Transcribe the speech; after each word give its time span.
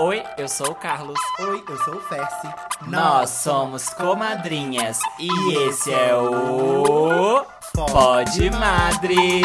Oi, 0.00 0.24
eu 0.36 0.48
sou 0.48 0.72
o 0.72 0.74
Carlos. 0.74 1.18
Oi, 1.38 1.64
eu 1.68 1.76
sou 1.76 1.94
o 1.94 2.00
Fersi. 2.00 2.48
Nós 2.88 3.30
somos 3.30 3.88
comadrinhas 3.90 4.98
e 5.20 5.68
esse 5.68 5.94
é 5.94 6.12
o 6.16 7.46
Pod 7.72 8.50
Madres. 8.50 9.44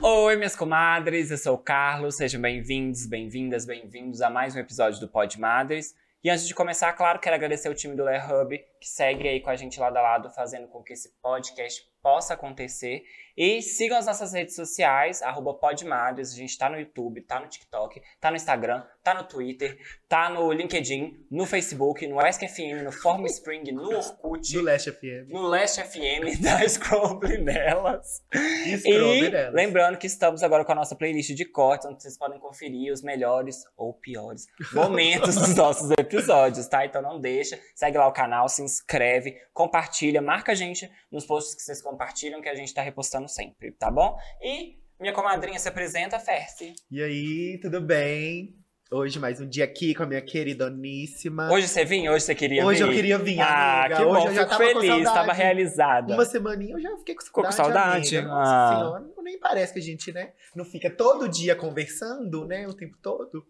Oi, 0.00 0.36
minhas 0.36 0.54
comadres, 0.54 1.32
eu 1.32 1.38
sou 1.38 1.56
o 1.56 1.58
Carlos, 1.58 2.16
sejam 2.16 2.40
bem-vindos, 2.40 3.06
bem-vindas, 3.06 3.66
bem-vindos 3.66 4.22
a 4.22 4.30
mais 4.30 4.54
um 4.54 4.60
episódio 4.60 5.00
do 5.00 5.08
Pod 5.08 5.38
Madres. 5.40 5.96
E 6.22 6.30
antes 6.30 6.46
de 6.46 6.54
começar, 6.54 6.92
claro, 6.92 7.20
quero 7.20 7.36
agradecer 7.36 7.68
o 7.68 7.74
time 7.74 7.96
do 7.96 8.04
Le 8.04 8.18
Hub, 8.18 8.58
que 8.80 8.88
segue 8.88 9.28
aí 9.28 9.40
com 9.40 9.50
a 9.50 9.56
gente 9.56 9.78
lado 9.78 9.96
a 9.96 10.02
lado, 10.02 10.30
fazendo 10.30 10.68
com 10.68 10.82
que 10.82 10.92
esse 10.92 11.10
podcast 11.22 11.80
possa 12.02 12.34
acontecer. 12.34 13.04
E 13.38 13.62
sigam 13.62 13.96
as 13.96 14.06
nossas 14.06 14.32
redes 14.32 14.56
sociais, 14.56 15.22
arroba 15.22 15.54
Podmadres, 15.54 16.32
a 16.32 16.36
gente 16.36 16.58
tá 16.58 16.68
no 16.68 16.76
YouTube, 16.76 17.20
tá 17.20 17.38
no 17.38 17.46
TikTok, 17.46 18.02
tá 18.20 18.32
no 18.32 18.36
Instagram, 18.36 18.82
tá 19.00 19.14
no 19.14 19.22
Twitter, 19.22 19.78
tá 20.08 20.28
no 20.28 20.50
LinkedIn, 20.50 21.24
no 21.30 21.46
Facebook, 21.46 22.04
no 22.08 22.18
Ask 22.18 22.42
FM, 22.42 22.82
no 22.82 22.90
Form 22.90 23.24
Spring, 23.26 23.70
no 23.70 23.94
Orkut, 23.94 24.52
Do 24.52 24.62
Leste 24.62 24.90
FM. 24.90 25.28
no 25.28 25.42
Last 25.42 25.80
FM, 25.80 26.36
da 26.42 26.68
Scroble 26.68 27.38
nelas. 27.38 28.24
E 28.34 29.30
lembrando 29.52 29.98
que 29.98 30.08
estamos 30.08 30.42
agora 30.42 30.64
com 30.64 30.72
a 30.72 30.74
nossa 30.74 30.96
playlist 30.96 31.30
de 31.32 31.44
cortes, 31.44 31.86
onde 31.86 32.02
vocês 32.02 32.18
podem 32.18 32.40
conferir 32.40 32.92
os 32.92 33.02
melhores 33.02 33.62
ou 33.76 33.94
piores 33.94 34.48
momentos 34.72 35.36
dos 35.36 35.54
nossos 35.54 35.92
episódios, 35.92 36.66
tá? 36.66 36.84
Então 36.84 37.00
não 37.00 37.20
deixa, 37.20 37.56
segue 37.72 37.96
lá 37.96 38.08
o 38.08 38.12
canal, 38.12 38.48
se 38.48 38.62
inscreve, 38.62 39.36
compartilha, 39.54 40.20
marca 40.20 40.50
a 40.50 40.54
gente 40.56 40.90
nos 41.08 41.24
posts 41.24 41.54
que 41.54 41.62
vocês 41.62 41.80
compartilham, 41.80 42.42
que 42.42 42.48
a 42.48 42.54
gente 42.56 42.74
tá 42.74 42.82
repostando 42.82 43.27
sempre, 43.28 43.72
tá 43.72 43.90
bom? 43.90 44.16
E 44.42 44.78
minha 45.00 45.12
comadrinha 45.12 45.58
se 45.58 45.68
apresenta, 45.68 46.18
Fersi. 46.18 46.74
E 46.90 47.02
aí, 47.02 47.58
tudo 47.62 47.80
bem? 47.80 48.54
Hoje 48.90 49.18
mais 49.18 49.38
um 49.38 49.46
dia 49.46 49.64
aqui 49.64 49.94
com 49.94 50.02
a 50.02 50.06
minha 50.06 50.22
queridoníssima. 50.22 51.52
Hoje 51.52 51.68
você 51.68 51.84
vinha? 51.84 52.10
Hoje 52.10 52.24
você 52.24 52.34
queria 52.34 52.64
Hoje 52.64 52.82
vir? 52.82 52.88
eu 52.88 52.94
queria 52.94 53.18
vir, 53.18 53.38
Ah, 53.40 53.80
amiga. 53.84 53.96
que 53.96 54.02
Hoje 54.02 54.22
bom, 54.22 54.28
eu 54.28 54.34
já 54.34 54.44
fico 54.48 54.56
feliz, 54.56 54.86
saudade. 54.86 55.04
tava 55.14 55.32
realizada. 55.34 56.14
Uma 56.14 56.24
semaninha 56.24 56.74
eu 56.74 56.80
já 56.80 56.96
fiquei 56.96 57.14
com 57.14 57.22
Ficou 57.22 57.44
com 57.44 57.52
saudade. 57.52 58.08
saudade? 58.08 58.16
Amiga. 58.16 58.32
Nossa 58.34 58.50
Ah. 58.50 58.76
senhora, 58.76 59.04
nem 59.22 59.38
parece 59.38 59.72
que 59.74 59.78
a 59.78 59.82
gente, 59.82 60.10
né, 60.10 60.32
não 60.56 60.64
fica 60.64 60.88
todo 60.90 61.28
dia 61.28 61.54
conversando, 61.54 62.46
né, 62.46 62.66
o 62.66 62.72
tempo 62.72 62.96
todo. 63.02 63.44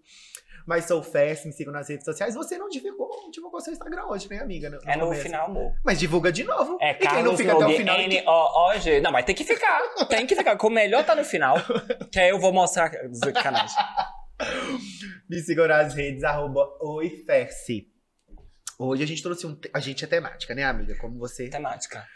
Mas 0.69 0.85
sou 0.85 1.03
Fest, 1.03 1.47
me 1.47 1.53
sigam 1.55 1.73
nas 1.73 1.89
redes 1.89 2.05
sociais. 2.05 2.35
Você 2.35 2.59
não 2.59 2.69
divulgou, 2.69 3.09
divulgou 3.31 3.59
seu 3.59 3.73
Instagram 3.73 4.05
hoje, 4.05 4.29
né, 4.29 4.39
amiga? 4.39 4.79
É 4.85 4.97
no 4.99 5.07
começo. 5.07 5.23
final, 5.23 5.47
amor. 5.47 5.75
Mas 5.83 5.99
divulga 5.99 6.31
de 6.31 6.45
novo. 6.45 6.77
É 6.79 6.91
e 6.91 6.95
quem 6.95 7.23
não 7.23 7.35
fica 7.35 7.55
até 7.55 7.67
o 7.67 7.71
final... 7.71 7.99
N 7.99 8.23
O 8.27 8.69
O 8.69 8.79
G. 8.79 9.01
Não, 9.01 9.11
mas 9.11 9.25
tem 9.25 9.35
que 9.35 9.45
ficar. 9.45 9.81
Tem 10.11 10.27
que 10.27 10.37
ficar. 10.37 10.59
O 10.63 10.69
melhor 10.69 11.07
tá 11.07 11.15
no 11.15 11.25
final. 11.25 11.57
Que 12.13 12.21
aí 12.21 12.29
eu 12.29 12.39
vou 12.39 12.53
mostrar 12.53 12.93
os 13.11 13.19
canais. 13.43 13.73
Me 15.27 15.41
sigam 15.41 15.67
nas 15.67 15.95
redes, 15.95 16.23
arroba 16.23 16.69
oiferce. 16.83 17.91
Hoje 18.79 19.03
a 19.03 19.07
gente 19.07 19.23
trouxe 19.23 19.47
um... 19.47 19.59
A 19.73 19.81
gente 19.81 20.05
é 20.05 20.07
temática, 20.07 20.55
né, 20.55 20.65
amiga? 20.65 20.95
Como 20.97 21.19
você... 21.19 21.49
Temática. 21.49 22.07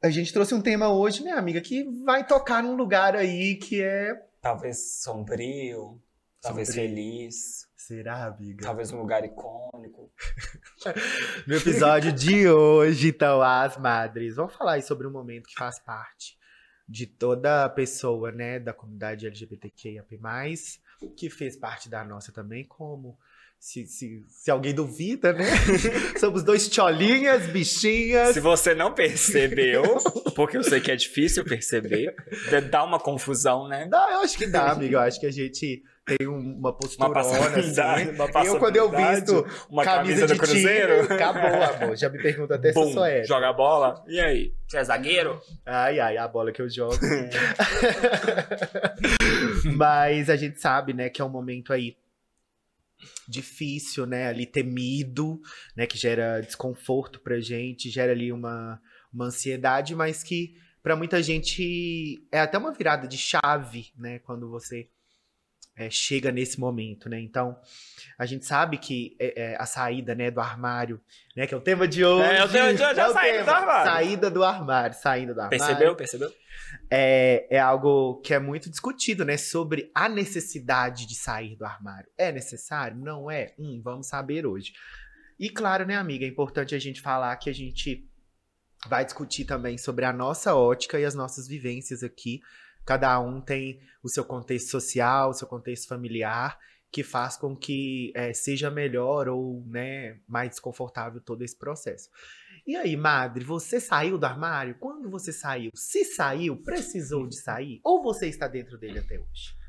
A 0.00 0.10
gente 0.10 0.32
trouxe 0.32 0.54
um 0.54 0.62
tema 0.62 0.92
hoje, 0.92 1.24
né, 1.24 1.32
amiga? 1.32 1.60
Que 1.60 1.82
vai 2.04 2.24
tocar 2.24 2.62
num 2.62 2.76
lugar 2.76 3.16
aí 3.16 3.56
que 3.56 3.82
é... 3.82 4.14
Talvez 4.40 5.02
sombrio. 5.02 6.00
Talvez 6.40 6.68
Sombrio. 6.68 6.88
feliz. 6.88 7.69
Será, 7.90 8.26
amiga? 8.26 8.64
Talvez 8.64 8.92
um 8.92 9.00
lugar 9.00 9.24
icônico. 9.24 10.12
No 11.44 11.56
episódio 11.56 12.12
de 12.12 12.48
hoje, 12.48 13.08
então, 13.08 13.42
as 13.42 13.76
madres. 13.76 14.36
Vamos 14.36 14.54
falar 14.54 14.74
aí 14.74 14.82
sobre 14.82 15.08
um 15.08 15.10
momento 15.10 15.48
que 15.48 15.56
faz 15.56 15.80
parte 15.80 16.38
de 16.88 17.04
toda 17.04 17.68
pessoa, 17.68 18.30
né, 18.30 18.60
da 18.60 18.72
comunidade 18.72 19.26
LGBTQIAP+, 19.26 20.20
que 21.16 21.28
fez 21.28 21.56
parte 21.56 21.88
da 21.88 22.04
nossa 22.04 22.30
também, 22.30 22.64
como... 22.64 23.18
Se, 23.62 23.86
se, 23.86 24.24
se 24.26 24.50
alguém 24.50 24.72
duvida, 24.74 25.34
né? 25.34 25.44
Somos 26.18 26.42
dois 26.42 26.66
cholinhas, 26.72 27.46
bichinhas. 27.48 28.32
Se 28.32 28.40
você 28.40 28.74
não 28.74 28.94
percebeu, 28.94 29.82
porque 30.34 30.56
eu 30.56 30.64
sei 30.64 30.80
que 30.80 30.90
é 30.90 30.96
difícil 30.96 31.44
perceber, 31.44 32.14
dá 32.70 32.82
uma 32.82 32.98
confusão, 32.98 33.68
né? 33.68 33.86
Não, 33.90 34.10
eu 34.12 34.20
acho 34.20 34.38
que 34.38 34.46
dá, 34.46 34.70
amiga. 34.70 34.96
Eu 34.96 35.00
acho 35.00 35.20
que 35.20 35.26
a 35.26 35.30
gente 35.30 35.82
tem 36.06 36.26
um- 36.26 36.56
uma 36.58 36.72
posturona, 36.72 37.12
passabilidade, 37.14 38.10
assim. 38.10 38.14
uma 38.14 38.44
Eu, 38.46 38.58
quando 38.58 38.76
eu 38.76 38.90
visto 38.90 39.46
Uma 39.68 39.84
camisa, 39.84 39.84
camisa, 39.84 40.26
de 40.26 40.32
do 40.32 40.38
Cruzeiro. 40.38 41.02
time, 41.02 41.14
acabou, 41.14 41.62
amor. 41.62 41.96
Já 41.98 42.08
me 42.08 42.22
pergunta 42.22 42.54
até 42.54 42.72
se 42.72 42.78
eu 42.78 42.84
Bum, 42.84 42.92
sou 42.94 43.04
hétero. 43.04 43.26
joga 43.28 43.52
bola. 43.52 44.02
E 44.08 44.18
aí? 44.18 44.54
Você 44.66 44.78
é 44.78 44.84
zagueiro? 44.84 45.38
Ai, 45.66 46.00
ai, 46.00 46.16
a 46.16 46.26
bola 46.26 46.50
que 46.50 46.62
eu 46.62 46.68
jogo. 46.70 46.96
Mas 49.76 50.30
a 50.30 50.36
gente 50.36 50.58
sabe, 50.60 50.92
né, 50.94 51.08
que 51.10 51.20
é 51.20 51.24
um 51.24 51.28
momento 51.28 51.72
aí 51.72 51.94
difícil, 53.28 54.06
né, 54.06 54.26
ali 54.26 54.46
temido, 54.46 55.40
né, 55.76 55.86
que 55.86 55.98
gera 55.98 56.40
desconforto 56.40 57.20
pra 57.20 57.40
gente, 57.40 57.90
gera 57.90 58.12
ali 58.12 58.32
uma, 58.32 58.80
uma 59.12 59.26
ansiedade, 59.26 59.94
mas 59.94 60.22
que 60.22 60.54
pra 60.82 60.96
muita 60.96 61.22
gente 61.22 62.26
é 62.32 62.40
até 62.40 62.58
uma 62.58 62.72
virada 62.72 63.06
de 63.06 63.18
chave, 63.18 63.92
né, 63.96 64.18
quando 64.20 64.50
você 64.50 64.88
é, 65.76 65.88
chega 65.88 66.30
nesse 66.30 66.58
momento, 66.60 67.08
né? 67.08 67.20
Então, 67.20 67.56
a 68.18 68.26
gente 68.26 68.44
sabe 68.44 68.76
que 68.78 69.16
é, 69.18 69.52
é, 69.52 69.56
a 69.58 69.66
saída, 69.66 70.14
né, 70.14 70.30
do 70.30 70.40
armário, 70.40 71.00
né, 71.36 71.46
que 71.46 71.54
é 71.54 71.56
o 71.56 71.60
tema 71.60 71.88
de 71.88 72.04
hoje. 72.04 72.28
É, 72.28 72.44
o 72.44 72.48
tema 72.48 72.74
de 72.74 72.82
hoje 72.82 73.00
é 73.00 73.02
a 73.02 73.08
o 73.08 73.12
saída 73.12 73.44
do 73.44 73.50
armário. 73.50 73.92
Saída 73.92 74.30
do 74.30 74.44
armário, 74.44 74.96
saindo 74.96 75.34
do 75.34 75.40
armário 75.40 75.66
Percebeu? 75.66 75.96
Percebeu? 75.96 76.32
é, 76.90 77.46
é 77.50 77.58
algo 77.58 78.20
que 78.20 78.34
é 78.34 78.38
muito 78.38 78.68
discutido, 78.68 79.24
né? 79.24 79.36
Sobre 79.36 79.90
a 79.94 80.08
necessidade 80.08 81.06
de 81.06 81.14
sair 81.14 81.56
do 81.56 81.64
armário. 81.64 82.10
É 82.18 82.32
necessário? 82.32 82.96
Não 82.96 83.30
é? 83.30 83.54
Hum, 83.58 83.80
vamos 83.82 84.08
saber 84.08 84.46
hoje. 84.46 84.72
E 85.38 85.48
claro, 85.48 85.86
né, 85.86 85.96
amiga, 85.96 86.24
é 86.24 86.28
importante 86.28 86.74
a 86.74 86.78
gente 86.78 87.00
falar 87.00 87.34
que 87.36 87.48
a 87.48 87.54
gente 87.54 88.06
vai 88.86 89.04
discutir 89.04 89.44
também 89.44 89.78
sobre 89.78 90.04
a 90.04 90.12
nossa 90.12 90.54
ótica 90.54 90.98
e 90.98 91.04
as 91.04 91.14
nossas 91.14 91.46
vivências 91.46 92.02
aqui. 92.02 92.40
Cada 92.84 93.18
um 93.20 93.40
tem 93.40 93.80
o 94.02 94.08
seu 94.08 94.24
contexto 94.24 94.70
social, 94.70 95.30
o 95.30 95.34
seu 95.34 95.46
contexto 95.46 95.88
familiar, 95.88 96.58
que 96.90 97.04
faz 97.04 97.36
com 97.36 97.56
que 97.56 98.12
é, 98.14 98.32
seja 98.32 98.70
melhor 98.70 99.28
ou 99.28 99.64
né, 99.66 100.18
mais 100.26 100.50
desconfortável 100.50 101.20
todo 101.20 101.42
esse 101.42 101.56
processo. 101.56 102.08
E 102.66 102.76
aí, 102.76 102.96
madre, 102.96 103.44
você 103.44 103.80
saiu 103.80 104.18
do 104.18 104.26
armário? 104.26 104.76
Quando 104.78 105.08
você 105.10 105.32
saiu? 105.32 105.70
Se 105.74 106.04
saiu, 106.04 106.56
precisou 106.56 107.26
de 107.26 107.36
sair? 107.36 107.80
Ou 107.84 108.02
você 108.02 108.28
está 108.28 108.46
dentro 108.48 108.78
dele 108.78 108.98
até 108.98 109.18
hoje? 109.18 109.60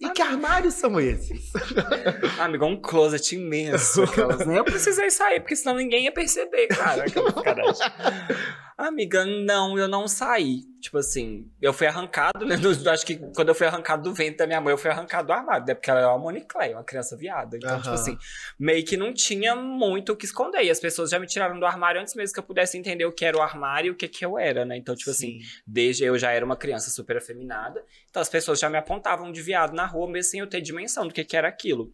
E 0.00 0.08
que 0.10 0.22
armários 0.22 0.74
são 0.74 1.00
esses? 1.00 1.52
Amigo, 2.38 2.64
é 2.64 2.68
um 2.68 2.80
closet 2.80 3.34
imenso. 3.34 4.04
Aquelas, 4.04 4.46
né? 4.46 4.56
Eu 4.56 4.64
precisei 4.64 5.10
sair, 5.10 5.40
porque 5.40 5.56
senão 5.56 5.74
ninguém 5.74 6.04
ia 6.04 6.12
perceber, 6.12 6.68
cara. 6.68 7.02
Aquela. 7.04 7.74
Amiga, 8.78 9.24
não, 9.24 9.76
eu 9.76 9.88
não 9.88 10.06
saí. 10.06 10.62
Tipo 10.80 10.98
assim, 10.98 11.50
eu 11.60 11.72
fui 11.72 11.86
arrancado, 11.88 12.46
né? 12.46 12.56
do- 12.56 12.88
acho 12.90 13.04
que 13.04 13.16
quando 13.34 13.48
eu 13.48 13.54
fui 13.54 13.66
arrancado 13.66 14.02
do 14.04 14.14
ventre 14.14 14.36
da 14.36 14.46
minha 14.46 14.60
mãe, 14.60 14.72
eu 14.72 14.78
fui 14.78 14.88
arrancado 14.90 15.26
do 15.26 15.32
armário, 15.32 15.66
né? 15.66 15.74
Porque 15.74 15.90
ela 15.90 16.00
é 16.00 16.06
uma 16.06 16.18
Moniclé, 16.18 16.72
uma 16.72 16.84
criança 16.84 17.16
viada. 17.16 17.56
Então, 17.56 17.70
Aham. 17.70 17.82
tipo 17.82 17.94
assim, 17.94 18.16
meio 18.58 18.84
que 18.84 18.96
não 18.96 19.12
tinha 19.12 19.56
muito 19.56 20.12
o 20.12 20.16
que 20.16 20.24
esconder. 20.24 20.62
E 20.62 20.70
as 20.70 20.78
pessoas 20.78 21.10
já 21.10 21.18
me 21.18 21.26
tiraram 21.26 21.58
do 21.58 21.66
armário 21.66 22.00
antes 22.00 22.14
mesmo 22.14 22.32
que 22.32 22.38
eu 22.38 22.44
pudesse 22.44 22.78
entender 22.78 23.04
o 23.04 23.12
que 23.12 23.24
era 23.24 23.36
o 23.36 23.42
armário 23.42 23.88
e 23.88 23.90
o 23.90 23.94
que, 23.96 24.06
que 24.06 24.24
eu 24.24 24.38
era, 24.38 24.64
né? 24.64 24.76
Então, 24.76 24.94
tipo 24.94 25.10
assim, 25.10 25.40
Sim. 25.40 25.46
desde 25.66 26.04
eu 26.04 26.16
já 26.16 26.30
era 26.30 26.44
uma 26.44 26.56
criança 26.56 26.90
super 26.90 27.16
afeminada, 27.16 27.84
então 28.08 28.22
as 28.22 28.28
pessoas 28.28 28.60
já 28.60 28.70
me 28.70 28.78
apontavam 28.78 29.32
de 29.32 29.42
viado 29.42 29.74
na 29.74 29.84
rua, 29.84 30.08
mesmo 30.08 30.30
sem 30.30 30.40
eu 30.40 30.46
ter 30.46 30.60
dimensão 30.60 31.06
do 31.08 31.12
que, 31.12 31.24
que 31.24 31.36
era 31.36 31.48
aquilo. 31.48 31.92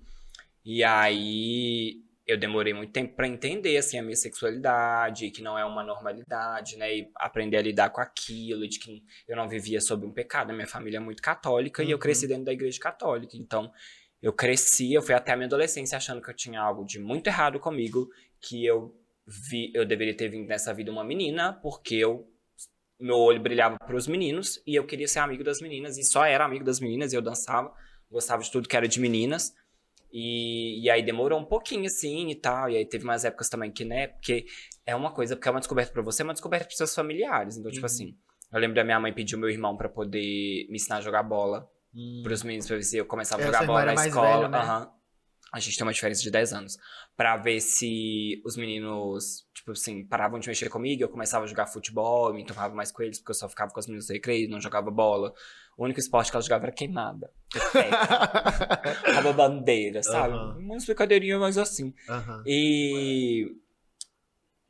E 0.65 0.84
aí 0.84 2.03
eu 2.26 2.38
demorei 2.38 2.72
muito 2.72 2.92
tempo 2.92 3.14
pra 3.14 3.28
entender 3.28 3.76
assim 3.76 3.98
a 3.98 4.02
minha 4.02 4.16
sexualidade, 4.16 5.30
que 5.30 5.42
não 5.42 5.58
é 5.58 5.64
uma 5.64 5.82
normalidade, 5.84 6.76
né? 6.76 6.96
E 6.96 7.10
aprender 7.16 7.56
a 7.58 7.62
lidar 7.62 7.90
com 7.90 8.00
aquilo, 8.00 8.66
de 8.66 8.78
que 8.78 9.02
eu 9.28 9.36
não 9.36 9.48
vivia 9.48 9.80
sob 9.80 10.06
um 10.06 10.12
pecado. 10.12 10.50
A 10.50 10.54
minha 10.54 10.66
família 10.66 10.96
é 10.98 11.00
muito 11.00 11.22
católica 11.22 11.82
e 11.82 11.91
eu 11.91 11.97
Uhum. 11.97 12.00
cresci 12.00 12.26
dentro 12.26 12.44
da 12.44 12.53
igreja 12.53 12.78
católica. 12.80 13.36
Então, 13.36 13.71
eu 14.22 14.32
cresci, 14.32 14.92
eu 14.94 15.03
fui 15.03 15.15
até 15.15 15.32
a 15.32 15.36
minha 15.36 15.47
adolescência 15.47 15.97
achando 15.97 16.22
que 16.22 16.30
eu 16.30 16.34
tinha 16.34 16.60
algo 16.60 16.84
de 16.86 16.98
muito 16.98 17.26
errado 17.26 17.60
comigo, 17.60 18.09
que 18.41 18.65
eu 18.65 18.94
vi, 19.27 19.70
eu 19.74 19.84
deveria 19.84 20.16
ter 20.16 20.28
vindo 20.28 20.47
nessa 20.48 20.72
vida 20.72 20.91
uma 20.91 21.04
menina, 21.04 21.53
porque 21.62 21.97
eu 21.97 22.27
meu 22.98 23.16
olho 23.16 23.41
brilhava 23.41 23.77
para 23.77 23.97
os 23.97 24.06
meninos 24.06 24.62
e 24.66 24.74
eu 24.77 24.86
queria 24.86 25.09
ser 25.09 25.18
amigo 25.18 25.42
das 25.44 25.60
meninas 25.60 25.98
e 25.98 26.04
só 26.04 26.24
era 26.24 26.44
amigo 26.44 26.65
das 26.65 26.80
meninas 26.80 27.12
e 27.12 27.16
eu 27.16 27.20
dançava, 27.20 27.74
gostava 28.10 28.42
de 28.42 28.50
tudo 28.50 28.68
que 28.68 28.77
era 28.77 28.86
de 28.88 29.00
meninas. 29.00 29.53
E, 30.16 30.81
e 30.84 30.89
aí 30.89 31.03
demorou 31.03 31.41
um 31.41 31.45
pouquinho 31.45 31.87
assim 31.87 32.28
e 32.31 32.37
tal. 32.37 32.71
E 32.71 32.77
aí 32.77 32.87
teve 32.87 33.03
umas 33.05 33.25
épocas 33.25 33.49
também 33.49 33.72
que, 33.72 33.84
né, 33.84 34.07
porque 34.07 34.47
é 34.87 34.95
uma 34.95 35.13
coisa, 35.13 35.34
porque 35.34 35.49
é 35.49 35.51
uma 35.51 35.59
descoberta 35.59 35.93
pra 35.93 36.03
você, 36.03 36.22
é 36.22 36.25
uma 36.25 36.33
descoberta 36.33 36.66
pros 36.66 36.77
seus 36.77 36.95
familiares. 36.95 37.57
Então, 37.57 37.71
tipo 37.72 37.84
Uhum. 37.84 37.87
assim, 37.87 38.16
eu 38.53 38.61
lembro 38.61 38.77
da 38.77 38.84
minha 38.84 39.01
mãe 39.01 39.13
pedir 39.13 39.34
o 39.34 39.39
meu 39.39 39.51
irmão 39.51 39.77
pra 39.77 39.89
poder 39.89 40.66
me 40.71 40.77
ensinar 40.77 40.99
a 40.99 41.01
jogar 41.01 41.25
bola 41.25 41.69
Hum. 41.93 42.22
pros 42.22 42.43
meninos 42.45 42.66
pra 42.66 42.77
ver 42.77 42.83
se 42.83 42.97
eu 42.97 43.07
começava 43.07 43.43
a 43.43 43.45
É, 43.45 43.47
jogar 43.49 43.66
bola 43.66 43.84
na 43.87 43.95
escola. 43.95 44.37
velho, 44.39 44.49
né? 44.49 44.59
aham. 44.59 44.93
A 45.54 45.60
gente 45.60 45.77
tem 45.78 45.86
uma 45.86 45.92
diferença 45.92 46.21
de 46.21 46.33
10 46.33 46.53
anos. 46.53 46.77
Pra 47.16 47.36
ver 47.36 47.60
se 47.60 48.42
os 48.45 48.56
meninos, 48.56 49.47
tipo 49.54 49.71
assim, 49.71 50.04
paravam 50.04 50.41
de 50.41 50.48
mexer 50.48 50.68
comigo, 50.68 51.01
eu 51.01 51.09
começava 51.09 51.45
a 51.45 51.47
jogar 51.47 51.66
futebol, 51.66 52.34
me 52.34 52.42
enturmava 52.42 52.74
mais 52.74 52.91
com 52.91 53.04
eles, 53.04 53.21
porque 53.21 53.30
eu 53.30 53.36
só 53.36 53.48
ficava 53.48 53.71
com 53.71 53.78
os 53.78 53.86
meninos 53.86 54.09
do 54.09 54.12
recreio, 54.12 54.51
não 54.51 54.60
jogava 54.60 54.91
bola. 54.91 55.33
O 55.78 55.84
único 55.84 56.01
esporte 56.01 56.33
que 56.33 56.36
ela 56.36 56.42
jogava 56.42 56.65
era 56.65 56.72
queimada. 56.72 57.30
Tava 59.15 59.33
bandeira, 59.33 60.03
sabe? 60.03 60.34
Aham. 60.34 60.59
Umas 60.59 60.84
brincadeirinhas 60.84 61.39
mais 61.39 61.56
assim. 61.56 61.95
E. 62.45 63.47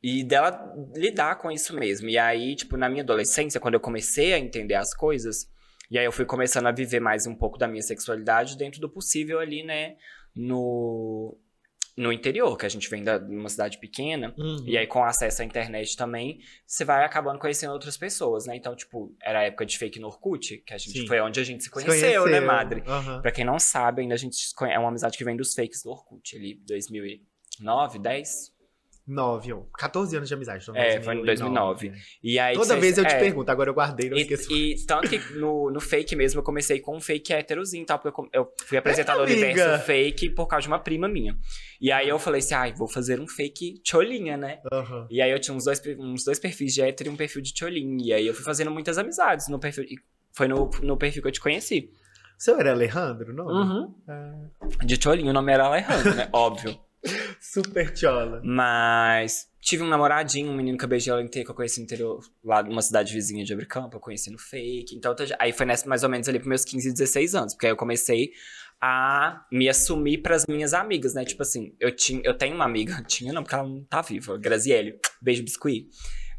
E 0.03 0.23
dela 0.23 0.71
lidar 0.95 1.37
com 1.37 1.49
isso 1.49 1.75
mesmo. 1.75 2.07
E 2.07 2.15
aí, 2.15 2.55
tipo, 2.55 2.77
na 2.77 2.87
minha 2.87 3.01
adolescência, 3.01 3.59
quando 3.59 3.73
eu 3.73 3.79
comecei 3.79 4.33
a 4.33 4.39
entender 4.39 4.75
as 4.75 4.93
coisas, 4.93 5.49
e 5.89 5.97
aí 5.97 6.05
eu 6.05 6.11
fui 6.11 6.25
começando 6.25 6.67
a 6.67 6.71
viver 6.71 6.99
mais 6.99 7.25
um 7.25 7.33
pouco 7.33 7.57
da 7.57 7.67
minha 7.67 7.81
sexualidade 7.81 8.55
dentro 8.55 8.79
do 8.79 8.87
possível 8.87 9.39
ali, 9.39 9.63
né? 9.63 9.95
No, 10.35 11.37
no 11.97 12.11
interior, 12.11 12.57
que 12.57 12.65
a 12.65 12.69
gente 12.69 12.89
vem 12.89 13.03
de 13.03 13.11
uma 13.11 13.47
cidade 13.47 13.79
pequena. 13.79 14.33
Uhum. 14.37 14.63
E 14.67 14.77
aí, 14.77 14.85
com 14.85 15.03
acesso 15.03 15.41
à 15.41 15.45
internet 15.45 15.95
também, 15.95 16.39
você 16.65 16.83
vai 16.83 17.05
acabando 17.05 17.39
conhecendo 17.39 17.71
outras 17.71 17.95
pessoas, 17.95 18.45
né? 18.45 18.55
Então, 18.55 18.75
tipo, 18.75 19.15
era 19.21 19.39
a 19.39 19.43
época 19.43 19.65
de 19.65 19.77
fake 19.77 19.99
no 19.99 20.07
Orkut, 20.07 20.57
que 20.57 20.73
a 20.73 20.77
gente 20.77 20.99
Sim. 20.99 21.07
foi 21.07 21.21
onde 21.21 21.39
a 21.39 21.43
gente 21.43 21.63
se 21.63 21.69
Se 21.69 21.71
conheceu, 21.71 22.25
né, 22.27 22.39
madre? 22.41 22.83
Aham. 22.85 23.21
Pra 23.21 23.31
quem 23.31 23.45
não 23.45 23.57
sabe, 23.57 24.01
ainda 24.01 24.13
a 24.13 24.17
gente 24.17 24.37
é 24.63 24.77
uma 24.77 24.89
amizade 24.89 25.17
que 25.17 25.23
vem 25.23 25.37
dos 25.37 25.53
fakes 25.53 25.83
do 25.83 25.91
Orkut, 25.91 26.35
ali, 26.35 26.55
2009, 26.67 27.99
10. 27.99 28.54
Nove, 29.07 29.53
ó. 29.53 29.61
14 29.77 30.15
anos 30.17 30.27
de 30.27 30.33
amizade. 30.33 30.63
então 30.63 30.75
É, 30.75 30.99
foi 30.99 31.13
em 31.15 31.23
2009. 31.23 31.89
né? 31.91 31.97
E 32.23 32.39
aí 32.39 32.55
Toda 32.55 32.75
vez 32.77 32.97
eu 32.97 33.05
te 33.05 33.13
é, 33.13 33.19
pergunto, 33.19 33.51
agora 33.51 33.69
eu 33.69 33.73
guardei, 33.75 34.09
não 34.09 34.17
E, 34.17 34.21
esqueço. 34.21 34.51
e 34.51 34.75
tanto 34.87 35.07
que 35.09 35.19
no, 35.37 35.69
no 35.69 35.79
fake 35.79 36.15
mesmo 36.15 36.39
eu 36.39 36.43
comecei 36.43 36.79
com 36.79 36.97
um 36.97 36.99
fake 36.99 37.31
héterozinho 37.31 37.85
tal, 37.85 37.99
porque 37.99 38.19
eu, 38.19 38.29
eu 38.33 38.53
fui 38.65 38.77
apresentado 38.77 39.17
ao 39.19 39.23
amiga? 39.25 39.39
universo 39.45 39.85
fake 39.85 40.29
por 40.31 40.47
causa 40.47 40.63
de 40.63 40.67
uma 40.69 40.79
prima 40.79 41.07
minha. 41.07 41.37
E 41.79 41.91
aí 41.91 42.09
eu 42.09 42.17
falei 42.17 42.39
assim, 42.39 42.55
ai, 42.55 42.73
vou 42.73 42.87
fazer 42.87 43.19
um 43.19 43.27
fake 43.27 43.79
cholinha, 43.85 44.37
né? 44.37 44.59
Aham. 44.73 45.05
E 45.11 45.21
aí 45.21 45.29
eu 45.29 45.39
tinha 45.39 45.55
uns 45.55 45.65
dois, 45.65 45.79
uns 45.99 46.23
dois 46.25 46.39
perfis 46.39 46.73
de 46.73 46.81
hétero 46.81 47.09
e 47.09 47.13
um 47.13 47.15
perfil 47.15 47.41
de 47.43 47.53
cholinha. 47.55 48.03
E 48.03 48.11
aí 48.13 48.25
eu 48.25 48.33
fui 48.33 48.43
fazendo 48.43 48.71
muitas 48.71 48.97
amizades 48.97 49.47
no 49.49 49.59
perfil. 49.59 49.85
Foi 50.33 50.47
no, 50.47 50.69
no 50.81 50.97
perfil 50.97 51.21
que 51.21 51.27
eu 51.27 51.31
te 51.31 51.39
conheci. 51.39 51.91
O 52.39 52.43
seu 52.43 52.59
era 52.59 52.71
Alejandro, 52.71 53.31
não? 53.33 53.45
Uhum. 53.45 53.95
Ah, 54.09 54.47
De 54.83 55.01
cholinho, 55.01 55.29
o 55.29 55.33
nome 55.33 55.53
era 55.53 55.65
Alejandro, 55.65 56.15
né? 56.15 56.27
Óbvio. 56.33 56.77
super 57.39 57.95
chola. 57.95 58.41
Mas 58.43 59.47
tive 59.61 59.83
um 59.83 59.87
namoradinho, 59.87 60.51
um 60.51 60.55
menino 60.55 60.77
que 60.77 60.85
eu 60.85 60.89
beijei 60.89 61.11
ela 61.11 61.23
inteira, 61.23 61.45
que 61.45 61.51
eu 61.51 61.55
conheci 61.55 61.79
no 61.79 61.85
interior, 61.85 62.19
lá 62.43 62.61
numa 62.61 62.81
cidade 62.81 63.13
vizinha 63.13 63.43
de 63.43 63.51
Abricampo, 63.51 63.95
eu 63.95 63.99
conheci 63.99 64.29
no 64.29 64.37
fake. 64.37 64.95
Então, 64.95 65.15
aí 65.39 65.51
foi 65.51 65.65
nessa, 65.65 65.87
mais 65.89 66.03
ou 66.03 66.09
menos 66.09 66.29
ali 66.29 66.37
pros 66.37 66.49
meus 66.49 66.65
15, 66.65 66.91
16 66.91 67.35
anos, 67.35 67.53
porque 67.53 67.65
aí 67.65 67.71
eu 67.71 67.77
comecei 67.77 68.31
a 68.79 69.45
me 69.51 69.67
assumir 69.67 70.19
pras 70.19 70.45
minhas 70.47 70.73
amigas, 70.73 71.13
né? 71.15 71.25
Tipo 71.25 71.41
assim, 71.41 71.75
eu, 71.79 71.95
tinha, 71.95 72.21
eu 72.23 72.37
tenho 72.37 72.55
uma 72.55 72.65
amiga, 72.65 73.01
tinha 73.07 73.33
não, 73.33 73.41
porque 73.41 73.55
ela 73.55 73.67
não 73.67 73.83
tá 73.83 74.01
viva, 74.01 74.37
Graziele, 74.37 74.99
beijo 75.21 75.43
biscuit, 75.43 75.89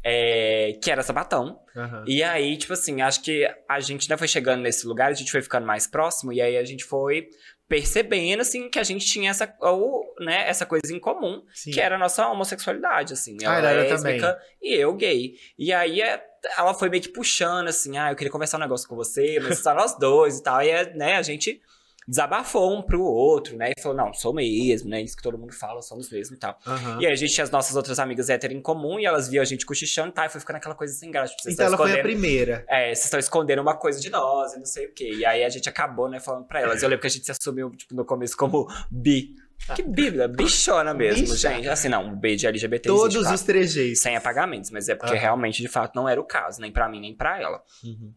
é, 0.03 0.79
que 0.81 0.89
era 0.89 1.03
sapatão. 1.03 1.59
Aham. 1.75 2.05
E 2.07 2.23
aí, 2.23 2.55
tipo 2.55 2.71
assim, 2.71 3.01
acho 3.01 3.21
que 3.21 3.45
a 3.67 3.79
gente 3.81 4.09
né, 4.09 4.15
foi 4.15 4.27
chegando 4.27 4.61
nesse 4.61 4.87
lugar, 4.87 5.09
a 5.09 5.13
gente 5.13 5.31
foi 5.31 5.41
ficando 5.41 5.67
mais 5.67 5.85
próximo, 5.85 6.31
e 6.31 6.41
aí 6.41 6.57
a 6.57 6.63
gente 6.63 6.85
foi 6.85 7.27
percebendo, 7.67 8.41
assim, 8.41 8.69
que 8.69 8.79
a 8.79 8.83
gente 8.83 9.05
tinha 9.05 9.29
essa, 9.29 9.53
ou, 9.61 10.05
né, 10.19 10.47
essa 10.47 10.65
coisa 10.65 10.93
em 10.95 10.99
comum, 10.99 11.43
Sim. 11.53 11.71
que 11.71 11.81
era 11.81 11.95
a 11.95 11.99
nossa 11.99 12.27
homossexualidade, 12.29 13.13
assim. 13.13 13.37
Ah, 13.43 13.57
Ela 13.57 13.71
ela 13.71 13.81
é 13.81 13.85
também. 13.95 14.13
lésbica 14.13 14.39
e 14.61 14.73
eu 14.73 14.93
gay. 14.95 15.33
E 15.59 15.73
aí 15.73 16.01
é- 16.01 16.23
ela 16.57 16.73
foi 16.73 16.87
meio 16.89 17.03
que 17.03 17.09
puxando, 17.09 17.67
assim, 17.67 17.97
ah, 17.97 18.11
eu 18.11 18.15
queria 18.15 18.31
conversar 18.31 18.57
um 18.57 18.61
negócio 18.61 18.87
com 18.87 18.95
você, 18.95 19.39
mas 19.41 19.59
só 19.59 19.73
nós 19.73 19.97
dois 19.99 20.37
e 20.39 20.43
tal. 20.43 20.61
E 20.63 20.69
é, 20.69 20.93
né, 20.93 21.15
a 21.17 21.21
gente 21.21 21.61
desabafou 22.07 22.73
um 22.77 22.81
pro 22.81 23.01
outro, 23.03 23.57
né? 23.57 23.71
E 23.77 23.81
falou, 23.81 23.97
não, 23.97 24.13
sou 24.13 24.33
mesmo, 24.33 24.89
né? 24.89 25.01
Isso 25.01 25.17
que 25.17 25.21
todo 25.21 25.37
mundo 25.37 25.53
fala, 25.53 25.81
somos 25.81 26.09
mesmo 26.09 26.35
e 26.35 26.39
tal. 26.39 26.57
Aham. 26.65 27.01
E 27.01 27.05
aí 27.05 27.11
a 27.11 27.15
gente 27.15 27.33
tinha 27.33 27.43
as 27.43 27.51
nossas 27.51 27.75
outras 27.75 27.99
amigas 27.99 28.29
hétero 28.29 28.53
em 28.53 28.61
comum 28.61 28.99
e 28.99 29.05
elas 29.05 29.27
viam 29.27 29.41
a 29.41 29.45
gente 29.45 29.65
cochichando 29.65 30.11
tal, 30.13 30.25
e 30.25 30.29
foi 30.29 30.39
ficando 30.39 30.55
aquela 30.55 30.75
coisa 30.75 30.93
sem 30.93 31.11
graça. 31.11 31.35
Tipo, 31.35 31.49
Então 31.51 31.65
ela 31.65 31.75
foi 31.77 31.99
a 31.99 32.01
primeira. 32.01 32.65
é, 32.69 32.85
vocês 32.87 33.05
estão 33.05 33.19
escondendo 33.19 33.61
uma 33.61 33.75
coisa 33.75 33.99
de 33.99 34.09
nós 34.09 34.53
e 34.53 34.59
não 34.59 34.65
sei 34.65 34.85
o 34.87 34.93
quê. 34.93 35.11
E 35.15 35.25
aí 35.25 35.43
a 35.43 35.49
gente 35.49 35.67
acabou, 35.67 36.07
né, 36.07 36.19
falando 36.19 36.45
pra 36.45 36.61
elas. 36.61 36.81
Eu 36.81 36.89
lembro 36.89 37.01
que 37.01 37.07
a 37.07 37.09
gente 37.09 37.25
se 37.25 37.31
assumiu, 37.31 37.69
tipo, 37.71 37.93
no 37.93 38.05
começo 38.05 38.37
como 38.37 38.67
bi. 38.89 39.35
Que 39.75 39.81
bíblia, 39.81 40.27
bichona 40.27 40.93
mesmo, 40.93 41.23
Bicha. 41.33 41.49
gente. 41.49 41.67
Assim, 41.67 41.89
não, 41.89 42.05
um 42.05 42.15
B 42.15 42.35
de 42.35 42.45
LGBT 42.47 42.87
Todos 42.87 43.15
existe, 43.15 43.33
os 43.33 43.41
trejeitos. 43.41 43.99
sem 43.99 44.15
apagamentos, 44.15 44.69
mas 44.69 44.87
é 44.87 44.95
porque 44.95 45.13
Aham. 45.13 45.21
realmente, 45.21 45.61
de 45.61 45.67
fato, 45.67 45.95
não 45.95 46.07
era 46.07 46.21
o 46.21 46.23
caso, 46.23 46.61
nem 46.61 46.71
pra 46.71 46.87
mim, 46.87 47.01
nem 47.01 47.13
pra 47.15 47.41
ela. 47.41 47.61
Uhum. 47.83 48.13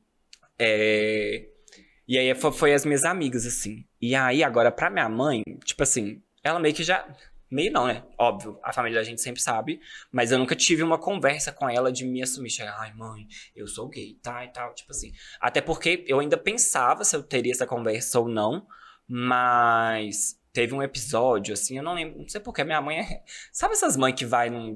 É... 0.59 1.47
E 2.11 2.19
aí 2.19 2.35
foi, 2.35 2.51
foi 2.51 2.75
as 2.75 2.85
minhas 2.85 3.05
amigas, 3.05 3.47
assim. 3.47 3.85
E 4.01 4.17
aí, 4.17 4.43
agora, 4.43 4.73
pra 4.73 4.91
minha 4.91 5.09
mãe, 5.09 5.45
tipo 5.65 5.81
assim, 5.81 6.21
ela 6.43 6.59
meio 6.59 6.75
que 6.75 6.83
já. 6.83 7.07
Meio 7.49 7.71
não, 7.71 7.87
né? 7.87 8.03
Óbvio, 8.19 8.59
a 8.65 8.73
família 8.73 8.99
da 8.99 9.05
gente 9.05 9.21
sempre 9.21 9.41
sabe. 9.41 9.81
Mas 10.11 10.33
eu 10.33 10.39
nunca 10.39 10.57
tive 10.57 10.83
uma 10.83 10.99
conversa 10.99 11.53
com 11.53 11.71
ela 11.71 11.93
de 11.93 12.05
me 12.05 12.21
assumir. 12.21 12.51
Chegar, 12.51 12.77
ai, 12.81 12.93
mãe, 12.95 13.29
eu 13.55 13.65
sou 13.69 13.89
gay, 13.89 14.19
tá? 14.21 14.45
E 14.45 14.49
tal, 14.49 14.75
tipo 14.75 14.91
assim. 14.91 15.13
Até 15.41 15.61
porque 15.61 16.05
eu 16.09 16.19
ainda 16.19 16.37
pensava 16.37 17.05
se 17.05 17.15
eu 17.15 17.23
teria 17.23 17.53
essa 17.53 17.65
conversa 17.65 18.19
ou 18.19 18.29
não. 18.29 18.67
Mas 19.07 20.37
teve 20.53 20.75
um 20.75 20.83
episódio, 20.83 21.55
assim, 21.55 21.77
eu 21.77 21.83
não 21.85 21.95
lembro. 21.95 22.19
Não 22.19 22.29
sei 22.29 22.41
porquê, 22.41 22.65
minha 22.65 22.81
mãe 22.81 22.99
é. 22.99 23.23
Sabe 23.53 23.75
essas 23.75 23.97
mães 23.97 24.17
que 24.17 24.27
vai 24.27 24.51
num. 24.51 24.75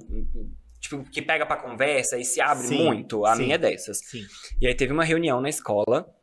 Tipo, 0.78 1.02
que 1.10 1.20
pega 1.20 1.44
pra 1.44 1.56
conversa 1.56 2.16
e 2.16 2.24
se 2.24 2.40
abre 2.40 2.68
Sim, 2.68 2.84
muito? 2.84 3.26
A 3.26 3.34
sim. 3.34 3.42
minha 3.42 3.56
é 3.56 3.58
dessas. 3.58 3.98
Sim. 3.98 4.24
E 4.60 4.68
aí 4.68 4.74
teve 4.74 4.92
uma 4.92 5.02
reunião 5.02 5.40
na 5.40 5.48
escola 5.48 6.13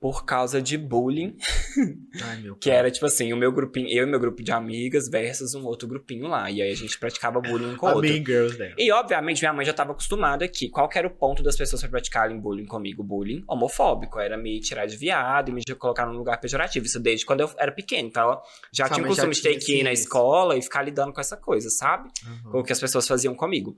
por 0.00 0.24
causa 0.24 0.62
de 0.62 0.78
bullying, 0.78 1.36
Ai, 2.24 2.38
meu 2.38 2.56
que 2.56 2.70
era 2.70 2.90
tipo 2.90 3.04
assim, 3.04 3.34
o 3.34 3.36
meu 3.36 3.52
grupinho, 3.52 3.86
eu 3.90 4.06
e 4.06 4.10
meu 4.10 4.18
grupo 4.18 4.42
de 4.42 4.50
amigas 4.50 5.10
versus 5.10 5.54
um 5.54 5.66
outro 5.66 5.86
grupinho 5.86 6.26
lá. 6.26 6.50
E 6.50 6.62
aí 6.62 6.70
a 6.72 6.74
gente 6.74 6.98
praticava 6.98 7.38
bullying 7.38 7.76
com 7.76 7.84
o 7.84 7.90
outro. 7.90 8.08
Mean 8.08 8.24
Girls 8.24 8.56
dela. 8.56 8.74
E 8.78 8.90
obviamente 8.90 9.42
minha 9.42 9.52
mãe 9.52 9.64
já 9.64 9.72
estava 9.72 9.92
acostumada 9.92 10.48
que 10.48 10.70
qual 10.70 10.88
que 10.88 10.98
era 10.98 11.06
o 11.06 11.10
ponto 11.10 11.42
das 11.42 11.54
pessoas 11.54 11.82
pra 11.82 11.90
praticarem 11.90 12.40
bullying 12.40 12.64
comigo? 12.64 13.04
Bullying 13.04 13.44
homofóbico. 13.46 14.18
Era 14.18 14.38
me 14.38 14.58
tirar 14.60 14.86
de 14.86 14.96
viado 14.96 15.50
e 15.50 15.52
me 15.52 15.62
colocar 15.78 16.06
num 16.06 16.16
lugar 16.16 16.40
pejorativo. 16.40 16.86
Isso 16.86 16.98
desde 16.98 17.26
quando 17.26 17.40
eu 17.40 17.50
era 17.58 17.70
pequeno. 17.70 18.08
Então 18.08 18.22
ela 18.22 18.42
já 18.72 18.86
Sua 18.86 18.94
tinha 18.94 19.04
o 19.04 19.08
costume 19.08 19.34
de 19.34 19.42
ter 19.42 19.56
que 19.58 19.80
ir 19.80 19.82
na 19.82 19.92
escola 19.92 20.56
e 20.56 20.62
ficar 20.62 20.82
lidando 20.82 21.12
com 21.12 21.20
essa 21.20 21.36
coisa, 21.36 21.68
sabe? 21.68 22.08
Aham. 22.24 22.52
com 22.52 22.60
o 22.60 22.64
que 22.64 22.72
as 22.72 22.80
pessoas 22.80 23.06
faziam 23.06 23.34
comigo. 23.34 23.76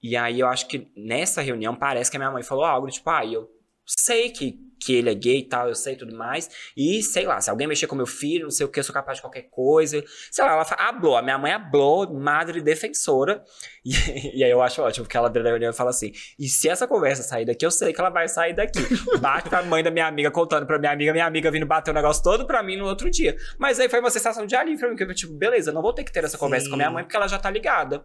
E 0.00 0.16
aí 0.16 0.38
eu 0.38 0.46
acho 0.46 0.68
que 0.68 0.86
nessa 0.96 1.42
reunião 1.42 1.74
parece 1.74 2.12
que 2.12 2.16
a 2.16 2.20
minha 2.20 2.30
mãe 2.30 2.44
falou 2.44 2.64
algo 2.64 2.86
tipo, 2.88 3.10
ah, 3.10 3.26
eu 3.26 3.48
sei 3.86 4.30
que, 4.30 4.58
que 4.84 4.94
ele 4.94 5.10
é 5.10 5.14
gay 5.14 5.38
e 5.38 5.42
tal, 5.48 5.68
eu 5.68 5.74
sei 5.74 5.96
tudo 5.96 6.14
mais. 6.16 6.50
E 6.76 7.02
sei 7.02 7.24
lá, 7.26 7.40
se 7.40 7.48
alguém 7.50 7.66
mexer 7.66 7.86
com 7.86 7.96
meu 7.96 8.06
filho, 8.06 8.44
não 8.44 8.50
sei 8.50 8.66
o 8.66 8.68
que, 8.68 8.78
eu 8.80 8.84
sou 8.84 8.92
capaz 8.94 9.18
de 9.18 9.22
qualquer 9.22 9.42
coisa. 9.50 10.02
Sei 10.30 10.44
lá, 10.44 10.52
ela 10.52 10.64
fa- 10.64 10.76
hablou, 10.78 11.16
a 11.16 11.22
minha 11.22 11.38
mãe 11.38 11.52
hablou, 11.52 12.12
madre 12.12 12.60
defensora. 12.60 13.42
E, 13.86 14.38
e 14.38 14.42
aí 14.42 14.50
eu 14.50 14.62
acho 14.62 14.80
ótimo, 14.80 15.04
porque 15.04 15.14
ela 15.14 15.28
da 15.28 15.42
reunião 15.42 15.70
fala 15.70 15.90
assim: 15.90 16.10
e 16.38 16.48
se 16.48 16.70
essa 16.70 16.86
conversa 16.88 17.22
sair 17.22 17.44
daqui, 17.44 17.66
eu 17.66 17.70
sei 17.70 17.92
que 17.92 18.00
ela 18.00 18.08
vai 18.08 18.26
sair 18.28 18.54
daqui. 18.54 18.80
Bate 19.20 19.50
pra 19.50 19.62
mãe 19.62 19.82
da 19.82 19.90
minha 19.90 20.06
amiga 20.06 20.30
contando 20.30 20.64
pra 20.66 20.78
minha 20.78 20.90
amiga, 20.90 21.12
minha 21.12 21.26
amiga 21.26 21.50
vindo 21.50 21.66
bater 21.66 21.90
o 21.90 21.94
negócio 21.94 22.22
todo 22.22 22.46
pra 22.46 22.62
mim 22.62 22.78
no 22.78 22.86
outro 22.86 23.10
dia. 23.10 23.36
Mas 23.58 23.78
aí 23.78 23.86
foi 23.90 24.00
uma 24.00 24.08
sensação 24.08 24.46
de 24.46 24.56
alívio 24.56 24.78
pra 24.80 24.88
mim, 24.88 24.96
que 24.96 25.02
eu, 25.04 25.14
tipo, 25.14 25.34
beleza, 25.34 25.70
não 25.70 25.82
vou 25.82 25.92
ter 25.92 26.02
que 26.02 26.10
ter 26.10 26.24
essa 26.24 26.38
conversa 26.38 26.64
Sim. 26.64 26.70
com 26.70 26.76
minha 26.78 26.90
mãe, 26.90 27.04
porque 27.04 27.14
ela 27.14 27.28
já 27.28 27.38
tá 27.38 27.50
ligada. 27.50 28.02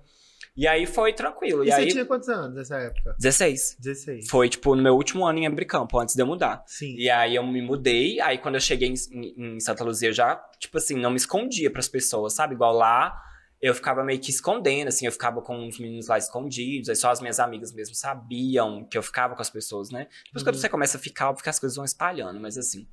E 0.58 0.68
aí 0.68 0.86
foi 0.86 1.14
tranquilo. 1.14 1.64
E, 1.64 1.68
E, 1.68 1.72
você 1.72 1.82
aí, 1.82 1.88
tinha 1.88 2.06
quantos 2.06 2.28
anos 2.30 2.56
nessa 2.56 2.78
época? 2.78 3.16
16. 3.20 3.78
16. 3.80 4.30
Foi, 4.30 4.50
tipo, 4.50 4.76
no 4.76 4.82
meu 4.84 4.94
último 4.96 5.26
ano 5.26 5.40
em 5.40 5.48
Abricampo, 5.48 5.98
antes 6.00 6.16
de 6.16 6.22
eu 6.22 6.28
mudar. 6.28 6.64
Sim. 6.68 6.96
E 6.98 7.10
aí 7.10 7.36
eu 7.36 7.46
me 7.46 7.62
mudei, 7.62 8.20
aí 8.20 8.38
quando 8.38 8.56
eu 8.56 8.62
cheguei 8.62 8.90
em, 8.90 8.94
em- 9.12 9.56
em 9.56 9.60
Santa 9.60 9.84
Luzia, 9.84 10.10
eu 10.10 10.14
já, 10.14 10.36
tipo 10.60 10.78
assim, 10.78 10.96
não 10.96 11.12
me 11.12 11.18
escondia 11.18 11.72
pras 11.72 11.88
pessoas, 11.88 12.34
sabe? 12.34 12.56
Igual 12.56 12.74
lá, 12.74 13.18
eu 13.62 13.74
ficava 13.74 14.04
meio 14.04 14.20
que 14.20 14.30
escondendo, 14.32 14.88
assim, 14.90 15.06
eu 15.06 15.12
ficava 15.12 15.42
com 15.42 15.68
os 15.68 15.80
meninos 15.80 16.08
lá 16.08 16.18
escondidos, 16.18 16.90
aí 16.90 16.96
só 16.96 17.12
as 17.12 17.22
minhas 17.22 17.40
amigas 17.40 17.74
mesmo 17.74 17.94
sabiam 17.96 18.86
que 18.86 18.98
eu 18.98 19.04
ficava 19.04 19.36
com 19.36 19.42
as 19.42 19.50
pessoas, 19.50 19.90
né? 19.92 20.08
Depois 20.26 20.44
quando 20.44 20.56
Uhum. 20.56 20.62
você 20.62 20.70
começa 20.70 20.98
a 20.98 21.00
ficar, 21.00 21.34
porque 21.34 21.50
as 21.50 21.60
coisas 21.60 21.76
vão 21.76 21.86
espalhando, 21.86 22.40
mas 22.40 22.58
assim. 22.58 22.88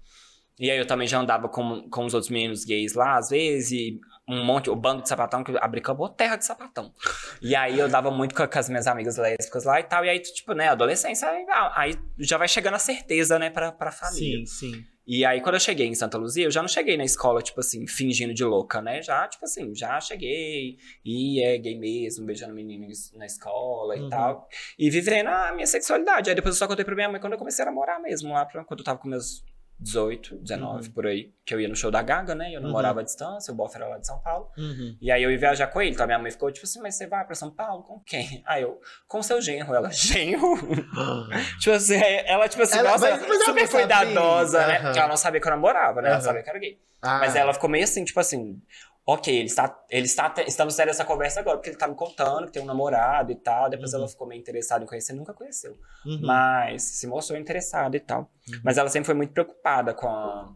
E 0.58 0.70
aí 0.70 0.78
eu 0.78 0.86
também 0.86 1.06
já 1.06 1.20
andava 1.20 1.48
com, 1.48 1.88
com 1.90 2.04
os 2.06 2.14
outros 2.14 2.30
meninos 2.30 2.64
gays 2.64 2.94
lá, 2.94 3.18
às 3.18 3.28
vezes, 3.28 3.72
e 3.72 4.00
um 4.28 4.44
monte, 4.44 4.68
o 4.68 4.74
bando 4.76 5.02
de 5.02 5.08
sapatão, 5.08 5.44
que 5.44 5.56
abri 5.58 5.80
campo, 5.80 6.08
terra 6.08 6.36
de 6.36 6.44
sapatão. 6.44 6.92
E 7.40 7.54
aí 7.54 7.78
eu 7.78 7.88
dava 7.88 8.10
muito 8.10 8.34
com, 8.34 8.46
com 8.46 8.58
as 8.58 8.68
minhas 8.68 8.86
amigas 8.86 9.16
lésbicas 9.16 9.64
lá 9.64 9.78
e 9.78 9.84
tal, 9.84 10.04
e 10.04 10.08
aí, 10.08 10.18
tipo, 10.18 10.52
né, 10.52 10.68
adolescência, 10.68 11.28
aí, 11.28 11.46
aí 11.74 11.94
já 12.18 12.36
vai 12.36 12.48
chegando 12.48 12.74
a 12.74 12.78
certeza, 12.78 13.38
né, 13.38 13.50
pra, 13.50 13.70
pra 13.70 13.92
família. 13.92 14.44
Sim, 14.46 14.72
sim. 14.72 14.84
E 15.08 15.24
aí, 15.24 15.40
quando 15.40 15.54
eu 15.54 15.60
cheguei 15.60 15.86
em 15.86 15.94
Santa 15.94 16.18
Luzia, 16.18 16.46
eu 16.46 16.50
já 16.50 16.60
não 16.60 16.68
cheguei 16.68 16.96
na 16.96 17.04
escola, 17.04 17.40
tipo 17.40 17.60
assim, 17.60 17.86
fingindo 17.86 18.34
de 18.34 18.42
louca, 18.44 18.82
né? 18.82 19.00
Já, 19.00 19.28
tipo 19.28 19.44
assim, 19.44 19.72
já 19.72 20.00
cheguei 20.00 20.78
e 21.04 21.40
é 21.44 21.56
gay 21.58 21.78
mesmo, 21.78 22.26
beijando 22.26 22.52
meninos 22.52 23.12
na 23.14 23.24
escola 23.24 23.94
Uhum. 23.94 24.06
e 24.08 24.10
tal. 24.10 24.48
E 24.76 24.90
vivendo 24.90 25.28
a 25.28 25.52
minha 25.52 25.66
sexualidade. 25.68 26.28
Aí 26.28 26.34
depois 26.34 26.56
eu 26.56 26.58
só 26.58 26.66
contei 26.66 26.84
pra 26.84 26.96
minha 26.96 27.08
mãe 27.08 27.20
quando 27.20 27.34
eu 27.34 27.38
comecei 27.38 27.62
a 27.62 27.66
namorar 27.66 28.02
mesmo, 28.02 28.32
lá 28.32 28.44
pra, 28.44 28.64
quando 28.64 28.80
eu 28.80 28.84
tava 28.84 28.98
com 28.98 29.06
meus 29.06 29.44
18, 29.78 30.36
19, 30.36 30.90
por 30.90 31.06
aí, 31.06 31.32
que 31.44 31.54
eu 31.54 31.60
ia 31.60 31.68
no 31.68 31.76
show 31.76 31.90
da 31.90 32.00
Gaga, 32.02 32.34
né? 32.34 32.50
Eu 32.50 32.60
não 32.60 32.68
Uhum. 32.68 32.72
morava 32.72 33.00
à 33.00 33.02
distância, 33.02 33.52
o 33.52 33.56
Boff 33.56 33.76
era 33.76 33.86
lá 33.86 33.98
de 33.98 34.06
São 34.06 34.18
Paulo. 34.20 34.50
Uhum. 34.56 34.96
E 35.00 35.10
aí 35.12 35.22
eu 35.22 35.30
ia 35.30 35.38
viajar 35.38 35.66
com 35.66 35.80
ele. 35.82 35.90
Então 35.90 36.04
a 36.04 36.06
minha 36.06 36.18
mãe 36.18 36.30
ficou 36.30 36.50
tipo 36.50 36.64
assim, 36.66 36.80
mas 36.80 36.94
você 36.94 37.06
vai 37.06 37.24
pra 37.26 37.34
São 37.34 37.50
Paulo 37.50 37.82
com 37.82 38.00
quem? 38.00 38.42
Aí 38.46 38.62
eu, 38.62 38.80
com 39.06 39.22
seu 39.22 39.40
genro. 39.42 39.74
Ela, 39.74 39.90
genro? 39.90 40.56
tipo 41.60 41.74
assim, 41.76 41.96
ela 42.26 42.48
tipo 42.48 42.62
assim, 42.62 42.78
Ela- 42.78 42.90
nossa, 42.92 43.10
mas- 43.10 43.26
mas 43.28 43.44
super 43.44 43.68
cuidadosa, 43.70 44.66
né? 44.66 44.80
Porque 44.80 44.98
ela 44.98 45.08
não 45.08 45.16
sabia 45.16 45.40
que 45.40 45.46
eu 45.46 45.50
namorava, 45.50 46.00
né? 46.02 46.10
Ela 46.10 46.20
sabia 46.20 46.42
que 46.42 46.50
era 46.50 46.58
gay. 46.58 46.78
Ah, 47.02 47.18
Mas 47.18 47.36
ela 47.36 47.52
ficou 47.52 47.68
meio 47.68 47.84
assim, 47.84 48.04
tipo 48.04 48.18
assim, 48.18 48.60
ok, 49.06 49.32
ele 49.34 49.46
está, 49.46 49.84
ele 49.88 50.06
está 50.06 50.34
estamos 50.46 50.74
tendo 50.74 50.88
essa 50.88 51.04
conversa 51.04 51.38
agora, 51.40 51.56
porque 51.58 51.70
ele 51.70 51.78
tá 51.78 51.86
me 51.86 51.94
contando 51.94 52.46
que 52.46 52.52
tem 52.52 52.62
um 52.62 52.66
namorado 52.66 53.30
e 53.30 53.36
tal. 53.36 53.70
Depois 53.70 53.92
Uhum. 53.92 54.00
ela 54.00 54.08
ficou 54.08 54.26
meio 54.26 54.40
interessada 54.40 54.82
em 54.84 54.86
conhecer, 54.86 55.12
nunca 55.12 55.32
conheceu. 55.32 55.78
uhum. 56.04 56.20
Mas 56.22 56.82
se 56.82 57.06
mostrou 57.06 57.38
interessada 57.38 57.96
e 57.96 58.00
tal. 58.00 58.22
Uhum. 58.48 58.60
Mas 58.64 58.76
ela 58.78 58.88
sempre 58.88 59.06
foi 59.06 59.14
muito 59.14 59.32
preocupada 59.32 59.94
com 59.94 60.08
a. 60.08 60.52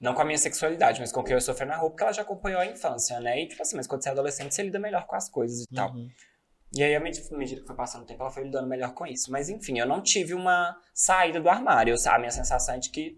Não 0.00 0.14
com 0.14 0.22
a 0.22 0.24
minha 0.24 0.38
sexualidade, 0.38 0.98
mas 0.98 1.12
com 1.12 1.20
o 1.20 1.24
que 1.24 1.32
eu 1.32 1.36
ia 1.36 1.40
sofrer 1.40 1.64
na 1.66 1.76
rua, 1.76 1.90
porque 1.90 2.02
ela 2.02 2.12
já 2.12 2.22
acompanhou 2.22 2.60
a 2.60 2.66
infância, 2.66 3.20
né? 3.20 3.40
E 3.40 3.46
tipo 3.46 3.62
assim, 3.62 3.76
mas 3.76 3.86
quando 3.86 4.02
você 4.02 4.08
é 4.08 4.12
adolescente, 4.12 4.52
você 4.52 4.62
lida 4.64 4.78
melhor 4.78 5.06
com 5.06 5.14
as 5.14 5.28
coisas 5.28 5.62
e 5.62 5.66
tal. 5.72 5.92
Uhum. 5.92 6.10
E 6.74 6.82
aí, 6.82 6.96
à 6.96 6.98
med- 7.00 7.22
à 7.32 7.36
medida 7.36 7.60
que 7.60 7.66
foi 7.66 7.76
passando 7.76 8.02
o 8.02 8.06
tempo, 8.06 8.20
ela 8.22 8.30
foi 8.32 8.42
lidando 8.44 8.66
melhor 8.66 8.94
com 8.94 9.06
isso. 9.06 9.30
Mas 9.30 9.48
enfim, 9.48 9.78
eu 9.78 9.86
não 9.86 10.00
tive 10.02 10.34
uma 10.34 10.76
saída 10.92 11.38
do 11.40 11.48
armário. 11.48 11.94
Eu- 11.94 12.10
A 12.12 12.18
minha 12.18 12.30
sensação 12.32 12.74
é 12.74 12.78
de 12.78 12.90
que 12.90 13.16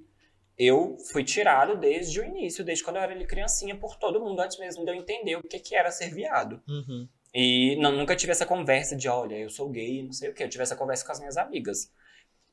eu 0.59 0.97
fui 1.13 1.25
tirado 1.25 1.77
desde 1.77 2.21
o 2.21 2.25
início, 2.25 2.65
desde 2.65 2.85
quando 2.85 2.97
eu 2.97 3.03
era 3.03 3.25
criancinha, 3.25 3.77
por 3.77 3.97
todo 3.97 4.21
mundo, 4.21 4.41
antes 4.41 4.59
mesmo 4.59 4.85
de 4.85 4.91
eu 4.91 4.95
entender 4.95 5.37
o 5.37 5.43
que, 5.43 5.59
que 5.59 5.75
era 5.75 5.91
ser 5.91 6.11
viado. 6.15 6.63
Uhum. 6.69 7.09
E 7.35 7.77
não, 7.77 7.91
nunca 7.91 8.15
tive 8.15 8.31
essa 8.31 8.47
conversa 8.47 8.95
de, 8.95 9.09
olha, 9.09 9.35
eu 9.35 9.51
sou 9.51 9.69
gay, 9.69 10.05
não 10.05 10.13
sei 10.13 10.31
o 10.31 10.35
quê. 10.35 10.45
Eu 10.45 10.49
tive 10.49 10.63
essa 10.63 10.77
conversa 10.77 11.05
com 11.05 11.11
as 11.11 11.19
minhas 11.19 11.37
amigas. 11.37 11.91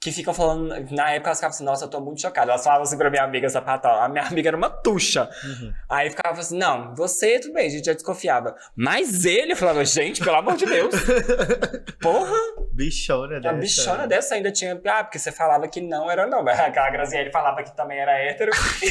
Que 0.02 0.12
ficam 0.12 0.34
falando, 0.34 0.70
na 0.92 1.12
época 1.12 1.30
elas 1.30 1.38
ficavam 1.38 1.50
assim, 1.54 1.64
nossa, 1.64 1.86
eu 1.86 1.90
tô 1.90 2.02
muito 2.02 2.20
chocada. 2.20 2.52
Elas 2.52 2.64
falavam 2.64 2.84
assim 2.84 2.98
pra 2.98 3.10
minha 3.12 3.24
amiga 3.24 3.48
sapatão. 3.50 3.92
A 3.92 4.10
minha 4.10 4.24
amiga 4.26 4.50
era 4.50 4.58
uma 4.58 4.70
tuxa. 4.70 5.30
Uhum. 5.44 5.72
Aí 5.88 6.10
ficava 6.10 6.40
assim, 6.40 6.58
não, 6.58 6.96
você, 6.96 7.40
tudo 7.40 7.54
bem, 7.54 7.68
a 7.68 7.70
gente 7.70 7.86
já 7.86 7.94
desconfiava. 7.94 8.56
Mas 8.76 9.26
ele, 9.26 9.52
eu 9.52 9.56
falava, 9.56 9.86
gente, 9.86 10.24
pelo 10.24 10.38
amor 10.38 10.56
de 10.56 10.66
Deus. 10.66 10.96
Porra, 12.02 12.36
Bichona 12.74 13.38
a 13.38 13.40
dessa. 13.40 13.56
bichona 13.58 14.08
dessa 14.08 14.36
ainda 14.36 14.52
tinha. 14.52 14.82
Ah, 14.88 15.04
porque 15.04 15.20
você 15.20 15.32
falava 15.32 15.68
que 15.68 15.80
não 15.80 16.10
era 16.10 16.26
não. 16.26 16.44
Mas 16.44 16.60
aquela 16.60 16.90
Graziele 16.90 17.32
falava 17.32 17.62
que 17.64 17.76
também 17.76 18.00
era 18.00 18.14
hétero. 18.14 18.52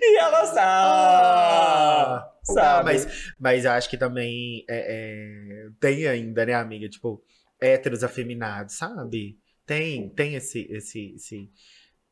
e 0.00 0.18
ela 0.18 0.44
sabe. 0.46 0.60
Ah, 0.60 2.30
sabe? 2.44 2.76
Não, 2.76 2.84
mas, 2.84 3.32
mas 3.40 3.64
eu 3.64 3.72
acho 3.72 3.90
que 3.90 3.96
também 3.96 4.64
é, 4.68 5.66
é, 5.66 5.68
tem 5.80 6.06
ainda, 6.06 6.46
né, 6.46 6.54
amiga? 6.54 6.88
Tipo, 6.88 7.20
héteros 7.60 8.04
afeminados, 8.04 8.76
sabe? 8.76 9.36
Tem, 9.70 10.08
tem 10.08 10.34
esse, 10.34 10.66
esse, 10.68 11.14
esse, 11.14 11.48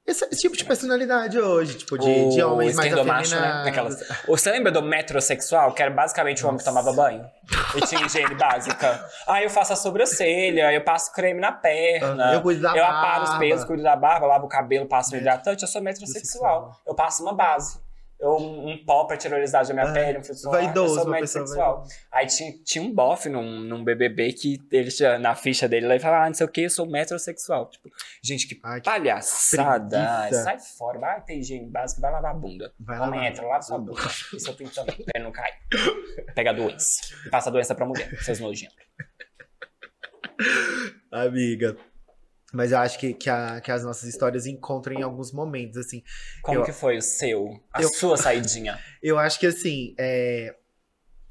esse, 0.07 0.25
esse 0.27 0.41
tipo 0.43 0.57
de 0.57 0.65
personalidade 0.65 1.41
hoje, 1.41 1.77
tipo, 1.79 1.99
de, 1.99 2.29
de 2.29 2.41
O 2.41 2.53
homens 2.53 2.77
mais 2.77 2.93
né? 2.95 3.00
afeminados. 3.00 3.67
Aquelas- 3.67 4.05
Você 4.29 4.50
lembra 4.53 4.71
do 4.71 4.81
metrosexual, 4.81 5.73
que 5.75 5.83
era 5.83 5.91
basicamente 5.91 6.45
o 6.45 6.47
homem 6.49 6.59
que 6.59 6.65
tomava 6.65 6.93
banho? 6.93 7.25
E 7.75 7.81
tinha 7.81 8.07
higiene 8.07 8.37
básica? 8.37 9.05
Ah, 9.27 9.43
eu 9.43 9.50
faço 9.50 9.73
a 9.73 9.77
sobrancelha, 9.77 10.73
eu 10.73 10.85
passo 10.85 11.12
creme 11.12 11.41
na 11.41 11.50
perna. 11.50 12.33
eu 12.33 12.43
cuido 12.43 12.62
da 12.62 12.77
Eu 12.77 12.85
aparo 12.85 13.25
os 13.25 13.29
barba. 13.31 13.41
pelos, 13.45 13.65
cuido 13.65 13.83
da 13.83 13.97
barba, 13.97 14.27
lavo 14.29 14.47
o 14.47 14.49
cabelo, 14.49 14.87
passo 14.87 15.12
um 15.15 15.17
É. 15.17 15.21
hidratante, 15.21 15.62
eu 15.62 15.69
sou 15.69 15.83
metrosexual. 15.83 16.81
Eu 16.87 16.95
passo 16.95 17.25
uma 17.25 17.35
base. 17.35 17.81
Eu, 18.21 18.37
um 18.37 18.85
pó 18.85 19.05
pra 19.05 19.17
tirar 19.17 19.35
a 19.35 19.37
oleosidade 19.37 19.69
da 19.69 19.75
minha 19.75 19.87
Ah, 19.89 19.93
pele, 19.93 20.19
um 20.19 20.25
filtro 20.25 20.43
solar, 20.43 20.63
vaidoso, 20.65 20.99
eu 20.99 21.03
sou 21.05 21.13
pessoa 21.13 21.21
metrosexual. 21.45 21.85
Aí 22.11 22.27
tinha, 22.27 22.53
tinha 22.65 22.83
um 22.85 22.93
bofe 22.93 23.29
num, 23.29 23.61
num 23.61 23.85
BBB 23.85 24.33
que 24.33 24.59
ele 24.73 24.91
tinha, 24.91 25.21
na 25.21 25.37
ficha 25.37 25.69
dele 25.69 25.87
lá 25.87 25.95
e 25.95 26.01
falava, 26.01 26.25
ah, 26.25 26.27
não 26.27 26.35
sei 26.35 26.45
o 26.45 26.49
que, 26.51 26.63
eu 26.63 26.71
sou 26.71 26.85
metrosexual. 26.85 27.71
Tipo, 27.71 27.89
gente, 28.21 28.49
que 28.49 28.59
Ai, 28.65 28.81
palhaçada. 28.83 30.31
Sai 30.33 30.59
fora, 30.59 30.99
vai 30.99 31.21
ter 31.23 31.39
higiene 31.39 31.71
básica, 31.71 32.01
vai 32.01 32.11
lavar 32.11 32.33
a 32.33 32.35
bunda. 32.35 32.75
Vai 32.81 32.99
Homem 32.99 33.21
lavar. 33.21 33.27
hétero, 33.27 33.49
lava 33.49 33.63
sua 33.63 33.79
bunda. 33.79 34.03
E 34.35 34.41
seu 34.41 34.55
pinto 34.55 34.75
também, 34.75 34.97
pra 34.97 35.13
ele 35.15 35.25
não 35.25 35.31
cair. 35.33 35.55
Pega 36.35 36.51
a 36.51 36.55
doença. 36.55 37.01
E 37.25 37.31
passa 37.31 37.51
a 37.51 37.53
doença 37.53 37.73
pra 37.75 37.87
mulher, 37.87 38.11
seus 38.21 38.41
nojentos. 38.41 38.77
Amiga. 41.11 41.77
Mas 42.52 42.73
eu 42.73 42.78
acho 42.78 42.99
que, 42.99 43.12
que, 43.12 43.28
a- 43.28 43.61
que 43.61 43.71
as 43.71 43.85
nossas 43.85 44.09
histórias 44.09 44.47
encontram 44.47 44.95
em 44.95 45.02
alguns 45.02 45.33
momentos, 45.33 45.76
assim. 45.76 46.02
Como 46.43 46.59
Eu- 46.61 46.64
que 46.64 46.73
foi 46.73 46.97
o 46.97 47.02
seu, 47.02 47.62
a 47.73 47.83
Eu- 47.83 47.88
sua 47.90 48.17
saidinha? 48.17 48.78
Eu 49.02 49.19
acho 49.19 49.38
que 49.38 49.47
assim, 49.47 49.95
é, 49.99 50.57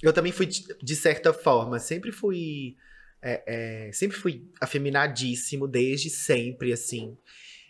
eu 0.01 0.13
também 0.13 0.31
fui, 0.31 0.45
de, 0.45 0.95
certa 0.95 1.33
forma, 1.33 1.79
sempre 1.79 2.11
fui. 2.11 2.77
é, 3.21 3.87
é, 3.87 3.91
sempre 3.93 4.15
fui 4.15 4.47
afeminadíssimo, 4.61 5.67
desde 5.67 6.09
sempre, 6.09 6.71
assim. 6.71 7.17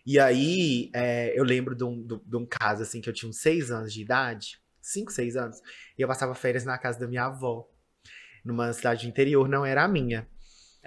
E 0.06 0.20
aí, 0.20 0.92
é, 0.94 1.34
eu 1.40 1.44
lembro 1.44 1.74
de 1.74 1.84
um, 1.86 2.02
de- 2.06 2.20
de 2.26 2.36
um 2.36 2.46
caso, 2.46 2.84
assim, 2.84 3.00
que 3.02 3.10
eu 3.10 3.14
tinha 3.14 3.30
uns 3.30 3.38
seis 3.40 3.72
anos 3.72 3.94
de 3.94 4.02
idade, 4.02 4.60
cinco, 4.82 5.10
seis 5.12 5.36
anos, 5.38 5.58
e 5.98 6.02
eu 6.02 6.08
passava 6.08 6.36
férias 6.36 6.66
na 6.66 6.78
casa 6.78 7.00
da 7.00 7.08
minha 7.08 7.26
avó, 7.26 7.66
numa 8.44 8.72
cidade 8.74 9.06
do 9.06 9.10
interior, 9.10 9.48
não 9.48 9.66
era 9.66 9.84
a 9.84 9.88
minha. 9.88 10.28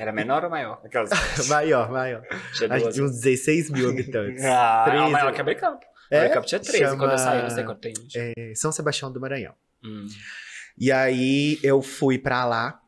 Era 0.00 0.12
menor 0.12 0.45
ou 0.45 0.49
maior? 0.50 0.80
Aquelas... 0.83 1.11
Maior, 1.47 1.90
maior. 1.90 2.23
Tinha 2.54 2.73
Acho 2.73 2.88
que 2.90 3.02
uns 3.02 3.21
16 3.21 3.69
mil 3.69 3.90
habitantes. 3.90 4.42
Ah, 4.49 4.85
Treze. 4.87 5.04
a 5.04 5.09
maior 5.11 5.35
que 5.35 5.40
a 5.42 5.45
Bricamp. 5.45 5.83
É? 6.11 6.19
A 6.21 6.25
Bricamp 6.25 6.47
tinha 6.47 6.59
13 6.59 6.78
Chama- 6.78 6.97
quando 6.97 7.11
eu 7.12 7.19
saí, 7.19 7.42
não 7.42 7.50
sei 7.50 7.64
quanto 7.64 7.80
tem. 7.80 7.92
É, 8.16 8.54
São 8.54 8.73
Sebastião 8.73 9.12
do 9.12 9.21
Maranhão. 9.21 9.54
Hum. 9.85 10.07
E 10.78 10.90
aí 10.90 11.59
eu 11.62 11.83
fui 11.83 12.19
pra 12.19 12.47
lá. 12.47 12.80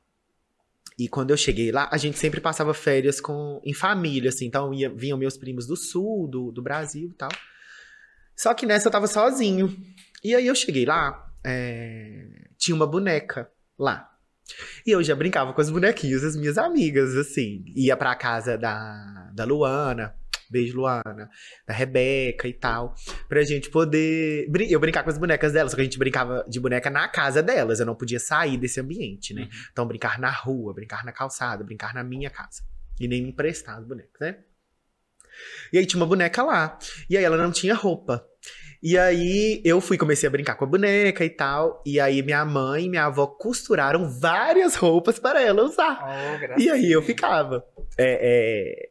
E 0.98 1.06
quando 1.06 1.32
eu 1.32 1.36
cheguei 1.36 1.70
lá, 1.70 1.86
a 1.92 1.98
gente 1.98 2.18
sempre 2.18 2.40
passava 2.40 2.72
férias 2.72 3.20
com 3.20 3.60
em 3.62 3.74
família, 3.74 4.30
assim. 4.30 4.46
Então 4.46 4.72
ia, 4.72 4.88
vinham 4.88 5.18
meus 5.18 5.36
primos 5.36 5.66
do 5.66 5.76
sul, 5.76 6.26
do, 6.26 6.50
do 6.50 6.62
Brasil 6.62 7.10
e 7.10 7.14
tal. 7.14 7.30
Só 8.34 8.54
que 8.54 8.64
nessa 8.64 8.88
eu 8.88 8.92
tava 8.92 9.06
sozinho. 9.06 9.76
E 10.24 10.34
aí 10.34 10.46
eu 10.46 10.54
cheguei 10.54 10.86
lá, 10.86 11.30
é, 11.44 12.26
tinha 12.56 12.74
uma 12.74 12.86
boneca 12.86 13.50
lá. 13.78 14.08
E 14.86 14.90
eu 14.90 15.02
já 15.02 15.14
brincava 15.14 15.52
com 15.52 15.60
as 15.60 15.70
bonequinhas 15.70 16.22
das 16.22 16.36
minhas 16.36 16.58
amigas, 16.58 17.16
assim. 17.16 17.64
Ia 17.76 17.96
pra 17.96 18.14
casa 18.14 18.58
da, 18.58 19.30
da 19.34 19.44
Luana, 19.44 20.14
beijo 20.50 20.76
Luana, 20.76 21.30
da 21.66 21.72
Rebeca 21.72 22.46
e 22.48 22.52
tal. 22.52 22.94
Pra 23.28 23.42
gente 23.42 23.70
poder. 23.70 24.46
brin- 24.50 24.68
Eu 24.68 24.78
brincar 24.80 25.02
com 25.04 25.10
as 25.10 25.16
bonecas 25.18 25.52
delas, 25.52 25.70
só 25.72 25.76
que 25.76 25.80
a 25.80 25.84
gente 25.84 25.98
brincava 25.98 26.44
de 26.48 26.60
boneca 26.60 26.90
na 26.90 27.08
casa 27.08 27.42
delas. 27.42 27.80
Eu 27.80 27.86
não 27.86 27.94
podia 27.94 28.20
sair 28.20 28.58
desse 28.58 28.80
ambiente, 28.80 29.32
né? 29.32 29.42
Uhum. 29.42 29.48
Então, 29.72 29.86
brincar 29.86 30.18
na 30.18 30.30
rua, 30.30 30.74
brincar 30.74 31.04
na 31.04 31.12
calçada, 31.12 31.64
brincar 31.64 31.94
na 31.94 32.04
minha 32.04 32.28
casa. 32.28 32.62
E 33.00 33.08
nem 33.08 33.22
me 33.22 33.30
emprestar 33.30 33.78
as 33.78 33.84
bonecas, 33.86 34.20
né? 34.20 34.36
E 35.72 35.78
aí 35.78 35.86
tinha 35.86 35.98
uma 36.00 36.06
boneca 36.06 36.42
lá. 36.42 36.78
E 37.08 37.16
aí 37.16 37.24
ela 37.24 37.38
não 37.38 37.50
tinha 37.50 37.74
roupa. 37.74 38.26
E 38.82 38.98
aí 38.98 39.62
eu 39.64 39.80
fui, 39.80 39.96
comecei 39.96 40.26
a 40.26 40.30
brincar 40.30 40.56
com 40.56 40.64
a 40.64 40.68
boneca 40.68 41.24
e 41.24 41.30
tal. 41.30 41.80
E 41.86 42.00
aí 42.00 42.20
minha 42.22 42.44
mãe 42.44 42.86
e 42.86 42.88
minha 42.88 43.04
avó 43.04 43.26
costuraram 43.26 44.10
várias 44.10 44.74
roupas 44.74 45.18
para 45.20 45.40
ela 45.40 45.62
usar. 45.62 46.00
E 46.58 46.68
aí 46.68 46.90
eu 46.90 47.00
ficava. 47.02 47.64
é, 47.96 48.18
é, 48.20 48.88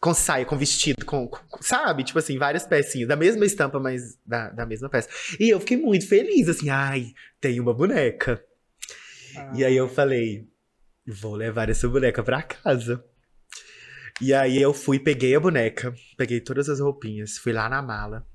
com 0.00 0.12
saia, 0.14 0.44
com 0.44 0.56
vestido, 0.56 1.04
com, 1.04 1.28
com- 1.28 1.62
Sabe? 1.62 2.02
Tipo 2.04 2.18
assim, 2.18 2.36
várias 2.36 2.64
pecinhas. 2.66 3.08
Da 3.08 3.14
mesma 3.16 3.44
estampa, 3.46 3.78
mas 3.78 4.18
da, 4.26 4.48
da 4.50 4.66
mesma 4.66 4.88
peça. 4.88 5.08
E 5.38 5.48
eu 5.50 5.60
fiquei 5.60 5.76
muito 5.76 6.08
feliz, 6.08 6.48
assim. 6.48 6.68
Ai, 6.70 7.12
tem 7.40 7.60
uma 7.60 7.72
boneca. 7.74 8.42
E 9.54 9.64
aí 9.64 9.76
eu 9.76 9.88
falei, 9.88 10.48
vou 11.06 11.36
levar 11.36 11.68
essa 11.68 11.88
boneca 11.88 12.24
pra 12.24 12.42
casa. 12.42 13.04
E 14.20 14.34
aí 14.34 14.60
eu 14.60 14.74
fui, 14.74 14.98
peguei 14.98 15.36
a 15.36 15.40
boneca, 15.40 15.94
peguei 16.16 16.40
todas 16.40 16.68
as 16.68 16.80
roupinhas, 16.80 17.38
fui 17.38 17.52
lá 17.52 17.68
na 17.68 17.80
mala, 17.80 18.26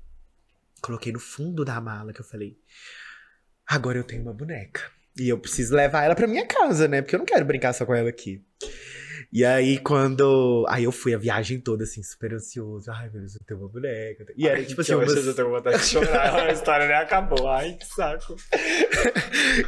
coloquei 0.84 1.12
no 1.12 1.18
fundo 1.18 1.64
da 1.64 1.80
mala, 1.80 2.12
que 2.12 2.20
eu 2.20 2.24
falei, 2.24 2.58
agora 3.66 3.96
eu 3.96 4.04
tenho 4.04 4.22
uma 4.22 4.34
boneca. 4.34 4.82
E 5.18 5.28
eu 5.28 5.38
preciso 5.38 5.74
levar 5.74 6.04
ela 6.04 6.14
pra 6.14 6.26
minha 6.26 6.46
casa, 6.46 6.86
né? 6.86 7.00
Porque 7.00 7.14
eu 7.14 7.20
não 7.20 7.26
quero 7.26 7.44
brincar 7.44 7.72
só 7.72 7.86
com 7.86 7.94
ela 7.94 8.10
aqui. 8.10 8.44
E 9.32 9.44
aí, 9.44 9.78
quando. 9.78 10.66
Aí 10.68 10.84
eu 10.84 10.92
fui 10.92 11.14
a 11.14 11.18
viagem 11.18 11.60
toda, 11.60 11.84
assim, 11.84 12.02
super 12.02 12.34
ansioso. 12.34 12.90
Ai, 12.90 13.08
meu 13.10 13.20
Deus, 13.20 13.34
eu 13.34 13.40
tenho 13.46 13.60
uma 13.60 13.68
boneca. 13.68 14.26
E 14.36 14.46
era 14.46 14.64
tipo 14.64 14.80
assim, 14.80 14.94
umas... 14.94 15.12
eu 15.14 15.34
tenho 15.34 15.50
vontade 15.50 15.78
de 15.78 15.84
chorar. 15.84 16.46
a 16.46 16.52
história 16.52 16.86
nem 16.86 16.96
acabou. 16.96 17.48
Ai, 17.48 17.74
que 17.74 17.86
saco. 17.86 18.36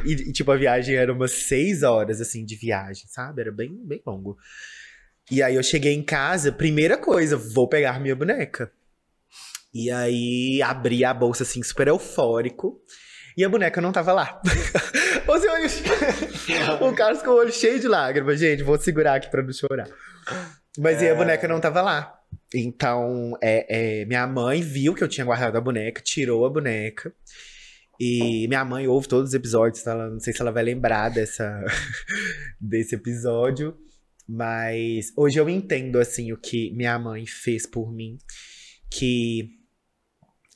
E, 0.05 0.11
e, 0.11 0.31
tipo, 0.33 0.51
a 0.51 0.55
viagem 0.57 0.95
era 0.95 1.13
umas 1.13 1.31
seis 1.31 1.83
horas, 1.83 2.19
assim, 2.19 2.43
de 2.43 2.55
viagem, 2.55 3.05
sabe? 3.07 3.41
Era 3.41 3.51
bem, 3.51 3.73
bem 3.85 4.01
longo. 4.05 4.37
E 5.31 5.41
aí 5.41 5.55
eu 5.55 5.63
cheguei 5.63 5.93
em 5.93 6.03
casa, 6.03 6.51
primeira 6.51 6.97
coisa, 6.97 7.37
vou 7.37 7.67
pegar 7.67 7.99
minha 7.99 8.15
boneca. 8.15 8.71
E 9.77 9.91
aí 9.91 10.61
abri 10.61 11.05
a 11.05 11.13
bolsa, 11.13 11.43
assim, 11.43 11.61
super 11.61 11.87
eufórico. 11.87 12.81
E 13.37 13.43
a 13.45 13.49
boneca 13.49 13.79
não 13.79 13.91
tava 13.91 14.11
lá. 14.13 14.41
o, 15.27 15.37
seu 15.39 15.51
olho... 15.51 15.67
o 16.89 16.95
Carlos 16.95 17.21
com 17.21 17.29
o 17.29 17.35
olho 17.35 17.51
cheio 17.51 17.79
de 17.79 17.87
lágrimas, 17.87 18.39
gente. 18.39 18.63
Vou 18.63 18.79
segurar 18.79 19.15
aqui 19.15 19.29
pra 19.29 19.43
não 19.43 19.53
chorar. 19.53 19.87
Mas 20.79 21.01
e 21.01 21.05
a 21.05 21.09
É. 21.11 21.15
boneca 21.15 21.47
não 21.47 21.59
tava 21.59 21.81
lá. 21.81 22.13
Então, 22.53 23.37
é, 23.41 24.01
é, 24.01 24.05
minha 24.05 24.25
mãe 24.25 24.61
viu 24.61 24.95
que 24.95 25.03
eu 25.03 25.07
tinha 25.07 25.25
guardado 25.25 25.55
a 25.57 25.61
boneca, 25.61 26.01
tirou 26.01 26.45
a 26.45 26.49
boneca. 26.49 27.13
E 27.99 28.47
minha 28.47 28.63
mãe 28.63 28.87
ouve 28.87 29.07
todos 29.07 29.29
os 29.29 29.33
episódios, 29.35 29.83
tá? 29.83 29.91
Ela- 29.91 30.09
não 30.09 30.19
sei 30.19 30.33
se 30.33 30.41
ela 30.41 30.51
vai 30.51 30.63
lembrar 30.63 31.09
dessa, 31.09 31.63
desse 32.61 32.95
episódio. 32.95 33.75
Mas 34.27 35.11
hoje 35.15 35.39
eu 35.39 35.47
entendo, 35.49 35.99
assim, 35.99 36.31
o 36.31 36.37
que 36.37 36.71
minha 36.75 36.97
mãe 36.99 37.25
fez 37.25 37.65
por 37.65 37.91
mim. 37.93 38.17
Que 38.89 39.49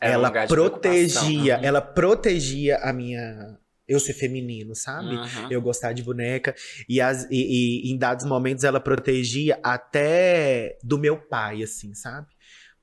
Era 0.01 0.17
um 0.17 0.25
ela 0.25 0.29
de 0.29 0.47
protegia. 0.47 1.57
Uhum. 1.57 1.63
ela 1.63 1.81
protegia 1.81 2.77
a 2.77 2.91
minha 2.91 3.57
eu 3.87 3.99
ser 3.99 4.13
feminino, 4.13 4.73
sabe? 4.73 5.15
Uhum. 5.15 5.51
Eu 5.51 5.61
gostar 5.61 5.91
de 5.91 6.01
boneca 6.01 6.55
e, 6.87 7.01
as, 7.01 7.27
e, 7.29 7.83
e 7.85 7.91
em 7.91 7.97
dados 7.97 8.25
momentos 8.25 8.63
ela 8.63 8.79
protegia 8.79 9.59
até 9.61 10.77
do 10.81 10.97
meu 10.97 11.17
pai, 11.17 11.61
assim, 11.61 11.93
sabe? 11.93 12.27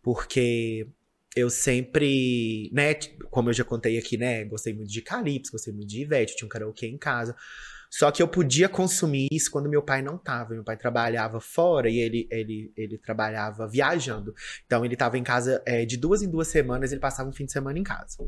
Porque 0.03 0.87
eu 1.35 1.49
sempre, 1.49 2.71
né, 2.73 2.95
como 3.31 3.49
eu 3.49 3.55
já 3.55 3.65
contei 3.65 3.97
aqui, 3.97 4.19
né, 4.19 4.45
gostei 4.45 4.75
muito 4.75 4.91
de 4.91 5.01
Calypso, 5.01 5.53
gostei 5.53 5.73
muito 5.73 5.89
de 5.89 6.03
Ivete, 6.03 6.37
tinha 6.37 6.47
um 6.47 6.51
karaokê 6.51 6.87
em 6.87 6.99
casa. 6.99 7.35
Só 7.91 8.11
que 8.11 8.23
eu 8.23 8.29
podia 8.29 8.69
consumir 8.69 9.29
isso 9.33 9.51
quando 9.51 9.69
meu 9.69 9.83
pai 9.83 10.03
não 10.03 10.19
tava. 10.19 10.55
Meu 10.55 10.65
pai 10.65 10.77
trabalhava 10.77 11.41
fora 11.41 11.89
e 11.89 11.99
ele, 11.99 12.29
ele, 12.31 12.73
ele 12.77 12.99
trabalhava 12.99 13.67
viajando. 13.67 14.35
Então 14.67 14.85
ele 14.85 14.97
tava 14.97 15.17
em 15.19 15.23
casa 15.23 15.63
é, 15.67 15.85
de 15.85 15.97
duas 15.97 16.23
em 16.23 16.31
duas 16.31 16.49
semanas, 16.49 16.93
ele 16.93 17.01
passava 17.01 17.29
um 17.29 17.33
fim 17.33 17.47
de 17.47 17.53
semana 17.53 17.79
em 17.79 17.83
casa. 17.83 18.19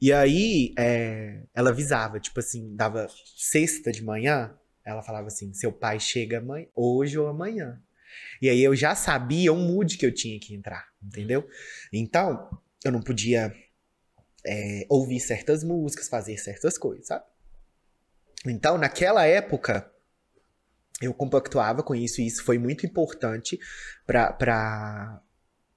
E 0.00 0.12
aí 0.12 0.72
é, 0.78 1.42
ela 1.54 1.70
avisava, 1.70 2.20
tipo 2.20 2.38
assim, 2.40 2.74
dava 2.74 3.08
sexta 3.36 3.90
de 3.90 4.02
manhã, 4.02 4.54
ela 4.84 5.02
falava 5.02 5.26
assim: 5.26 5.52
seu 5.52 5.72
pai 5.72 6.00
chega 6.00 6.42
hoje 6.74 7.18
ou 7.18 7.28
amanhã. 7.28 7.80
E 8.40 8.48
aí 8.48 8.62
eu 8.62 8.74
já 8.74 8.94
sabia 8.94 9.52
o 9.52 9.56
mood 9.56 9.98
que 9.98 10.06
eu 10.06 10.14
tinha 10.14 10.38
que 10.40 10.54
entrar, 10.54 10.86
entendeu? 11.02 11.46
Então, 11.92 12.48
eu 12.84 12.92
não 12.92 13.02
podia 13.02 13.52
é, 14.46 14.86
ouvir 14.88 15.20
certas 15.20 15.62
músicas, 15.62 16.08
fazer 16.08 16.38
certas 16.38 16.78
coisas, 16.78 17.06
sabe? 17.06 17.24
Então, 18.46 18.78
naquela 18.78 19.24
época, 19.26 19.90
eu 21.00 21.12
compactuava 21.14 21.82
com 21.82 21.94
isso, 21.94 22.20
e 22.20 22.26
isso 22.26 22.44
foi 22.44 22.58
muito 22.58 22.86
importante 22.86 23.58
pra, 24.06 24.32
pra, 24.32 25.20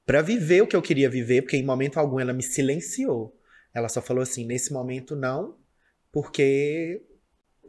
pra 0.05 0.21
viver 0.21 0.61
o 0.61 0.67
que 0.67 0.75
eu 0.75 0.81
queria 0.81 1.09
viver, 1.09 1.41
porque 1.41 1.57
em 1.57 1.65
momento 1.65 1.97
algum 1.97 2.19
ela 2.19 2.33
me 2.33 2.43
silenciou. 2.43 3.37
Ela 3.73 3.89
só 3.89 4.01
falou 4.01 4.21
assim: 4.21 4.45
nesse 4.45 4.73
momento 4.73 5.15
não, 5.15 5.57
porque 6.11 7.01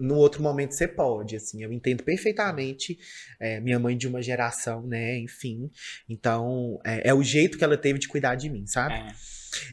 no 0.01 0.17
outro 0.17 0.43
momento 0.43 0.73
você 0.73 0.89
pode, 0.89 1.37
assim, 1.37 1.63
eu 1.63 1.73
entendo 1.73 2.03
perfeitamente, 2.03 2.99
é, 3.39 3.61
minha 3.61 3.79
mãe 3.79 3.97
de 3.97 4.09
uma 4.09 4.23
geração, 4.23 4.85
né, 4.87 5.19
enfim, 5.19 5.71
então 6.09 6.81
é, 6.85 7.11
é 7.11 7.15
o 7.15 7.23
jeito 7.23 7.57
que 7.57 7.63
ela 7.63 7.77
teve 7.77 7.99
de 7.99 8.09
cuidar 8.09 8.35
de 8.35 8.49
mim, 8.51 8.67
sabe? 8.67 8.95
É. 8.95 9.15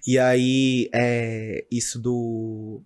E 0.05 0.19
aí, 0.19 0.89
é, 0.93 1.65
isso 1.71 1.99
do. 1.99 2.83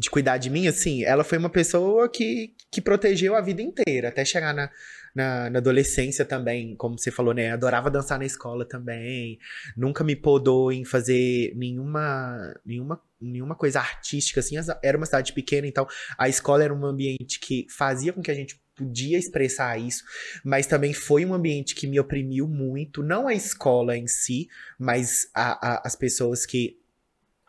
De 0.00 0.08
cuidar 0.08 0.38
de 0.38 0.48
mim, 0.48 0.66
assim, 0.66 1.04
ela 1.04 1.22
foi 1.22 1.36
uma 1.36 1.50
pessoa 1.50 2.08
que, 2.08 2.54
que 2.72 2.80
protegeu 2.80 3.36
a 3.36 3.42
vida 3.42 3.60
inteira, 3.60 4.08
até 4.08 4.24
chegar 4.24 4.54
na, 4.54 4.70
na, 5.14 5.50
na 5.50 5.58
adolescência 5.58 6.24
também, 6.24 6.74
como 6.74 6.98
você 6.98 7.10
falou, 7.10 7.34
né? 7.34 7.52
Adorava 7.52 7.90
dançar 7.90 8.18
na 8.18 8.24
escola 8.24 8.64
também. 8.64 9.38
Nunca 9.76 10.02
me 10.02 10.16
podou 10.16 10.72
em 10.72 10.86
fazer 10.86 11.52
nenhuma, 11.54 12.54
nenhuma, 12.64 12.98
nenhuma 13.20 13.54
coisa 13.54 13.78
artística, 13.78 14.40
assim. 14.40 14.56
Era 14.82 14.96
uma 14.96 15.04
cidade 15.04 15.34
pequena, 15.34 15.66
então 15.66 15.86
a 16.16 16.30
escola 16.30 16.64
era 16.64 16.72
um 16.72 16.86
ambiente 16.86 17.38
que 17.38 17.66
fazia 17.68 18.14
com 18.14 18.22
que 18.22 18.30
a 18.30 18.34
gente 18.34 18.58
podia 18.74 19.18
expressar 19.18 19.78
isso, 19.78 20.02
mas 20.42 20.66
também 20.66 20.94
foi 20.94 21.26
um 21.26 21.34
ambiente 21.34 21.74
que 21.74 21.86
me 21.86 22.00
oprimiu 22.00 22.48
muito, 22.48 23.02
não 23.02 23.28
a 23.28 23.34
escola 23.34 23.94
em 23.98 24.06
si, 24.06 24.48
mas 24.78 25.28
a, 25.34 25.74
a, 25.74 25.82
as 25.84 25.94
pessoas 25.94 26.46
que 26.46 26.79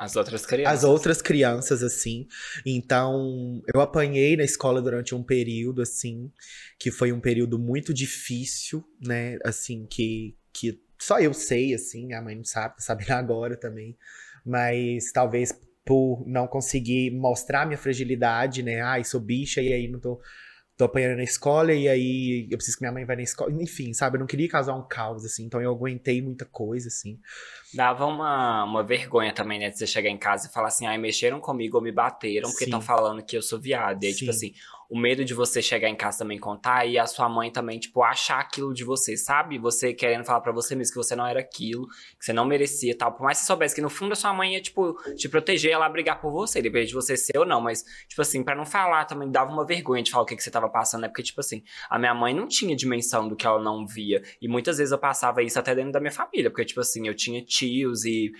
As 0.01 0.15
outras 0.15 0.47
crianças. 0.47 0.73
as 0.73 0.83
outras 0.83 1.21
crianças, 1.21 1.83
assim. 1.83 2.27
Então, 2.65 3.61
eu 3.71 3.79
apanhei 3.79 4.35
na 4.35 4.43
escola 4.43 4.81
durante 4.81 5.13
um 5.13 5.21
período, 5.21 5.79
assim, 5.79 6.31
que 6.79 6.89
foi 6.89 7.11
um 7.11 7.19
período 7.19 7.59
muito 7.59 7.93
difícil, 7.93 8.83
né? 8.99 9.37
Assim, 9.45 9.85
que, 9.85 10.35
que 10.51 10.81
só 10.97 11.19
eu 11.19 11.35
sei, 11.35 11.75
assim, 11.75 12.13
a 12.13 12.21
mãe 12.21 12.35
não 12.35 12.43
sabe, 12.43 12.77
tá 12.77 12.81
sabendo 12.81 13.11
agora 13.11 13.55
também. 13.55 13.95
Mas 14.43 15.11
talvez 15.11 15.53
por 15.85 16.23
não 16.25 16.47
conseguir 16.47 17.11
mostrar 17.11 17.67
minha 17.67 17.77
fragilidade, 17.77 18.63
né? 18.63 18.81
Ai, 18.81 19.03
sou 19.03 19.19
bicha 19.19 19.61
e 19.61 19.71
aí 19.71 19.87
não 19.87 19.99
tô, 19.99 20.19
tô 20.75 20.85
apanhando 20.85 21.17
na 21.17 21.23
escola 21.23 21.73
e 21.73 21.87
aí 21.87 22.47
eu 22.49 22.57
preciso 22.57 22.77
que 22.77 22.83
minha 22.83 22.91
mãe 22.91 23.05
vá 23.05 23.15
na 23.15 23.21
escola. 23.21 23.51
Enfim, 23.61 23.93
sabe? 23.93 24.17
Eu 24.17 24.21
não 24.21 24.27
queria 24.27 24.49
causar 24.49 24.73
um 24.73 24.87
caos, 24.87 25.23
assim. 25.23 25.45
Então 25.45 25.61
eu 25.61 25.69
aguentei 25.69 26.23
muita 26.23 26.45
coisa, 26.45 26.87
assim. 26.87 27.19
Dava 27.73 28.05
uma, 28.05 28.63
uma 28.63 28.83
vergonha 28.83 29.33
também, 29.33 29.59
né? 29.59 29.69
De 29.69 29.77
você 29.77 29.87
chegar 29.87 30.09
em 30.09 30.17
casa 30.17 30.47
e 30.47 30.51
falar 30.51 30.67
assim, 30.67 30.85
ai, 30.85 30.97
mexeram 30.97 31.39
comigo 31.39 31.77
ou 31.77 31.83
me 31.83 31.91
bateram 31.91 32.49
porque 32.49 32.65
estão 32.65 32.81
falando 32.81 33.23
que 33.23 33.37
eu 33.37 33.41
sou 33.41 33.59
viado. 33.59 34.03
E 34.03 34.07
aí, 34.07 34.13
tipo 34.13 34.31
Sim. 34.33 34.47
assim, 34.47 34.53
o 34.91 34.99
medo 34.99 35.23
de 35.23 35.33
você 35.33 35.61
chegar 35.61 35.87
em 35.87 35.95
casa 35.95 36.17
também 36.17 36.37
contar 36.37 36.85
e 36.85 36.99
a 36.99 37.07
sua 37.07 37.29
mãe 37.29 37.49
também, 37.49 37.79
tipo, 37.79 38.03
achar 38.03 38.41
aquilo 38.41 38.73
de 38.73 38.83
você, 38.83 39.15
sabe? 39.15 39.57
Você 39.57 39.93
querendo 39.93 40.25
falar 40.25 40.41
pra 40.41 40.51
você 40.51 40.75
mesmo 40.75 40.91
que 40.91 40.97
você 40.97 41.15
não 41.15 41.25
era 41.25 41.39
aquilo, 41.39 41.87
que 42.19 42.25
você 42.25 42.33
não 42.33 42.43
merecia 42.43 42.93
tal. 42.97 43.13
Por 43.13 43.23
mais 43.23 43.37
que 43.37 43.45
você 43.45 43.47
soubesse 43.47 43.73
que 43.73 43.79
no 43.79 43.89
fundo 43.89 44.11
a 44.11 44.15
sua 44.15 44.33
mãe 44.33 44.55
ia, 44.55 44.61
tipo, 44.61 44.93
te 45.15 45.29
proteger, 45.29 45.71
ela 45.71 45.87
brigar 45.87 46.19
por 46.19 46.29
você, 46.29 46.61
depende 46.61 46.87
de 46.87 46.93
você 46.93 47.15
ser 47.15 47.37
ou 47.37 47.45
não. 47.45 47.61
Mas, 47.61 47.85
tipo 48.05 48.21
assim, 48.21 48.43
pra 48.43 48.53
não 48.53 48.65
falar 48.65 49.05
também 49.05 49.31
dava 49.31 49.49
uma 49.49 49.65
vergonha 49.65 50.03
de 50.03 50.11
falar 50.11 50.23
o 50.23 50.25
que, 50.25 50.35
que 50.35 50.43
você 50.43 50.51
tava 50.51 50.67
passando, 50.67 51.03
né? 51.03 51.07
Porque, 51.07 51.23
tipo 51.23 51.39
assim, 51.39 51.63
a 51.89 51.97
minha 51.97 52.13
mãe 52.13 52.33
não 52.33 52.45
tinha 52.45 52.75
dimensão 52.75 53.29
do 53.29 53.35
que 53.37 53.47
ela 53.47 53.63
não 53.63 53.87
via. 53.87 54.21
E 54.41 54.47
muitas 54.49 54.77
vezes 54.77 54.91
eu 54.91 54.99
passava 54.99 55.41
isso 55.41 55.57
até 55.57 55.73
dentro 55.73 55.93
da 55.93 56.01
minha 56.01 56.11
família, 56.11 56.49
porque, 56.49 56.65
tipo 56.65 56.81
assim, 56.81 57.07
eu 57.07 57.15
tinha 57.15 57.41
tios 57.61 58.05
e 58.05 58.31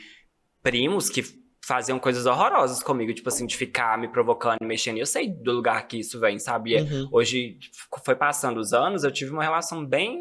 primos 0.64 1.10
que 1.10 1.24
faziam 1.64 2.00
coisas 2.00 2.26
horrorosas 2.26 2.82
comigo, 2.82 3.14
tipo 3.14 3.30
assim, 3.30 3.46
de 3.46 3.56
ficar 3.56 3.98
me 3.98 4.08
provocando, 4.08 4.58
mexendo. 4.64 4.98
E 4.98 5.00
eu 5.02 5.06
sei 5.06 5.30
do 5.30 5.52
lugar 5.52 5.88
que 5.88 6.00
isso 6.00 6.20
vem, 6.20 6.40
sabe? 6.40 6.76
É- 6.76 6.82
Uhum. 6.82 7.08
Hoje, 7.12 7.60
foi 8.04 8.16
passando 8.16 8.60
os 8.60 8.74
anos, 8.74 9.04
eu 9.04 9.12
tive 9.12 9.32
uma 9.32 9.44
relação 9.44 9.86
bem 9.86 10.20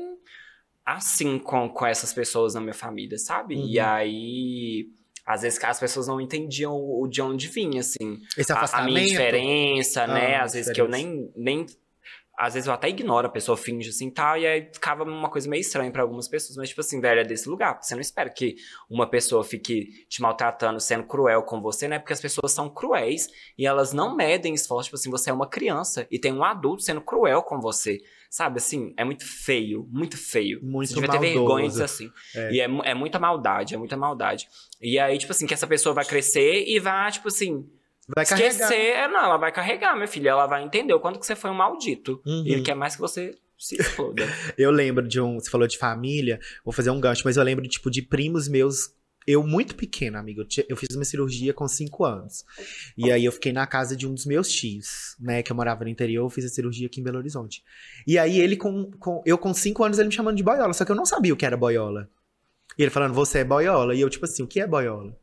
assim 0.84 1.38
com, 1.38 1.68
com 1.68 1.86
essas 1.86 2.12
pessoas 2.12 2.54
na 2.54 2.60
minha 2.60 2.74
família, 2.74 3.16
sabe? 3.18 3.54
Uhum. 3.56 3.66
E 3.68 3.78
aí, 3.78 4.88
às 5.24 5.42
vezes 5.42 5.62
as 5.62 5.78
pessoas 5.80 6.08
não 6.08 6.20
entendiam 6.20 6.72
o, 6.72 7.04
o 7.04 7.08
de 7.08 7.22
onde 7.22 7.48
vinha, 7.48 7.80
assim. 7.80 8.18
Esse 8.36 8.52
A, 8.52 8.56
a 8.56 8.58
afastamento. 8.58 8.92
minha 8.94 9.06
diferença, 9.06 10.06
né? 10.06 10.36
Ah, 10.36 10.42
Às 10.44 10.52
vezes 10.54 10.72
que 10.72 10.80
eu 10.80 10.88
nem, 10.88 11.30
nem. 11.36 11.66
Às 12.40 12.54
vezes 12.54 12.66
eu 12.66 12.72
até 12.72 12.88
ignoro, 12.88 13.26
a 13.26 13.30
pessoa 13.30 13.54
finge 13.54 13.90
assim 13.90 14.08
e 14.08 14.10
tal, 14.10 14.38
e 14.38 14.46
aí 14.46 14.66
ficava 14.72 15.04
uma 15.04 15.28
coisa 15.28 15.46
meio 15.46 15.60
estranha 15.60 15.90
pra 15.90 16.00
algumas 16.00 16.26
pessoas, 16.26 16.56
mas 16.56 16.70
tipo 16.70 16.80
assim, 16.80 16.98
velho, 16.98 17.20
é 17.20 17.24
desse 17.24 17.46
lugar. 17.46 17.78
Você 17.82 17.94
não 17.94 18.00
espera 18.00 18.30
que 18.30 18.56
uma 18.88 19.06
pessoa 19.06 19.44
fique 19.44 20.06
te 20.08 20.22
maltratando, 20.22 20.80
sendo 20.80 21.04
cruel 21.04 21.42
com 21.42 21.60
você, 21.60 21.86
né? 21.86 21.98
Porque 21.98 22.14
as 22.14 22.20
pessoas 22.20 22.52
são 22.52 22.70
cruéis 22.70 23.28
e 23.58 23.66
elas 23.66 23.92
não 23.92 24.16
medem 24.16 24.54
esforço. 24.54 24.86
Tipo 24.86 24.96
assim, 24.96 25.10
você 25.10 25.28
é 25.28 25.34
uma 25.34 25.46
criança 25.46 26.06
e 26.10 26.18
tem 26.18 26.32
um 26.32 26.42
adulto 26.42 26.82
sendo 26.82 27.02
cruel 27.02 27.42
com 27.42 27.60
você. 27.60 28.00
Sabe, 28.30 28.56
assim, 28.56 28.94
é 28.96 29.04
muito 29.04 29.26
feio, 29.26 29.86
muito 29.90 30.16
feio. 30.16 30.60
Muito 30.62 30.88
Você 30.88 30.94
devia 30.94 31.10
ter 31.10 31.18
vergonha 31.18 31.68
disso 31.68 31.82
assim. 31.82 32.10
É. 32.34 32.52
E 32.52 32.60
é, 32.60 32.64
é 32.64 32.94
muita 32.94 33.18
maldade, 33.18 33.74
é 33.74 33.76
muita 33.76 33.98
maldade. 33.98 34.48
E 34.80 34.98
aí, 34.98 35.18
tipo 35.18 35.32
assim, 35.32 35.46
que 35.46 35.52
essa 35.52 35.66
pessoa 35.66 35.94
vai 35.94 36.06
crescer 36.06 36.64
e 36.66 36.78
vai, 36.78 37.12
tipo 37.12 37.28
assim, 37.28 37.68
Vai 38.14 38.26
carregar. 38.26 38.50
esquecer. 38.50 39.08
Não, 39.08 39.24
ela 39.24 39.36
vai 39.36 39.52
carregar, 39.52 39.94
minha 39.94 40.08
filha. 40.08 40.30
Ela 40.30 40.46
vai 40.46 40.62
entender 40.62 40.92
o 40.94 41.00
quanto 41.00 41.18
que 41.18 41.26
você 41.26 41.36
foi 41.36 41.50
um 41.50 41.54
maldito. 41.54 42.20
Uhum. 42.26 42.44
E 42.46 42.52
ele 42.52 42.62
quer 42.62 42.74
mais 42.74 42.94
que 42.94 43.00
você 43.00 43.34
se 43.58 43.76
exploda. 43.76 44.22
Eu 44.56 44.70
lembro 44.70 45.06
de 45.06 45.20
um. 45.20 45.38
Você 45.38 45.50
falou 45.50 45.66
de 45.66 45.76
família, 45.76 46.40
vou 46.64 46.72
fazer 46.72 46.90
um 46.90 47.00
gancho, 47.00 47.22
mas 47.24 47.36
eu 47.36 47.42
lembro 47.42 47.62
de, 47.62 47.68
tipo, 47.68 47.90
de 47.90 48.02
primos 48.02 48.48
meus. 48.48 48.94
Eu, 49.26 49.46
muito 49.46 49.76
pequena, 49.76 50.18
amigo, 50.18 50.42
eu 50.66 50.76
fiz 50.76 50.96
uma 50.96 51.04
cirurgia 51.04 51.52
com 51.52 51.68
5 51.68 52.04
anos. 52.06 52.42
E 52.96 53.12
aí 53.12 53.22
eu 53.22 53.30
fiquei 53.30 53.52
na 53.52 53.66
casa 53.66 53.94
de 53.94 54.08
um 54.08 54.14
dos 54.14 54.24
meus 54.24 54.48
tios, 54.48 55.14
né? 55.20 55.42
Que 55.42 55.52
eu 55.52 55.56
morava 55.56 55.84
no 55.84 55.90
interior, 55.90 56.24
eu 56.24 56.30
fiz 56.30 56.46
a 56.46 56.48
cirurgia 56.48 56.86
aqui 56.86 57.00
em 57.00 57.04
Belo 57.04 57.18
Horizonte. 57.18 57.62
E 58.06 58.18
aí 58.18 58.40
ele, 58.40 58.56
com, 58.56 58.90
com 58.92 59.22
eu 59.26 59.36
com 59.36 59.52
5 59.52 59.84
anos, 59.84 59.98
ele 59.98 60.08
me 60.08 60.14
chamando 60.14 60.36
de 60.36 60.42
boiola, 60.42 60.72
só 60.72 60.86
que 60.86 60.90
eu 60.90 60.96
não 60.96 61.04
sabia 61.04 61.34
o 61.34 61.36
que 61.36 61.44
era 61.44 61.56
boiola. 61.56 62.08
E 62.78 62.82
ele 62.82 62.90
falando, 62.90 63.12
você 63.12 63.40
é 63.40 63.44
boiola. 63.44 63.94
E 63.94 64.00
eu, 64.00 64.08
tipo 64.08 64.24
assim, 64.24 64.42
o 64.42 64.46
que 64.46 64.58
é 64.58 64.66
boiola? 64.66 65.14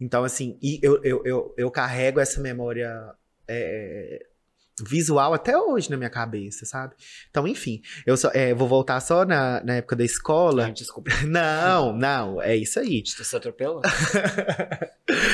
Então, 0.00 0.22
assim, 0.24 0.58
e 0.62 0.78
eu, 0.82 1.02
eu, 1.02 1.22
eu, 1.24 1.54
eu 1.56 1.70
carrego 1.70 2.20
essa 2.20 2.40
memória 2.40 3.12
é, 3.48 4.24
visual 4.86 5.34
até 5.34 5.58
hoje 5.58 5.90
na 5.90 5.96
minha 5.96 6.08
cabeça, 6.10 6.64
sabe? 6.64 6.94
Então, 7.30 7.48
enfim, 7.48 7.82
eu 8.06 8.16
só, 8.16 8.30
é, 8.32 8.54
vou 8.54 8.68
voltar 8.68 9.00
só 9.00 9.24
na, 9.24 9.60
na 9.64 9.74
época 9.76 9.96
da 9.96 10.04
escola. 10.04 10.66
Ai, 10.66 10.72
Desculpa, 10.72 11.10
Não, 11.26 11.92
não, 11.92 12.40
é 12.40 12.54
isso 12.56 12.78
aí. 12.78 13.02
você 13.04 13.36
atropelou. 13.36 13.82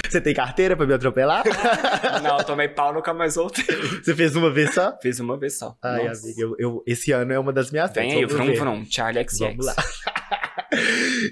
Você 0.09 0.21
tem 0.21 0.33
carteira 0.33 0.77
pra 0.77 0.87
me 0.87 0.95
atropelar? 0.95 1.43
não, 2.23 2.39
eu 2.39 2.45
tomei 2.45 2.69
pau, 2.69 2.95
nunca 2.95 3.13
mais 3.13 3.35
voltei. 3.35 3.65
Você 4.01 4.15
fez 4.15 4.37
uma 4.37 4.49
vez 4.53 4.73
só? 4.73 4.97
Fiz 5.03 5.19
uma 5.19 5.37
vez 5.37 5.59
só. 5.59 5.77
Ai, 5.83 6.07
amiga, 6.07 6.41
eu, 6.41 6.55
eu- 6.61 6.83
esse 6.87 7.11
ano 7.11 7.33
é 7.33 7.39
uma 7.39 7.53
das 7.53 7.73
minhas 7.73 7.91
Vem 7.93 8.13
aí, 8.13 8.25
vrum, 8.25 8.55
vrum, 8.55 8.87
Charlie 8.89 9.27
XX. 9.29 9.39
Vamos 9.41 9.67
lá. 9.67 9.75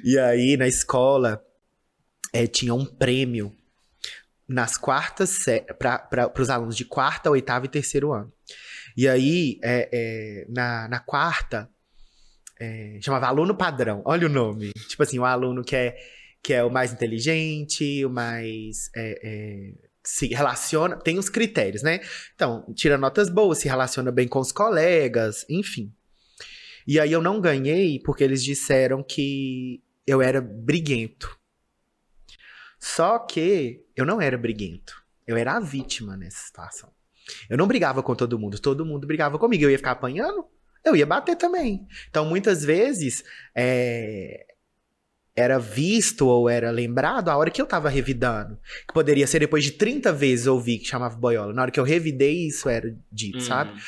e 0.03 0.19
aí, 0.19 0.57
na 0.57 0.67
escola, 0.67 1.41
é, 2.33 2.47
tinha 2.47 2.75
um 2.75 2.85
prêmio 2.85 3.55
nas 4.49 4.77
quartas 4.77 5.39
para 5.79 6.33
os 6.39 6.51
alunos 6.51 6.77
de 6.77 6.85
quarta, 6.85 7.31
oitava 7.31 7.67
e 7.67 7.69
terceiro 7.69 8.13
ano. 8.13 8.33
E 8.97 9.09
aí, 9.09 9.59
é, 9.63 9.89
é, 9.93 10.47
na, 10.49 10.89
na 10.89 11.01
quarta, 11.01 11.69
é, 12.61 12.99
chamava 13.01 13.27
aluno 13.27 13.57
padrão. 13.57 14.03
Olha 14.05 14.27
o 14.27 14.31
nome. 14.31 14.73
Tipo 14.89 15.03
assim, 15.03 15.19
o 15.19 15.25
aluno 15.25 15.65
que 15.65 15.75
é, 15.75 15.97
que 16.43 16.53
é 16.53 16.63
o 16.63 16.71
mais 16.71 16.93
inteligente, 16.93 18.05
o 18.05 18.11
mais. 18.11 18.91
é, 18.95 19.21
é, 19.23 19.73
se 20.05 20.29
relaciona. 20.29 20.97
Tem 20.97 21.19
os 21.19 21.29
critérios, 21.29 21.83
né? 21.83 22.01
Então, 22.35 22.65
tira 22.75 22.99
notas 22.99 23.31
boas, 23.31 23.59
se 23.59 23.69
relaciona 23.69 24.11
bem 24.11 24.29
com 24.29 24.41
os 24.41 24.53
colegas, 24.53 25.47
enfim. 25.49 25.93
E 26.87 26.99
aí 26.99 27.13
eu 27.13 27.23
não 27.23 27.41
ganhei 27.41 28.01
porque 28.01 28.25
eles 28.25 28.43
disseram 28.43 29.03
que 29.03 29.83
eu 30.07 30.21
era 30.21 30.41
briguento. 30.41 31.39
Só 32.83 33.17
que 33.21 33.81
eu 33.95 34.05
não 34.05 34.21
era 34.21 34.37
briguento. 34.37 35.05
Eu 35.25 35.37
era 35.37 35.57
a 35.57 35.61
vítima 35.61 36.17
nessa 36.17 36.45
situação. 36.47 36.91
Eu 37.49 37.57
não 37.57 37.69
brigava 37.69 38.03
com 38.03 38.13
todo 38.13 38.37
mundo, 38.37 38.59
todo 38.59 38.85
mundo 38.85 39.07
brigava 39.07 39.39
comigo. 39.39 39.63
Eu 39.63 39.71
ia 39.71 39.79
ficar 39.79 39.93
apanhando, 39.93 40.45
eu 40.85 40.97
ia 40.97 41.07
bater 41.07 41.37
também. 41.37 41.87
Então, 42.11 42.25
muitas 42.25 42.65
vezes, 42.65 43.23
é, 43.55 44.47
era 45.37 45.61
visto 45.61 46.27
ou 46.27 46.51
era 46.51 46.73
lembrado 46.73 47.29
a 47.29 47.37
hora 47.37 47.53
que 47.53 47.63
eu 47.63 47.67
tava 47.67 47.89
revidando. 47.89 48.59
Que 48.89 48.93
poderia 48.93 49.29
ser 49.29 49.39
depois 49.39 49.63
de 49.63 49.71
30 49.71 50.13
vezes 50.13 50.49
ouvir 50.49 50.79
que 50.79 50.89
chamava 50.89 51.15
boiola. 51.15 51.55
Na 51.55 51.63
hora 51.63 51.71
que 51.71 51.79
eu 51.79 51.85
revidei, 51.85 52.49
isso 52.49 52.69
era 52.69 52.93
dito, 53.13 53.39
uhum. 53.39 53.45
sabe? 53.45 53.81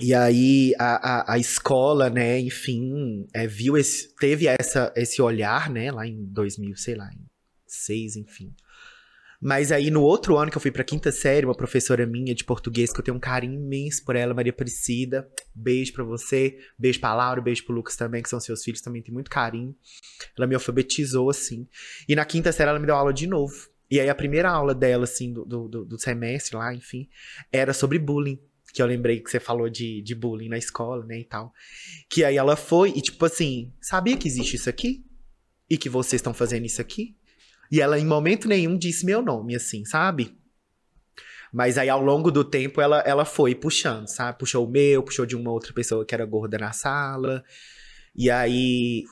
E 0.00 0.12
aí 0.12 0.74
a, 0.76 1.20
a, 1.20 1.34
a, 1.34 1.38
escola, 1.38 2.10
né, 2.10 2.40
enfim, 2.40 3.28
é, 3.32 3.46
viu 3.46 3.76
esse, 3.76 4.12
teve 4.16 4.48
essa, 4.48 4.92
esse 4.96 5.22
olhar, 5.22 5.70
né, 5.70 5.92
lá 5.92 6.04
em 6.04 6.24
2000, 6.26 6.76
sei 6.76 6.96
lá, 6.96 7.08
em 7.14 7.24
seis, 7.66 8.16
enfim. 8.16 8.54
Mas 9.40 9.70
aí 9.70 9.90
no 9.90 10.02
outro 10.02 10.36
ano 10.38 10.50
que 10.50 10.56
eu 10.56 10.60
fui 10.60 10.70
pra 10.70 10.82
quinta 10.82 11.12
série, 11.12 11.44
uma 11.44 11.54
professora 11.54 12.06
minha 12.06 12.34
de 12.34 12.42
português, 12.42 12.92
que 12.92 13.00
eu 13.00 13.04
tenho 13.04 13.16
um 13.16 13.20
carinho 13.20 13.54
imenso 13.54 14.04
por 14.04 14.16
ela, 14.16 14.32
Maria 14.32 14.50
Aparecida. 14.50 15.28
Beijo 15.54 15.92
pra 15.92 16.04
você, 16.04 16.58
beijo 16.78 17.00
pra 17.00 17.14
Laura, 17.14 17.40
beijo 17.40 17.64
pro 17.64 17.74
Lucas 17.74 17.96
também, 17.96 18.22
que 18.22 18.28
são 18.28 18.40
seus 18.40 18.64
filhos, 18.64 18.80
também 18.80 19.02
tem 19.02 19.12
muito 19.12 19.30
carinho. 19.30 19.76
Ela 20.36 20.46
me 20.46 20.54
alfabetizou, 20.54 21.28
assim. 21.28 21.68
E 22.08 22.16
na 22.16 22.24
quinta 22.24 22.50
série 22.50 22.70
ela 22.70 22.78
me 22.78 22.86
deu 22.86 22.94
aula 22.94 23.12
de 23.12 23.26
novo. 23.26 23.54
E 23.90 24.00
aí 24.00 24.08
a 24.08 24.14
primeira 24.14 24.50
aula 24.50 24.74
dela, 24.74 25.04
assim, 25.04 25.32
do, 25.32 25.44
do, 25.44 25.84
do 25.84 25.98
semestre 26.00 26.56
lá, 26.56 26.74
enfim, 26.74 27.08
era 27.52 27.72
sobre 27.72 27.98
bullying 27.98 28.40
que 28.72 28.82
eu 28.82 28.86
lembrei 28.86 29.20
que 29.20 29.30
você 29.30 29.40
falou 29.40 29.70
de, 29.70 30.02
de 30.02 30.14
bullying 30.14 30.50
na 30.50 30.58
escola, 30.58 31.02
né, 31.06 31.20
e 31.20 31.24
tal. 31.24 31.50
Que 32.10 32.22
aí 32.22 32.36
ela 32.36 32.56
foi 32.56 32.90
e, 32.90 33.00
tipo 33.00 33.24
assim, 33.24 33.72
sabia 33.80 34.18
que 34.18 34.28
existe 34.28 34.56
isso 34.56 34.68
aqui? 34.68 35.02
E 35.68 35.78
que 35.78 35.88
vocês 35.88 36.20
estão 36.20 36.34
fazendo 36.34 36.66
isso 36.66 36.80
aqui? 36.80 37.16
E 37.70 37.80
ela, 37.80 37.98
em 37.98 38.06
momento 38.06 38.48
nenhum, 38.48 38.76
disse 38.76 39.04
meu 39.04 39.22
nome, 39.22 39.54
assim, 39.54 39.84
sabe? 39.84 40.36
Mas 41.52 41.78
aí, 41.78 41.88
ao 41.88 42.02
longo 42.02 42.30
do 42.30 42.44
tempo, 42.44 42.80
ela, 42.80 43.00
ela 43.00 43.24
foi 43.24 43.54
puxando, 43.54 44.08
sabe? 44.08 44.38
Puxou 44.38 44.66
o 44.66 44.70
meu, 44.70 45.02
puxou 45.02 45.24
de 45.24 45.36
uma 45.36 45.50
outra 45.50 45.72
pessoa 45.72 46.04
que 46.04 46.14
era 46.14 46.26
gorda 46.26 46.58
na 46.58 46.72
sala. 46.72 47.42
E 48.14 48.30
aí, 48.30 49.04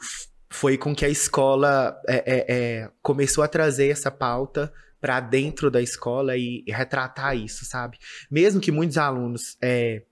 foi 0.50 0.78
com 0.78 0.94
que 0.94 1.04
a 1.04 1.08
escola 1.08 2.00
é, 2.08 2.16
é, 2.16 2.44
é, 2.48 2.90
começou 3.02 3.42
a 3.42 3.48
trazer 3.48 3.88
essa 3.88 4.10
pauta 4.10 4.72
para 5.00 5.20
dentro 5.20 5.70
da 5.70 5.82
escola 5.82 6.36
e, 6.36 6.64
e, 6.66 6.72
retratar 6.72 7.36
isso, 7.36 7.64
sabe? 7.64 7.98
Mesmo 8.30 8.60
que 8.60 8.70
muitos 8.70 8.96
alunos 8.96 9.56
é, 9.60 10.02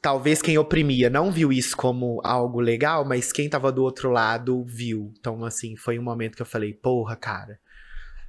talvez 0.00 0.40
quem 0.40 0.56
oprimia 0.58 1.10
não 1.10 1.30
viu 1.30 1.52
isso 1.52 1.76
como 1.76 2.20
algo 2.24 2.60
legal, 2.60 3.04
mas 3.04 3.32
quem 3.32 3.48
tava 3.48 3.70
do 3.70 3.82
outro 3.82 4.10
lado 4.10 4.64
viu. 4.64 5.12
Então, 5.18 5.44
assim, 5.44 5.76
foi 5.76 5.98
um 5.98 6.02
momento 6.02 6.36
que 6.36 6.42
eu 6.42 6.46
falei, 6.46 6.72
porra, 6.72 7.16
cara, 7.16 7.60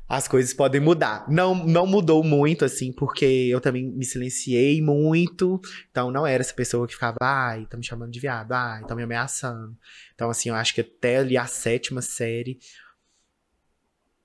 as 0.08 0.28
coisas 0.28 0.54
podem 0.54 0.82
mudar. 0.82 1.26
Não, 1.30 1.56
não 1.56 1.88
mudou 1.88 2.22
muito, 2.24 2.66
assim, 2.66 2.92
porque 2.92 3.26
eu 3.26 3.62
também 3.62 3.90
me 3.90 4.04
silenciei 4.04 4.82
muito. 4.82 5.62
Então, 5.90 6.12
não 6.12 6.28
era 6.28 6.42
essa 6.42 6.54
pessoa 6.54 6.86
que 6.86 6.94
ficava, 6.94 7.18
ai, 7.22 7.66
tá 7.68 7.78
me 7.78 7.86
chamando 7.86 8.12
de 8.12 8.20
viado, 8.20 8.52
ai, 8.52 8.84
tá 8.86 8.94
me 8.94 9.04
ameaçando. 9.04 9.76
Então, 10.14 10.30
assim, 10.30 10.50
eu 10.50 10.56
acho 10.56 10.76
que 10.76 10.82
até 10.82 11.18
ali 11.18 11.38
a 11.38 11.46
sétima 11.46 12.02
série. 12.02 12.60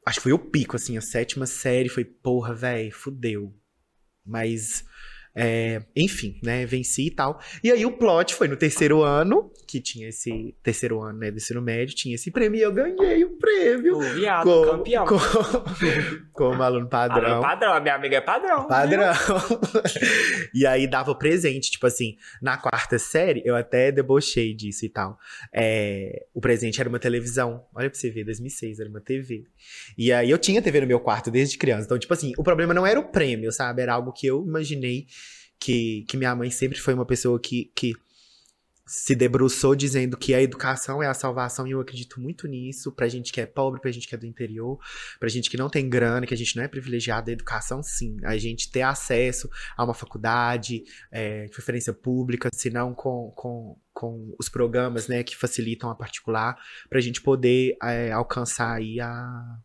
Acho 0.04 0.18
que 0.18 0.24
foi 0.24 0.32
o 0.32 0.38
pico, 0.38 0.76
assim, 0.76 0.96
a 0.96 1.00
sétima 1.00 1.46
série 1.46 1.88
foi, 1.88 2.04
porra, 2.04 2.52
velho, 2.52 2.92
fudeu. 2.92 3.54
Mas 4.24 4.84
é, 5.38 5.82
enfim, 5.94 6.40
né? 6.42 6.64
Venci 6.64 7.08
e 7.08 7.10
tal. 7.10 7.38
E 7.62 7.70
aí 7.70 7.84
o 7.84 7.92
plot 7.92 8.34
foi 8.34 8.48
no 8.48 8.56
terceiro 8.56 9.02
ano, 9.02 9.52
que 9.68 9.82
tinha 9.82 10.08
esse 10.08 10.56
terceiro 10.62 11.02
ano, 11.02 11.18
né, 11.18 11.30
do 11.30 11.36
ensino 11.36 11.60
médio, 11.60 11.94
tinha 11.94 12.14
esse 12.14 12.30
prêmio 12.30 12.58
e 12.58 12.62
eu 12.62 12.72
ganhei 12.72 13.22
o 13.22 13.36
prêmio. 13.36 13.98
O 13.98 14.00
viado, 14.00 14.44
com, 14.44 14.64
campeão. 14.64 15.04
Com, 15.04 15.18
como 16.32 16.62
aluno 16.62 16.88
padrão. 16.88 17.26
Aluno 17.26 17.42
padrão, 17.42 17.74
a 17.74 17.80
minha 17.80 17.94
amiga 17.94 18.16
é 18.16 18.20
padrão. 18.22 18.66
Padrão. 18.66 19.12
e 20.54 20.66
aí 20.66 20.86
dava 20.86 21.10
o 21.10 21.18
presente, 21.18 21.70
tipo 21.70 21.86
assim, 21.86 22.16
na 22.40 22.56
quarta 22.56 22.98
série, 22.98 23.42
eu 23.44 23.54
até 23.54 23.92
debochei 23.92 24.54
disso 24.54 24.86
e 24.86 24.88
tal. 24.88 25.18
É, 25.52 26.24
o 26.32 26.40
presente 26.40 26.80
era 26.80 26.88
uma 26.88 26.98
televisão. 26.98 27.66
Olha 27.74 27.90
pra 27.90 27.98
você 27.98 28.08
ver, 28.08 28.24
2006, 28.24 28.80
era 28.80 28.88
uma 28.88 29.02
TV. 29.02 29.44
E 29.98 30.10
aí 30.10 30.30
eu 30.30 30.38
tinha 30.38 30.62
TV 30.62 30.80
no 30.80 30.86
meu 30.86 31.00
quarto 31.00 31.30
desde 31.30 31.58
criança. 31.58 31.84
Então, 31.84 31.98
tipo 31.98 32.14
assim, 32.14 32.32
o 32.38 32.42
problema 32.42 32.72
não 32.72 32.86
era 32.86 32.98
o 32.98 33.04
prêmio, 33.04 33.52
sabe? 33.52 33.82
Era 33.82 33.92
algo 33.92 34.12
que 34.12 34.26
eu 34.26 34.42
imaginei 34.42 35.06
que, 35.58 36.04
que 36.08 36.16
minha 36.16 36.34
mãe 36.34 36.50
sempre 36.50 36.78
foi 36.78 36.94
uma 36.94 37.06
pessoa 37.06 37.40
que, 37.40 37.70
que 37.74 37.94
se 38.86 39.16
debruçou 39.16 39.74
dizendo 39.74 40.16
que 40.16 40.32
a 40.32 40.40
educação 40.40 41.02
é 41.02 41.08
a 41.08 41.14
salvação, 41.14 41.66
e 41.66 41.72
eu 41.72 41.80
acredito 41.80 42.20
muito 42.20 42.46
nisso, 42.46 42.92
pra 42.92 43.08
gente 43.08 43.32
que 43.32 43.40
é 43.40 43.46
pobre, 43.46 43.80
pra 43.80 43.90
gente 43.90 44.06
que 44.06 44.14
é 44.14 44.18
do 44.18 44.26
interior, 44.26 44.78
pra 45.18 45.28
gente 45.28 45.50
que 45.50 45.56
não 45.56 45.68
tem 45.68 45.88
grana, 45.88 46.24
que 46.24 46.32
a 46.32 46.36
gente 46.36 46.56
não 46.56 46.62
é 46.62 46.68
privilegiado, 46.68 47.28
a 47.28 47.32
educação 47.32 47.82
sim, 47.82 48.16
a 48.22 48.36
gente 48.36 48.70
ter 48.70 48.82
acesso 48.82 49.50
a 49.76 49.84
uma 49.84 49.92
faculdade, 49.94 50.84
é, 51.10 51.46
de 51.46 51.50
preferência 51.50 51.92
pública, 51.92 52.48
se 52.52 52.70
não 52.70 52.94
com, 52.94 53.32
com, 53.34 53.76
com 53.92 54.34
os 54.38 54.48
programas, 54.48 55.08
né, 55.08 55.24
que 55.24 55.36
facilitam 55.36 55.90
a 55.90 55.94
particular, 55.96 56.56
pra 56.88 57.00
gente 57.00 57.20
poder 57.20 57.76
é, 57.82 58.12
alcançar 58.12 58.76
aí 58.76 59.00
a, 59.00 59.58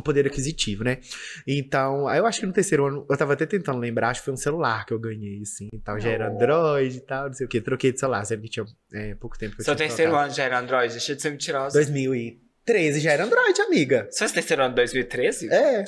o 0.00 0.04
poder 0.04 0.26
aquisitivo, 0.26 0.84
né? 0.84 0.98
Então, 1.46 2.06
aí 2.08 2.18
eu 2.18 2.26
acho 2.26 2.40
que 2.40 2.46
no 2.46 2.52
terceiro 2.52 2.86
ano, 2.86 3.06
eu 3.08 3.16
tava 3.16 3.32
até 3.32 3.46
tentando 3.46 3.78
lembrar, 3.78 4.10
acho 4.10 4.20
que 4.20 4.26
foi 4.26 4.34
um 4.34 4.38
celular 4.38 4.84
que 4.86 4.92
eu 4.92 4.98
ganhei, 4.98 5.42
assim, 5.42 5.68
e 5.72 5.78
tal, 5.78 5.98
já 5.98 6.10
era 6.10 6.28
Android 6.28 6.96
e 6.96 7.00
tal, 7.00 7.26
não 7.26 7.32
sei 7.32 7.46
o 7.46 7.48
que, 7.48 7.60
troquei 7.60 7.92
de 7.92 8.00
celular, 8.00 8.24
sempre 8.24 8.48
que 8.48 8.50
tinha 8.50 8.66
é, 8.92 9.14
pouco 9.14 9.38
tempo 9.38 9.54
que 9.54 9.62
eu 9.62 9.64
Seu 9.64 9.74
tinha 9.74 9.88
terceiro 9.88 10.10
trocado. 10.10 10.28
ano 10.28 10.36
já 10.36 10.44
era 10.44 10.58
Android, 10.58 10.92
deixa 10.92 11.14
de 11.14 11.22
ser 11.22 11.30
mentirosa. 11.30 11.78
2013 11.78 13.00
já 13.00 13.12
era 13.12 13.24
Android, 13.24 13.60
amiga. 13.60 14.08
Seu 14.10 14.30
terceiro 14.30 14.62
ano 14.62 14.74
2013? 14.74 15.52
É, 15.52 15.84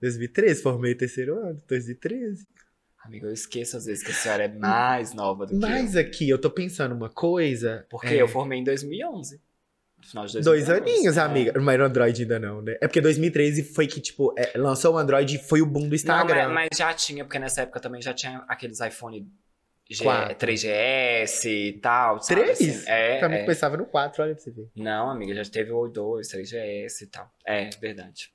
2013, 0.00 0.62
formei 0.62 0.94
terceiro 0.94 1.38
ano, 1.38 1.62
2013. 1.68 2.46
Amiga, 3.04 3.26
eu 3.26 3.32
esqueço 3.32 3.76
às 3.76 3.86
vezes 3.86 4.04
que 4.04 4.10
a 4.10 4.14
senhora 4.14 4.44
é 4.44 4.48
mais 4.48 5.14
nova 5.14 5.46
do 5.46 5.52
que 5.52 5.58
Mas 5.58 5.94
eu. 5.94 6.00
aqui, 6.02 6.28
eu 6.28 6.38
tô 6.38 6.50
pensando 6.50 6.94
uma 6.94 7.08
coisa... 7.08 7.86
Porque 7.88 8.08
é... 8.08 8.20
eu 8.20 8.28
formei 8.28 8.58
em 8.58 8.64
2011 8.64 9.40
final 10.02 10.26
de 10.26 10.34
2011. 10.34 10.44
Dois 10.44 10.70
aninhos, 10.70 11.16
é. 11.16 11.20
amiga. 11.20 11.52
Não 11.52 11.70
era 11.70 11.86
Android 11.86 12.22
ainda 12.22 12.38
não, 12.38 12.62
né? 12.62 12.76
É 12.80 12.86
porque 12.86 13.00
2013 13.00 13.62
foi 13.74 13.86
que, 13.86 14.00
tipo, 14.00 14.34
é, 14.38 14.52
lançou 14.56 14.94
o 14.94 14.98
Android 14.98 15.36
e 15.36 15.38
foi 15.38 15.60
o 15.60 15.66
boom 15.66 15.88
do 15.88 15.94
Instagram. 15.94 16.48
Não, 16.48 16.54
mas, 16.54 16.68
mas, 16.70 16.78
já 16.78 16.92
tinha, 16.94 17.24
porque 17.24 17.38
nessa 17.38 17.62
época 17.62 17.80
também 17.80 18.00
já 18.00 18.12
tinha 18.12 18.44
aqueles 18.48 18.80
iPhone 18.80 19.26
G, 19.90 20.04
3GS 20.04 21.44
e 21.46 21.72
tal. 21.80 22.20
Sabe? 22.20 22.42
3? 22.42 22.60
Assim, 22.60 22.84
é, 22.86 23.18
Também 23.20 23.40
é. 23.40 23.46
pensava 23.46 23.76
no 23.76 23.86
4, 23.86 24.22
olha 24.22 24.34
pra 24.34 24.44
você 24.44 24.50
ver. 24.50 24.70
Não, 24.76 25.10
amiga, 25.10 25.34
já 25.34 25.50
teve 25.50 25.72
o 25.72 25.88
2, 25.88 26.28
3GS 26.28 27.02
e 27.02 27.06
tal. 27.06 27.32
É, 27.46 27.70
verdade. 27.80 28.30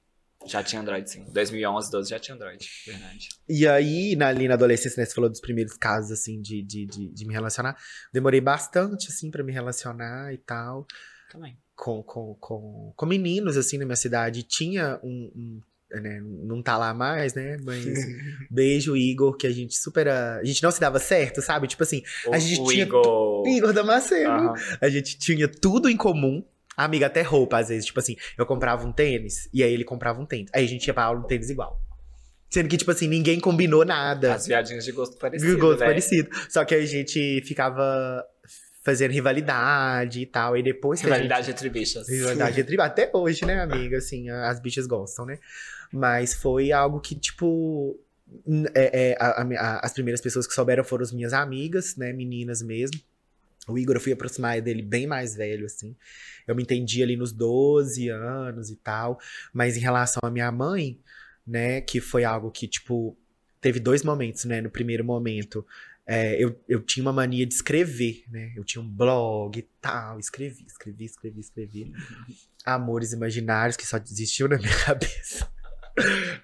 Já 0.45 0.61
tinha 0.61 0.81
Android, 0.81 1.09
sim. 1.09 1.25
2011, 1.31 1.89
12 1.89 2.09
já 2.09 2.19
tinha 2.19 2.35
Android, 2.35 2.67
verdade. 2.85 3.29
E 3.47 3.65
aí, 3.67 4.15
na, 4.15 4.27
ali 4.27 4.47
na 4.47 4.55
adolescência, 4.55 4.99
né, 4.99 5.05
você 5.05 5.13
falou 5.13 5.29
dos 5.29 5.39
primeiros 5.39 5.77
casos, 5.77 6.11
assim, 6.11 6.41
de, 6.41 6.61
de, 6.61 6.85
de, 6.85 7.09
de 7.09 7.25
me 7.25 7.33
relacionar. 7.33 7.77
Demorei 8.11 8.41
bastante, 8.41 9.07
assim, 9.07 9.31
para 9.31 9.43
me 9.43 9.53
relacionar 9.53 10.33
e 10.33 10.37
tal. 10.37 10.85
Também 11.33 11.57
com, 11.75 12.03
com, 12.03 12.35
com, 12.39 12.93
com 12.95 13.05
meninos, 13.05 13.57
assim, 13.57 13.77
na 13.77 13.85
minha 13.85 13.95
cidade. 13.95 14.43
Tinha 14.43 14.99
um, 15.03 15.31
um 15.35 15.61
né, 16.01 16.21
não 16.23 16.61
tá 16.61 16.77
lá 16.77 16.93
mais, 16.93 17.33
né? 17.33 17.57
Mas 17.63 17.85
beijo, 18.49 18.95
Igor, 18.95 19.35
que 19.35 19.47
a 19.47 19.51
gente 19.51 19.75
super. 19.75 20.07
A 20.07 20.43
gente 20.43 20.63
não 20.63 20.71
se 20.71 20.79
dava 20.79 20.99
certo, 20.99 21.41
sabe? 21.41 21.67
Tipo 21.67 21.83
assim, 21.83 22.01
a 22.31 22.39
gente 22.39 22.61
o 22.61 22.67
tinha. 22.67 22.83
Igor. 22.83 23.47
Igor 23.47 23.73
Damasceno. 23.73 24.49
Uhum. 24.49 24.53
A 24.81 24.89
gente 24.89 25.17
tinha 25.17 25.47
tudo 25.47 25.89
em 25.89 25.97
comum. 25.97 26.43
Amiga, 26.75 27.05
até 27.05 27.21
roupa, 27.21 27.59
às 27.59 27.69
vezes. 27.69 27.85
Tipo 27.85 27.99
assim, 27.99 28.15
eu 28.37 28.45
comprava 28.45 28.85
um 28.87 28.91
tênis 28.91 29.47
e 29.53 29.61
aí 29.63 29.71
ele 29.71 29.83
comprava 29.83 30.19
um 30.19 30.25
tênis. 30.25 30.49
Aí 30.53 30.65
a 30.65 30.67
gente 30.67 30.87
ia 30.87 30.93
pra 30.93 31.03
aula 31.03 31.19
um 31.19 31.27
tênis 31.27 31.49
igual. 31.49 31.79
Sendo 32.49 32.69
que, 32.69 32.77
tipo 32.77 32.91
assim, 32.91 33.07
ninguém 33.07 33.39
combinou 33.39 33.83
nada. 33.83 34.33
As 34.33 34.45
viadinhas 34.45 34.85
de 34.85 34.91
gosto 34.91 35.17
parecido. 35.17 35.55
De 35.55 35.59
gosto 35.59 35.79
né? 35.79 35.85
parecido. 35.87 36.29
Só 36.49 36.63
que 36.63 36.73
a 36.73 36.85
gente 36.85 37.41
ficava 37.45 38.23
fazendo 38.83 39.11
rivalidade 39.11 40.21
e 40.21 40.25
tal. 40.25 40.57
E 40.57 40.61
depois. 40.61 41.01
Rivalidade 41.01 41.47
gente... 41.47 41.55
entre 41.55 41.69
bichas. 41.69 42.07
Rivalidade 42.07 42.59
entre 42.59 42.79
Até 42.81 43.09
hoje, 43.13 43.45
né, 43.45 43.61
amiga? 43.61 43.97
Assim, 43.97 44.29
as 44.29 44.59
bichas 44.59 44.85
gostam, 44.85 45.25
né? 45.25 45.39
Mas 45.91 46.33
foi 46.33 46.71
algo 46.71 46.99
que, 46.99 47.15
tipo. 47.15 47.99
É, 48.75 49.11
é, 49.11 49.17
a, 49.19 49.41
a, 49.41 49.85
as 49.85 49.93
primeiras 49.93 50.19
pessoas 50.19 50.47
que 50.47 50.53
souberam 50.53 50.83
foram 50.83 51.03
as 51.03 51.11
minhas 51.11 51.33
amigas, 51.33 51.95
né? 51.95 52.11
Meninas 52.11 52.61
mesmo. 52.61 52.99
O 53.67 53.77
Igor, 53.77 53.95
eu 53.95 54.01
fui 54.01 54.11
aproximar 54.11 54.59
dele 54.61 54.81
bem 54.81 55.07
mais 55.07 55.35
velho, 55.35 55.65
assim. 55.65 55.95
Eu 56.45 56.53
me 56.53 56.63
entendi 56.63 57.01
ali 57.01 57.15
nos 57.15 57.31
12 57.31 58.09
anos 58.09 58.69
e 58.69 58.75
tal. 58.75 59.17
Mas 59.53 59.77
em 59.77 59.79
relação 59.79 60.19
à 60.21 60.29
minha 60.29 60.51
mãe, 60.51 60.99
né? 61.47 61.79
Que 61.79 62.01
foi 62.01 62.25
algo 62.25 62.51
que, 62.51 62.67
tipo, 62.67 63.17
teve 63.61 63.79
dois 63.79 64.03
momentos, 64.03 64.43
né? 64.43 64.59
No 64.59 64.69
primeiro 64.69 65.05
momento, 65.05 65.65
é, 66.05 66.43
eu, 66.43 66.59
eu 66.67 66.81
tinha 66.81 67.03
uma 67.03 67.13
mania 67.13 67.45
de 67.45 67.53
escrever, 67.53 68.23
né? 68.29 68.51
Eu 68.55 68.63
tinha 68.63 68.81
um 68.81 68.89
blog 68.89 69.57
e 69.57 69.67
tal, 69.81 70.19
escrevi, 70.19 70.65
escrevi, 70.67 71.05
escrevi, 71.05 71.39
escrevi. 71.39 71.93
Amores 72.65 73.13
imaginários 73.13 73.77
que 73.77 73.85
só 73.85 73.97
desistiam 73.97 74.49
na 74.49 74.57
minha 74.57 74.77
cabeça. 74.85 75.51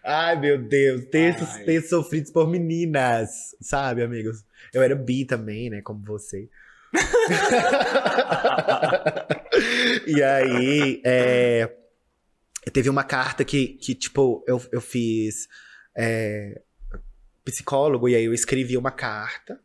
Ai, 0.04 0.40
meu 0.40 0.62
Deus, 0.62 1.06
textos, 1.06 1.50
textos 1.66 1.90
sofridos 1.90 2.32
por 2.32 2.48
meninas, 2.48 3.56
sabe, 3.60 4.04
amigos? 4.04 4.46
Eu 4.74 4.84
era 4.84 4.96
bi 4.96 5.26
também, 5.26 5.70
né, 5.70 5.82
como 5.82 6.06
você. 6.06 6.50
e 10.06 10.22
aí, 10.22 11.02
é, 11.04 11.74
Teve 12.74 12.90
uma 12.90 13.04
carta 13.04 13.44
que, 13.44 13.70
que 13.70 13.96
tipo, 13.96 14.44
eu, 14.48 14.62
eu 14.72 14.82
fiz 14.82 15.48
é, 15.98 16.62
psicólogo, 17.50 18.08
e 18.08 18.16
aí 18.16 18.26
eu 18.26 18.34
escrevi 18.34 18.78
uma 18.78 18.92
carta 18.92 19.60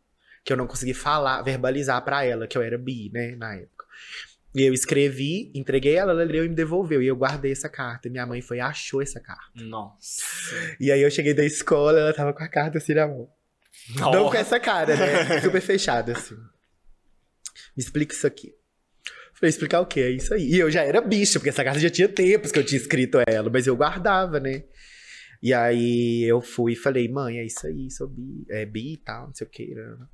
que 0.44 0.52
eu 0.52 0.56
não 0.56 0.66
consegui 0.66 0.94
falar, 0.94 1.42
verbalizar 1.42 2.02
pra 2.04 2.24
ela 2.24 2.46
que 2.46 2.56
eu 2.56 2.62
era 2.62 2.76
bi, 2.76 3.10
né, 3.12 3.34
na 3.36 3.54
época. 3.54 3.84
E 4.54 4.62
eu 4.62 4.72
escrevi, 4.72 5.50
entreguei 5.52 5.96
ela, 5.96 6.12
ela 6.12 6.22
leu 6.22 6.44
e 6.44 6.48
me 6.48 6.54
devolveu. 6.54 7.02
E 7.02 7.08
eu 7.08 7.16
guardei 7.16 7.50
essa 7.50 7.68
carta. 7.68 8.08
Minha 8.08 8.24
mãe 8.24 8.40
foi 8.40 8.58
e 8.58 8.60
achou 8.60 9.02
essa 9.02 9.18
carta. 9.18 9.50
Nossa. 9.56 10.22
E 10.78 10.92
aí 10.92 11.02
eu 11.02 11.10
cheguei 11.10 11.34
da 11.34 11.44
escola, 11.44 11.98
ela 11.98 12.14
tava 12.14 12.32
com 12.32 12.44
a 12.44 12.48
carta 12.48 12.78
assim 12.78 12.94
na 12.94 13.08
mão. 13.08 13.28
Não 13.96 14.30
com 14.30 14.36
essa 14.36 14.60
cara, 14.60 14.94
né? 14.94 15.40
Super 15.40 15.60
fechada, 15.60 16.12
assim. 16.12 16.36
Me 17.76 17.82
explica 17.82 18.14
isso 18.14 18.26
aqui. 18.26 18.54
Falei, 19.34 19.50
explicar 19.50 19.80
o 19.80 19.86
quê? 19.86 20.00
É 20.00 20.10
isso 20.10 20.32
aí. 20.32 20.48
E 20.48 20.58
eu 20.60 20.70
já 20.70 20.82
era 20.82 21.00
bicha, 21.00 21.40
porque 21.40 21.48
essa 21.48 21.64
carta 21.64 21.80
já 21.80 21.90
tinha 21.90 22.08
tempos 22.08 22.52
que 22.52 22.58
eu 22.58 22.64
tinha 22.64 22.80
escrito 22.80 23.18
ela, 23.26 23.50
mas 23.50 23.66
eu 23.66 23.76
guardava, 23.76 24.38
né? 24.38 24.62
E 25.44 25.52
aí 25.52 26.24
eu 26.24 26.40
fui 26.40 26.72
e 26.72 26.76
falei, 26.76 27.06
mãe, 27.06 27.38
é 27.38 27.44
isso 27.44 27.66
aí, 27.66 27.90
sou 27.90 28.08
bi, 28.08 28.46
é 28.48 28.64
bi 28.64 28.94
e 28.94 28.96
tal, 28.96 29.26
não 29.26 29.34
sei 29.34 29.46
o 29.46 29.50
quê. 29.50 29.74
Né? 29.74 30.06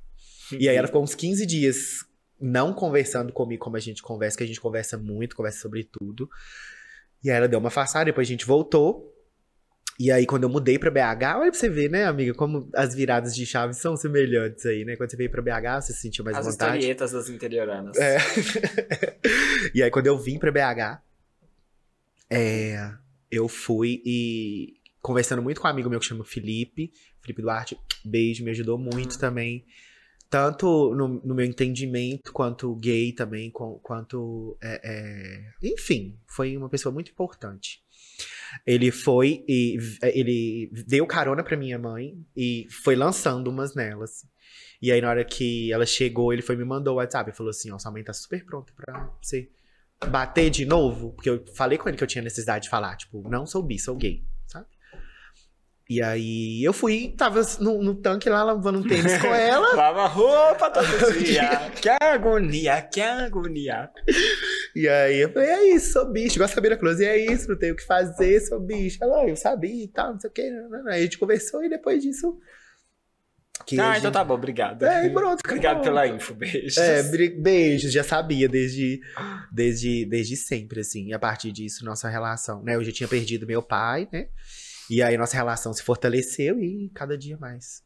E 0.59 0.67
aí 0.67 0.75
ela 0.75 0.87
ficou 0.87 1.01
uns 1.01 1.15
15 1.15 1.45
dias 1.45 2.05
não 2.37 2.73
conversando 2.73 3.31
comigo 3.31 3.63
como 3.63 3.77
a 3.77 3.79
gente 3.79 4.01
conversa, 4.01 4.37
que 4.37 4.43
a 4.43 4.47
gente 4.47 4.59
conversa 4.59 4.97
muito, 4.97 5.33
conversa 5.33 5.59
sobre 5.59 5.85
tudo. 5.85 6.29
E 7.23 7.31
aí 7.31 7.37
ela 7.37 7.47
deu 7.47 7.59
uma 7.59 7.69
afastada, 7.69 8.03
depois 8.03 8.27
a 8.27 8.31
gente 8.31 8.45
voltou. 8.45 9.09
E 9.97 10.11
aí, 10.11 10.25
quando 10.25 10.43
eu 10.43 10.49
mudei 10.49 10.77
pra 10.77 10.91
BH, 10.91 11.37
olha 11.37 11.51
pra 11.51 11.53
você 11.53 11.69
ver, 11.69 11.89
né, 11.89 12.03
amiga, 12.03 12.33
como 12.33 12.69
as 12.75 12.93
viradas 12.93 13.33
de 13.33 13.45
chave 13.45 13.73
são 13.73 13.95
semelhantes 13.95 14.65
aí, 14.65 14.83
né? 14.83 14.97
Quando 14.97 15.11
você 15.11 15.15
veio 15.15 15.31
pra 15.31 15.41
BH, 15.41 15.81
você 15.81 15.93
se 15.93 16.01
sentiu 16.01 16.25
mais 16.25 16.35
As 16.35 16.45
vontade. 16.45 16.77
historietas 16.77 17.11
das 17.13 17.29
interioranas. 17.29 17.97
É. 17.97 18.17
e 19.73 19.81
aí, 19.81 19.89
quando 19.89 20.07
eu 20.07 20.17
vim 20.17 20.37
pra 20.39 20.51
BH, 20.51 21.01
é, 22.29 22.91
eu 23.29 23.47
fui 23.47 24.01
e 24.03 24.80
conversando 25.01 25.41
muito 25.41 25.59
com 25.61 25.67
um 25.67 25.71
amigo 25.71 25.89
meu 25.89 25.99
que 25.99 26.05
chama 26.05 26.23
Felipe, 26.23 26.91
Felipe 27.21 27.41
Duarte, 27.41 27.77
beijo, 28.05 28.43
me 28.43 28.51
ajudou 28.51 28.77
muito 28.77 29.17
também. 29.19 29.65
Tanto 30.29 30.95
no, 30.95 31.07
no 31.25 31.35
meu 31.35 31.45
entendimento, 31.45 32.31
quanto 32.31 32.73
gay 32.75 33.11
também, 33.11 33.51
com- 33.51 33.77
quanto. 33.79 34.57
é, 34.61 34.79
é, 35.61 35.67
enfim, 35.73 36.17
foi 36.25 36.55
uma 36.55 36.69
pessoa 36.69 36.93
muito 36.93 37.11
importante. 37.11 37.81
Ele 38.65 38.91
foi 38.91 39.43
e 39.47 39.77
ele 40.01 40.71
deu 40.87 41.05
carona 41.05 41.43
pra 41.43 41.57
minha 41.57 41.77
mãe 41.77 42.17
e 42.35 42.65
foi 42.83 42.95
lançando 42.95 43.49
umas 43.49 43.75
nelas. 43.75 44.25
E 44.81 44.89
aí, 44.91 45.01
na 45.01 45.09
hora 45.09 45.23
que 45.25 45.71
ela 45.71 45.85
chegou, 45.85 46.31
ele 46.31 46.41
foi 46.41 46.55
me 46.55 46.63
mandou 46.63 46.93
o 46.93 46.97
WhatsApp 46.97 47.29
e 47.29 47.33
falou 47.35 47.49
assim: 47.49 47.69
Ó, 47.71 47.77
sua 47.77 47.91
mãe 47.91 48.03
tá 48.03 48.13
super 48.13 48.45
pronta 48.45 48.71
pra 48.73 49.11
você 49.21 49.49
bater 50.09 50.49
de 50.49 50.65
novo. 50.65 51.11
Porque 51.11 51.29
eu 51.29 51.45
falei 51.55 51.77
com 51.77 51.89
ele 51.89 51.97
que 51.97 52.03
eu 52.03 52.07
tinha 52.07 52.21
necessidade 52.23 52.63
de 52.63 52.69
falar, 52.69 52.95
tipo, 52.95 53.27
não 53.29 53.45
sou 53.45 53.61
bi, 53.61 53.77
sou 53.77 53.95
gay? 53.97 54.23
E 55.93 56.01
aí 56.01 56.63
eu 56.63 56.71
fui, 56.71 57.13
tava 57.17 57.41
no, 57.59 57.83
no 57.83 57.95
tanque 57.95 58.29
lá 58.29 58.43
lavando 58.45 58.79
um 58.79 58.83
tênis 58.87 59.17
com 59.17 59.27
ela. 59.35 59.75
Lava 59.75 60.07
roupa 60.07 60.69
todo 60.69 60.87
dia. 61.21 61.69
que 61.81 61.89
agonia, 62.01 62.81
que 62.81 63.01
agonia. 63.01 63.89
E 64.73 64.87
aí 64.87 65.19
eu 65.19 65.33
falei, 65.33 65.49
é 65.49 65.75
isso, 65.75 65.91
sou 65.91 66.09
bicho. 66.09 66.37
Igual 66.37 66.49
a 66.49 66.53
Sabina 66.53 66.77
Close, 66.77 67.03
é 67.03 67.17
isso, 67.29 67.49
não 67.49 67.57
tenho 67.57 67.73
o 67.73 67.75
que 67.75 67.83
fazer, 67.85 68.39
sou 68.39 68.57
bicho. 68.61 68.99
Ela, 69.01 69.21
"Ah, 69.23 69.27
eu 69.27 69.35
sabia 69.35 69.83
e 69.83 69.87
tal, 69.89 70.13
não 70.13 70.19
sei 70.21 70.29
o 70.29 70.33
que. 70.33 70.41
Aí 70.87 70.99
a 70.99 71.01
gente 71.01 71.17
conversou 71.17 71.61
e 71.61 71.67
depois 71.67 72.01
disso. 72.01 72.39
que 73.65 73.77
ah, 73.77 73.89
gente- 73.89 73.99
então 73.99 74.11
tá 74.13 74.23
bom, 74.23 74.35
obrigado. 74.35 74.85
É, 74.85 75.07
e 75.07 75.09
pronto, 75.09 75.41
Obrigado 75.45 75.81
pela 75.83 76.07
info, 76.07 76.33
beijos. 76.33 76.77
É, 76.77 77.03
beijos, 77.03 77.91
já 77.91 78.03
sabia 78.03 78.47
desde, 78.47 79.01
desde, 79.51 80.05
desde 80.05 80.37
sempre, 80.37 80.79
assim. 80.79 81.07
E 81.09 81.13
a 81.13 81.19
partir 81.19 81.51
disso, 81.51 81.83
nossa 81.83 82.07
relação, 82.07 82.63
né? 82.63 82.75
Eu 82.75 82.83
já 82.85 82.93
tinha 82.93 83.09
perdido 83.09 83.45
meu 83.45 83.61
pai, 83.61 84.07
né? 84.13 84.27
E 84.91 85.01
aí 85.01 85.17
nossa 85.17 85.35
relação 85.37 85.71
se 85.73 85.81
fortaleceu 85.81 86.59
e 86.59 86.89
cada 86.93 87.17
dia 87.17 87.37
mais. 87.37 87.81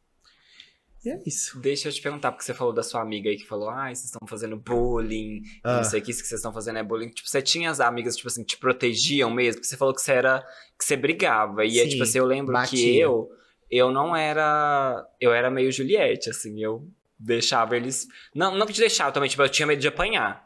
E 1.05 1.09
é 1.09 1.21
isso. 1.23 1.59
Deixa 1.59 1.87
eu 1.87 1.93
te 1.93 2.01
perguntar, 2.01 2.31
porque 2.31 2.43
você 2.43 2.51
falou 2.53 2.73
da 2.73 2.81
sua 2.81 2.99
amiga 2.99 3.29
aí 3.29 3.37
que 3.37 3.45
falou, 3.45 3.69
ah, 3.69 3.85
vocês 3.93 4.05
estão 4.05 4.27
fazendo 4.27 4.57
bullying, 4.57 5.37
e 5.43 5.43
Ah. 5.63 5.75
não 5.77 5.83
sei 5.83 5.99
o 5.99 6.03
que, 6.03 6.09
isso 6.09 6.23
que 6.23 6.27
vocês 6.27 6.39
estão 6.39 6.51
fazendo 6.51 6.79
é 6.79 6.83
bullying. 6.83 7.09
Tipo, 7.09 7.29
você 7.29 7.43
tinha 7.43 7.69
as 7.69 7.79
amigas, 7.79 8.15
tipo 8.15 8.27
assim, 8.27 8.41
que 8.43 8.55
te 8.55 8.57
protegiam 8.57 9.29
mesmo, 9.29 9.59
porque 9.61 9.67
você 9.67 9.77
falou 9.77 9.93
que 9.93 10.01
você 10.01 10.13
era, 10.13 10.43
que 10.79 10.83
você 10.83 10.97
brigava. 10.97 11.63
E 11.63 11.79
é 11.79 11.83
Sim, 11.83 11.89
tipo 11.89 12.01
assim, 12.03 12.17
eu 12.17 12.25
lembro 12.25 12.47
que 12.55 12.59
batia. 12.59 13.03
eu, 13.03 13.29
eu 13.69 13.91
não 13.91 14.15
era, 14.15 15.07
eu 15.21 15.31
era 15.31 15.51
meio 15.51 15.71
Juliette, 15.71 16.31
assim, 16.31 16.59
eu 16.59 16.89
deixava 17.19 17.77
eles, 17.77 18.07
não, 18.33 18.55
não 18.57 18.65
que 18.65 18.73
deixava 18.73 19.11
também, 19.11 19.29
tipo, 19.29 19.43
eu 19.43 19.49
tinha 19.49 19.67
medo 19.67 19.79
de 19.79 19.87
apanhar. 19.87 20.43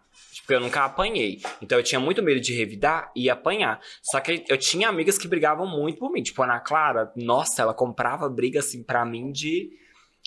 Tipo, 0.49 0.53
eu 0.53 0.59
nunca 0.61 0.83
apanhei. 0.83 1.39
Então 1.61 1.77
eu 1.77 1.83
tinha 1.83 1.99
muito 1.99 2.23
medo 2.23 2.41
de 2.41 2.55
revidar 2.55 3.11
e 3.15 3.29
apanhar. 3.29 3.79
Só 4.01 4.19
que 4.19 4.43
eu 4.49 4.57
tinha 4.57 4.89
amigas 4.89 5.15
que 5.15 5.27
brigavam 5.27 5.67
muito 5.67 5.99
por 5.99 6.11
mim. 6.11 6.23
Tipo, 6.23 6.41
a 6.41 6.45
Ana 6.45 6.59
Clara, 6.59 7.11
nossa, 7.15 7.61
ela 7.61 7.73
comprava 7.73 8.27
briga 8.27 8.59
assim 8.59 8.81
pra 8.81 9.05
mim 9.05 9.31
de. 9.31 9.69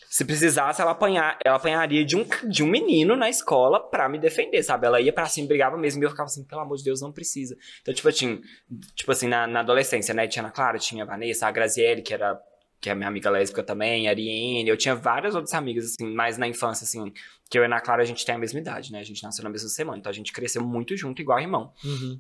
Se 0.09 0.25
precisasse, 0.25 0.81
ela 0.81 0.93
apanhar, 0.93 1.39
ela 1.45 1.57
apanharia 1.57 2.05
de 2.05 2.17
um, 2.17 2.25
de 2.49 2.63
um 2.63 2.67
menino 2.67 3.17
na 3.17 3.31
escola 3.31 3.81
pra 3.81 4.09
me 4.09 4.19
defender, 4.19 4.63
sabe? 4.63 4.87
Ela 4.87 5.01
ia 5.01 5.13
pra 5.13 5.27
cima, 5.27 5.49
brigava 5.49 5.77
mesmo, 5.77 6.03
e 6.03 6.07
eu 6.07 6.11
ficava 6.11 6.27
assim, 6.27 6.45
pelo 6.45 6.61
amor 6.61 6.77
de 6.77 6.85
Deus, 6.85 7.01
não 7.01 7.11
precisa. 7.11 7.57
Então, 7.81 7.95
tipo, 7.95 8.09
eu 8.09 8.13
tinha, 8.13 8.39
tipo 8.95 9.11
assim, 9.11 9.27
na, 9.27 9.47
na 9.47 9.61
adolescência, 9.61 10.15
né? 10.15 10.29
Tinha 10.29 10.43
Ana 10.43 10.53
Clara, 10.53 10.79
tinha 10.79 11.03
a 11.03 11.07
Vanessa, 11.07 11.47
a 11.47 11.51
Graziele, 11.51 12.03
que 12.03 12.13
era 12.13 12.39
que 12.83 12.91
é 12.91 12.97
minha 12.97 13.07
amiga 13.07 13.31
lésbica 13.31 13.63
também, 13.63 14.09
a 14.09 14.11
Ariane, 14.11 14.69
eu 14.69 14.77
tinha 14.77 14.93
várias 14.93 15.37
outras 15.37 15.55
amigas, 15.55 15.85
assim, 15.85 16.13
mais 16.13 16.37
na 16.37 16.49
infância, 16.49 16.85
assim, 16.85 17.13
que 17.53 17.59
eu 17.59 17.63
e 17.63 17.65
a 17.65 17.67
Ana 17.67 17.83
Clara, 17.83 18.01
a 18.01 18.07
gente 18.07 18.25
tem 18.25 18.35
a 18.35 18.39
mesma 18.39 18.59
idade, 18.59 18.91
né? 18.91 19.01
A 19.01 19.05
gente 19.05 19.23
nasceu 19.23 19.45
na 19.45 19.51
mesma 19.51 19.69
semana, 19.69 19.99
então 19.99 20.09
a 20.09 20.15
gente 20.15 20.33
cresceu 20.33 20.65
muito 20.65 20.97
junto, 20.97 21.21
igual 21.21 21.39
irmão. 21.39 21.71
Uhum. 21.85 22.19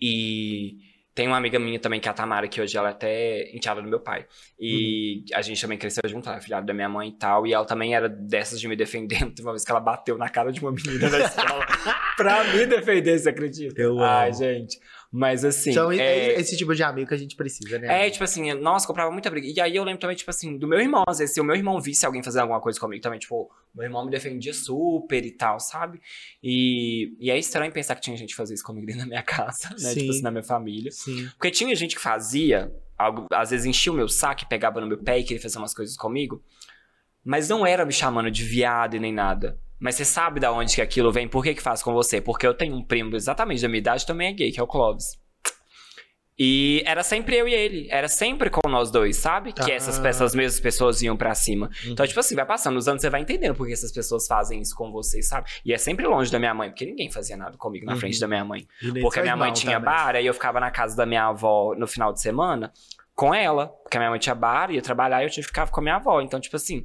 E 0.00 0.76
tem 1.12 1.26
uma 1.26 1.36
amiga 1.36 1.58
minha 1.58 1.80
também, 1.80 1.98
que 1.98 2.06
é 2.06 2.10
a 2.12 2.14
Tamara, 2.14 2.46
que 2.46 2.60
hoje 2.60 2.78
ela 2.78 2.90
é 2.90 2.92
até 2.92 3.50
enteada 3.52 3.82
do 3.82 3.88
meu 3.88 3.98
pai. 3.98 4.28
E 4.56 5.24
a 5.34 5.42
gente 5.42 5.60
também 5.60 5.76
cresceu 5.76 6.02
junto, 6.08 6.28
ela 6.28 6.38
é 6.38 6.40
filhada 6.40 6.64
da 6.64 6.72
minha 6.72 6.88
mãe 6.88 7.08
e 7.08 7.18
tal. 7.18 7.44
E 7.48 7.52
ela 7.52 7.64
também 7.64 7.96
era 7.96 8.08
dessas 8.08 8.60
de 8.60 8.68
me 8.68 8.76
defender. 8.76 9.18
Teve 9.34 9.42
uma 9.42 9.50
vez 9.50 9.64
que 9.64 9.72
ela 9.72 9.80
bateu 9.80 10.16
na 10.16 10.28
cara 10.28 10.52
de 10.52 10.60
uma 10.60 10.70
menina 10.70 11.10
na 11.10 11.18
escola 11.18 11.66
pra 12.16 12.44
me 12.44 12.64
defender, 12.64 13.18
você 13.18 13.30
acredita? 13.30 13.82
Eu 13.82 13.98
Ai, 13.98 14.28
amo. 14.28 14.38
gente. 14.38 14.78
Mas 15.16 15.44
assim. 15.44 15.70
Então, 15.70 15.92
é... 15.92 15.98
é... 15.98 16.40
esse 16.40 16.56
tipo 16.56 16.74
de 16.74 16.82
amigo 16.82 17.06
que 17.06 17.14
a 17.14 17.16
gente 17.16 17.36
precisa, 17.36 17.78
né? 17.78 18.08
É, 18.08 18.10
tipo 18.10 18.24
assim, 18.24 18.52
nossa, 18.54 18.84
comprava 18.84 19.12
muita 19.12 19.30
briga. 19.30 19.46
E 19.46 19.60
aí 19.60 19.76
eu 19.76 19.84
lembro 19.84 20.00
também, 20.00 20.16
tipo 20.16 20.28
assim, 20.28 20.58
do 20.58 20.66
meu 20.66 20.80
irmão. 20.80 21.04
Às 21.06 21.18
vezes, 21.18 21.34
se 21.34 21.40
o 21.40 21.44
meu 21.44 21.54
irmão 21.54 21.80
visse 21.80 22.04
alguém 22.04 22.20
fazendo 22.20 22.42
alguma 22.42 22.60
coisa 22.60 22.80
comigo 22.80 23.00
também, 23.00 23.20
tipo, 23.20 23.48
meu 23.72 23.84
irmão 23.84 24.04
me 24.04 24.10
defendia 24.10 24.52
super 24.52 25.24
e 25.24 25.30
tal, 25.30 25.60
sabe? 25.60 26.00
E, 26.42 27.14
e 27.20 27.30
é 27.30 27.38
estranho 27.38 27.70
pensar 27.70 27.94
que 27.94 28.00
tinha 28.00 28.16
gente 28.16 28.30
que 28.30 28.34
fazia 28.34 28.54
isso 28.54 28.64
comigo 28.64 28.84
dentro 28.86 29.02
da 29.02 29.06
minha 29.06 29.22
casa, 29.22 29.70
né? 29.70 29.76
Sim. 29.78 30.00
Tipo 30.00 30.10
assim, 30.10 30.22
na 30.22 30.32
minha 30.32 30.42
família. 30.42 30.90
Sim. 30.90 31.28
Porque 31.38 31.52
tinha 31.52 31.72
gente 31.76 31.94
que 31.94 32.02
fazia, 32.02 32.74
algo, 32.98 33.28
às 33.32 33.50
vezes 33.50 33.66
enchia 33.66 33.92
o 33.92 33.94
meu 33.94 34.08
saco 34.08 34.48
pegava 34.48 34.80
no 34.80 34.88
meu 34.88 34.98
pé 34.98 35.20
e 35.20 35.22
queria 35.22 35.40
fazer 35.40 35.58
umas 35.58 35.72
coisas 35.72 35.96
comigo. 35.96 36.42
Mas 37.24 37.48
não 37.48 37.64
era 37.64 37.86
me 37.86 37.92
chamando 37.92 38.32
de 38.32 38.42
viado 38.42 38.96
e 38.96 38.98
nem 38.98 39.12
nada. 39.12 39.60
Mas 39.84 39.96
você 39.96 40.04
sabe 40.06 40.40
da 40.40 40.50
onde 40.50 40.74
que 40.74 40.80
aquilo 40.80 41.12
vem, 41.12 41.28
por 41.28 41.44
que 41.44 41.54
que 41.54 41.60
faz 41.60 41.82
com 41.82 41.92
você? 41.92 42.18
Porque 42.18 42.46
eu 42.46 42.54
tenho 42.54 42.74
um 42.74 42.82
primo 42.82 43.14
exatamente 43.14 43.60
da 43.60 43.68
minha 43.68 43.78
idade, 43.80 44.06
também 44.06 44.28
é 44.28 44.32
gay, 44.32 44.50
que 44.50 44.58
é 44.58 44.62
o 44.62 44.66
Clóvis. 44.66 45.04
E 46.36 46.82
era 46.84 47.04
sempre 47.04 47.36
eu 47.36 47.46
e 47.46 47.54
ele. 47.54 47.86
Era 47.90 48.08
sempre 48.08 48.50
com 48.50 48.68
nós 48.68 48.90
dois, 48.90 49.16
sabe? 49.16 49.52
Que 49.52 49.70
Ah. 49.70 49.74
essas, 49.74 50.04
essas 50.04 50.34
mesmas 50.34 50.58
pessoas 50.58 51.00
iam 51.00 51.16
pra 51.16 51.32
cima. 51.32 51.70
Uhum. 51.84 51.92
Então, 51.92 52.04
tipo 52.06 52.18
assim, 52.18 52.34
vai 52.34 52.44
passando 52.44 52.76
os 52.76 52.88
anos, 52.88 53.02
você 53.02 53.08
vai 53.10 53.20
entendendo 53.20 53.54
por 53.54 53.66
que 53.68 53.72
essas 53.72 53.92
pessoas 53.92 54.26
fazem 54.26 54.60
isso 54.60 54.74
com 54.74 54.90
vocês, 54.90 55.28
sabe? 55.28 55.48
E 55.64 55.72
é 55.72 55.78
sempre 55.78 56.04
longe 56.06 56.32
da 56.32 56.38
minha 56.40 56.52
mãe, 56.52 56.70
porque 56.70 56.86
ninguém 56.86 57.08
fazia 57.08 57.36
nada 57.36 57.56
comigo 57.56 57.86
na 57.86 57.92
Uhum. 57.92 58.00
frente 58.00 58.18
da 58.18 58.26
minha 58.26 58.44
mãe. 58.44 58.66
E 58.82 59.00
Porque 59.00 59.20
a 59.20 59.22
minha 59.22 59.36
mãe 59.36 59.52
tinha 59.52 59.78
também. 59.78 59.94
bar, 59.94 60.16
aí 60.16 60.26
eu 60.26 60.34
ficava 60.34 60.58
na 60.58 60.72
casa 60.72 60.96
da 60.96 61.06
minha 61.06 61.26
avó 61.26 61.72
no 61.76 61.86
final 61.86 62.12
de 62.12 62.20
semana 62.20 62.72
com 63.14 63.32
ela. 63.32 63.68
Porque 63.84 63.96
a 63.96 64.00
minha 64.00 64.10
mãe 64.10 64.18
tinha 64.18 64.34
bar, 64.34 64.72
ia 64.72 64.82
trabalhar 64.82 65.22
e 65.22 65.26
eu 65.26 65.30
ficar 65.44 65.70
com 65.70 65.78
a 65.80 65.82
minha 65.84 65.96
avó. 65.96 66.20
Então, 66.20 66.40
tipo 66.40 66.56
assim, 66.56 66.82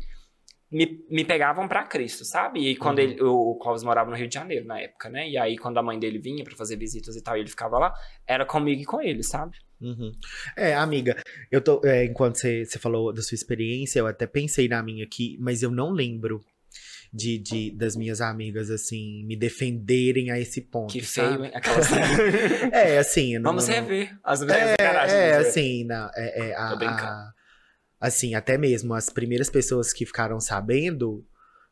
me, 0.71 1.03
me 1.09 1.25
pegavam 1.25 1.67
pra 1.67 1.83
Cristo, 1.83 2.23
sabe? 2.25 2.59
E 2.69 2.75
quando 2.75 2.99
Uhum. 2.99 3.03
ele, 3.03 3.21
o, 3.23 3.51
o 3.51 3.55
Clóvis 3.57 3.83
morava 3.83 4.09
no 4.09 4.15
Rio 4.15 4.27
de 4.27 4.33
Janeiro 4.35 4.65
na 4.65 4.79
época, 4.79 5.09
né? 5.09 5.27
E 5.29 5.37
aí, 5.37 5.57
quando 5.57 5.77
a 5.77 5.83
mãe 5.83 5.97
dele 5.99 6.19
vinha 6.19 6.43
pra 6.43 6.55
fazer 6.55 6.75
visitas 6.77 7.15
e 7.15 7.21
tal, 7.23 7.35
e 7.35 7.39
ele 7.41 7.49
ficava 7.49 7.77
lá, 7.79 7.93
era 8.27 8.45
comigo 8.45 8.81
e 8.81 8.85
com 8.85 9.01
ele, 9.01 9.23
sabe? 9.23 9.57
Uhum. 9.81 10.11
É, 10.57 10.75
amiga, 10.75 11.15
eu 11.49 11.61
tô. 11.61 11.81
é, 11.85 12.05
enquanto 12.05 12.37
você 12.37 12.65
falou 12.79 13.13
da 13.13 13.21
sua 13.21 13.35
experiência, 13.35 13.99
eu 13.99 14.07
até 14.07 14.27
pensei 14.27 14.67
na 14.67 14.83
minha 14.83 15.05
aqui, 15.05 15.37
mas 15.39 15.63
eu 15.63 15.71
não 15.71 15.91
lembro 15.91 16.43
de, 17.11 17.39
de 17.39 17.71
das 17.71 17.95
minhas 17.95 18.21
amigas, 18.21 18.69
assim, 18.69 19.23
me 19.25 19.35
defenderem 19.35 20.29
a 20.31 20.39
esse 20.39 20.61
ponto. 20.61 20.91
Que 20.93 21.03
sabe? 21.03 21.29
feio, 21.29 21.45
hein? 21.45 21.51
Aquelas... 21.55 21.87
É, 22.71 22.97
assim. 22.99 23.35
não- 23.39 23.49
Vamos 23.51 23.67
não- 23.67 23.73
rever 23.75 24.15
as 24.23 24.41
mulheres 24.41 24.75
É, 24.79 24.83
garagem. 24.83 25.15
é, 25.17 25.35
assim, 25.37 25.83
na, 25.85 26.11
é, 26.15 26.49
é, 26.49 26.55
a, 26.55 26.69
Tô 26.69 26.77
brincando. 26.77 27.01
a- 27.01 27.33
assim, 27.99 28.33
até 28.33 28.57
mesmo 28.57 28.93
as 28.93 29.09
primeiras 29.09 29.49
pessoas 29.49 29.91
que 29.91 30.05
ficaram 30.05 30.39
sabendo 30.39 31.25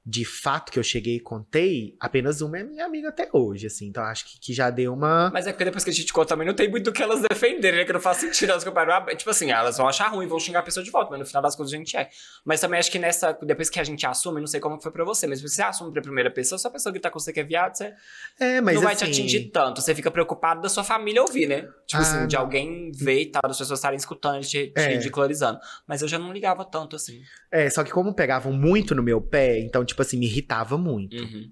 de 0.09 0.23
fato 0.23 0.71
que 0.71 0.79
eu 0.79 0.83
cheguei 0.83 1.17
e 1.17 1.19
contei, 1.19 1.93
apenas 1.99 2.39
uma 2.39 2.57
é 2.57 2.63
minha 2.63 2.85
amiga 2.85 3.09
até 3.09 3.27
hoje, 3.33 3.67
assim. 3.67 3.87
Então 3.87 4.01
acho 4.05 4.23
que, 4.25 4.39
que 4.39 4.53
já 4.53 4.69
deu 4.69 4.93
uma. 4.93 5.29
Mas 5.33 5.47
é 5.47 5.51
porque 5.51 5.65
depois 5.65 5.83
que 5.83 5.89
a 5.89 5.93
gente 5.93 6.13
conta 6.13 6.29
também 6.29 6.47
não 6.47 6.53
tem 6.53 6.69
muito 6.69 6.85
do 6.85 6.93
que 6.93 7.03
elas 7.03 7.21
defenderem, 7.29 7.79
né? 7.81 7.85
Que 7.85 7.91
não 7.91 7.99
faz 7.99 8.15
sentido 8.19 8.51
elas 8.51 8.63
compararem. 8.63 9.17
Tipo 9.17 9.29
assim, 9.31 9.51
elas 9.51 9.75
vão 9.77 9.85
achar 9.85 10.07
ruim, 10.07 10.25
vão 10.25 10.39
xingar 10.39 10.59
a 10.59 10.63
pessoa 10.63 10.81
de 10.81 10.89
volta, 10.91 11.11
mas 11.11 11.19
no 11.19 11.25
final 11.25 11.43
das 11.43 11.57
contas 11.57 11.73
a 11.73 11.75
gente 11.75 11.97
é. 11.97 12.09
Mas 12.45 12.61
também 12.61 12.79
acho 12.79 12.89
que 12.89 12.97
nessa. 12.97 13.37
Depois 13.43 13.69
que 13.69 13.81
a 13.81 13.83
gente 13.83 14.05
assume, 14.05 14.39
não 14.39 14.47
sei 14.47 14.61
como 14.61 14.79
foi 14.81 14.93
pra 14.93 15.03
você, 15.03 15.27
mas 15.27 15.39
se 15.39 15.47
você 15.49 15.61
assume 15.61 15.91
pra 15.91 16.01
primeira 16.01 16.31
pessoa, 16.31 16.57
se 16.57 16.65
a 16.65 16.71
pessoa 16.71 16.93
que 16.93 16.99
tá 17.01 17.09
com 17.09 17.19
você 17.19 17.33
que 17.33 17.41
é 17.41 17.43
viado, 17.43 17.75
você 17.75 17.93
É, 18.39 18.61
mas 18.61 18.75
não 18.75 18.83
vai 18.83 18.93
assim, 18.93 19.03
te 19.05 19.11
atingir 19.11 19.49
tanto. 19.51 19.81
Você 19.81 19.93
fica 19.93 20.09
preocupado 20.09 20.61
da 20.61 20.69
sua 20.69 20.85
família 20.85 21.21
ouvir, 21.21 21.47
né? 21.47 21.63
Tipo 21.85 21.97
Ah, 21.97 21.99
assim, 21.99 22.27
de 22.27 22.35
não. 22.37 22.43
alguém 22.43 22.91
ver 22.93 23.23
e 23.23 23.25
tal, 23.25 23.41
das 23.45 23.57
pessoas 23.57 23.79
estarem 23.79 23.97
escutando, 23.97 24.41
te, 24.41 24.67
te 24.67 24.73
É. 24.79 24.87
ridicularizando. 24.93 25.59
Mas 25.85 26.01
eu 26.01 26.07
já 26.07 26.17
não 26.17 26.31
ligava 26.31 26.63
tanto 26.63 26.95
assim. 26.95 27.21
É, 27.51 27.69
só 27.69 27.83
que 27.83 27.91
como 27.91 28.13
pegavam 28.13 28.53
muito 28.53 28.95
no 28.95 29.03
meu 29.03 29.19
pé, 29.19 29.59
então, 29.59 29.83
tipo 29.83 29.96
assim, 30.01 30.17
me 30.17 30.25
irritava 30.25 30.77
muito. 30.77 31.15
Uhum. 31.15 31.51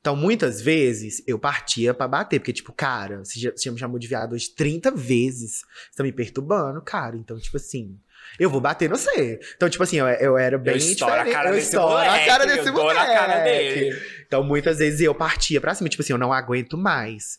Então, 0.00 0.14
muitas 0.14 0.60
vezes, 0.60 1.22
eu 1.26 1.38
partia 1.38 1.94
pra 1.94 2.06
bater. 2.06 2.38
Porque, 2.38 2.52
tipo, 2.52 2.72
cara, 2.72 3.24
você 3.24 3.40
já, 3.40 3.50
você 3.50 3.64
já 3.64 3.72
me 3.72 3.78
chamou 3.78 3.98
de 3.98 4.06
viado 4.06 4.34
hoje 4.34 4.50
30 4.50 4.90
vezes. 4.90 5.62
Você 5.90 5.96
tá 5.96 6.02
me 6.02 6.12
perturbando, 6.12 6.82
cara. 6.82 7.16
Então, 7.16 7.38
tipo 7.38 7.56
assim, 7.56 7.98
eu 8.38 8.50
vou 8.50 8.60
bater 8.60 8.90
no 8.90 8.96
você. 8.98 9.38
Então, 9.56 9.68
tipo 9.70 9.82
assim, 9.82 9.96
eu, 9.96 10.06
eu 10.06 10.36
era 10.36 10.58
bem 10.58 10.74
eu 10.74 10.76
estouro 10.76 11.12
a 11.12 11.16
diferente. 11.18 11.34
cara 11.34 11.50
eu 11.50 11.58
estouro 11.58 11.88
moleque, 11.88 12.10
a 12.10 12.26
cara 12.26 12.46
desse 12.46 12.68
eu 12.68 12.74
dou 12.74 12.92
na 12.92 13.06
cara 13.06 13.38
moleque. 13.38 13.74
dele. 13.80 14.02
Então, 14.26 14.44
muitas 14.44 14.78
vezes 14.78 15.00
eu 15.00 15.14
partia 15.14 15.60
pra 15.60 15.74
cima, 15.74 15.88
tipo 15.88 16.02
assim, 16.02 16.12
eu 16.12 16.18
não 16.18 16.32
aguento 16.32 16.76
mais. 16.76 17.38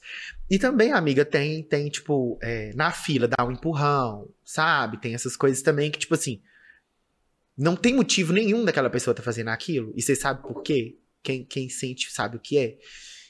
E 0.50 0.58
também, 0.58 0.92
amiga, 0.92 1.26
tem, 1.26 1.62
tem 1.64 1.90
tipo, 1.90 2.40
é, 2.42 2.72
na 2.76 2.92
fila, 2.92 3.28
dar 3.28 3.46
um 3.46 3.52
empurrão, 3.52 4.30
sabe? 4.44 4.98
Tem 4.98 5.14
essas 5.14 5.36
coisas 5.36 5.62
também 5.62 5.92
que, 5.92 6.00
tipo 6.00 6.14
assim, 6.14 6.42
não 7.58 7.76
tem 7.76 7.94
motivo 7.94 8.34
nenhum 8.34 8.66
daquela 8.66 8.90
pessoa 8.90 9.14
tá 9.14 9.24
fazendo 9.24 9.50
aquilo. 9.50 9.94
E 9.96 10.02
você 10.02 10.16
sabe 10.16 10.42
por 10.42 10.62
quê? 10.62 10.98
Quem, 11.24 11.44
quem 11.44 11.70
sente 11.70 12.12
sabe 12.12 12.38
o 12.38 12.40
que 12.40 12.58
é. 12.58 12.78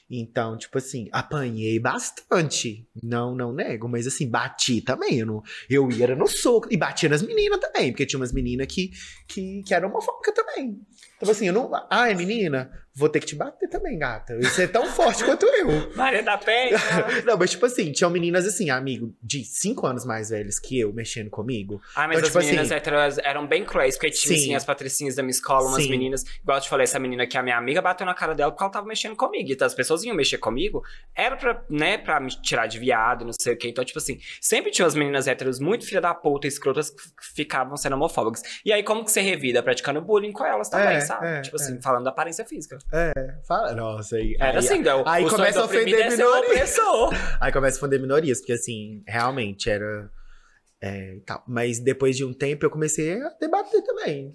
Então, 0.08 0.56
tipo 0.56 0.78
assim, 0.78 1.08
apanhei 1.10 1.80
bastante. 1.80 2.88
Não, 3.02 3.34
não 3.34 3.52
nego, 3.52 3.88
mas 3.88 4.06
assim, 4.06 4.28
bati 4.28 4.80
também. 4.80 5.18
Eu, 5.18 5.26
não, 5.26 5.42
eu 5.68 5.90
ia 5.90 6.04
era 6.04 6.16
no 6.16 6.26
soco. 6.26 6.68
E 6.70 6.76
batia 6.76 7.08
nas 7.08 7.22
meninas 7.22 7.58
também, 7.58 7.90
porque 7.90 8.06
tinha 8.06 8.20
umas 8.20 8.32
meninas 8.32 8.66
que, 8.68 8.90
que, 9.26 9.62
que 9.64 9.74
eram 9.74 9.88
homofóbicas 9.88 10.34
também. 10.34 10.80
Então, 11.16 11.30
assim, 11.30 11.46
eu 11.46 11.52
não. 11.52 11.70
Ah, 11.90 12.10
é 12.10 12.14
menina? 12.14 12.70
Vou 12.98 13.08
ter 13.10 13.20
que 13.20 13.26
te 13.26 13.34
bater 13.36 13.68
também, 13.68 13.98
gata. 13.98 14.34
Você 14.40 14.62
é 14.64 14.66
tão 14.66 14.86
forte 14.86 15.22
quanto 15.22 15.44
eu. 15.44 15.66
Maria 15.94 16.22
da 16.22 16.38
Penha. 16.38 16.76
Não, 17.26 17.36
mas 17.36 17.50
tipo 17.50 17.66
assim, 17.66 17.92
tinham 17.92 18.10
meninas 18.10 18.46
assim, 18.46 18.70
amigo, 18.70 19.14
de 19.22 19.44
cinco 19.44 19.86
anos 19.86 20.04
mais 20.06 20.30
velhos 20.30 20.58
que 20.58 20.80
eu, 20.80 20.92
mexendo 20.94 21.28
comigo. 21.28 21.80
Ah, 21.94 22.08
mas 22.08 22.18
Então, 22.18 22.20
as 22.20 22.26
tipo 22.28 22.38
meninas 22.38 22.66
assim- 22.66 22.74
héteros 22.74 23.18
eram 23.18 23.46
bem 23.46 23.64
cruéis, 23.64 23.96
porque 23.96 24.10
tinha, 24.10 24.34
Sim. 24.36 24.42
assim, 24.44 24.54
as 24.54 24.64
patricinhas 24.64 25.14
da 25.14 25.22
minha 25.22 25.30
escola, 25.30 25.68
umas 25.68 25.82
Sim. 25.82 25.90
meninas, 25.90 26.24
igual 26.42 26.56
eu 26.56 26.62
te 26.62 26.68
falei, 26.70 26.84
essa 26.84 26.98
menina 26.98 27.26
que 27.26 27.36
é 27.36 27.40
a 27.40 27.42
minha 27.42 27.58
amiga 27.58 27.82
bateu 27.82 28.06
na 28.06 28.14
cara 28.14 28.34
dela 28.34 28.50
porque 28.50 28.64
ela 28.64 28.72
tava 28.72 28.86
mexendo 28.86 29.14
comigo. 29.14 29.52
Então 29.52 29.66
as 29.66 29.74
pessoas 29.74 30.00
vinham 30.00 30.16
mexer 30.16 30.38
comigo, 30.38 30.82
era 31.14 31.36
pra, 31.36 31.62
né, 31.68 31.98
pra 31.98 32.18
me 32.18 32.30
tirar 32.40 32.66
de 32.66 32.78
viado, 32.78 33.24
não 33.26 33.32
sei 33.38 33.52
o 33.52 33.58
quê. 33.58 33.68
Então, 33.68 33.84
tipo 33.84 33.98
assim, 33.98 34.18
sempre 34.40 34.70
tinha 34.70 34.86
as 34.86 34.94
meninas 34.94 35.26
héteros 35.28 35.60
muito 35.60 35.84
filha 35.86 36.00
da 36.00 36.14
puta, 36.14 36.46
escrotas, 36.46 36.88
que 36.90 37.02
ficavam 37.34 37.76
sendo 37.76 37.94
homofóbicas. 37.94 38.42
E 38.64 38.72
aí, 38.72 38.82
como 38.82 39.04
que 39.04 39.10
você 39.10 39.20
revida? 39.20 39.62
Praticando 39.62 40.00
bullying 40.00 40.32
com 40.32 40.46
elas 40.46 40.70
também, 40.70 40.96
É, 40.96 41.00
sabe? 41.00 41.26
é, 41.26 41.40
tipo 41.42 41.56
assim, 41.56 41.76
é. 41.76 41.82
falando 41.82 42.04
da 42.04 42.10
aparência 42.10 42.44
física. 42.46 42.78
Fala, 43.46 43.74
nossa, 43.74 44.16
aí. 44.16 44.36
Era 44.38 44.52
aí, 44.52 44.58
assim, 44.58 44.80
né? 44.80 44.94
o- 44.94 45.06
aí 45.06 45.24
o 45.24 45.28
sonho 45.28 45.38
começa 45.40 45.60
a 45.60 45.64
ofender 45.64 46.00
é 46.00 46.10
ser 46.10 46.24
o 46.24 46.28
minoria. 46.28 46.50
opressor. 46.50 47.10
Aí 47.40 47.52
começa 47.52 47.76
a 47.76 47.80
ofender 47.80 48.00
minorias, 48.00 48.38
porque 48.38 48.52
assim, 48.52 49.02
realmente 49.06 49.68
era. 49.68 50.10
É, 50.80 51.18
tal. 51.26 51.42
Mas 51.48 51.78
depois 51.80 52.16
de 52.16 52.24
um 52.24 52.32
tempo 52.32 52.64
eu 52.64 52.70
comecei 52.70 53.20
a 53.20 53.28
debater 53.40 53.82
também. 53.82 54.32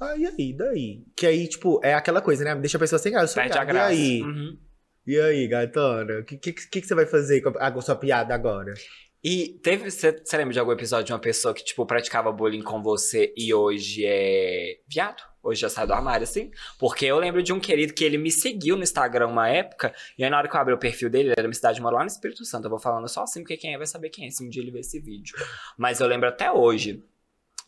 Aí, 0.00 0.26
aí, 0.26 0.52
daí? 0.56 1.04
Que 1.16 1.26
aí, 1.26 1.46
tipo, 1.48 1.80
é 1.84 1.94
aquela 1.94 2.20
coisa, 2.20 2.42
né? 2.44 2.54
Deixa 2.56 2.76
a 2.76 2.80
pessoa 2.80 2.98
sem 2.98 3.12
graça. 3.12 3.34
Perde 3.34 3.56
a 3.56 3.64
graça. 3.64 3.94
E 3.94 3.96
aí? 3.96 4.22
Uhum. 4.22 4.58
E 5.06 5.20
aí, 5.20 5.46
gatona? 5.46 6.18
O 6.20 6.24
que, 6.24 6.36
que, 6.36 6.52
que, 6.52 6.80
que 6.80 6.86
você 6.86 6.94
vai 6.94 7.06
fazer 7.06 7.40
com 7.42 7.50
a, 7.50 7.70
com 7.70 7.78
a 7.78 7.82
sua 7.82 7.94
piada 7.96 8.34
agora? 8.34 8.74
E 9.22 9.60
teve. 9.62 9.90
Você 9.90 10.12
você 10.12 10.36
lembra 10.36 10.52
de 10.52 10.58
algum 10.58 10.72
episódio 10.72 11.06
de 11.06 11.12
uma 11.12 11.18
pessoa 11.20 11.54
que, 11.54 11.62
tipo, 11.64 11.86
praticava 11.86 12.32
bullying 12.32 12.62
com 12.62 12.82
você 12.82 13.32
e 13.36 13.54
hoje 13.54 14.04
é 14.04 14.78
viado? 14.88 15.22
Hoje 15.44 15.60
já 15.60 15.68
sai 15.68 15.86
do 15.86 15.92
armário, 15.92 16.24
assim? 16.24 16.50
Porque 16.78 17.04
eu 17.04 17.18
lembro 17.18 17.42
de 17.42 17.52
um 17.52 17.60
querido 17.60 17.92
que 17.92 18.02
ele 18.02 18.16
me 18.16 18.30
seguiu 18.30 18.76
no 18.76 18.82
Instagram 18.82 19.28
uma 19.28 19.48
época, 19.48 19.94
e 20.18 20.24
aí 20.24 20.30
na 20.30 20.38
hora 20.38 20.48
que 20.48 20.56
eu 20.56 20.60
abri 20.60 20.72
o 20.72 20.78
perfil 20.78 21.10
dele, 21.10 21.28
ele 21.28 21.34
era 21.36 21.46
minha 21.46 21.54
cidade, 21.54 21.80
mora 21.80 21.96
lá 21.96 22.02
no 22.02 22.08
Espírito 22.08 22.44
Santo. 22.44 22.64
Eu 22.64 22.70
vou 22.70 22.78
falando 22.78 23.06
só 23.08 23.22
assim, 23.22 23.40
porque 23.40 23.56
quem 23.56 23.74
é 23.74 23.78
vai 23.78 23.86
saber 23.86 24.08
quem 24.08 24.26
é, 24.26 24.30
se 24.30 24.42
um 24.42 24.48
dia 24.48 24.62
ele 24.62 24.70
ver 24.70 24.80
esse 24.80 24.98
vídeo. 24.98 25.36
Mas 25.76 26.00
eu 26.00 26.06
lembro 26.06 26.28
até 26.28 26.50
hoje 26.50 27.04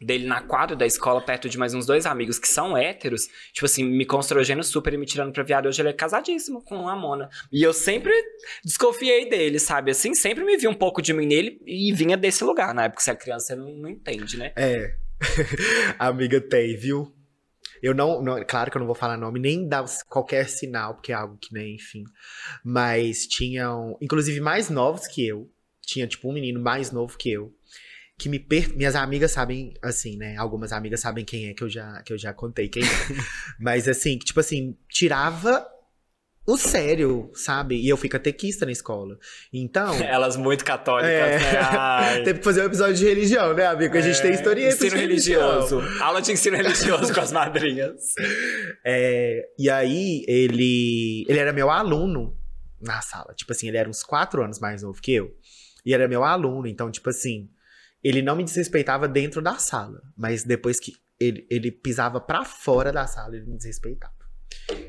dele 0.01 0.27
na 0.27 0.43
quadra 0.43 0.77
da 0.77 0.87
escola, 0.87 1.21
perto 1.21 1.49
de 1.49 1.59
mais 1.59 1.75
uns 1.75 1.87
dois 1.87 2.07
amigos 2.07 2.39
que 2.39 2.49
são 2.49 2.77
héteros, 2.77 3.29
tipo 3.53 3.65
assim, 3.65 3.85
me 3.85 4.05
constrangendo 4.05 4.63
super 4.63 4.93
e 4.93 4.97
me 4.97 5.07
tirando 5.07 5.33
pra 5.33 5.43
viado. 5.43 5.67
Hoje 5.67 5.81
ele 5.81 5.89
é 5.89 5.93
casadíssimo 5.93 6.63
com 6.63 6.89
a 6.89 6.97
Mona. 6.97 7.29
E 7.51 7.63
eu 7.63 7.73
sempre 7.73 8.13
desconfiei 8.65 9.29
dele, 9.29 9.59
sabe? 9.59 9.91
Assim, 9.91 10.15
sempre 10.15 10.45
me 10.45 10.57
vi 10.57 10.69
um 10.69 10.75
pouco 10.75 11.01
de 11.01 11.13
mim 11.13 11.27
nele 11.27 11.61
e 11.67 11.93
vinha 11.93 12.17
desse 12.17 12.45
lugar. 12.45 12.75
Na 12.75 12.85
época, 12.85 13.03
você 13.03 13.11
é 13.11 13.15
criança, 13.15 13.47
você 13.47 13.57
não, 13.57 13.71
não 13.71 13.89
entende, 13.89 14.37
né? 14.37 14.53
É. 14.57 14.97
Amiga, 15.99 16.41
tem, 16.41 16.77
viu? 16.77 17.16
Eu 17.83 17.95
não, 17.95 18.23
não- 18.23 18.45
Claro 18.45 18.71
que 18.71 18.77
eu 18.77 18.81
não 18.81 18.87
vou 18.87 18.95
falar 18.95 19.17
nome, 19.17 19.39
nem 19.41 19.69
dar 19.69 19.85
qualquer 20.09 20.49
sinal, 20.49 20.95
porque 20.95 21.13
é 21.13 21.15
algo 21.15 21.37
que, 21.39 21.53
né, 21.53 21.67
enfim. 21.69 22.05
Mas 22.65 23.27
tinham, 23.27 23.97
inclusive, 24.01 24.41
mais 24.41 24.71
novos 24.71 25.07
que 25.07 25.27
eu. 25.27 25.51
Tinha, 25.83 26.07
tipo, 26.07 26.29
um 26.29 26.33
menino 26.33 26.61
mais 26.61 26.91
novo 26.91 27.17
que 27.17 27.31
eu. 27.31 27.55
Que 28.19 28.29
me 28.29 28.39
per... 28.39 28.75
Minhas 28.75 28.95
amigas 28.97 29.31
sabem, 29.33 29.75
assim, 29.83 30.17
né? 30.17 30.37
Algumas 30.37 30.73
amigas 30.73 31.01
sabem 31.01 31.25
quem 31.25 31.49
é, 31.49 31.55
que 31.55 31.63
eu 31.63 31.69
já, 31.69 32.03
que 32.03 32.13
eu 32.13 32.19
já 32.19 32.33
contei 32.33 32.69
quem 32.69 32.83
é. 32.83 32.87
Mas, 33.61 33.87
assim, 33.87 34.19
que, 34.19 34.25
tipo 34.25 34.41
assim, 34.41 34.77
tirava 34.89 35.67
o 36.47 36.57
sério, 36.57 37.31
sabe? 37.35 37.75
E 37.77 37.89
eu 37.89 37.97
fui 37.97 38.09
catequista 38.09 38.65
na 38.65 38.73
escola. 38.73 39.19
Então. 39.53 39.95
Elas 40.05 40.37
muito 40.37 40.65
católicas, 40.65 41.11
É. 41.11 41.39
né? 41.39 42.21
Teve 42.25 42.39
que 42.39 42.45
fazer 42.45 42.63
um 42.63 42.67
episódio 42.67 42.95
de 42.95 43.05
religião, 43.05 43.53
né, 43.53 43.67
amigo? 43.67 43.97
A 43.97 44.01
gente 44.01 44.23
tem 44.23 44.33
historieta 44.33 44.75
Ensino 44.77 44.97
religioso. 44.97 45.81
Aula 46.01 46.23
de 46.23 46.33
ensino 46.33 46.57
religioso 46.57 47.13
com 47.13 47.21
as 47.21 47.33
madrinhas. 47.33 48.01
É, 48.89 49.43
e 49.59 49.69
aí, 49.69 50.25
ele, 50.29 51.25
ele 51.29 51.39
era 51.39 51.53
meu 51.53 51.69
aluno 51.71 52.37
na 52.81 53.01
sala. 53.03 53.35
Tipo 53.35 53.53
assim, 53.53 53.67
ele 53.67 53.77
era 53.77 53.89
uns 53.89 54.03
quatro 54.05 54.45
anos 54.45 54.61
mais 54.61 54.83
novo 54.83 55.01
que 55.03 55.13
eu. 55.13 55.35
E 55.85 55.93
era 55.93 56.07
meu 56.07 56.23
aluno, 56.23 56.67
então, 56.69 56.91
tipo 56.91 57.11
assim, 57.11 57.49
ele 58.03 58.23
não 58.23 58.37
me 58.37 58.45
desrespeitava 58.45 59.09
dentro 59.09 59.43
da 59.43 59.55
sala. 59.57 60.01
Mas 60.17 60.45
depois 60.45 60.79
que 60.79 60.93
ele, 61.19 61.47
ele 61.51 61.73
pisava 61.73 62.21
pra 62.21 62.45
fora 62.45 62.93
da 62.93 63.07
sala, 63.09 63.35
ele 63.35 63.47
me 63.47 63.57
desrespeitava. 63.57 64.13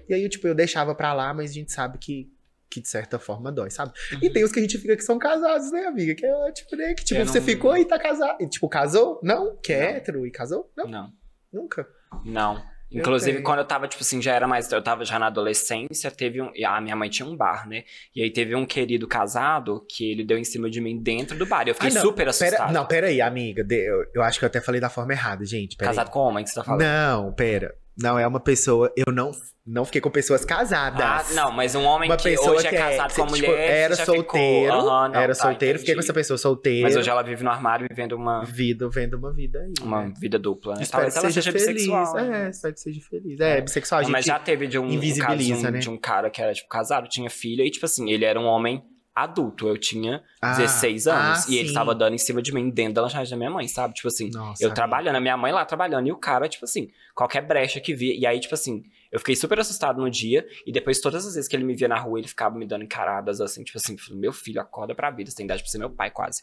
E 0.10 0.14
aí, 0.14 0.28
tipo, 0.30 0.48
eu 0.48 0.56
deixava 0.56 0.96
pra 0.96 1.14
lá, 1.14 1.34
mas 1.34 1.52
a 1.52 1.54
gente 1.54 1.72
sabe 1.72 1.98
que, 1.98 2.32
que 2.70 2.82
de 2.82 2.88
certa 2.88 3.20
forma 3.20 3.52
dói, 3.52 3.70
sabe? 3.70 3.94
E 4.22 4.30
tem 4.30 4.44
os 4.44 4.52
que 4.52 4.60
a 4.60 4.62
gente 4.62 4.78
fica 4.78 4.96
que 4.96 5.04
são 5.04 5.18
casados, 5.20 5.72
né, 5.72 5.86
amiga? 5.86 6.16
Que 6.16 6.26
é 6.26 6.52
tipo, 6.52 6.76
né? 6.76 6.94
Que 6.94 7.04
tipo, 7.04 7.20
Eu 7.22 7.26
você 7.26 7.40
não- 7.40 7.46
ficou 7.46 7.78
e 7.78 7.86
tá 7.86 8.00
casado. 8.00 8.38
E, 8.42 8.48
tipo, 8.48 8.68
casou? 8.70 9.20
Não? 9.24 9.56
Que 9.58 9.74
é 9.74 9.80
Não. 9.80 9.98
hétero 9.98 10.26
e 10.28 10.32
casou? 10.32 10.72
Não, 10.76 10.88
Não, 10.88 11.14
nunca. 11.54 11.88
não. 12.26 12.62
Eu 12.90 13.00
Inclusive, 13.02 13.34
tenho. 13.34 13.44
quando 13.44 13.60
eu 13.60 13.66
tava, 13.66 13.86
tipo 13.86 14.02
assim, 14.02 14.22
já 14.22 14.34
era 14.34 14.48
mais. 14.48 14.72
Eu 14.72 14.82
tava 14.82 15.04
já 15.04 15.20
na 15.20 15.28
adolescência, 15.28 16.10
teve 16.10 16.42
um. 16.42 16.50
A 16.66 16.80
minha 16.80 16.96
mãe 16.96 17.10
tinha 17.10 17.28
um 17.28 17.36
bar, 17.36 17.68
né? 17.68 17.84
E 18.16 18.24
aí 18.24 18.32
teve 18.32 18.56
um 18.56 18.66
querido 18.66 19.06
casado 19.06 19.86
que 19.90 20.10
ele 20.10 20.24
deu 20.24 20.38
em 20.38 20.46
cima 20.46 20.70
de 20.70 20.80
mim 20.80 20.98
dentro 20.98 21.38
do 21.38 21.46
bar. 21.46 21.68
E 21.68 21.72
eu 21.72 21.76
fiquei 21.76 21.90
Ah, 21.90 22.00
super 22.00 22.30
assustado. 22.30 22.52
Pera, 22.60 22.72
não, 22.72 22.86
pera 22.86 23.08
aí, 23.08 23.20
amiga. 23.20 23.68
Eu, 23.70 24.06
eu 24.16 24.22
acho 24.24 24.40
que 24.40 24.46
eu 24.46 24.48
até 24.48 24.62
falei 24.62 24.80
da 24.80 24.90
forma 24.90 25.12
errada, 25.12 25.44
gente. 25.44 25.76
Casado 25.76 26.10
com 26.12 26.20
homem 26.20 26.46
que 26.46 26.50
você 26.50 26.56
tá 26.56 26.62
aí. 26.62 26.66
falando. 26.66 26.82
Não, 26.82 27.34
pera. 27.34 27.76
Não, 27.98 28.20
é 28.20 28.28
uma 28.28 28.40
pessoa. 28.40 28.92
Eu 28.96 29.12
não, 29.12 29.32
não 29.66 29.84
fiquei 29.84 30.00
com 30.00 30.10
pessoas 30.10 30.46
casadas. 30.46 31.02
Ah, 31.02 31.34
não, 31.34 31.52
mas 31.52 31.74
um 31.74 31.84
homem 31.84 32.10
Uma 32.10 32.16
que 32.16 32.38
hoje 32.38 32.68
é 32.68 32.70
que 32.70 32.76
é, 32.76 32.80
casado 32.80 33.16
com 33.16 33.24
a 33.24 33.28
tipo, 33.28 33.48
mulher. 33.48 33.60
era 33.60 33.96
solteiro. 33.96 34.74
Aham, 34.74 35.10
não, 35.10 35.20
era 35.20 35.36
tá, 35.36 35.44
solteiro, 35.44 35.80
fiquei 35.80 35.96
com 35.96 36.00
entendi. 36.00 36.06
essa 36.06 36.14
pessoa 36.14 36.38
solteira. 36.38 36.84
Mas 36.84 36.96
hoje 36.96 37.10
ela 37.10 37.24
vive 37.24 37.44
no 37.44 37.50
armário 37.50 37.88
vivendo 37.90 38.14
uma, 38.14 38.44
Vida, 38.46 38.88
vendo 38.90 39.16
uma 39.16 39.34
vida 39.34 39.60
aí. 39.60 39.74
uma 39.82 40.06
né? 40.06 40.14
vida 40.20 40.38
dupla, 40.38 40.76
né? 40.76 40.84
Espero 40.84 41.12
Talvez 41.12 41.14
que 41.14 41.20
ela 41.20 41.32
seja, 41.34 41.52
seja 41.52 41.66
feliz. 41.66 41.86
bissexual. 41.86 42.16
né? 42.16 42.46
É, 42.46 42.50
espero 42.50 42.74
que 42.74 42.80
seja 42.80 43.02
feliz. 43.02 43.40
É, 43.40 43.62
bissexual, 43.62 44.00
a 44.00 44.04
gente. 44.04 44.12
mas 44.12 44.26
já 44.26 44.40
teve 44.40 44.68
de 44.68 44.78
um, 44.78 44.84
um 44.84 44.86
caso 44.86 44.98
invisibiliza, 44.98 45.68
um, 45.68 45.72
né? 45.72 45.80
de 45.80 45.90
um 45.90 45.98
cara 45.98 46.30
que 46.30 46.42
era, 46.42 46.54
tipo, 46.54 46.70
casado, 46.70 47.08
tinha 47.10 47.30
filha, 47.30 47.64
e, 47.64 47.72
tipo 47.72 47.86
assim, 47.86 48.10
ele 48.12 48.26
era 48.26 48.40
um 48.40 48.46
homem 48.46 48.84
adulto. 49.24 49.68
Eu 49.68 49.78
tinha 49.78 50.24
Ah, 50.42 50.56
16 50.58 51.08
anos. 51.08 51.46
ah, 51.48 51.52
e 51.52 51.58
ele 51.58 51.70
sim. 51.70 51.74
tava 51.74 51.94
dando 51.96 52.14
em 52.14 52.18
cima 52.18 52.42
de 52.42 52.54
mim 52.54 52.70
dentro 52.70 52.94
da 52.96 53.02
lanchonete 53.02 53.32
da 53.32 53.38
minha 53.38 53.50
mãe, 53.50 53.68
sabe? 53.68 53.94
Tipo 53.94 54.08
assim, 54.08 54.30
Nossa, 54.32 54.64
eu 54.64 54.68
amiga. 54.68 54.76
trabalhando, 54.76 55.16
a 55.16 55.20
minha 55.22 55.38
mãe 55.38 55.52
lá 55.52 55.64
trabalhando, 55.66 56.08
e 56.08 56.12
o 56.12 56.18
cara, 56.18 56.48
tipo 56.48 56.66
assim, 56.66 56.90
qualquer 57.16 57.42
brecha 57.46 57.80
que 57.80 57.94
via. 57.94 58.16
E 58.18 58.26
aí, 58.26 58.40
tipo 58.40 58.54
assim, 58.54 58.84
eu 59.12 59.20
fiquei 59.20 59.36
super 59.36 59.60
assustado 59.60 60.02
no 60.02 60.10
dia, 60.10 60.46
e 60.66 60.72
depois, 60.72 61.00
todas 61.00 61.26
as 61.26 61.34
vezes 61.36 61.48
que 61.50 61.56
ele 61.56 61.64
me 61.64 61.76
via 61.76 61.88
na 61.88 61.98
rua, 62.00 62.20
ele 62.20 62.28
ficava 62.28 62.58
me 62.58 62.66
dando 62.66 62.84
encaradas, 62.84 63.40
assim, 63.42 63.64
tipo 63.64 63.78
assim, 63.78 63.96
meu 64.12 64.34
filho, 64.34 64.60
acorda 64.62 64.94
pra 64.96 65.10
vida, 65.12 65.30
você 65.32 65.38
tem 65.38 65.46
idade 65.46 65.62
pra 65.62 65.70
ser 65.72 65.78
meu 65.78 65.90
pai, 65.90 66.12
quase. 66.12 66.42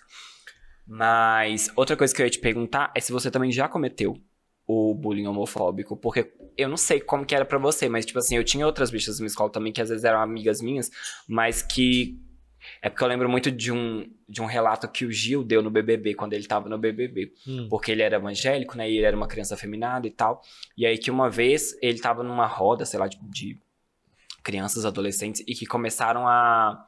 Mas 0.86 1.70
outra 1.76 1.96
coisa 1.96 2.14
que 2.14 2.20
eu 2.20 2.26
ia 2.26 2.30
te 2.30 2.38
perguntar 2.38 2.92
é 2.94 3.00
se 3.00 3.10
você 3.12 3.30
também 3.30 3.50
já 3.50 3.68
cometeu 3.68 4.16
o 4.66 4.94
bullying 4.94 5.26
homofóbico, 5.26 5.96
porque 5.96 6.32
eu 6.56 6.68
não 6.68 6.76
sei 6.76 7.00
como 7.00 7.24
que 7.26 7.34
era 7.34 7.44
pra 7.44 7.58
você, 7.58 7.88
mas 7.88 8.06
tipo 8.06 8.18
assim, 8.18 8.36
eu 8.36 8.44
tinha 8.44 8.64
outras 8.66 8.90
bichas 8.90 9.18
na 9.20 9.26
escola 9.26 9.50
também 9.50 9.72
que 9.72 9.80
às 9.80 9.88
vezes 9.90 10.04
eram 10.04 10.20
amigas 10.20 10.60
minhas, 10.62 10.90
mas 11.28 11.62
que 11.62 12.18
É 12.84 12.90
porque 12.90 13.02
eu 13.02 13.08
lembro 13.08 13.30
muito 13.30 13.50
de 13.50 13.72
um, 13.72 14.06
de 14.28 14.42
um 14.42 14.44
relato 14.44 14.86
que 14.88 15.06
o 15.06 15.10
Gil 15.10 15.42
deu 15.42 15.62
no 15.62 15.70
BBB, 15.70 16.14
quando 16.14 16.34
ele 16.34 16.46
tava 16.46 16.68
no 16.68 16.76
BBB. 16.76 17.32
Hum. 17.48 17.66
Porque 17.70 17.90
ele 17.90 18.02
era 18.02 18.16
evangélico, 18.16 18.76
né? 18.76 18.90
E 18.90 18.98
ele 18.98 19.06
era 19.06 19.16
uma 19.16 19.26
criança 19.26 19.54
afeminada 19.54 20.06
e 20.06 20.10
tal. 20.10 20.42
E 20.76 20.84
aí 20.84 20.98
que 20.98 21.10
uma 21.10 21.30
vez 21.30 21.74
ele 21.80 21.98
tava 21.98 22.22
numa 22.22 22.46
roda, 22.46 22.84
sei 22.84 23.00
lá, 23.00 23.08
de, 23.08 23.18
de 23.22 23.58
crianças, 24.42 24.84
adolescentes, 24.84 25.42
e 25.48 25.54
que 25.54 25.64
começaram 25.64 26.28
a 26.28 26.86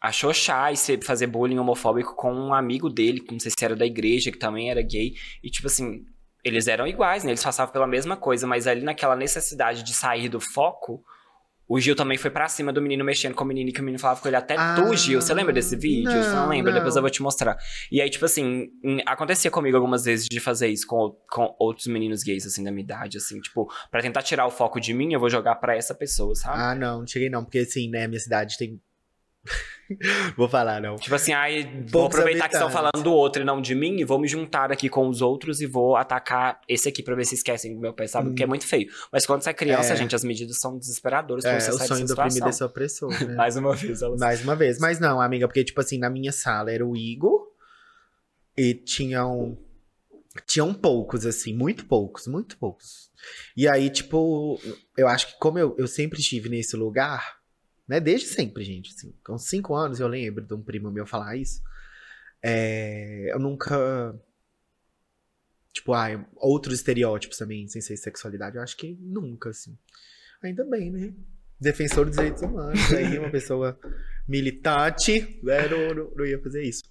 a 0.00 0.12
xoxar 0.12 0.70
e 0.70 0.76
se- 0.76 1.00
fazer 1.00 1.26
bullying 1.28 1.58
homofóbico 1.58 2.14
com 2.14 2.30
um 2.30 2.52
amigo 2.52 2.90
dele, 2.90 3.20
que 3.20 3.32
não 3.32 3.40
sei 3.40 3.50
se 3.50 3.64
era 3.64 3.74
da 3.74 3.86
igreja, 3.86 4.30
que 4.30 4.36
também 4.38 4.70
era 4.70 4.82
gay. 4.82 5.14
E 5.42 5.48
tipo 5.48 5.66
assim, 5.66 6.04
eles 6.44 6.68
eram 6.68 6.86
iguais, 6.86 7.24
né? 7.24 7.30
Eles 7.30 7.42
passavam 7.42 7.72
pela 7.72 7.86
mesma 7.86 8.18
coisa, 8.18 8.46
mas 8.46 8.66
ali 8.66 8.82
naquela 8.82 9.16
necessidade 9.16 9.82
de 9.82 9.94
sair 9.94 10.28
do 10.28 10.40
foco, 10.40 11.02
o 11.66 11.80
Gil 11.80 11.96
também 11.96 12.18
foi 12.18 12.30
pra 12.30 12.46
cima 12.48 12.72
do 12.72 12.82
menino 12.82 13.04
mexendo 13.04 13.34
com 13.34 13.42
o 13.42 13.46
menino, 13.46 13.72
que 13.72 13.80
o 13.80 13.84
menino 13.84 13.98
falava 13.98 14.20
com 14.20 14.28
ele 14.28 14.36
até 14.36 14.54
Ah, 14.56 14.74
tu, 14.76 14.94
Gil. 14.96 15.20
Você 15.20 15.32
lembra 15.32 15.52
desse 15.52 15.74
vídeo? 15.76 16.10
Você 16.10 16.28
não 16.28 16.42
não, 16.42 16.48
lembra? 16.48 16.72
não. 16.72 16.78
Depois 16.78 16.94
eu 16.96 17.02
vou 17.02 17.10
te 17.10 17.22
mostrar. 17.22 17.56
E 17.90 18.00
aí, 18.02 18.10
tipo 18.10 18.24
assim, 18.24 18.68
acontecia 19.06 19.50
comigo 19.50 19.76
algumas 19.76 20.04
vezes 20.04 20.26
de 20.28 20.40
fazer 20.40 20.68
isso 20.68 20.86
com, 20.86 21.16
com 21.30 21.54
outros 21.58 21.86
meninos 21.86 22.22
gays, 22.22 22.46
assim, 22.46 22.62
da 22.62 22.70
minha 22.70 22.84
idade, 22.84 23.16
assim, 23.16 23.40
tipo, 23.40 23.70
pra 23.90 24.02
tentar 24.02 24.22
tirar 24.22 24.46
o 24.46 24.50
foco 24.50 24.78
de 24.78 24.92
mim, 24.92 25.12
eu 25.12 25.20
vou 25.20 25.30
jogar 25.30 25.54
pra 25.56 25.74
essa 25.76 25.94
pessoa, 25.94 26.34
sabe? 26.34 26.58
Ah, 26.58 26.74
não, 26.74 27.00
não 27.00 27.06
cheguei 27.06 27.30
não, 27.30 27.42
porque 27.44 27.58
assim, 27.60 27.88
né, 27.88 28.06
minha 28.06 28.20
cidade 28.20 28.58
tem. 28.58 28.80
Vou 30.36 30.48
falar, 30.48 30.80
não. 30.80 30.96
Tipo 30.96 31.14
assim, 31.14 31.32
ai, 31.32 31.84
vou 31.88 32.06
aproveitar 32.06 32.48
que 32.48 32.54
estão 32.54 32.70
falando 32.70 33.02
do 33.02 33.12
outro 33.12 33.42
e 33.42 33.44
não 33.44 33.60
de 33.60 33.74
mim, 33.74 34.00
e 34.00 34.04
vou 34.04 34.18
me 34.18 34.26
juntar 34.26 34.72
aqui 34.72 34.88
com 34.88 35.08
os 35.08 35.20
outros 35.20 35.60
e 35.60 35.66
vou 35.66 35.96
atacar 35.96 36.60
esse 36.68 36.88
aqui 36.88 37.02
pra 37.02 37.14
ver 37.14 37.24
se 37.24 37.34
esquecem 37.34 37.74
do 37.74 37.80
meu 37.80 37.92
pai, 37.92 38.08
sabe? 38.08 38.26
Hum. 38.26 38.30
Porque 38.30 38.42
é 38.42 38.46
muito 38.46 38.66
feio. 38.66 38.88
Mas 39.12 39.26
quando 39.26 39.42
você 39.42 39.50
é 39.50 39.54
criança, 39.54 39.92
É. 39.92 39.96
gente, 39.96 40.14
as 40.14 40.24
medidas 40.24 40.58
são 40.58 40.78
desesperadoras 40.78 41.44
É, 41.44 41.60
você 41.60 41.70
o 41.70 41.78
sonho 41.78 42.06
do 42.06 42.12
oprimido 42.12 42.48
é 42.48 42.52
ser 42.52 42.64
opressor, 42.64 43.10
né? 43.26 43.34
Mais 43.34 43.56
uma 43.56 43.74
vez, 43.74 44.02
elas... 44.02 44.20
Mais 44.20 44.42
uma 44.42 44.56
vez. 44.56 44.78
Mas 44.78 44.98
não, 44.98 45.20
amiga, 45.20 45.46
porque, 45.46 45.62
tipo 45.64 45.80
assim, 45.80 45.98
na 45.98 46.08
minha 46.08 46.32
sala 46.32 46.72
era 46.72 46.84
o 46.84 46.96
Igor 46.96 47.48
e 48.56 48.74
tinham. 48.74 49.58
Tinham 50.46 50.74
poucos, 50.74 51.24
assim, 51.26 51.54
muito 51.54 51.86
poucos, 51.86 52.26
muito 52.26 52.56
poucos. 52.58 53.10
E 53.56 53.68
aí, 53.68 53.88
tipo, 53.88 54.58
eu 54.96 55.06
acho 55.06 55.28
que 55.28 55.38
como 55.38 55.58
eu, 55.60 55.76
eu 55.78 55.86
sempre 55.86 56.18
estive 56.18 56.48
nesse 56.48 56.76
lugar, 56.76 57.36
né? 57.86 58.00
Desde 58.00 58.26
sempre, 58.28 58.64
gente. 58.64 58.92
Assim, 58.94 59.12
com 59.24 59.38
cinco 59.38 59.74
anos 59.74 60.00
eu 60.00 60.08
lembro 60.08 60.44
de 60.44 60.54
um 60.54 60.62
primo 60.62 60.90
meu 60.90 61.06
falar 61.06 61.36
isso. 61.36 61.62
É, 62.42 63.32
eu 63.32 63.38
nunca. 63.38 64.14
Tipo, 65.72 65.92
ah, 65.92 66.24
outros 66.36 66.74
estereótipos 66.76 67.36
também, 67.36 67.66
sem 67.66 67.82
ser 67.82 67.96
sexualidade, 67.96 68.56
eu 68.56 68.62
acho 68.62 68.76
que 68.76 68.96
nunca, 69.00 69.50
assim. 69.50 69.76
Ainda 70.42 70.64
bem, 70.64 70.90
né? 70.90 71.12
Defensor 71.60 72.06
dos 72.06 72.16
direitos 72.16 72.42
humanos, 72.42 72.92
aí 72.92 73.18
uma 73.18 73.30
pessoa 73.30 73.78
militante, 74.28 75.40
né? 75.42 75.68
Não, 75.68 75.94
não- 75.94 76.10
não 76.14 76.26
ia 76.26 76.40
fazer 76.40 76.62
isso. 76.62 76.82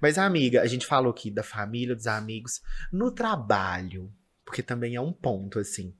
Mas, 0.00 0.18
amiga, 0.18 0.62
a 0.62 0.66
gente 0.66 0.86
falou 0.86 1.10
aqui 1.10 1.30
da 1.30 1.42
família, 1.42 1.94
dos 1.94 2.06
amigos, 2.06 2.62
no 2.92 3.10
trabalho, 3.12 4.12
porque 4.44 4.62
também 4.62 4.94
é 4.96 5.00
um 5.00 5.12
ponto, 5.12 5.58
assim. 5.58 5.94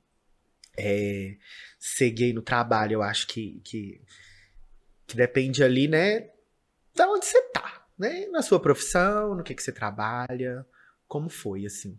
É, 0.78 1.36
ser 1.78 2.10
gay 2.10 2.32
no 2.32 2.42
trabalho, 2.42 2.94
eu 2.94 3.02
acho 3.02 3.26
que, 3.28 3.60
que, 3.64 4.00
que 5.06 5.16
depende 5.16 5.62
ali, 5.62 5.88
né, 5.88 6.28
da 6.94 7.08
onde 7.08 7.26
você 7.26 7.40
tá, 7.50 7.84
né? 7.98 8.26
Na 8.30 8.42
sua 8.42 8.58
profissão, 8.58 9.34
no 9.34 9.44
que, 9.44 9.54
que 9.54 9.62
você 9.62 9.72
trabalha, 9.72 10.66
como 11.06 11.28
foi, 11.28 11.66
assim. 11.66 11.98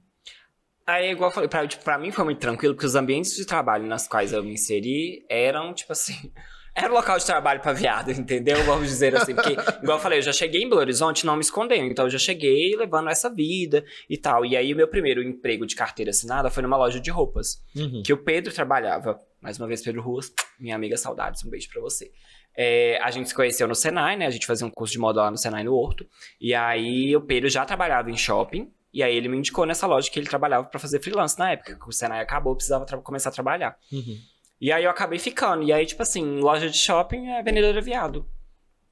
Aí, 0.86 1.12
igual 1.12 1.30
eu 1.30 1.34
falei, 1.34 1.50
pra, 1.50 1.68
tipo, 1.68 1.84
pra 1.84 1.98
mim 1.98 2.12
foi 2.12 2.24
muito 2.24 2.40
tranquilo, 2.40 2.74
porque 2.74 2.86
os 2.86 2.96
ambientes 2.96 3.36
de 3.36 3.46
trabalho 3.46 3.86
nas 3.86 4.08
quais 4.08 4.32
eu 4.32 4.42
me 4.42 4.54
inseri 4.54 5.26
eram, 5.30 5.74
tipo 5.74 5.92
assim. 5.92 6.32
Era 6.74 6.94
local 6.94 7.18
de 7.18 7.26
trabalho 7.26 7.60
pra 7.60 7.74
viado, 7.74 8.12
entendeu? 8.12 8.64
Vamos 8.64 8.88
dizer 8.88 9.16
assim. 9.16 9.34
Porque, 9.34 9.54
igual 9.82 9.98
eu 9.98 10.00
falei, 10.00 10.20
eu 10.20 10.22
já 10.22 10.32
cheguei 10.32 10.62
em 10.62 10.70
Belo 10.70 10.80
Horizonte 10.80 11.26
não 11.26 11.36
me 11.36 11.42
escondendo. 11.42 11.86
Então, 11.86 12.06
eu 12.06 12.12
já 12.12 12.20
cheguei 12.20 12.76
levando 12.76 13.10
essa 13.10 13.34
vida 13.34 13.84
e 14.08 14.16
tal. 14.16 14.46
E 14.46 14.56
aí, 14.56 14.72
o 14.72 14.78
meu 14.78 14.88
primeiro 14.88 15.24
emprego 15.24 15.66
de 15.66 15.76
carteira 15.76 16.12
assinada 16.12 16.52
foi 16.52 16.62
numa 16.62 16.78
loja 16.78 17.00
de 17.00 17.10
roupas. 17.10 17.64
Que 18.04 18.14
o 18.14 18.18
Pedro 18.18 18.54
trabalhava. 18.54 19.20
Mais 19.42 19.58
uma 19.58 19.68
vez, 19.68 19.82
Pedro 19.82 20.04
Ruas, 20.04 20.32
minha 20.60 20.76
amiga 20.76 20.98
saudades, 20.98 21.44
um 21.44 21.50
beijo 21.50 21.68
pra 21.68 21.82
você. 21.82 22.12
É, 22.60 23.00
a 23.04 23.12
gente 23.12 23.30
se 23.30 23.36
conheceu 23.36 23.68
no 23.68 23.76
Senai, 23.76 24.18
né? 24.18 24.26
A 24.26 24.32
gente 24.32 24.48
fazia 24.48 24.66
um 24.66 24.72
curso 24.72 24.92
de 24.92 25.00
moda 25.00 25.22
lá 25.22 25.30
no 25.30 25.38
Senai 25.38 25.64
no 25.64 25.76
Horto. 25.76 26.08
E 26.42 26.56
aí 26.56 27.16
o 27.16 27.22
Pedro 27.22 27.48
já 27.50 27.64
trabalhava 27.64 28.10
em 28.10 28.18
shopping. 28.18 28.72
E 28.92 29.04
aí 29.04 29.16
ele 29.16 29.28
me 29.28 29.38
indicou 29.38 29.66
nessa 29.66 29.86
loja 29.86 30.10
que 30.10 30.18
ele 30.18 30.28
trabalhava 30.28 30.66
pra 30.66 30.80
fazer 30.80 31.00
freelance 31.00 31.38
na 31.38 31.52
época. 31.52 31.76
Que 31.76 31.88
o 31.88 31.92
Senai 31.92 32.20
acabou, 32.20 32.56
precisava 32.56 32.86
começar 33.04 33.30
a 33.30 33.34
trabalhar. 33.34 33.78
Uhum. 33.92 34.18
E 34.60 34.72
aí 34.72 34.84
eu 34.84 34.90
acabei 34.90 35.20
ficando. 35.20 35.64
E 35.64 35.72
aí, 35.72 35.86
tipo 35.86 36.02
assim, 36.02 36.40
loja 36.40 36.68
de 36.68 36.78
shopping 36.78 37.28
é 37.28 37.44
vendedora 37.44 37.80
viado. 37.80 38.28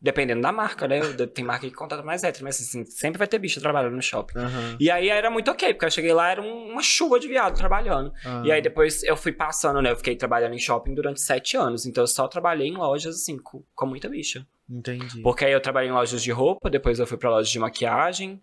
Dependendo 0.02 0.42
da 0.42 0.52
marca, 0.52 0.88
né? 0.88 1.00
Tem 1.34 1.44
marca 1.44 1.68
que 1.68 1.74
contrata 1.74 2.04
mais 2.04 2.24
hétero, 2.24 2.44
mas 2.44 2.60
assim, 2.62 2.86
sempre 2.86 3.18
vai 3.18 3.28
ter 3.28 3.40
bicho 3.40 3.60
trabalhando 3.60 3.96
no 3.96 4.02
shopping. 4.02 4.38
Aham. 4.38 4.78
E 4.80 4.92
aí 4.92 5.10
era 5.10 5.32
muito 5.32 5.50
ok, 5.50 5.74
porque 5.74 5.86
eu 5.86 5.90
cheguei 5.92 6.14
lá, 6.14 6.30
era 6.30 6.42
um- 6.42 6.72
uma 6.72 6.84
chuva 6.84 7.20
de 7.20 7.28
viado 7.28 7.56
trabalhando. 7.58 8.12
Ah. 8.24 8.44
E 8.46 8.52
aí 8.52 8.62
depois 8.62 9.02
eu 9.04 9.18
fui 9.18 9.32
passando, 9.32 9.82
né? 9.82 9.92
Eu 9.92 9.96
fiquei 9.96 10.16
trabalhando 10.16 10.54
em 10.54 10.60
shopping 10.60 10.94
durante 10.94 11.22
sete 11.22 11.58
anos. 11.58 11.86
Então 11.86 12.04
eu 12.04 12.08
só 12.08 12.28
trabalhei 12.28 12.68
em 12.68 12.76
lojas, 12.78 13.16
assim, 13.16 13.38
com, 13.38 13.64
com 13.74 13.86
muita 13.88 14.08
bicha. 14.10 14.46
Entendi. 14.70 15.22
Porque 15.22 15.46
aí 15.46 15.52
eu 15.54 15.62
trabalhei 15.62 15.90
em 15.90 15.94
lojas 15.94 16.22
de 16.22 16.32
roupa, 16.32 16.70
depois 16.70 17.00
eu 17.00 17.08
fui 17.08 17.18
pra 17.18 17.30
lojas 17.32 17.50
de 17.50 17.58
maquiagem. 17.58 18.42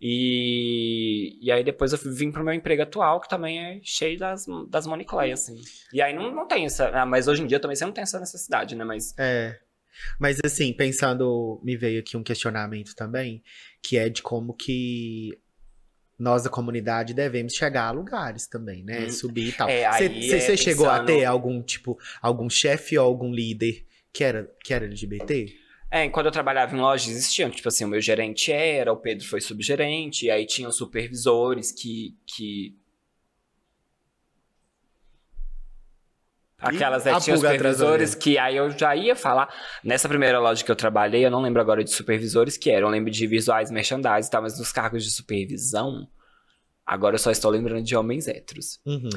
E, 0.00 1.38
e 1.40 1.50
aí 1.52 1.62
depois 1.64 1.92
eu 1.92 1.98
vim 2.12 2.30
pro 2.30 2.44
meu 2.44 2.52
emprego 2.54 2.82
atual, 2.82 3.20
que 3.20 3.28
também 3.28 3.58
é 3.58 3.80
cheio 3.82 4.18
das, 4.18 4.46
das 4.68 4.86
Money 4.86 5.04
Clay, 5.06 5.32
assim. 5.32 5.56
E 5.92 6.02
aí 6.02 6.12
não, 6.14 6.30
não 6.34 6.46
tem 6.46 6.64
essa. 6.66 6.88
ah, 6.90 7.06
mas 7.06 7.28
hoje 7.28 7.42
em 7.42 7.46
dia 7.46 7.60
também 7.60 7.76
você 7.76 7.84
não 7.84 7.92
tem 7.92 8.02
essa 8.02 8.18
necessidade, 8.20 8.74
né? 8.74 8.84
Mas. 8.84 9.14
É. 9.18 9.58
Mas 10.18 10.38
assim, 10.44 10.72
pensando, 10.72 11.60
me 11.62 11.76
veio 11.76 12.00
aqui 12.00 12.16
um 12.16 12.22
questionamento 12.22 12.94
também, 12.94 13.42
que 13.82 13.96
é 13.96 14.08
de 14.08 14.22
como 14.22 14.54
que 14.54 15.38
nós 16.18 16.44
da 16.44 16.50
comunidade 16.50 17.12
devemos 17.12 17.54
chegar 17.54 17.88
a 17.88 17.90
lugares 17.90 18.46
também, 18.46 18.84
né? 18.84 19.06
Hum. 19.06 19.10
Subir 19.10 19.48
e 19.48 19.52
tal. 19.52 19.68
É, 19.68 19.90
Você 19.90 20.52
é 20.52 20.56
chegou 20.56 20.88
a 20.88 21.00
pensando- 21.00 21.06
ter 21.06 21.24
algum 21.24 21.62
tipo, 21.62 21.98
algum 22.22 22.48
chefe 22.48 22.96
ou 22.96 23.04
algum 23.04 23.32
líder 23.32 23.84
que 24.12 24.22
era, 24.22 24.50
que 24.62 24.72
era 24.72 24.84
LGBT? 24.86 25.52
É, 25.90 26.08
quando 26.08 26.26
eu 26.26 26.32
trabalhava 26.32 26.74
em 26.76 26.80
loja 26.80 27.08
existiam, 27.08 27.50
tipo 27.50 27.68
assim, 27.68 27.84
o 27.84 27.88
meu 27.88 28.00
gerente 28.00 28.50
era, 28.50 28.92
o 28.92 28.96
Pedro 28.96 29.24
foi 29.26 29.40
subgerente, 29.40 30.26
e 30.26 30.30
aí 30.30 30.44
tinham 30.46 30.72
supervisores 30.72 31.70
que. 31.70 32.16
que... 32.26 32.76
Aquelas 36.64 37.04
Ih, 37.04 37.10
a 37.10 37.12
é, 37.12 37.20
tinha 37.20 37.36
da 37.36 37.40
supervisores 37.40 38.14
que 38.14 38.38
aí 38.38 38.56
eu 38.56 38.70
já 38.70 38.96
ia 38.96 39.14
falar. 39.14 39.52
Nessa 39.82 40.08
primeira 40.08 40.38
loja 40.40 40.64
que 40.64 40.70
eu 40.70 40.76
trabalhei, 40.76 41.24
eu 41.24 41.30
não 41.30 41.42
lembro 41.42 41.60
agora 41.60 41.84
de 41.84 41.90
supervisores 41.90 42.56
que 42.56 42.70
eram. 42.70 42.88
Eu 42.88 42.92
lembro 42.92 43.10
de 43.10 43.26
visuais, 43.26 43.70
merchandising 43.70 44.28
e 44.28 44.30
tal, 44.30 44.42
mas 44.42 44.58
nos 44.58 44.72
cargos 44.72 45.04
de 45.04 45.10
supervisão, 45.10 46.08
agora 46.86 47.16
eu 47.16 47.18
só 47.18 47.30
estou 47.30 47.50
lembrando 47.50 47.82
de 47.84 47.94
homens 47.94 48.26
héteros. 48.26 48.80
Uhum. 48.86 49.10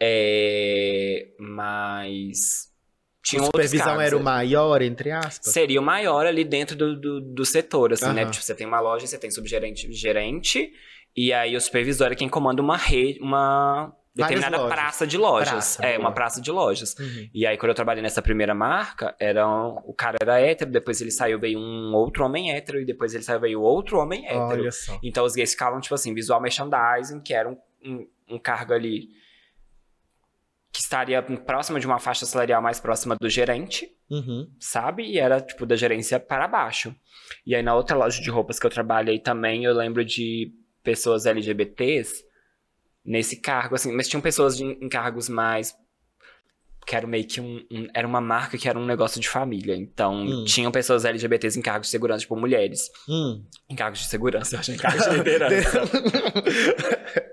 É, 0.00 1.28
mas. 1.38 2.72
Tinha 3.24 3.42
a 3.42 3.46
supervisão 3.46 3.86
cargos, 3.86 4.04
era 4.04 4.16
o 4.16 4.18
né? 4.18 4.24
maior, 4.24 4.82
entre 4.82 5.10
aspas? 5.10 5.52
Seria 5.52 5.80
o 5.80 5.84
maior 5.84 6.26
ali 6.26 6.44
dentro 6.44 6.76
do, 6.76 7.00
do, 7.00 7.20
do 7.20 7.44
setor, 7.44 7.94
assim, 7.94 8.12
né? 8.12 8.22
Aham. 8.22 8.30
Tipo, 8.30 8.44
você 8.44 8.54
tem 8.54 8.66
uma 8.66 8.80
loja, 8.80 9.06
você 9.06 9.18
tem 9.18 9.30
subgerente, 9.30 9.90
gerente, 9.92 10.70
e 11.16 11.32
aí 11.32 11.56
o 11.56 11.60
supervisor 11.60 12.12
é 12.12 12.14
quem 12.14 12.28
comanda 12.28 12.60
uma 12.60 12.76
rede, 12.76 13.18
uma 13.20 13.96
determinada 14.14 14.56
lojas. 14.58 14.72
praça 14.74 15.06
de 15.06 15.18
lojas. 15.18 15.50
Praça, 15.50 15.84
é, 15.86 15.98
uma 15.98 16.12
praça 16.12 16.40
de 16.40 16.50
lojas. 16.50 16.94
Uhum. 16.98 17.28
E 17.34 17.46
aí, 17.46 17.56
quando 17.56 17.70
eu 17.70 17.74
trabalhei 17.74 18.02
nessa 18.02 18.22
primeira 18.22 18.54
marca, 18.54 19.14
era 19.18 19.46
um- 19.48 19.80
o 19.84 19.92
cara 19.94 20.16
era 20.20 20.40
hétero, 20.40 20.70
depois 20.70 21.00
ele 21.00 21.10
saiu, 21.10 21.38
veio 21.40 21.58
um 21.58 21.92
outro 21.94 22.24
homem 22.24 22.52
hétero, 22.52 22.80
e 22.80 22.84
depois 22.84 23.12
ele 23.14 23.24
saiu, 23.24 23.40
veio 23.40 23.60
outro 23.60 23.98
homem 23.98 24.24
hétero. 24.26 24.62
Olha 24.62 24.70
só. 24.72 24.98
Então 25.02 25.24
os 25.24 25.34
gays 25.34 25.50
ficavam, 25.52 25.80
tipo 25.80 25.94
assim, 25.94 26.14
visual 26.14 26.40
merchandising, 26.40 27.20
que 27.20 27.34
era 27.34 27.48
um, 27.48 27.56
um, 27.84 28.08
um 28.30 28.38
cargo 28.38 28.72
ali 28.72 29.08
que 30.72 30.80
estaria 30.80 31.22
próximo 31.22 31.78
de 31.78 31.86
uma 31.86 32.00
faixa 32.00 32.26
salarial 32.26 32.60
mais 32.60 32.80
próxima 32.80 33.14
do 33.20 33.28
gerente 33.28 33.88
Uhum. 34.10 34.50
sabe? 34.58 35.04
E 35.04 35.18
era, 35.18 35.40
tipo, 35.40 35.64
da 35.64 35.76
gerência 35.76 36.18
para 36.18 36.48
baixo. 36.48 36.94
E 37.46 37.54
aí, 37.54 37.62
na 37.62 37.74
outra 37.74 37.96
loja 37.96 38.20
de 38.20 38.28
roupas 38.28 38.58
que 38.58 38.66
eu 38.66 38.70
trabalhei 38.70 39.18
também, 39.20 39.64
eu 39.64 39.72
lembro 39.72 40.04
de 40.04 40.52
pessoas 40.82 41.26
LGBTs 41.26 42.24
nesse 43.04 43.36
cargo, 43.36 43.74
assim. 43.74 43.92
Mas 43.92 44.08
tinham 44.08 44.20
pessoas 44.20 44.56
de- 44.56 44.64
em 44.64 44.88
cargos 44.88 45.28
mais... 45.28 45.74
Que 46.86 46.94
era 46.94 47.06
meio 47.06 47.26
que 47.26 47.40
um, 47.40 47.64
um- 47.72 47.86
Era 47.94 48.06
uma 48.06 48.20
marca 48.20 48.58
que 48.58 48.68
era 48.68 48.78
um 48.78 48.84
negócio 48.84 49.18
de 49.18 49.26
família. 49.26 49.74
Então, 49.74 50.14
Hum. 50.22 50.44
tinham 50.44 50.70
pessoas 50.70 51.06
LGBTs 51.06 51.58
em 51.58 51.62
cargos 51.62 51.86
de 51.88 51.90
segurança, 51.92 52.20
tipo, 52.20 52.36
mulheres. 52.36 52.90
Hum. 53.08 53.42
Em 53.70 53.74
cargos 53.74 54.00
de 54.00 54.06
segurança, 54.08 54.56
eu 54.56 54.60
acho, 54.60 54.72
em 54.72 54.76
cargos 54.76 55.02
de 55.08 55.16
liderança. 55.16 55.80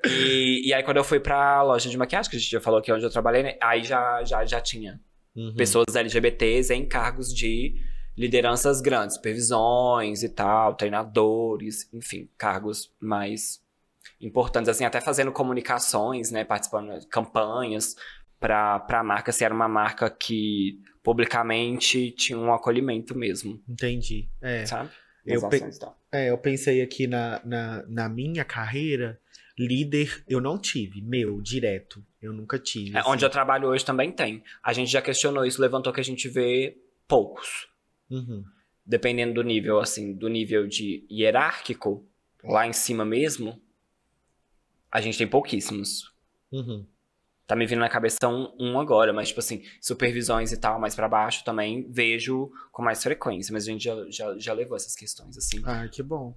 e, 0.05 0.67
e 0.69 0.73
aí, 0.73 0.83
quando 0.83 0.97
eu 0.97 1.03
fui 1.03 1.19
pra 1.19 1.61
loja 1.63 1.89
de 1.89 1.97
maquiagem, 1.97 2.29
que 2.29 2.37
a 2.37 2.39
gente 2.39 2.49
já 2.51 2.61
falou 2.61 2.79
aqui 2.79 2.91
onde 2.91 3.03
eu 3.03 3.09
trabalhei, 3.09 3.43
né? 3.43 3.57
Aí 3.61 3.83
já, 3.83 4.23
já, 4.23 4.45
já 4.45 4.61
tinha 4.61 4.99
Uhum. 5.35 5.53
pessoas 5.55 5.95
LGBTs 5.95 6.73
em 6.73 6.85
cargos 6.85 7.33
de 7.33 7.75
lideranças 8.17 8.81
grandes, 8.81 9.15
supervisões 9.15 10.23
e 10.23 10.29
tal, 10.29 10.75
treinadores, 10.75 11.89
enfim, 11.93 12.29
cargos 12.37 12.91
mais 12.99 13.61
importantes, 14.19 14.69
assim, 14.69 14.85
até 14.85 15.01
fazendo 15.01 15.31
comunicações, 15.31 16.31
né, 16.31 16.43
participando 16.43 16.99
de 16.99 17.07
campanhas 17.07 17.95
pra, 18.39 18.79
pra 18.79 19.03
marca 19.03 19.31
se 19.31 19.43
era 19.43 19.53
uma 19.53 19.67
marca 19.67 20.09
que 20.09 20.79
publicamente 21.03 22.11
tinha 22.11 22.37
um 22.37 22.53
acolhimento 22.53 23.17
mesmo, 23.17 23.61
Entendi. 23.67 24.27
É. 24.41 24.65
sabe? 24.65 24.89
Eu 25.25 25.41
Nas 25.41 25.49
pe- 25.49 25.55
ações 25.57 25.77
e 25.77 25.79
tal. 25.79 25.99
É, 26.11 26.29
eu 26.29 26.37
pensei 26.37 26.81
aqui 26.81 27.05
na, 27.07 27.39
na, 27.45 27.83
na 27.87 28.09
minha 28.09 28.43
carreira, 28.43 29.19
líder 29.57 30.23
eu 30.27 30.41
não 30.41 30.57
tive, 30.57 31.01
meu, 31.01 31.39
direto. 31.41 32.03
Eu 32.21 32.33
nunca 32.33 32.57
tive. 32.57 32.95
É, 32.95 32.99
assim. 32.99 33.09
onde 33.09 33.23
eu 33.25 33.29
trabalho 33.29 33.67
hoje 33.67 33.85
também 33.85 34.11
tem. 34.11 34.43
A 34.63 34.73
gente 34.73 34.91
já 34.91 35.01
questionou 35.01 35.45
isso, 35.45 35.61
levantou 35.61 35.93
que 35.93 35.99
a 35.99 36.03
gente 36.03 36.27
vê 36.27 36.77
poucos. 37.07 37.67
Uhum. 38.09 38.43
Dependendo 38.85 39.33
do 39.35 39.43
nível, 39.43 39.79
assim, 39.79 40.13
do 40.13 40.27
nível 40.27 40.67
de 40.67 41.05
hierárquico, 41.09 42.03
lá 42.43 42.65
em 42.67 42.73
cima 42.73 43.05
mesmo, 43.05 43.61
a 44.91 45.01
gente 45.01 45.17
tem 45.17 45.27
pouquíssimos. 45.27 46.11
Uhum. 46.51 46.85
Tá 47.47 47.55
me 47.55 47.65
vindo 47.65 47.79
na 47.79 47.89
cabeça 47.89 48.17
um, 48.27 48.53
um 48.59 48.79
agora, 48.79 49.11
mas, 49.11 49.29
tipo 49.29 49.39
assim, 49.39 49.63
supervisões 49.81 50.51
e 50.51 50.57
tal, 50.57 50.79
mais 50.79 50.95
pra 50.95 51.09
baixo 51.09 51.43
também 51.43 51.85
vejo 51.89 52.51
com 52.71 52.81
mais 52.81 53.03
frequência. 53.03 53.51
Mas 53.51 53.67
a 53.67 53.71
gente 53.71 53.83
já, 53.83 53.95
já, 54.09 54.37
já 54.37 54.53
levou 54.53 54.75
essas 54.77 54.95
questões, 54.95 55.37
assim. 55.37 55.61
Ah, 55.65 55.87
que 55.87 56.01
bom. 56.01 56.33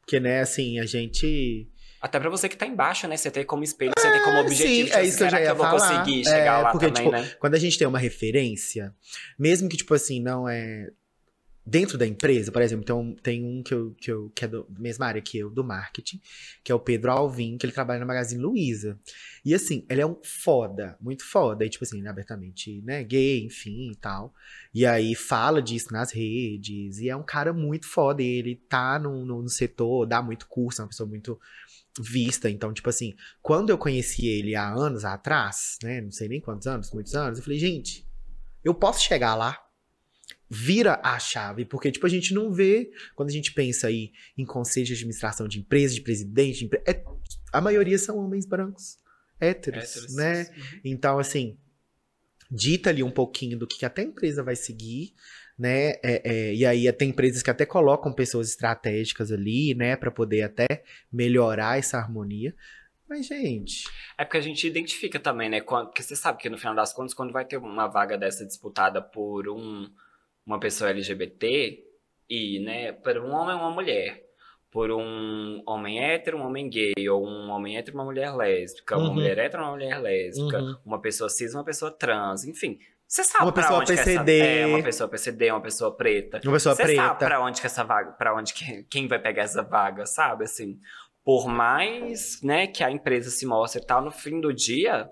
Porque, 0.00 0.18
né, 0.18 0.40
assim, 0.40 0.78
a 0.80 0.86
gente. 0.86 1.68
Até 2.00 2.18
pra 2.18 2.30
você 2.30 2.48
que 2.48 2.56
tá 2.56 2.66
embaixo, 2.66 3.06
né? 3.06 3.16
Você 3.16 3.30
tem 3.30 3.44
como 3.44 3.62
espelho, 3.62 3.92
você 3.96 4.10
tem 4.10 4.22
como 4.24 4.40
objetivo. 4.40 4.68
sim, 4.68 4.84
tipo 4.84 4.96
é 4.96 5.00
assim, 5.00 5.08
isso 5.08 5.18
que 5.18 5.24
eu 5.24 5.30
já 5.30 5.40
ia 5.40 5.48
eu 5.50 5.56
vou 5.56 5.66
falar. 5.66 5.98
conseguir 5.98 6.20
É, 6.22 6.24
chegar 6.24 6.62
lá 6.62 6.70
porque, 6.72 6.86
também, 6.86 7.04
tipo, 7.04 7.16
né? 7.16 7.36
Quando 7.38 7.54
a 7.54 7.58
gente 7.58 7.78
tem 7.78 7.86
uma 7.86 7.98
referência, 7.98 8.94
mesmo 9.38 9.68
que, 9.68 9.76
tipo 9.76 9.94
assim, 9.94 10.20
não 10.20 10.48
é. 10.48 10.90
Dentro 11.64 11.98
da 11.98 12.06
empresa, 12.06 12.50
por 12.50 12.62
exemplo, 12.62 12.82
então, 12.82 13.14
tem 13.22 13.44
um 13.44 13.62
que, 13.62 13.74
eu, 13.74 13.94
que, 14.00 14.10
eu, 14.10 14.30
que 14.34 14.44
é 14.44 14.48
da 14.48 14.64
mesma 14.78 15.06
área 15.06 15.20
que 15.20 15.38
eu, 15.38 15.50
do 15.50 15.62
marketing, 15.62 16.20
que 16.64 16.72
é 16.72 16.74
o 16.74 16.80
Pedro 16.80 17.12
Alvim, 17.12 17.58
que 17.58 17.66
ele 17.66 17.72
trabalha 17.72 18.00
na 18.00 18.06
Magazine 18.06 18.42
Luiza. 18.42 18.98
E 19.44 19.54
assim, 19.54 19.84
ele 19.88 20.00
é 20.00 20.06
um 20.06 20.16
foda, 20.22 20.96
muito 21.00 21.24
foda. 21.24 21.64
E, 21.64 21.68
tipo 21.68 21.84
assim, 21.84 22.04
é 22.04 22.08
abertamente, 22.08 22.80
né, 22.82 23.04
gay, 23.04 23.44
enfim 23.44 23.92
e 23.92 23.96
tal. 23.96 24.34
E 24.72 24.86
aí 24.86 25.14
fala 25.14 25.60
disso 25.60 25.92
nas 25.92 26.12
redes. 26.12 26.98
E 26.98 27.08
é 27.08 27.16
um 27.16 27.22
cara 27.22 27.52
muito 27.52 27.86
foda. 27.86 28.22
E 28.22 28.26
ele 28.26 28.56
tá 28.56 28.98
no, 28.98 29.24
no, 29.24 29.42
no 29.42 29.48
setor, 29.48 30.06
dá 30.06 30.22
muito 30.22 30.48
curso, 30.48 30.80
é 30.80 30.84
uma 30.84 30.88
pessoa 30.88 31.08
muito 31.08 31.38
vista. 32.00 32.48
Então, 32.48 32.72
tipo 32.72 32.88
assim, 32.88 33.14
quando 33.42 33.70
eu 33.70 33.78
conheci 33.78 34.26
ele 34.26 34.54
há 34.54 34.68
anos 34.68 35.04
atrás, 35.04 35.76
né? 35.82 36.00
Não 36.00 36.10
sei 36.10 36.28
nem 36.28 36.40
quantos 36.40 36.66
anos, 36.66 36.90
muitos 36.92 37.14
anos, 37.14 37.38
eu 37.38 37.44
falei, 37.44 37.58
gente, 37.58 38.06
eu 38.64 38.74
posso 38.74 39.02
chegar 39.02 39.34
lá. 39.34 39.58
Vira 40.52 41.00
a 41.04 41.16
chave, 41.18 41.64
porque, 41.64 41.92
tipo, 41.92 42.04
a 42.04 42.08
gente 42.08 42.34
não 42.34 42.52
vê, 42.52 42.90
quando 43.14 43.28
a 43.28 43.32
gente 43.32 43.52
pensa 43.52 43.86
aí 43.86 44.10
em 44.36 44.44
conselho 44.44 44.86
de 44.86 44.94
administração 44.94 45.46
de 45.46 45.60
empresa, 45.60 45.94
de 45.94 46.00
presidente, 46.00 46.58
de 46.58 46.64
empre- 46.64 46.82
é- 46.84 47.04
a 47.52 47.60
maioria 47.60 47.96
são 47.96 48.18
homens 48.18 48.46
brancos, 48.46 48.98
héteros, 49.40 49.84
Héteros, 49.84 50.16
né? 50.16 50.42
uhum. 50.56 50.80
Então, 50.84 51.18
assim, 51.20 51.56
dita 52.50 52.90
ali 52.90 53.02
um 53.02 53.10
pouquinho 53.12 53.56
do 53.56 53.66
que 53.66 53.84
até 53.84 54.02
a 54.02 54.06
empresa 54.06 54.42
vai 54.42 54.56
seguir, 54.56 55.14
né? 55.56 55.90
É, 56.02 56.22
é, 56.24 56.54
e 56.54 56.66
aí 56.66 56.92
tem 56.92 57.10
empresas 57.10 57.42
que 57.42 57.50
até 57.50 57.64
colocam 57.64 58.12
pessoas 58.12 58.48
estratégicas 58.48 59.30
ali, 59.30 59.74
né? 59.74 59.94
Pra 59.94 60.10
poder 60.10 60.42
até 60.42 60.66
melhorar 61.12 61.78
essa 61.78 61.96
harmonia. 61.98 62.54
Mas, 63.08 63.26
gente, 63.26 63.84
É 64.16 64.24
porque 64.24 64.38
a 64.38 64.40
gente 64.40 64.66
identifica 64.66 65.20
também, 65.20 65.48
né? 65.48 65.60
Porque 65.60 66.02
você 66.02 66.16
sabe 66.16 66.38
que 66.38 66.48
no 66.48 66.56
final 66.58 66.74
das 66.74 66.92
contas, 66.92 67.12
quando 67.14 67.32
vai 67.32 67.44
ter 67.44 67.56
uma 67.56 67.86
vaga 67.86 68.16
dessa 68.16 68.44
disputada 68.46 69.02
por 69.02 69.48
um, 69.48 69.88
uma 70.50 70.58
pessoa 70.60 70.90
LGBT, 70.90 71.84
e, 72.28 72.60
né, 72.60 72.92
por 72.92 73.16
um 73.18 73.30
homem 73.32 73.54
uma 73.56 73.70
mulher, 73.70 74.22
por 74.70 74.90
um 74.90 75.62
homem 75.66 76.00
hétero, 76.04 76.38
um 76.38 76.42
homem 76.46 76.68
gay, 76.68 76.92
ou 77.08 77.24
um 77.26 77.50
homem 77.50 77.76
hétero 77.76 77.96
uma 77.96 78.04
mulher 78.04 78.34
lésbica, 78.34 78.96
uma 78.96 79.08
Uhum. 79.08 79.14
mulher 79.14 79.38
hétero 79.38 79.62
uma 79.62 79.72
mulher 79.72 80.00
lésbica, 80.00 80.58
Uhum. 80.60 80.76
uma 80.84 81.00
pessoa 81.00 81.28
cis 81.28 81.54
uma 81.54 81.64
pessoa 81.64 81.90
trans, 81.90 82.44
enfim. 82.44 82.78
Você 83.06 83.24
sabe 83.24 83.44
Uma 83.44 83.52
pra 83.52 83.62
pessoa 83.62 83.80
onde 83.80 83.92
que 83.92 83.98
essa, 83.98 84.04
PCD. 84.10 84.38
é, 84.40 84.66
uma 84.66 84.82
pessoa 84.84 85.08
PCD, 85.08 85.50
uma 85.50 85.60
pessoa 85.60 85.96
preta. 85.96 86.40
uma 86.44 86.52
pessoa 86.52 86.74
Você 86.76 86.82
sabe 86.82 86.94
preta. 86.96 87.14
pra 87.16 87.40
onde 87.44 87.60
que 87.60 87.66
essa 87.66 87.82
vaga, 87.82 88.12
para 88.12 88.34
onde 88.36 88.54
que, 88.54 88.84
quem 88.84 89.08
vai 89.08 89.18
pegar 89.18 89.42
essa 89.42 89.62
vaga, 89.64 90.06
sabe? 90.06 90.44
Assim, 90.44 90.78
por 91.24 91.48
mais, 91.48 92.40
né, 92.42 92.66
que 92.68 92.84
a 92.84 92.90
empresa 92.90 93.28
se 93.30 93.44
mostre 93.46 93.82
e 93.82 93.84
tal, 93.84 94.00
no 94.02 94.12
fim 94.12 94.40
do 94.40 94.52
dia 94.54 95.08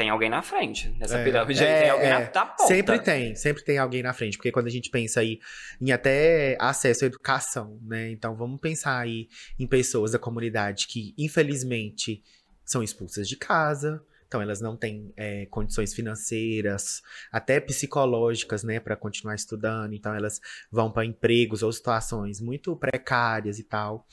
tem 0.00 0.08
alguém 0.08 0.30
na 0.30 0.40
frente. 0.40 0.88
Nessa 0.98 1.18
É, 1.18 1.24
pirâmide 1.24 1.62
aí 1.62 1.68
é, 1.70 1.80
tem 1.82 1.90
alguém 1.90 2.08
é. 2.08 2.12
na, 2.12 2.20
na 2.20 2.46
ponta. 2.46 2.66
Sempre 2.66 2.98
tem, 3.00 3.34
sempre 3.34 3.62
tem 3.62 3.76
alguém 3.76 4.02
na 4.02 4.14
frente, 4.14 4.38
porque 4.38 4.50
quando 4.50 4.66
a 4.66 4.70
gente 4.70 4.88
pensa 4.88 5.20
aí 5.20 5.38
em 5.78 5.92
até 5.92 6.56
acesso 6.58 7.04
à 7.04 7.06
educação, 7.06 7.78
né? 7.82 8.10
Então 8.10 8.34
vamos 8.34 8.58
pensar 8.58 8.98
aí 8.98 9.28
em 9.58 9.66
pessoas 9.66 10.12
da 10.12 10.18
comunidade 10.18 10.86
que, 10.86 11.14
infelizmente, 11.18 12.22
são 12.64 12.82
expulsas 12.82 13.28
de 13.28 13.36
casa. 13.36 14.02
Então 14.30 14.40
elas 14.40 14.60
não 14.60 14.76
têm 14.76 15.12
é, 15.16 15.44
condições 15.46 15.92
financeiras, 15.92 17.02
até 17.32 17.58
psicológicas, 17.58 18.62
né, 18.62 18.78
para 18.78 18.94
continuar 18.94 19.34
estudando. 19.34 19.92
Então 19.92 20.14
elas 20.14 20.40
vão 20.70 20.88
para 20.88 21.04
empregos 21.04 21.64
ou 21.64 21.72
situações 21.72 22.40
muito 22.40 22.76
precárias 22.76 23.58
e 23.58 23.64
tal. 23.64 24.06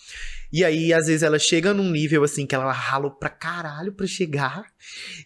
E 0.52 0.66
aí 0.66 0.92
às 0.92 1.06
vezes 1.06 1.22
ela 1.22 1.38
chega 1.38 1.72
num 1.72 1.92
nível 1.92 2.24
assim 2.24 2.48
que 2.48 2.56
ela 2.56 2.72
ralou 2.72 3.12
pra 3.12 3.30
caralho 3.30 3.94
pra 3.94 4.08
chegar. 4.08 4.66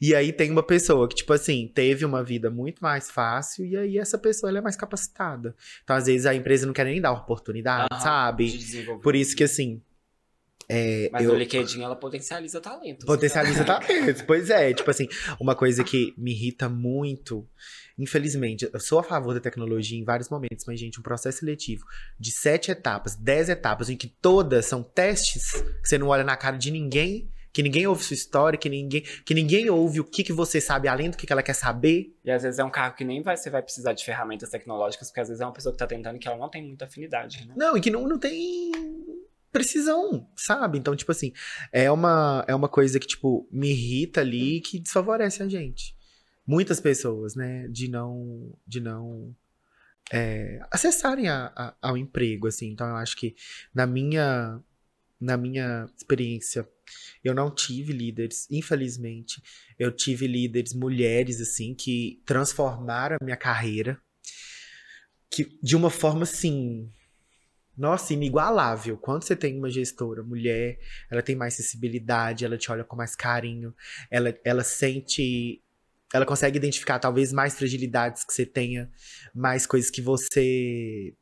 E 0.01 0.13
aí 0.13 0.33
tem 0.33 0.51
uma 0.51 0.61
pessoa 0.61 1.07
que, 1.07 1.15
tipo 1.15 1.31
assim, 1.31 1.71
teve 1.73 2.03
uma 2.03 2.21
vida 2.21 2.49
muito 2.49 2.83
mais 2.83 3.09
fácil 3.09 3.65
e 3.65 3.77
aí 3.77 3.97
essa 3.97 4.17
pessoa 4.17 4.49
ela 4.49 4.57
é 4.57 4.61
mais 4.61 4.75
capacitada. 4.75 5.55
Então, 5.85 5.95
às 5.95 6.07
vezes, 6.07 6.25
a 6.25 6.35
empresa 6.35 6.65
não 6.65 6.73
quer 6.73 6.83
nem 6.83 6.99
dar 6.99 7.13
oportunidade, 7.13 7.87
Aham, 7.93 8.01
sabe? 8.01 8.59
Por 9.01 9.15
isso 9.15 9.37
que, 9.37 9.43
assim. 9.45 9.81
É, 10.73 11.09
Mas 11.11 11.25
eu 11.25 11.33
no 11.33 11.37
LinkedIn 11.37 11.81
ela 11.81 11.95
potencializa 11.97 12.61
talento. 12.61 13.05
potencializa 13.05 13.63
talentos. 13.65 14.21
Pois 14.21 14.49
é, 14.49 14.73
tipo 14.73 14.89
assim, 14.89 15.07
uma 15.39 15.53
coisa 15.53 15.83
que 15.83 16.13
me 16.17 16.31
irrita 16.31 16.69
muito, 16.69 17.45
infelizmente, 17.99 18.69
eu 18.71 18.79
sou 18.79 18.99
a 18.99 19.03
favor 19.03 19.33
da 19.33 19.41
tecnologia 19.41 19.99
em 19.99 20.03
vários 20.05 20.29
momentos, 20.29 20.65
mas, 20.65 20.79
gente, 20.79 20.99
um 20.99 21.03
processo 21.03 21.39
seletivo 21.39 21.83
de 22.17 22.31
sete 22.31 22.71
etapas, 22.71 23.15
dez 23.15 23.49
etapas, 23.49 23.89
em 23.89 23.97
que 23.97 24.07
todas 24.07 24.65
são 24.65 24.81
testes, 24.81 25.51
que 25.81 25.89
você 25.89 25.97
não 25.97 26.07
olha 26.07 26.23
na 26.23 26.37
cara 26.37 26.57
de 26.57 26.71
ninguém, 26.71 27.29
que 27.51 27.61
ninguém 27.61 27.85
ouve 27.85 28.01
sua 28.03 28.13
história, 28.13 28.57
que 28.57 28.69
ninguém, 28.69 29.01
que 29.25 29.33
ninguém 29.33 29.69
ouve 29.69 29.99
o 29.99 30.05
que, 30.05 30.23
que 30.23 30.31
você 30.31 30.61
sabe 30.61 30.87
além 30.87 31.09
do 31.09 31.17
que, 31.17 31.27
que 31.27 31.33
ela 31.33 31.43
quer 31.43 31.53
saber. 31.53 32.15
E 32.23 32.31
às 32.31 32.43
vezes 32.43 32.59
é 32.59 32.63
um 32.63 32.69
cargo 32.69 32.95
que 32.95 33.03
nem 33.03 33.21
vai, 33.21 33.35
você 33.35 33.49
vai 33.49 33.61
precisar 33.61 33.91
de 33.91 34.05
ferramentas 34.05 34.49
tecnológicas, 34.49 35.09
porque 35.09 35.19
às 35.19 35.27
vezes 35.27 35.41
é 35.41 35.45
uma 35.45 35.51
pessoa 35.51 35.73
que 35.73 35.79
tá 35.79 35.85
tentando 35.85 36.17
que 36.17 36.29
ela 36.29 36.37
não 36.37 36.49
tem 36.49 36.65
muita 36.65 36.85
afinidade, 36.85 37.45
né? 37.45 37.53
Não, 37.57 37.75
e 37.75 37.81
que 37.81 37.91
não, 37.91 38.07
não 38.07 38.17
tem 38.17 38.71
precisão, 39.51 40.27
sabe? 40.35 40.77
Então, 40.77 40.95
tipo 40.95 41.11
assim, 41.11 41.33
é 41.71 41.91
uma, 41.91 42.43
é 42.47 42.55
uma 42.55 42.69
coisa 42.69 42.99
que, 42.99 43.07
tipo, 43.07 43.47
me 43.51 43.69
irrita 43.71 44.21
ali 44.21 44.61
que 44.61 44.79
desfavorece 44.79 45.43
a 45.43 45.47
gente. 45.49 45.95
Muitas 46.45 46.79
pessoas, 46.79 47.35
né, 47.35 47.67
de 47.67 47.87
não, 47.87 48.53
de 48.65 48.79
não 48.79 49.35
é, 50.11 50.59
acessarem 50.71 51.29
a- 51.29 51.51
a- 51.55 51.75
ao 51.81 51.97
emprego, 51.97 52.47
assim. 52.47 52.69
Então, 52.71 52.87
eu 52.87 52.95
acho 52.97 53.15
que 53.15 53.35
na 53.73 53.85
minha, 53.87 54.59
na 55.19 55.37
minha 55.37 55.87
experiência, 55.95 56.67
eu 57.23 57.33
não 57.33 57.49
tive 57.53 57.93
líderes, 57.93 58.47
infelizmente. 58.51 59.41
Eu 59.79 59.91
tive 59.91 60.27
líderes 60.27 60.73
mulheres, 60.73 61.39
assim, 61.39 61.73
que 61.73 62.21
transformaram 62.25 63.17
a 63.21 63.23
minha 63.23 63.37
carreira. 63.37 63.97
Que, 65.29 65.57
de 65.63 65.75
uma 65.77 65.89
forma, 65.89 66.23
assim, 66.23 66.91
nossa, 67.77 68.13
inigualável. 68.13 68.97
Quando 68.97 69.23
você 69.23 69.35
tem 69.35 69.57
uma 69.57 69.69
gestora 69.69 70.23
mulher, 70.23 70.79
ela 71.09 71.21
tem 71.21 71.35
mais 71.35 71.53
sensibilidade, 71.53 72.45
ela 72.45 72.57
te 72.57 72.71
olha 72.71 72.83
com 72.83 72.95
mais 72.95 73.15
carinho, 73.15 73.73
ela, 74.09 74.33
ela 74.43 74.63
sente. 74.63 75.63
Ela 76.13 76.25
consegue 76.25 76.57
identificar 76.57 76.99
talvez 76.99 77.31
mais 77.31 77.55
fragilidades 77.57 78.23
que 78.25 78.33
você 78.33 78.45
tenha, 78.45 78.91
mais 79.33 79.65
coisas 79.65 79.89
que 79.89 80.01
você. 80.01 81.13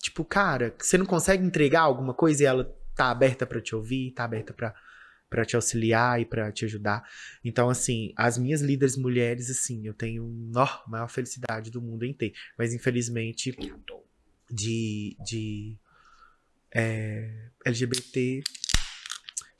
Tipo, 0.00 0.24
cara, 0.24 0.74
você 0.78 0.98
não 0.98 1.06
consegue 1.06 1.44
entregar 1.44 1.82
alguma 1.82 2.12
coisa 2.12 2.42
e 2.42 2.46
ela 2.46 2.76
tá 2.94 3.10
aberta 3.10 3.46
pra 3.46 3.60
te 3.60 3.74
ouvir, 3.74 4.10
tá 4.12 4.24
aberta 4.24 4.52
pra 4.52 4.74
para 5.32 5.46
te 5.46 5.56
auxiliar 5.56 6.20
e 6.20 6.26
pra 6.26 6.52
te 6.52 6.66
ajudar. 6.66 7.02
Então, 7.42 7.70
assim, 7.70 8.12
as 8.18 8.36
minhas 8.36 8.60
líderes 8.60 8.98
mulheres, 8.98 9.48
assim, 9.48 9.86
eu 9.86 9.94
tenho 9.94 10.30
a 10.54 10.82
maior 10.86 11.08
felicidade 11.08 11.70
do 11.70 11.80
mundo 11.80 12.04
em 12.04 12.12
ter. 12.12 12.34
Mas, 12.58 12.74
infelizmente, 12.74 13.56
de, 14.50 15.16
de 15.24 15.78
é, 16.74 17.28
LGBT 17.64 18.42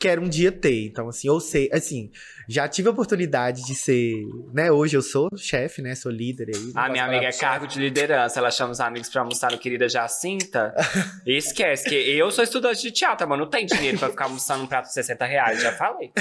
quero 0.02 0.20
um 0.22 0.28
dia 0.28 0.50
ter. 0.50 0.86
Então, 0.86 1.08
assim, 1.08 1.28
ou 1.28 1.38
sei, 1.40 1.70
assim, 1.72 2.10
já 2.48 2.66
tive 2.66 2.88
a 2.88 2.90
oportunidade 2.90 3.64
de 3.64 3.74
ser, 3.74 4.14
né? 4.52 4.70
Hoje 4.72 4.96
eu 4.96 5.02
sou 5.02 5.28
chefe, 5.36 5.80
né? 5.80 5.94
Sou 5.94 6.10
líder 6.10 6.48
aí. 6.54 6.70
A 6.74 6.80
posso 6.80 6.90
minha 6.92 7.04
amiga 7.04 7.26
é 7.26 7.32
cargo 7.32 7.66
de 7.68 7.78
liderança, 7.78 8.40
ela 8.40 8.50
chama 8.50 8.72
os 8.72 8.80
amigos 8.80 9.08
pra 9.08 9.20
almoçar 9.22 9.52
no 9.52 9.58
Querida 9.58 9.88
Jacinta. 9.88 10.74
e 11.24 11.36
esquece 11.36 11.88
que 11.88 11.94
eu 11.94 12.30
sou 12.32 12.42
estudante 12.42 12.82
de 12.82 12.90
teatro, 12.90 13.28
mas 13.28 13.38
não 13.38 13.46
tem 13.48 13.64
dinheiro 13.64 13.96
pra 13.98 14.08
ficar 14.10 14.24
almoçando 14.24 14.64
um 14.64 14.66
prato 14.66 14.86
de 14.88 14.94
60 14.94 15.24
reais, 15.24 15.62
já 15.62 15.72
falei. 15.72 16.10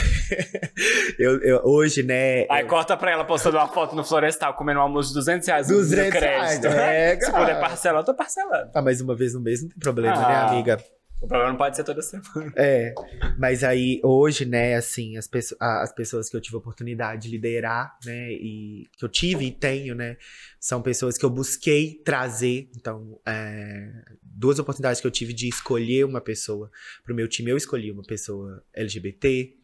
Eu, 1.19 1.39
eu- 1.43 1.61
hoje, 1.65 2.03
né? 2.03 2.45
Aí 2.49 2.61
eu- 2.63 2.67
corta 2.67 2.95
pra 2.97 3.11
ela 3.11 3.23
postando 3.25 3.57
uma 3.57 3.67
foto 3.67 3.95
no 3.95 4.03
Florestal, 4.03 4.53
comendo 4.53 4.79
um 4.79 4.83
almoço 4.83 5.09
de 5.09 5.15
200 5.15 5.47
reais 5.47 5.67
no 5.69 5.75
200 5.77 6.19
reais, 6.19 6.59
crédito. 6.59 6.67
é, 6.79 7.19
Se 7.21 7.31
puder 7.31 7.59
parcelar, 7.59 8.01
eu 8.01 8.05
tô 8.05 8.13
parcelando. 8.13 8.71
Ah, 8.73 8.81
mas 8.81 9.01
uma 9.01 9.15
vez 9.15 9.33
no 9.33 9.41
mês 9.41 9.61
não 9.61 9.69
tem 9.69 9.77
problema, 9.79 10.15
né, 10.15 10.23
Ah. 10.35 10.49
amiga? 10.51 10.77
O 11.21 11.27
problema 11.27 11.51
não 11.51 11.57
pode 11.57 11.75
ser 11.75 11.83
toda 11.83 12.01
semana. 12.01 12.51
É, 12.55 12.95
mas 13.37 13.63
aí 13.63 14.01
hoje, 14.03 14.43
né, 14.43 14.75
assim, 14.75 15.17
as, 15.17 15.29
as 15.59 15.93
pessoas 15.93 16.27
que 16.27 16.35
eu 16.35 16.41
tive 16.41 16.55
a 16.55 16.59
oportunidade 16.59 17.23
de 17.23 17.29
liderar, 17.29 17.95
né, 18.03 18.31
e 18.31 18.89
que 18.97 19.05
eu 19.05 19.09
tive 19.09 19.45
e 19.45 19.51
tenho, 19.51 19.93
né, 19.93 20.17
são 20.59 20.81
pessoas 20.81 21.19
que 21.19 21.25
eu 21.25 21.29
busquei 21.29 22.01
trazer. 22.03 22.69
Então, 22.75 23.19
é, 23.23 23.91
duas 24.23 24.57
oportunidades 24.57 24.99
que 24.99 25.05
eu 25.05 25.11
tive 25.11 25.31
de 25.31 25.47
escolher 25.47 26.05
uma 26.05 26.19
pessoa 26.19 26.71
pro 27.03 27.13
meu 27.13 27.27
time, 27.27 27.51
eu 27.51 27.57
escolhi 27.57 27.91
uma 27.91 28.03
pessoa 28.03 28.63
LGBT. 28.73 29.55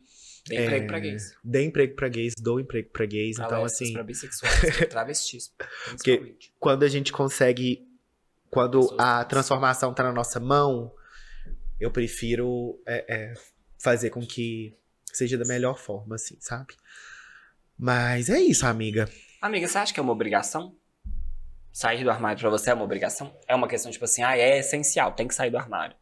Dê 0.47 0.63
emprego 0.63 0.85
é, 0.85 0.87
pra 0.87 0.99
gays. 0.99 1.35
Dê 1.43 1.63
emprego 1.63 1.95
pra 1.95 2.07
gays, 2.07 2.33
dou 2.39 2.59
emprego 2.59 2.89
pra 2.89 3.05
gays. 3.05 3.35
Pra 3.35 3.45
então, 3.47 3.65
assim. 3.65 3.93
Pra 3.93 4.03
bissexuais, 4.03 4.77
pra 4.77 4.85
travestis. 4.87 5.51
Porque 5.89 6.37
quando 6.59 6.83
a 6.83 6.87
gente 6.87 7.11
consegue. 7.11 7.85
Quando 8.49 8.95
a 8.97 9.25
trans. 9.25 9.27
transformação 9.27 9.93
tá 9.93 10.03
na 10.03 10.13
nossa 10.13 10.39
mão, 10.39 10.93
eu 11.80 11.91
prefiro 11.91 12.82
é, 12.86 13.05
é, 13.07 13.34
fazer 13.80 14.09
com 14.09 14.25
que 14.25 14.75
seja 15.11 15.38
da 15.38 15.45
melhor 15.45 15.78
forma, 15.78 16.15
assim, 16.15 16.38
sabe? 16.39 16.75
Mas 17.78 18.30
é 18.30 18.39
isso, 18.39 18.65
amiga. 18.65 19.09
Amiga, 19.41 19.67
você 19.67 19.78
acha 19.78 19.93
que 19.93 19.99
é 19.99 20.03
uma 20.03 20.11
obrigação? 20.11 20.75
Sair 21.71 22.03
do 22.03 22.09
armário 22.09 22.39
pra 22.39 22.49
você 22.49 22.71
é 22.71 22.73
uma 22.73 22.84
obrigação? 22.84 23.36
É 23.47 23.53
uma 23.53 23.67
questão 23.67 23.91
tipo 23.91 24.05
assim, 24.05 24.23
ah, 24.23 24.38
é 24.38 24.59
essencial, 24.59 25.13
tem 25.13 25.28
que 25.28 25.36
sair 25.36 25.51
do 25.51 25.57
armário. 25.57 25.95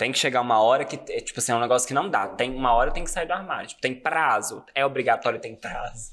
Tem 0.00 0.12
que 0.12 0.18
chegar 0.18 0.40
uma 0.40 0.62
hora 0.62 0.84
que, 0.84 0.96
é, 1.12 1.20
tipo 1.20 1.40
assim, 1.40 1.52
é 1.52 1.54
um 1.54 1.60
negócio 1.60 1.86
que 1.86 1.92
não 1.92 2.08
dá. 2.08 2.26
Tem 2.28 2.50
uma 2.54 2.72
hora 2.72 2.90
tem 2.90 3.04
que 3.04 3.10
sair 3.10 3.26
do 3.26 3.34
armário. 3.34 3.68
Tipo, 3.68 3.82
tem 3.82 3.94
prazo. 3.94 4.64
É 4.74 4.86
obrigatório, 4.86 5.38
tem 5.38 5.54
prazo. 5.54 6.10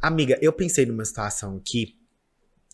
Amiga, 0.00 0.38
eu 0.40 0.52
pensei 0.52 0.86
numa 0.86 1.04
situação 1.04 1.56
aqui 1.56 1.98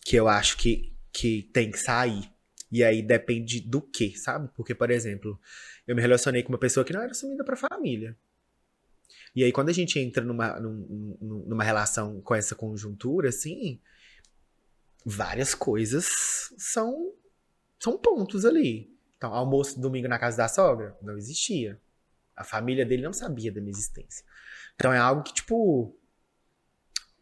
que 0.05 0.15
eu 0.15 0.27
acho 0.27 0.57
que, 0.57 0.93
que 1.11 1.49
tem 1.51 1.71
que 1.71 1.79
sair. 1.79 2.31
E 2.71 2.83
aí 2.83 3.01
depende 3.01 3.59
do 3.59 3.81
que, 3.81 4.17
sabe? 4.17 4.49
Porque, 4.55 4.73
por 4.73 4.89
exemplo, 4.89 5.39
eu 5.85 5.95
me 5.95 6.01
relacionei 6.01 6.41
com 6.41 6.49
uma 6.49 6.57
pessoa 6.57 6.85
que 6.85 6.93
não 6.93 7.01
era 7.01 7.11
assumida 7.11 7.43
pra 7.43 7.57
família. 7.57 8.17
E 9.35 9.43
aí, 9.43 9.51
quando 9.51 9.69
a 9.69 9.73
gente 9.73 9.99
entra 9.99 10.23
numa, 10.23 10.59
num- 10.59 11.17
num- 11.19 11.45
numa 11.47 11.63
relação 11.63 12.21
com 12.21 12.33
essa 12.33 12.55
conjuntura, 12.55 13.29
assim, 13.29 13.79
várias 15.05 15.53
coisas 15.53 16.53
são, 16.57 17.13
são 17.79 17.97
pontos 17.97 18.45
ali. 18.45 18.95
Então, 19.17 19.33
almoço 19.33 19.79
domingo 19.79 20.07
na 20.07 20.17
casa 20.17 20.37
da 20.37 20.47
sogra 20.47 20.97
não 21.01 21.17
existia. 21.17 21.79
A 22.35 22.43
família 22.43 22.85
dele 22.85 23.03
não 23.03 23.13
sabia 23.13 23.51
da 23.51 23.59
minha 23.59 23.71
existência. 23.71 24.25
Então, 24.75 24.91
é 24.93 24.97
algo 24.97 25.23
que, 25.23 25.33
tipo, 25.33 25.95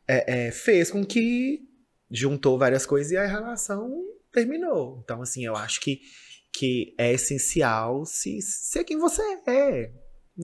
é, 0.08 0.48
é, 0.48 0.52
fez 0.52 0.92
com 0.92 1.04
que 1.04 1.68
juntou 2.10 2.58
várias 2.58 2.86
coisas 2.86 3.12
e 3.12 3.18
a 3.18 3.26
relação 3.26 4.06
terminou. 4.32 5.02
Então, 5.04 5.22
assim, 5.22 5.46
eu 5.46 5.56
acho 5.56 5.82
que, 5.82 6.02
que 6.54 6.94
é 6.98 7.14
essencial 7.14 8.06
se 8.06 8.42
ser 8.42 8.84
quem 8.84 8.98
você 8.98 9.22
é, 9.48 9.92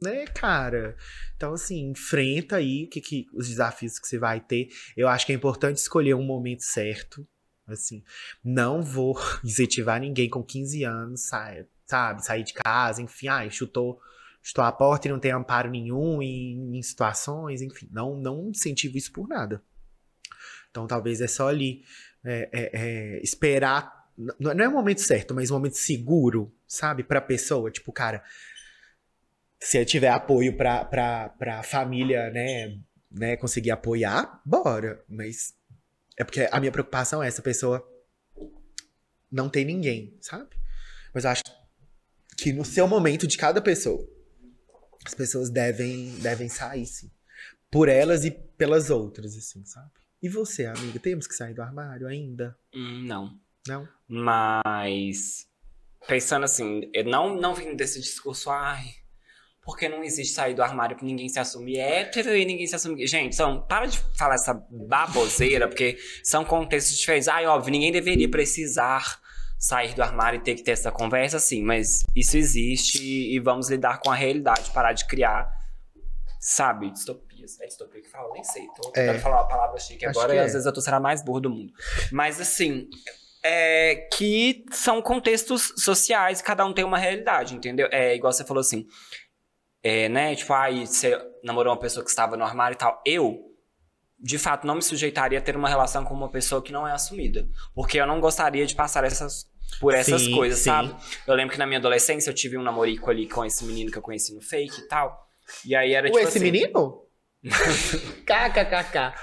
né, 0.01 0.25
cara? 0.27 0.95
Então, 1.35 1.53
assim, 1.53 1.89
enfrenta 1.89 2.57
aí 2.57 2.87
que, 2.87 3.01
que, 3.01 3.27
os 3.33 3.47
desafios 3.47 3.99
que 3.99 4.07
você 4.07 4.17
vai 4.17 4.39
ter. 4.39 4.69
Eu 4.95 5.07
acho 5.07 5.25
que 5.25 5.31
é 5.31 5.35
importante 5.35 5.77
escolher 5.77 6.15
um 6.15 6.23
momento 6.23 6.61
certo. 6.61 7.27
Assim, 7.67 8.03
não 8.43 8.83
vou 8.83 9.19
incentivar 9.43 9.99
ninguém 9.99 10.29
com 10.29 10.43
15 10.43 10.83
anos, 10.83 11.27
sai- 11.27 11.65
sabe, 11.85 12.23
sair 12.23 12.43
de 12.43 12.53
casa, 12.53 13.01
enfim, 13.01 13.27
ai, 13.27 13.49
chutou, 13.49 13.99
chutou 14.41 14.63
a 14.63 14.71
porta 14.71 15.07
e 15.07 15.11
não 15.11 15.19
tem 15.19 15.31
amparo 15.31 15.69
nenhum 15.69 16.21
em, 16.21 16.77
em 16.77 16.81
situações, 16.83 17.61
enfim, 17.61 17.87
não, 17.91 18.15
não 18.15 18.49
incentivo 18.49 18.97
isso 18.97 19.11
por 19.11 19.27
nada. 19.27 19.63
Então, 20.69 20.85
talvez 20.85 21.21
é 21.21 21.27
só 21.27 21.47
ali 21.47 21.83
é, 22.25 22.49
é, 22.51 22.69
é, 22.73 23.19
esperar. 23.23 24.09
n- 24.17 24.33
Não 24.39 24.65
é 24.65 24.67
o 24.67 24.71
momento 24.71 25.01
certo, 25.01 25.33
mas 25.33 25.51
um 25.51 25.55
momento 25.55 25.77
seguro, 25.77 26.53
sabe, 26.67 27.03
pra 27.03 27.21
pessoa. 27.21 27.69
Tipo, 27.71 27.91
cara, 27.91 28.23
se 29.59 29.77
eu 29.77 29.85
tiver 29.85 30.09
apoio 30.09 30.55
pra, 30.57 30.85
pra, 30.85 31.29
pra 31.29 31.63
família, 31.63 32.29
né, 32.31 32.77
né, 33.11 33.37
conseguir 33.37 33.71
apoiar, 33.71 34.41
bora. 34.45 35.03
Mas 35.07 35.53
é 36.17 36.23
porque 36.23 36.47
a 36.51 36.59
minha 36.59 36.71
preocupação 36.71 37.23
é 37.23 37.27
essa 37.27 37.41
pessoa 37.41 37.85
não 39.31 39.49
tem 39.49 39.65
ninguém, 39.65 40.17
sabe? 40.21 40.49
Mas 41.13 41.23
eu 41.25 41.29
acho 41.31 41.43
que 42.37 42.53
no 42.53 42.63
seu 42.65 42.87
momento 42.87 43.25
de 43.27 43.37
cada 43.37 43.61
pessoa, 43.61 44.07
as 45.05 45.13
pessoas 45.13 45.49
devem, 45.49 46.11
devem 46.19 46.49
sair, 46.49 46.85
sim. 46.85 47.11
Por 47.71 47.89
elas 47.89 48.23
e 48.25 48.31
pelas 48.31 48.89
outras, 48.89 49.35
assim, 49.35 49.65
sabe? 49.65 49.91
E 50.25 50.27
você, 50.27 50.65
amiga, 50.65 50.99
temos 50.99 51.27
que 51.27 51.35
sair 51.35 51.53
do 51.53 51.61
armário 51.61 52.07
ainda? 52.07 52.57
Hum, 52.73 53.03
não. 53.05 53.39
Não? 53.67 53.87
Mas 54.07 55.47
pensando 56.07 56.45
assim, 56.45 56.89
eu 56.95 57.03
não, 57.03 57.39
não 57.39 57.53
vindo 57.53 57.75
desse 57.75 58.01
discurso, 58.01 58.49
ai, 58.49 58.85
porque 59.61 59.87
não 59.87 60.03
existe 60.03 60.33
sair 60.33 60.55
do 60.55 60.63
armário 60.63 60.97
que 60.97 61.05
ninguém 61.05 61.29
se 61.29 61.37
assume 61.37 61.77
hétero 61.77 62.35
e 62.35 62.43
ninguém 62.43 62.65
se 62.65 62.75
assume. 62.75 63.05
Gente, 63.05 63.35
são, 63.35 63.61
para 63.67 63.85
de 63.85 63.99
falar 64.17 64.33
essa 64.33 64.55
baboseira, 64.67 65.67
porque 65.67 65.95
são 66.23 66.43
contextos 66.43 66.97
diferentes. 66.97 67.27
Ai, 67.27 67.45
óbvio, 67.45 67.71
ninguém 67.71 67.91
deveria 67.91 68.27
precisar 68.27 69.21
sair 69.59 69.93
do 69.93 70.01
armário 70.01 70.39
e 70.39 70.43
ter 70.43 70.55
que 70.55 70.63
ter 70.63 70.71
essa 70.71 70.91
conversa, 70.91 71.37
sim, 71.37 71.61
mas 71.61 72.03
isso 72.15 72.35
existe 72.35 72.97
e, 72.99 73.39
vamos 73.39 73.69
lidar 73.69 73.99
com 73.99 74.09
a 74.09 74.15
realidade, 74.15 74.71
parar 74.71 74.93
de 74.93 75.05
criar, 75.05 75.47
sabe, 76.39 76.91
distopias. 77.45 77.61
É 77.61 77.65
distopia 77.67 78.01
que 78.01 78.09
fala? 78.09 78.33
Nem 78.33 78.43
sei. 78.43 78.67
Tô 78.75 78.89
É. 78.89 78.91
tentando 78.91 79.19
falar 79.19 79.41
uma 79.41 79.47
palavra 79.47 79.79
chique 79.79 80.05
Acho 80.05 80.19
agora 80.19 80.35
e 80.35 80.37
é. 80.37 80.41
às 80.41 80.51
vezes 80.53 80.65
eu 80.65 80.73
tô 80.73 80.81
sendo 80.81 80.95
a 80.95 80.99
mais 80.99 81.23
burra 81.23 81.41
do 81.41 81.49
mundo. 81.49 81.71
Mas 82.11 82.39
assim, 82.41 82.89
é, 83.43 84.07
que 84.13 84.65
são 84.71 85.01
contextos 85.01 85.73
sociais, 85.77 86.41
cada 86.41 86.65
um 86.65 86.73
tem 86.73 86.83
uma 86.83 86.97
realidade, 86.97 87.55
entendeu? 87.55 87.87
É 87.91 88.15
igual 88.15 88.33
você 88.33 88.43
falou 88.43 88.61
assim, 88.61 88.87
é, 89.83 90.09
né? 90.09 90.35
Tipo, 90.35 90.53
aí 90.53 90.87
você 90.87 91.15
namorou 91.43 91.71
uma 91.71 91.79
pessoa 91.79 92.03
que 92.03 92.09
estava 92.09 92.35
no 92.35 92.43
armário 92.43 92.73
e 92.75 92.77
tal. 92.77 93.01
Eu, 93.05 93.39
de 94.19 94.39
fato, 94.39 94.65
não 94.65 94.75
me 94.75 94.81
sujeitaria 94.81 95.37
a 95.37 95.41
ter 95.41 95.55
uma 95.55 95.69
relação 95.69 96.03
com 96.03 96.13
uma 96.13 96.29
pessoa 96.29 96.61
que 96.61 96.71
não 96.71 96.87
é 96.87 96.91
assumida. 96.91 97.47
Porque 97.75 97.99
eu 97.99 98.07
não 98.07 98.19
gostaria 98.19 98.65
de 98.65 98.73
passar 98.73 99.03
essas, 99.03 99.45
por 99.79 99.93
essas 99.93 100.23
Sim, 100.23 100.33
coisas, 100.35 100.57
sim. 100.59 100.65
sabe? 100.71 100.95
Eu 101.27 101.35
lembro 101.35 101.53
que 101.53 101.59
na 101.59 101.67
minha 101.67 101.77
adolescência 101.77 102.31
eu 102.31 102.33
tive 102.33 102.57
um 102.57 102.63
namorico 102.63 103.11
ali 103.11 103.29
com 103.29 103.45
esse 103.45 103.63
menino 103.63 103.91
que 103.91 103.97
eu 103.99 104.01
conheci 104.01 104.33
no 104.33 104.41
fake 104.41 104.81
e 104.81 104.87
tal. 104.87 105.23
E 105.63 105.75
aí 105.75 105.93
era 105.93 106.07
Ou 106.07 106.13
tipo 106.13 106.27
esse 106.27 106.39
assim, 106.39 106.51
menino? 106.51 107.04
KKKK. 108.25 109.13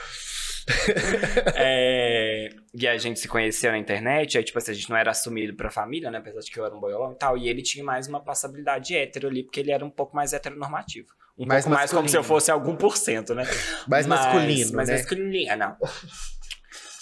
É, 1.56 2.48
E 2.74 2.86
a 2.88 2.96
gente 2.96 3.18
se 3.20 3.28
conheceu 3.28 3.70
na 3.72 3.78
internet, 3.78 4.38
aí, 4.38 4.44
tipo 4.44 4.58
assim, 4.58 4.70
a 4.70 4.74
gente 4.74 4.88
não 4.88 4.96
era 4.96 5.10
assumido 5.10 5.54
pra 5.54 5.70
família, 5.70 6.10
né? 6.10 6.18
Apesar 6.18 6.40
de 6.40 6.50
que 6.50 6.58
eu 6.58 6.64
era 6.64 6.74
um 6.74 6.80
boiolão 6.80 7.12
e 7.12 7.16
tal. 7.16 7.36
E 7.36 7.48
ele 7.48 7.62
tinha 7.62 7.84
mais 7.84 8.06
uma 8.08 8.20
passabilidade 8.20 8.94
hétero 8.96 9.28
ali, 9.28 9.42
porque 9.42 9.60
ele 9.60 9.70
era 9.72 9.84
um 9.84 9.90
pouco 9.90 10.14
mais 10.16 10.32
heteronormativo. 10.32 11.08
Um 11.38 11.46
Mais 11.46 11.64
pouco 11.64 11.76
mais 11.78 11.90
como 11.90 12.08
se 12.08 12.16
eu 12.16 12.22
fosse 12.22 12.50
algum 12.50 12.76
por 12.76 12.96
cento, 12.96 13.34
né? 13.34 13.44
Mais 13.88 14.06
masculino, 14.06 14.72
Mais 14.74 14.88
né? 14.88 14.96
masculino, 14.98 15.56
não. 15.56 15.76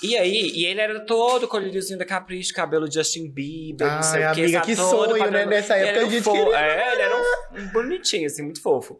E 0.02 0.16
aí, 0.16 0.52
e 0.54 0.64
ele 0.64 0.80
era 0.80 1.00
todo 1.04 1.46
colírizinho 1.46 1.98
da 1.98 2.06
Capricho, 2.06 2.54
cabelo 2.54 2.90
Justin 2.90 3.30
Bieber, 3.30 3.86
não 3.86 4.02
sei 4.02 4.22
Ai, 4.22 4.32
o 4.32 4.34
que. 4.34 4.40
amiga, 4.42 4.58
sabe, 4.60 4.66
que 4.66 4.76
sonho, 4.76 5.18
padrão. 5.18 5.30
né? 5.30 5.46
Nessa 5.46 5.76
época 5.76 6.06
a 6.06 6.08
gente 6.08 6.22
fo- 6.22 6.32
queria 6.32 6.56
É, 6.58 6.92
ele 6.94 7.02
era 7.02 7.16
um, 7.16 7.58
um 7.60 7.66
bonitinho, 7.68 8.26
assim, 8.26 8.42
muito 8.42 8.62
fofo. 8.62 8.98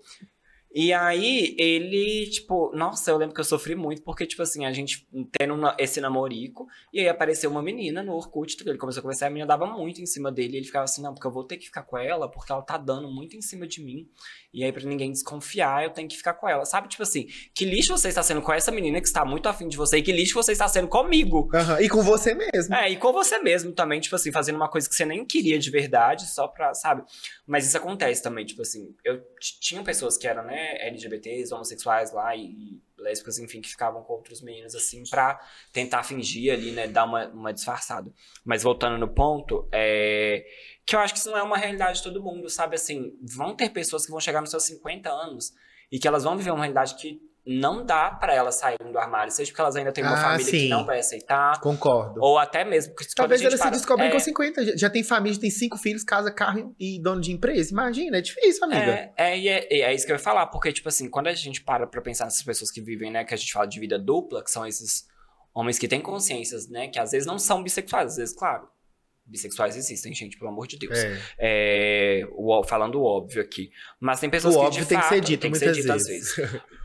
E 0.73 0.93
aí, 0.93 1.57
ele, 1.59 2.29
tipo, 2.31 2.71
nossa, 2.77 3.11
eu 3.11 3.16
lembro 3.16 3.35
que 3.35 3.41
eu 3.41 3.45
sofri 3.45 3.75
muito, 3.75 4.03
porque, 4.03 4.25
tipo 4.25 4.41
assim, 4.43 4.64
a 4.64 4.73
gente 4.73 5.05
tendo 5.37 5.55
uma- 5.55 5.75
esse 5.79 6.01
namorico, 6.01 6.68
e 6.93 7.01
aí 7.01 7.09
apareceu 7.09 7.51
uma 7.51 7.61
menina 7.61 8.05
no 8.05 8.14
Orkut, 8.14 8.57
ele 8.64 8.79
começou 8.79 9.01
a 9.01 9.03
conversar, 9.03 9.27
a 9.27 9.31
menina 9.31 9.47
dava 9.49 9.66
muito 9.66 10.01
em 10.01 10.07
cima 10.07 10.31
dele, 10.31 10.55
e 10.55 10.57
ele 10.59 10.66
ficava 10.66 10.85
assim, 10.85 11.03
não, 11.03 11.12
porque 11.12 11.27
eu 11.27 11.33
vou 11.33 11.43
ter 11.43 11.57
que 11.57 11.64
ficar 11.66 11.83
com 11.83 11.99
ela, 11.99 12.31
porque 12.31 12.53
ela 12.53 12.62
tá 12.62 12.77
dando 12.79 13.11
muito 13.11 13.37
em 13.37 13.43
cima 13.43 13.66
de 13.66 13.83
mim, 13.83 14.09
e 14.55 14.62
aí 14.62 14.71
pra 14.73 14.83
ninguém 14.85 15.11
desconfiar, 15.11 15.83
eu 15.83 15.91
tenho 15.91 16.09
que 16.09 16.16
ficar 16.16 16.35
com 16.35 16.49
ela, 16.49 16.64
sabe? 16.64 16.89
Tipo 16.89 17.03
assim, 17.03 17.27
que 17.53 17.64
lixo 17.64 17.97
você 17.97 18.09
está 18.09 18.23
sendo 18.23 18.41
com 18.41 18.53
essa 18.53 18.71
menina 18.71 19.01
que 19.01 19.09
está 19.09 19.25
muito 19.25 19.49
afim 19.49 19.66
de 19.66 19.77
você, 19.77 19.99
e 19.99 20.03
que 20.03 20.12
lixo 20.12 20.35
você 20.35 20.53
está 20.53 20.68
sendo 20.68 20.87
comigo. 20.87 21.51
Aham, 21.53 21.81
E 21.81 21.89
com 21.89 22.01
você 22.03 22.33
mesmo. 22.33 22.75
É, 22.77 22.89
e 22.91 22.97
com 22.97 23.12
você 23.12 23.39
mesmo 23.41 23.73
também, 23.73 23.99
tipo 24.01 24.14
assim, 24.14 24.31
fazendo 24.31 24.55
uma 24.57 24.68
coisa 24.68 24.89
que 24.89 24.95
você 24.95 25.05
nem 25.05 25.25
queria 25.25 25.59
de 25.59 25.68
verdade, 25.71 26.27
só 26.31 26.47
pra, 26.47 26.75
sabe? 26.75 27.03
Mas 27.45 27.66
isso 27.66 27.77
acontece 27.77 28.23
também, 28.23 28.45
tipo 28.47 28.62
assim, 28.62 28.95
eu 29.05 29.21
tinha 29.61 29.83
pessoas 29.83 30.16
que 30.16 30.29
eram, 30.29 30.45
né, 30.61 30.87
LGBTs, 30.89 31.55
homossexuais 31.55 32.13
lá 32.13 32.37
e, 32.37 32.45
e 32.45 32.83
lésbicas, 32.99 33.39
enfim, 33.39 33.61
que 33.61 33.69
ficavam 33.69 34.03
com 34.03 34.13
outros 34.13 34.43
meninos, 34.43 34.75
assim, 34.75 35.03
pra 35.09 35.41
tentar 35.73 36.03
fingir 36.03 36.53
ali, 36.53 36.71
né, 36.73 36.87
dar 36.87 37.05
uma, 37.05 37.29
uma 37.29 37.53
disfarçada. 37.53 38.13
Mas 38.45 38.63
voltando 38.63 38.99
no 38.99 39.09
ponto, 39.09 39.69
é. 39.73 40.45
Que 40.85 40.97
eu 40.97 41.01
acho 41.01 41.15
que 41.15 41.21
isso 41.21 41.31
não 41.31 41.39
é 41.39 41.43
uma 41.43 41.57
realidade 41.57 41.99
de 41.99 42.05
todo 42.05 42.23
mundo, 42.23 42.49
sabe? 42.51 42.75
Assim, 42.75 43.17
vão 43.23 43.55
ter 43.55 43.71
pessoas 43.71 44.05
que 44.05 44.11
vão 44.11 44.21
chegar 44.21 44.41
nos 44.41 44.51
seus 44.51 44.65
50 44.65 45.09
anos 45.11 45.53
e 45.91 45.99
que 45.99 46.07
elas 46.07 46.25
vão 46.25 46.37
viver 46.37 46.51
uma 46.51 46.61
realidade 46.61 46.97
que 46.97 47.21
não 47.47 47.84
dá 47.84 48.11
pra 48.11 48.34
elas 48.34 48.57
saírem 48.57 48.93
do 48.93 48.99
armário, 48.99 49.32
seja 49.32 49.51
porque 49.51 49.61
elas 49.61 49.74
ainda 49.76 49.91
têm 49.93 50.05
uma 50.05 50.14
Ah, 50.14 50.22
família 50.22 50.45
que 50.51 50.59
sim. 50.61 50.68
não 50.68 50.84
vai 50.84 50.99
aceitar, 51.01 51.59
Concordo. 51.61 52.20
ou 52.22 52.38
até 52.38 52.64
mesmo. 52.64 52.95
Talvez 53.16 53.41
elas 53.41 53.55
se 53.55 53.59
para- 53.61 53.70
descobrem 53.70 54.09
é, 54.09 54.12
com 54.12 54.18
50. 54.18 54.76
Já- 54.78 54.91
tem 54.91 55.03
família, 55.03 55.38
tem 55.41 55.51
cinco 55.51 55.76
filhos, 55.78 56.05
casa, 56.05 56.30
carro 56.30 56.74
e 56.78 57.01
dono 57.01 57.20
de 57.20 57.32
empresa. 57.32 57.70
Imagina, 57.72 58.18
é 58.18 58.20
difícil, 58.20 58.64
amiga. 58.64 58.80
É, 58.93 59.12
é, 59.16 59.47
é, 59.49 59.68
e 59.74 59.82
é 59.82 59.95
isso 59.95 60.05
que 60.07 60.12
eu 60.12 60.16
ia 60.16 60.22
falar, 60.22 60.47
porque, 60.49 60.72
tipo 60.72 60.88
assim, 60.88 61.09
quando 61.09 61.28
a 61.28 61.32
gente 61.34 61.62
para 61.62 61.86
pra 61.86 62.01
pensar 62.01 62.24
nessas 62.24 62.43
pessoas 62.43 62.70
que 62.70 62.80
vivem, 62.80 63.11
né, 63.11 63.24
que 63.24 63.32
a 63.34 63.36
gente 63.36 63.53
fala 63.53 63.66
de 63.66 63.80
vida 63.80 63.99
dupla, 63.99 64.45
que 64.45 64.51
são 64.51 64.66
esses 64.66 65.07
homens 65.55 65.78
que 65.78 65.88
têm 65.88 66.01
consciências, 66.01 66.68
né, 66.68 66.88
que 66.88 66.99
às 66.99 67.11
vezes 67.11 67.26
não 67.26 67.38
são 67.38 67.62
bissexuais, 67.62 68.12
às 68.12 68.16
vezes, 68.16 68.34
claro, 68.36 68.68
Bissexuais 69.31 69.76
existem, 69.76 70.12
gente, 70.14 70.37
pelo 70.37 70.51
amor 70.51 70.66
de 70.66 70.76
Deus. 70.78 70.99
É. 70.99 71.18
É, 71.39 72.26
o- 72.33 72.62
falando 72.64 72.97
o 72.97 73.05
óbvio 73.05 73.41
aqui. 73.41 73.70
Mas 73.99 74.20
tem 74.20 74.28
pessoas 74.28 74.57
O 74.57 74.59
que. 74.61 74.64
óbvio 74.66 74.83
de 74.83 74.89
tem 74.89 74.99
que 74.99 75.05
fato, 75.05 75.14
ser 75.14 75.20
dito 75.20 75.41
tem 75.41 75.53
que 75.53 75.59
ser 75.59 75.72
dito 75.72 75.93
às 75.93 76.07
vezes. 76.07 76.35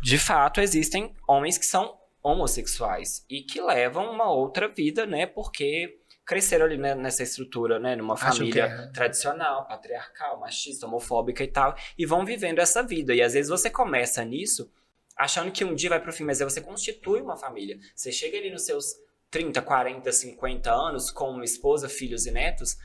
De 0.02 0.18
fato, 0.18 0.62
existem 0.62 1.14
homens 1.28 1.58
que 1.58 1.66
são 1.66 1.98
homossexuais 2.24 3.26
e 3.30 3.42
que 3.42 3.60
levam 3.62 4.12
uma 4.12 4.32
outra 4.32 4.68
vida, 4.68 5.06
né? 5.06 5.26
Porque 5.26 6.00
cresceram 6.26 6.66
ali 6.66 6.78
né, 6.78 6.96
nessa 6.96 7.24
estrutura, 7.24 7.80
né? 7.80 7.96
Numa 7.96 8.16
família 8.18 8.52
que 8.52 8.60
é. 8.60 8.88
tradicional, 8.92 9.68
patriarcal, 9.68 10.40
machista, 10.40 10.86
homofóbica 10.88 11.44
e 11.44 11.48
tal. 11.48 11.76
E 11.98 12.06
vão 12.06 12.26
vivendo 12.26 12.60
essa 12.60 12.82
vida. 12.84 13.14
E 13.14 13.22
às 13.22 13.34
vezes 13.34 13.50
você 13.50 13.70
começa 13.70 14.24
nisso 14.24 14.72
achando 15.18 15.52
que 15.52 15.64
um 15.64 15.74
dia 15.74 15.90
vai 15.90 16.00
pro 16.02 16.12
fim, 16.12 16.24
mas 16.24 16.42
aí 16.42 16.50
você 16.50 16.62
constitui 16.62 17.22
uma 17.22 17.38
família. 17.38 17.78
Você 17.96 18.12
chega 18.12 18.38
ali 18.38 18.50
nos 18.52 18.64
seus 18.66 18.96
30, 19.32 19.62
40, 19.62 20.12
50 20.12 20.72
anos 20.72 21.12
com 21.12 21.30
uma 21.32 21.44
esposa, 21.46 21.90
filhos 21.90 22.26
e 22.26 22.32
netos. 22.32 22.78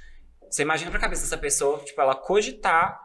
Você 0.50 0.62
imagina 0.62 0.90
pra 0.90 0.98
cabeça 1.00 1.22
dessa 1.22 1.38
pessoa, 1.38 1.78
tipo, 1.84 2.00
ela 2.00 2.14
cogitar 2.14 2.98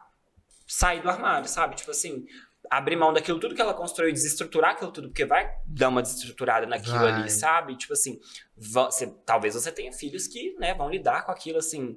sair 0.66 1.00
do 1.00 1.08
armário, 1.08 1.48
sabe? 1.48 1.76
Tipo 1.76 1.92
assim, 1.92 2.26
abrir 2.68 2.96
mão 2.96 3.12
daquilo 3.12 3.38
tudo 3.38 3.54
que 3.54 3.60
ela 3.60 3.72
construiu, 3.74 4.12
desestruturar 4.12 4.72
aquilo 4.72 4.90
tudo, 4.90 5.08
porque 5.08 5.24
vai 5.24 5.48
dar 5.64 5.88
uma 5.88 6.02
desestruturada 6.02 6.66
naquilo 6.66 6.98
Vai. 6.98 7.12
ali, 7.12 7.30
sabe? 7.30 7.76
Tipo 7.76 7.92
assim, 7.92 8.18
você- 8.56 9.06
talvez 9.24 9.54
você 9.54 9.70
tenha 9.70 9.92
filhos 9.92 10.26
que, 10.26 10.54
né, 10.58 10.74
vão 10.74 10.90
lidar 10.90 11.24
com 11.24 11.30
aquilo 11.30 11.58
assim 11.58 11.92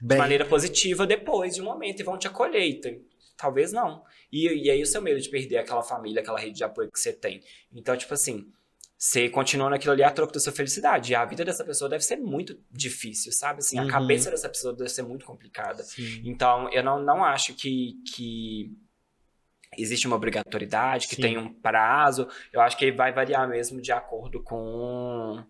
de 0.00 0.06
Bem, 0.06 0.18
maneira 0.18 0.44
positiva 0.44 1.06
depois 1.06 1.54
de 1.54 1.62
um 1.62 1.64
momento 1.64 1.98
e 2.00 2.04
vão 2.04 2.16
te 2.16 2.28
acolher. 2.28 2.68
Então, 2.68 2.92
talvez 3.36 3.72
não. 3.72 4.04
E, 4.30 4.66
e 4.66 4.70
aí 4.70 4.80
o 4.82 4.86
seu 4.86 5.02
medo 5.02 5.20
de 5.20 5.28
perder 5.28 5.58
aquela 5.58 5.82
família, 5.82 6.20
aquela 6.22 6.38
rede 6.38 6.58
de 6.58 6.64
apoio 6.64 6.90
que 6.92 7.00
você 7.00 7.12
tem. 7.12 7.42
Então, 7.72 7.96
tipo 7.96 8.14
assim, 8.14 8.46
você 8.98 9.28
continua 9.28 9.68
naquilo 9.70 9.92
ali 9.92 10.02
a 10.02 10.10
troco 10.10 10.32
da 10.32 10.40
sua 10.40 10.52
felicidade. 10.52 11.12
E 11.12 11.14
a 11.14 11.24
vida 11.24 11.44
dessa 11.44 11.62
pessoa 11.64 11.88
deve 11.88 12.02
ser 12.02 12.16
muito 12.16 12.58
difícil, 12.70 13.30
sabe? 13.32 13.58
Assim, 13.58 13.78
Uhum. 13.78 13.86
a 13.86 13.90
cabeça 13.90 14.30
dessa 14.30 14.48
pessoa 14.48 14.74
deve 14.74 14.88
ser 14.88 15.02
muito 15.02 15.26
complicada. 15.26 15.82
sim. 15.82 16.22
Então, 16.24 16.68
eu 16.72 16.82
não, 16.82 17.02
não 17.02 17.22
acho 17.24 17.52
que, 17.54 17.94
que 18.14 18.70
existe 19.76 20.06
uma 20.06 20.16
obrigatoriedade, 20.16 21.08
que 21.08 21.16
Sim. 21.16 21.22
tem 21.22 21.38
um 21.38 21.52
prazo. 21.52 22.26
Eu 22.52 22.60
acho 22.62 22.76
que 22.78 22.90
vai 22.90 23.12
variar 23.12 23.46
mesmo 23.46 23.80
de 23.82 23.92
acordo 23.92 24.42
com, 24.42 25.44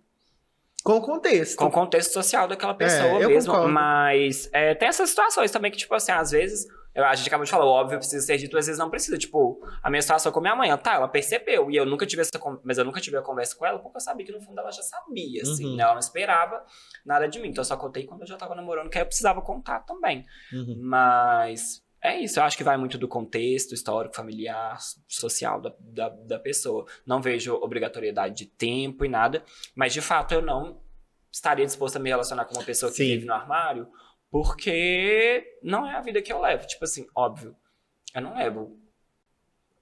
Com 0.82 0.94
o 0.96 1.00
contexto. 1.00 1.56
com 1.56 1.66
o 1.66 1.70
contexto 1.70 2.12
social 2.12 2.48
daquela 2.48 2.74
pessoa 2.74 3.22
É, 3.22 3.26
mesmo. 3.28 3.52
concordo. 3.52 3.72
Mas 3.72 4.48
é, 4.52 4.74
tem 4.74 4.88
essas 4.88 5.10
situações 5.10 5.52
também 5.52 5.70
que, 5.70 5.78
tipo 5.78 5.94
assim, 5.94 6.10
às 6.12 6.32
vezes. 6.32 6.66
Eu- 6.96 7.04
A 7.04 7.14
gente 7.14 7.26
acabou 7.28 7.44
de 7.44 7.50
falar, 7.50 7.64
o 7.64 7.68
óbvio 7.68 7.98
precisa 7.98 8.24
ser 8.26 8.36
dito, 8.38 8.56
às 8.58 8.66
vezes 8.66 8.78
não 8.78 8.90
precisa. 8.90 9.16
Tipo, 9.18 9.60
a 9.82 9.88
minha 9.90 10.02
situação 10.02 10.32
com 10.32 10.40
minha 10.40 10.56
mãe, 10.56 10.76
tá, 10.78 10.94
ela 10.94 11.06
percebeu. 11.08 11.70
E 11.70 11.76
eu 11.76 11.86
nunca 11.86 12.04
tive 12.06 12.22
essa 12.22 12.32
Mas 12.64 12.78
eu 12.78 12.84
nunca 12.84 13.00
tive 13.00 13.16
a 13.16 13.22
conversa 13.22 13.54
com 13.56 13.64
ela, 13.66 13.78
porque 13.78 13.96
eu 13.96 14.00
sabia 14.00 14.24
que 14.26 14.32
no 14.32 14.40
fundo 14.40 14.58
ela 14.60 14.70
já 14.72 14.82
sabia, 14.82 15.42
assim, 15.42 15.66
Uhum. 15.66 15.76
né? 15.76 15.82
Ela 15.84 15.92
não 15.92 16.00
esperava 16.00 16.64
nada 17.04 17.28
de 17.28 17.38
mim. 17.38 17.48
Então 17.48 17.60
eu 17.62 17.66
só 17.66 17.76
contei 17.76 18.04
quando 18.04 18.22
eu 18.22 18.26
já 18.26 18.36
tava 18.36 18.54
namorando, 18.54 18.88
que 18.90 18.98
aí 18.98 19.02
eu 19.02 19.06
precisava 19.06 19.40
contar 19.42 19.80
também. 19.80 20.24
Uhum. 20.52 20.80
Mas 20.80 21.82
é 22.02 22.18
isso, 22.20 22.38
eu 22.38 22.44
acho 22.44 22.56
que 22.56 22.62
vai 22.64 22.76
muito 22.76 22.96
do 22.98 23.08
contexto 23.08 23.74
histórico, 23.74 24.14
familiar, 24.14 24.78
social 25.08 25.60
da, 25.60 25.72
da, 25.80 26.08
da 26.08 26.38
pessoa. 26.38 26.86
Não 27.04 27.20
vejo 27.20 27.54
obrigatoriedade 27.54 28.34
de 28.34 28.46
tempo 28.46 29.04
e 29.04 29.08
nada, 29.08 29.42
mas 29.74 29.92
de 29.92 30.00
fato 30.00 30.32
eu 30.34 30.42
não 30.42 30.80
estaria 31.32 31.66
disposta 31.66 31.98
a 31.98 32.02
me 32.02 32.08
relacionar 32.08 32.44
com 32.44 32.54
uma 32.54 32.64
pessoa 32.64 32.90
que 32.90 32.98
Sim. 32.98 33.04
vive 33.08 33.26
no 33.26 33.34
armário, 33.34 33.88
porque 34.30 35.58
não 35.62 35.86
é 35.86 35.94
a 35.96 36.00
vida 36.00 36.22
que 36.22 36.32
eu 36.32 36.40
levo. 36.40 36.66
Tipo 36.66 36.84
assim, 36.84 37.06
óbvio, 37.14 37.56
eu 38.14 38.20
não 38.22 38.34
levo 38.36 38.78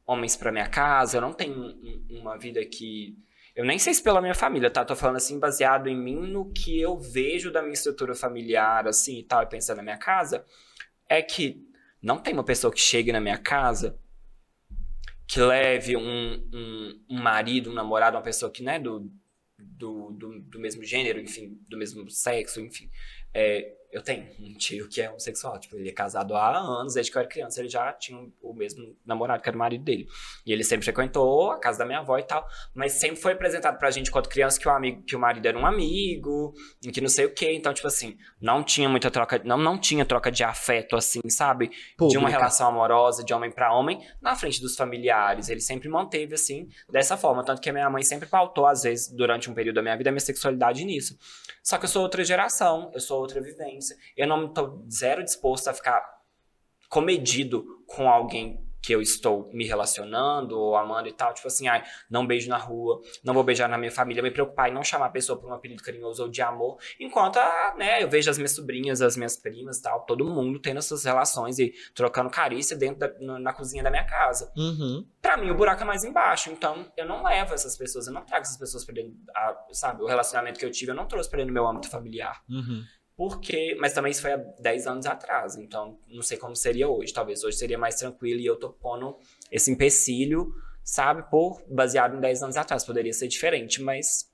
homens 0.07 0.37
pra 0.37 0.53
minha 0.53 0.69
casa, 0.69 1.17
eu 1.17 1.21
não 1.21 1.33
tenho 1.33 1.55
um- 1.59 2.07
um- 2.11 2.19
uma 2.21 2.39
vida 2.39 2.65
que. 2.65 3.17
Eu 3.55 3.65
nem 3.65 3.79
sei 3.79 3.95
se 3.95 4.03
pela 4.03 4.21
minha 4.21 4.35
família, 4.35 4.71
tá? 4.71 4.85
Tô 4.85 4.97
falando 4.97 5.17
assim, 5.17 5.39
baseado 5.39 5.89
em 5.89 5.97
mim, 5.97 6.17
no 6.27 6.51
que 6.53 6.81
eu 6.81 6.99
vejo 6.99 7.53
da 7.53 7.63
minha 7.63 7.73
estrutura 7.75 8.15
familiar, 8.15 8.87
assim 8.89 9.19
e 9.19 9.23
tal, 9.23 9.43
e 9.43 9.47
pensando 9.47 9.77
na 9.79 9.83
minha 9.85 9.97
casa, 9.99 10.45
é 11.09 11.23
que 11.23 11.65
não 12.03 12.19
tem 12.19 12.35
uma 12.35 12.45
pessoa 12.45 12.73
que 12.73 12.81
chegue 12.81 13.13
na 13.13 13.21
minha 13.21 13.39
casa 13.39 13.99
que 15.27 15.41
leve 15.41 15.97
um, 15.97 16.35
um, 16.53 17.01
um 17.11 17.23
marido, 17.23 17.71
um 17.71 17.75
namorado, 17.75 18.17
uma 18.17 18.23
pessoa 18.23 18.51
que, 18.51 18.63
né, 18.63 18.79
do, 18.79 19.11
do, 19.59 20.11
do, 20.13 20.41
do 20.41 20.59
mesmo 20.61 20.85
gênero, 20.85 21.19
enfim, 21.21 21.59
do 21.69 21.79
mesmo 21.79 22.09
sexo, 22.11 22.61
enfim. 22.61 22.91
É, 23.33 23.75
eu 23.95 24.03
tenho 24.03 24.27
um 24.41 24.53
tio 24.55 24.89
que 24.89 25.01
é 25.01 25.09
homossexual, 25.09 25.57
tipo, 25.61 25.77
ele 25.77 25.89
é 25.89 25.93
casado 25.93 26.35
há 26.35 26.59
anos, 26.59 26.95
desde 26.95 27.13
que 27.13 27.17
eu 27.17 27.21
era 27.21 27.29
criança, 27.29 27.61
ele 27.61 27.69
já 27.69 27.93
tinha 27.93 28.29
o 28.43 28.53
mesmo 28.53 28.97
namorado 29.07 29.41
que 29.41 29.49
era 29.49 29.55
o 29.55 29.59
marido 29.59 29.85
dele. 29.85 30.09
E 30.45 30.53
ele 30.53 30.65
sempre 30.65 30.85
frequentou 30.85 31.53
a 31.53 31.61
casa 31.61 31.79
da 31.79 31.87
minha 31.87 32.01
avó 32.01 32.19
e 32.19 32.25
tal, 32.25 32.45
mas 32.75 32.95
sempre 32.95 33.17
foi 33.17 33.35
apresentado 33.35 33.79
pra 33.79 33.93
gente 33.93 34.09
enquanto 34.09 34.29
criança 34.29 34.59
que 34.59 34.67
o 34.67 34.71
amigo, 34.73 35.03
que 35.03 35.15
o 35.15 35.19
marido 35.21 35.47
era 35.47 35.57
um 35.57 35.65
amigo, 35.65 36.53
e 36.83 36.91
que 36.91 37.01
não 37.01 37.09
sei 37.09 37.27
o 37.27 37.33
quê. 37.33 37.53
Então, 37.53 37.73
tipo 37.73 37.87
assim, 37.87 38.19
não 38.41 38.65
tinha 38.65 38.89
muita 38.89 39.13
troca, 39.13 39.41
não, 39.45 39.57
não 39.57 39.79
tinha 39.79 40.05
troca 40.05 40.29
de 40.29 40.43
afeto, 40.43 40.97
assim, 40.97 41.21
sabe? 41.29 41.69
de 41.69 41.73
uma 42.01 42.09
Pública. 42.09 42.31
relação 42.31 42.67
amorosa 42.67 43.23
de 43.23 43.33
homem 43.33 43.53
pra 43.53 43.73
homem 43.73 44.05
na 44.21 44.35
frente 44.35 44.61
dos 44.61 44.75
familiares. 44.75 45.49
Ele 45.49 45.61
sempre 45.61 45.89
manteve 45.89 46.35
assim, 46.35 46.69
dessa 46.91 47.17
forma. 47.17 47.45
Tanto 47.45 47.61
que 47.61 47.71
a 47.71 47.73
minha 47.73 47.89
mãe 47.89 48.03
sempre 48.03 48.29
pautou, 48.29 48.67
às 48.67 48.83
vezes, 48.83 49.09
durante 49.09 49.49
um 49.49 49.55
período 49.55 49.77
da 49.77 49.83
minha 49.83 49.97
vida, 49.97 50.11
a 50.11 50.13
minha 50.13 50.19
sexualidade 50.21 50.85
nisso. 50.85 51.17
Só 51.63 51.79
que 51.79 51.85
eu 51.85 51.89
sou 51.89 52.03
outra 52.03 52.25
geração, 52.25 52.91
eu 52.93 53.01
sou 53.01 53.21
outra 53.21 53.41
vivência. 53.41 53.84
Eu 54.17 54.27
não 54.27 54.49
tô 54.53 54.83
zero 54.91 55.23
disposto 55.25 55.69
a 55.69 55.75
ficar 55.75 56.03
comedido 56.89 57.65
com 57.87 58.09
alguém 58.09 58.63
que 58.83 58.95
eu 58.95 59.01
estou 59.01 59.49
me 59.51 59.65
relacionando 59.67 60.59
ou 60.59 60.77
amando 60.77 61.09
e 61.09 61.13
tal, 61.13 61.33
tipo 61.33 61.49
assim, 61.49 61.67
ai, 61.67 61.83
não 62.11 62.27
beijo 62.27 62.51
na 62.51 62.59
rua, 62.59 63.01
não 63.25 63.33
vou 63.33 63.43
beijar 63.43 63.67
na 63.67 63.79
minha 63.79 63.91
família, 63.91 64.23
me 64.23 64.31
preocupar 64.31 64.69
em 64.69 64.75
não 64.75 64.85
chamar 64.85 65.07
a 65.07 65.11
pessoa 65.11 65.41
por 65.41 65.49
um 65.51 65.55
apelido 65.55 65.83
carinhoso 65.83 66.23
ou 66.25 66.29
de 66.29 66.43
amor, 66.43 66.77
enquanto, 67.01 67.39
ah, 67.39 67.75
né, 67.79 68.03
eu 68.03 68.11
vejo 68.11 68.29
as 68.31 68.37
minhas 68.37 68.51
sobrinhas, 68.51 69.01
as 69.01 69.17
minhas 69.17 69.39
primas, 69.39 69.81
tal, 69.81 70.05
todo 70.05 70.23
mundo 70.27 70.59
tendo 70.61 70.77
essas 70.81 71.03
relações 71.03 71.59
e 71.59 71.73
trocando 71.95 72.29
carícia 72.29 72.77
dentro 72.77 72.99
da, 72.99 73.19
no- 73.21 73.39
na 73.39 73.55
cozinha 73.55 73.83
da 73.83 73.91
minha 73.91 74.05
casa. 74.05 74.53
Uhum. 74.55 75.09
Pra 75.23 75.39
mim, 75.39 75.49
o 75.49 75.55
buraco 75.55 75.81
é 75.81 75.87
mais 75.87 76.05
embaixo, 76.05 76.51
então 76.51 76.85
eu 76.95 77.07
não 77.07 77.25
levo 77.25 77.55
essas 77.55 77.79
pessoas, 77.79 78.07
eu 78.07 78.13
não 78.13 78.23
trago 78.23 78.43
essas 78.43 78.59
pessoas 78.59 78.85
pra 78.85 78.95
dentro, 78.95 79.17
a- 79.35 79.65
sabe, 79.73 80.03
o 80.03 80.07
relacionamento 80.07 80.61
que 80.61 80.67
eu 80.67 80.71
tive, 80.71 80.91
eu 80.91 80.95
não 80.95 81.07
trouxe 81.07 81.31
pra 81.31 81.39
dentro 81.39 81.53
do 81.53 81.55
meu 81.55 81.67
âmbito 81.67 81.89
familiar. 81.89 82.43
Uhum. 82.51 82.85
Porque, 83.17 83.77
mas 83.81 83.93
também 83.93 84.11
isso 84.11 84.23
foi 84.23 84.33
há 84.33 84.37
10 84.37 84.87
anos 84.89 85.07
atrás, 85.07 85.57
então 85.57 85.99
não 86.09 86.23
sei 86.23 86.37
como 86.37 86.57
seria 86.57 86.89
hoje. 86.89 87.13
Talvez 87.13 87.45
hoje 87.45 87.57
seria 87.57 87.79
mais 87.79 87.95
tranquilo 87.95 88.41
e 88.41 88.47
eu 88.47 88.57
tô 88.57 88.71
pondo 88.71 89.17
esse 89.53 89.71
empecilho, 89.71 90.53
sabe, 90.83 91.23
por 91.31 91.63
baseado 91.71 92.17
em 92.17 92.21
10 92.21 92.43
anos 92.43 92.57
atrás. 92.57 92.85
Poderia 92.85 93.13
ser 93.13 93.29
diferente, 93.29 93.81
mas 93.81 94.29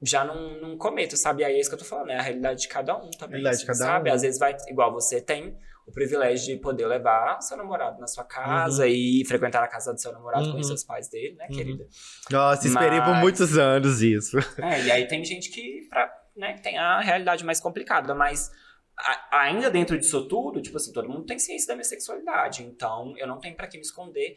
já 0.00 0.24
não, 0.24 0.58
não 0.60 0.78
cometo, 0.78 1.16
sabe? 1.18 1.44
Aí 1.44 1.54
é 1.56 1.60
isso 1.60 1.68
que 1.68 1.74
eu 1.74 1.78
tô 1.78 1.84
falando, 1.84 2.10
é 2.10 2.18
a 2.18 2.22
realidade 2.22 2.62
de 2.62 2.68
cada 2.68 2.96
um 2.96 3.10
também. 3.10 3.40
Realidade 3.42 3.58
de 3.58 3.66
cada 3.66 3.78
sabe? 3.78 4.10
um. 4.10 4.14
Às 4.14 4.22
vezes 4.22 4.38
vai, 4.40 4.56
igual 4.68 4.90
você 4.92 5.20
tem 5.20 5.56
o 5.86 5.92
privilégio 5.92 6.54
de 6.56 6.60
poder 6.62 6.86
levar 6.86 7.40
seu 7.42 7.56
namorado 7.58 8.00
na 8.00 8.06
sua 8.06 8.24
casa 8.24 8.86
e 8.86 9.22
frequentar 9.26 9.62
a 9.62 9.68
casa 9.68 9.92
do 9.92 10.00
seu 10.00 10.12
namorado, 10.12 10.46
Uhum. 10.46 10.52
conhecer 10.52 10.72
os 10.72 10.84
pais 10.84 11.08
dele, 11.08 11.34
né, 11.36 11.46
Uhum. 11.50 11.56
querida? 11.56 11.86
Nossa, 12.30 12.66
esperei 12.66 13.00
por 13.00 13.08
Mas- 13.10 13.20
muitos 13.20 13.58
anos 13.58 14.00
isso. 14.00 14.38
É, 14.58 14.82
e 14.84 14.90
aí 14.92 15.06
tem 15.08 15.22
gente 15.24 15.50
que, 15.50 15.86
pra, 15.90 16.21
né, 16.36 16.54
que 16.54 16.62
tem 16.62 16.78
a 16.78 17.00
realidade 17.00 17.44
mais 17.44 17.60
complicada, 17.60 18.14
mas 18.14 18.50
a- 18.98 19.40
ainda 19.42 19.70
dentro 19.70 19.98
disso 19.98 20.26
tudo, 20.28 20.60
tipo 20.60 20.76
assim, 20.76 20.92
todo 20.92 21.08
mundo 21.08 21.26
tem 21.26 21.38
ciência 21.38 21.68
da 21.68 21.74
minha 21.74 21.84
sexualidade, 21.84 22.62
então 22.62 23.14
eu 23.16 23.26
não 23.26 23.38
tenho 23.38 23.56
pra 23.56 23.66
que 23.66 23.76
me 23.76 23.82
esconder. 23.82 24.34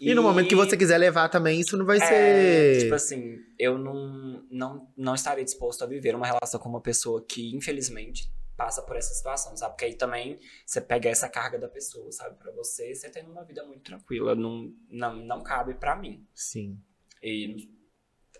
E, 0.00 0.14
no 0.14 0.22
momento 0.22 0.48
que 0.48 0.54
você 0.54 0.76
quiser 0.76 0.96
levar 0.96 1.28
também, 1.28 1.60
isso 1.60 1.76
não 1.76 1.84
vai 1.84 1.98
é, 1.98 2.00
ser. 2.00 2.78
Tipo 2.80 2.94
assim, 2.94 3.36
eu 3.58 3.76
não, 3.76 4.42
não, 4.50 4.90
não 4.96 5.14
estaria 5.14 5.44
disposto 5.44 5.82
a 5.84 5.86
viver 5.86 6.14
uma 6.14 6.26
relação 6.26 6.58
com 6.58 6.68
uma 6.68 6.80
pessoa 6.80 7.22
que, 7.22 7.54
infelizmente, 7.54 8.32
passa 8.56 8.80
por 8.82 8.96
essa 8.96 9.12
situação, 9.12 9.54
sabe? 9.56 9.72
Porque 9.72 9.84
aí 9.84 9.94
também 9.94 10.38
você 10.64 10.80
pega 10.80 11.10
essa 11.10 11.28
carga 11.28 11.58
da 11.58 11.68
pessoa, 11.68 12.10
sabe? 12.10 12.36
Pra 12.38 12.50
você, 12.52 12.94
você 12.94 13.10
tendo 13.10 13.30
uma 13.30 13.44
vida 13.44 13.64
muito 13.66 13.82
tranquila, 13.82 14.34
não, 14.34 14.72
não, 14.88 15.16
não 15.16 15.42
cabe 15.42 15.74
pra 15.74 15.94
mim. 15.94 16.26
Sim. 16.34 16.78
E 17.22 17.68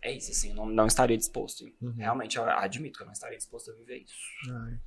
é 0.03 0.11
isso, 0.11 0.33
assim, 0.33 0.51
eu 0.51 0.57
não, 0.57 0.67
não 0.67 0.87
estaria 0.87 1.17
disposto. 1.17 1.65
Uhum. 1.81 1.95
Realmente, 1.97 2.37
eu 2.37 2.45
admito 2.45 2.99
que 2.99 3.03
eu 3.03 3.07
não 3.07 3.13
estaria 3.13 3.39
disposto 3.39 3.71
a 3.71 3.75
viver 3.75 3.99
isso. 3.99 4.15
Ai. 4.51 4.79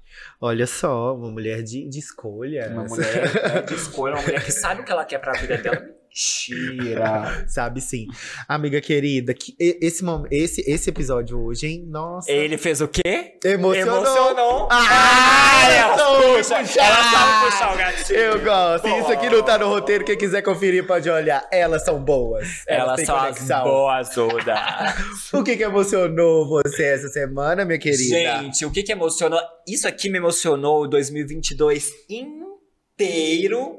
Olha 0.41 0.67
só, 0.67 1.15
uma 1.15 1.31
mulher 1.31 1.63
de, 1.63 1.87
de 1.87 1.99
escolha. 1.99 2.69
Uma 2.69 2.83
mulher 2.83 3.33
né, 3.33 3.61
de 3.61 3.75
escolha, 3.75 4.15
uma 4.15 4.23
mulher 4.23 4.43
que 4.43 4.51
sabe 4.51 4.81
o 4.81 4.83
que 4.83 4.91
ela 4.91 5.05
quer 5.05 5.19
pra 5.19 5.31
vida 5.33 5.57
dela. 5.57 5.89
Mentira! 6.15 7.43
Sabe 7.49 7.81
sim. 7.81 8.07
Amiga 8.47 8.79
querida, 8.79 9.33
que 9.33 9.53
esse, 9.59 10.01
esse, 10.31 10.63
esse 10.65 10.89
episódio 10.89 11.37
hoje, 11.37 11.67
hein? 11.67 11.83
Nossa. 11.85 12.31
Ele 12.31 12.57
fez 12.57 12.79
o 12.79 12.87
quê? 12.87 13.37
Emocionou. 13.43 13.97
Emocionou! 13.97 14.67
Ah, 14.71 15.69
ela 15.69 15.97
puxa, 15.97 16.59
puxar. 16.59 16.85
ela 16.85 17.03
sabe 17.11 17.45
puxar 17.45 17.73
o 17.73 17.77
gatinho. 17.77 18.19
Eu 18.19 18.41
gosto. 18.41 18.87
Isso 18.87 19.11
aqui 19.11 19.29
não 19.29 19.43
tá 19.43 19.57
no 19.57 19.67
roteiro. 19.67 20.05
Quem 20.05 20.17
quiser 20.17 20.41
conferir 20.41 20.87
pode 20.87 21.09
olhar. 21.09 21.45
Elas 21.51 21.83
são 21.83 22.01
boas. 22.01 22.63
Elas 22.65 22.95
têm 22.95 23.05
são 23.05 23.17
as 23.17 23.37
conexão. 23.37 23.63
boas 23.63 24.09
todas. 24.09 24.45
O 25.33 25.43
que, 25.43 25.57
que 25.57 25.63
emocionou 25.63 26.47
você 26.47 26.83
essa 26.85 27.09
semana, 27.09 27.65
minha 27.65 27.77
querida? 27.77 28.03
Gente, 28.03 28.65
o 28.65 28.71
que 28.71 28.83
que 28.83 28.91
emocionou? 28.91 29.39
Isso 29.67 29.85
aqui 29.85 30.09
me 30.09 30.17
emocionou 30.17 30.83
o 30.83 30.87
2022 30.87 31.91
inteiro. 32.09 32.54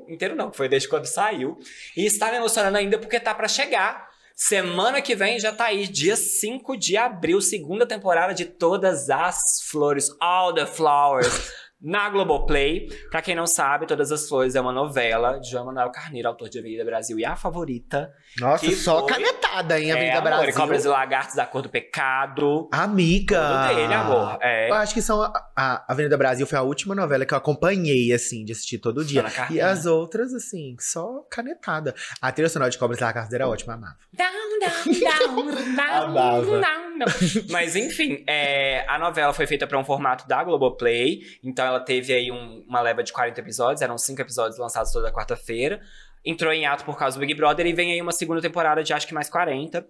Inteiro 0.09 0.37
não, 0.37 0.51
que 0.51 0.57
foi 0.57 0.69
desde 0.69 0.89
quando 0.89 1.07
saiu. 1.07 1.59
E 1.97 2.05
está 2.05 2.31
me 2.31 2.37
emocionando 2.37 2.77
ainda 2.77 2.99
porque 2.99 3.19
tá 3.19 3.35
pra 3.35 3.49
chegar. 3.49 4.09
Semana 4.35 5.01
que 5.01 5.15
vem 5.17 5.41
já 5.41 5.51
tá 5.51 5.67
aí, 5.67 5.87
dia 5.87 6.15
5 6.15 6.77
de 6.77 6.95
abril, 6.95 7.41
segunda 7.41 7.87
temporada 7.87 8.35
de 8.35 8.45
Todas 8.45 9.09
as 9.09 9.63
Flores, 9.63 10.11
All 10.21 10.53
the 10.53 10.67
Flowers. 10.67 11.51
Na 11.81 12.09
Globoplay. 12.09 12.89
Pra 13.11 13.21
quem 13.23 13.35
não 13.35 13.47
sabe, 13.47 13.87
Todas 13.87 14.11
as 14.11 14.29
Flores 14.29 14.55
é 14.55 14.61
uma 14.61 14.73
novela 14.73 15.39
de 15.39 15.51
João 15.51 15.67
Manuel 15.67 15.91
Carneiro, 15.91 16.29
autor 16.29 16.49
de 16.49 16.59
Avenida 16.59 16.85
Brasil 16.85 17.19
e 17.19 17.25
a 17.25 17.37
favorita. 17.37 18.13
Nossa, 18.41 18.65
Que 18.67 18.75
só 18.75 19.01
foi- 19.01 19.09
canetada 19.09 19.81
em 19.81 19.91
é, 19.91 19.93
Avenida 19.93 20.19
amor, 20.19 20.31
Brasil. 20.31 20.55
Cobras 20.55 20.85
e 20.85 20.89
Lagartos 20.89 21.35
da 21.37 21.47
Cor 21.47 21.63
do 21.63 21.69
Pecado. 21.69 22.69
Amiga! 22.73 23.41
Tudo 23.69 23.75
dele, 23.77 23.95
amor. 23.95 24.39
É. 24.43 24.71
Eu 24.71 24.75
acho 24.75 24.95
que 24.95 25.03
são. 25.03 25.23
A, 25.23 25.33
a 25.57 25.85
Avenida 25.93 26.17
Brasil 26.17 26.47
foi 26.47 26.59
a 26.59 26.63
última 26.63 26.95
novela 26.95 27.25
que 27.25 27.33
eu 27.35 27.39
acompanhei, 27.39 28.13
assim, 28.13 28.45
de 28.45 28.53
assistir 28.53 28.79
todo 28.79 29.05
dia. 29.05 29.25
E 29.51 29.61
as 29.61 29.87
outras, 29.87 30.33
assim, 30.35 30.77
só 30.81 31.23
canetada. 31.31 31.95
A 32.21 32.33
trilha 32.33 32.49
sonora 32.49 32.71
de 32.71 32.79
Cobras 32.79 33.01
e 33.01 33.05
Lagartos 33.05 33.33
era 33.33 33.49
ótima, 33.49 33.75
amava. 33.75 33.97
Down, 34.13 34.31
down, 34.61 35.01
down, 35.01 35.75
down, 35.77 36.05
Amava. 36.05 36.47
down, 36.47 36.61
down. 36.61 37.09
Mas 37.51 37.77
enfim, 37.77 38.25
é, 38.27 38.85
a 38.89 38.99
novela 38.99 39.33
foi 39.35 39.47
feita 39.47 39.67
para 39.67 39.79
um 39.79 39.85
formato 39.85 40.27
da 40.27 40.43
Globoplay, 40.43 41.21
então 41.45 41.66
ela 41.67 41.81
teve 41.81 42.13
aí 42.13 42.31
um- 42.33 42.65
uma 42.69 42.81
leva 42.81 43.03
de 43.03 43.13
40 43.13 43.41
episódios, 43.41 43.83
eram 43.83 43.99
cinco 43.99 44.21
episódios 44.23 44.59
lançados 44.59 44.93
toda 44.93 45.13
quarta-feira. 45.13 45.81
Entrou 46.25 46.53
em 46.53 46.67
ato 46.67 46.85
por 46.85 46.97
causa 46.99 47.17
do 47.17 47.21
Big 47.21 47.35
Brother 47.35 47.67
e 47.67 47.73
vem 47.73 47.93
aí 47.93 48.01
uma 48.01 48.13
segunda 48.13 48.41
temporada 48.41 48.83
de 48.83 48.93
acho 48.93 49.07
que 49.07 49.15
mais 49.15 49.29
40. 49.29 49.87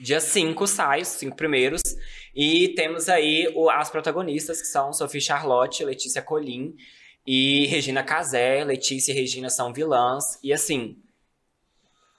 Dia 0.00 0.20
5 0.20 0.66
sai, 0.66 1.00
os 1.02 1.08
cinco 1.08 1.36
primeiros. 1.36 1.82
E 2.34 2.68
temos 2.76 3.08
aí 3.08 3.50
o- 3.56 3.68
as 3.68 3.90
protagonistas, 3.90 4.60
que 4.60 4.66
são 4.68 4.92
Sophie 4.92 5.20
Charlotte, 5.20 5.84
Letícia 5.84 6.22
Colim 6.22 6.74
e 7.26 7.66
Regina 7.66 8.02
Casé. 8.04 8.62
Letícia 8.62 9.10
e 9.12 9.14
Regina 9.14 9.50
são 9.50 9.72
vilãs. 9.72 10.38
E 10.42 10.52
assim, 10.52 10.96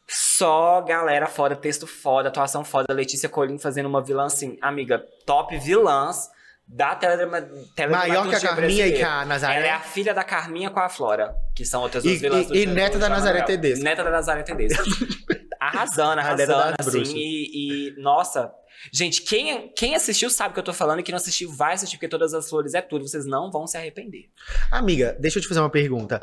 só 0.07 0.81
galera 0.81 1.27
foda, 1.27 1.55
texto 1.55 1.85
foda, 1.85 2.29
atuação 2.29 2.65
foda. 2.65 2.93
Letícia 2.93 3.29
Colim 3.29 3.57
fazendo 3.59 3.85
uma 3.85 4.01
vilã 4.03 4.25
assim, 4.25 4.57
amiga, 4.61 4.99
top 5.25 5.57
vilãs 5.57 6.29
da 6.71 6.95
teledrama, 6.95 7.39
Maior 7.41 8.29
que 8.29 8.35
a 8.35 8.39
teledramaturgia 8.39 8.49
Carminha 8.49 8.87
e 8.87 8.93
que 8.93 9.01
a 9.01 9.25
Nazaré. 9.25 9.57
Ela 9.57 9.65
é 9.65 9.71
a 9.71 9.79
filha 9.79 10.13
da 10.13 10.23
Carminha 10.23 10.69
com 10.69 10.79
a 10.79 10.87
Flora, 10.87 11.33
que 11.55 11.65
são 11.65 11.81
outras 11.81 12.03
duas 12.03 12.15
E- 12.15 12.19
vilãs 12.19 12.47
do 12.47 12.55
e- 12.55 12.61
e 12.61 12.65
neta 12.67 12.99
da 12.99 13.09
Nazaré. 13.09 13.41
Tedesco. 13.41 13.83
Neta 13.83 14.03
da 14.03 14.11
Nazaré 14.11 14.43
Tedesco. 14.43 14.83
arrasando, 15.59 16.19
arrasando, 16.21 16.75
assim. 16.79 17.03
E, 17.15 17.89
e, 17.89 18.01
nossa, 18.01 18.51
gente, 18.93 19.23
quem, 19.23 19.73
quem 19.75 19.95
assistiu 19.95 20.29
sabe 20.29 20.51
o 20.51 20.53
que 20.53 20.59
eu 20.59 20.63
tô 20.63 20.73
falando 20.73 20.99
e 20.99 21.03
quem 21.03 21.11
não 21.11 21.17
assistiu 21.17 21.51
vai 21.51 21.73
assistir, 21.73 21.97
porque 21.97 22.07
Todas 22.07 22.33
as 22.33 22.47
Flores 22.49 22.73
é 22.73 22.81
tudo. 22.81 23.07
Vocês 23.07 23.25
não 23.25 23.51
vão 23.51 23.65
se 23.67 23.75
arrepender. 23.75 24.29
Amiga, 24.71 25.17
deixa 25.19 25.39
eu 25.39 25.41
te 25.41 25.47
fazer 25.47 25.59
uma 25.59 25.69
pergunta. 25.69 26.21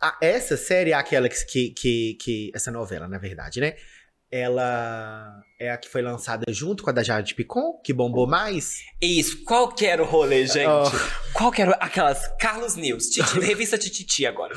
A- 0.00 0.18
essa 0.20 0.56
série 0.56 0.90
é 0.90 0.94
aquela 0.94 1.28
que, 1.28 1.36
que, 1.46 1.70
que, 1.70 2.14
que- 2.20 2.52
Essa 2.54 2.70
novela, 2.70 3.06
na 3.08 3.16
verdade, 3.16 3.60
né? 3.60 3.74
Ela 4.36 5.44
é 5.60 5.70
a 5.70 5.76
que 5.76 5.88
foi 5.88 6.02
lançada 6.02 6.44
junto 6.52 6.82
com 6.82 6.90
a 6.90 6.92
da 6.92 7.04
Jade 7.04 7.36
Picon, 7.36 7.80
que 7.84 7.92
bombou 7.92 8.26
mais. 8.26 8.80
Isso, 9.00 9.44
qual 9.44 9.68
que 9.68 9.86
era 9.86 10.02
o 10.02 10.04
rolê, 10.04 10.44
gente? 10.44 10.66
Oh. 10.66 11.32
Qual 11.32 11.52
que 11.52 11.62
era 11.62 11.70
aquelas 11.76 12.26
Carlos 12.36 12.74
News, 12.74 13.10
Titi, 13.10 13.38
revista 13.38 13.78
Tititi 13.78 14.26
agora. 14.26 14.52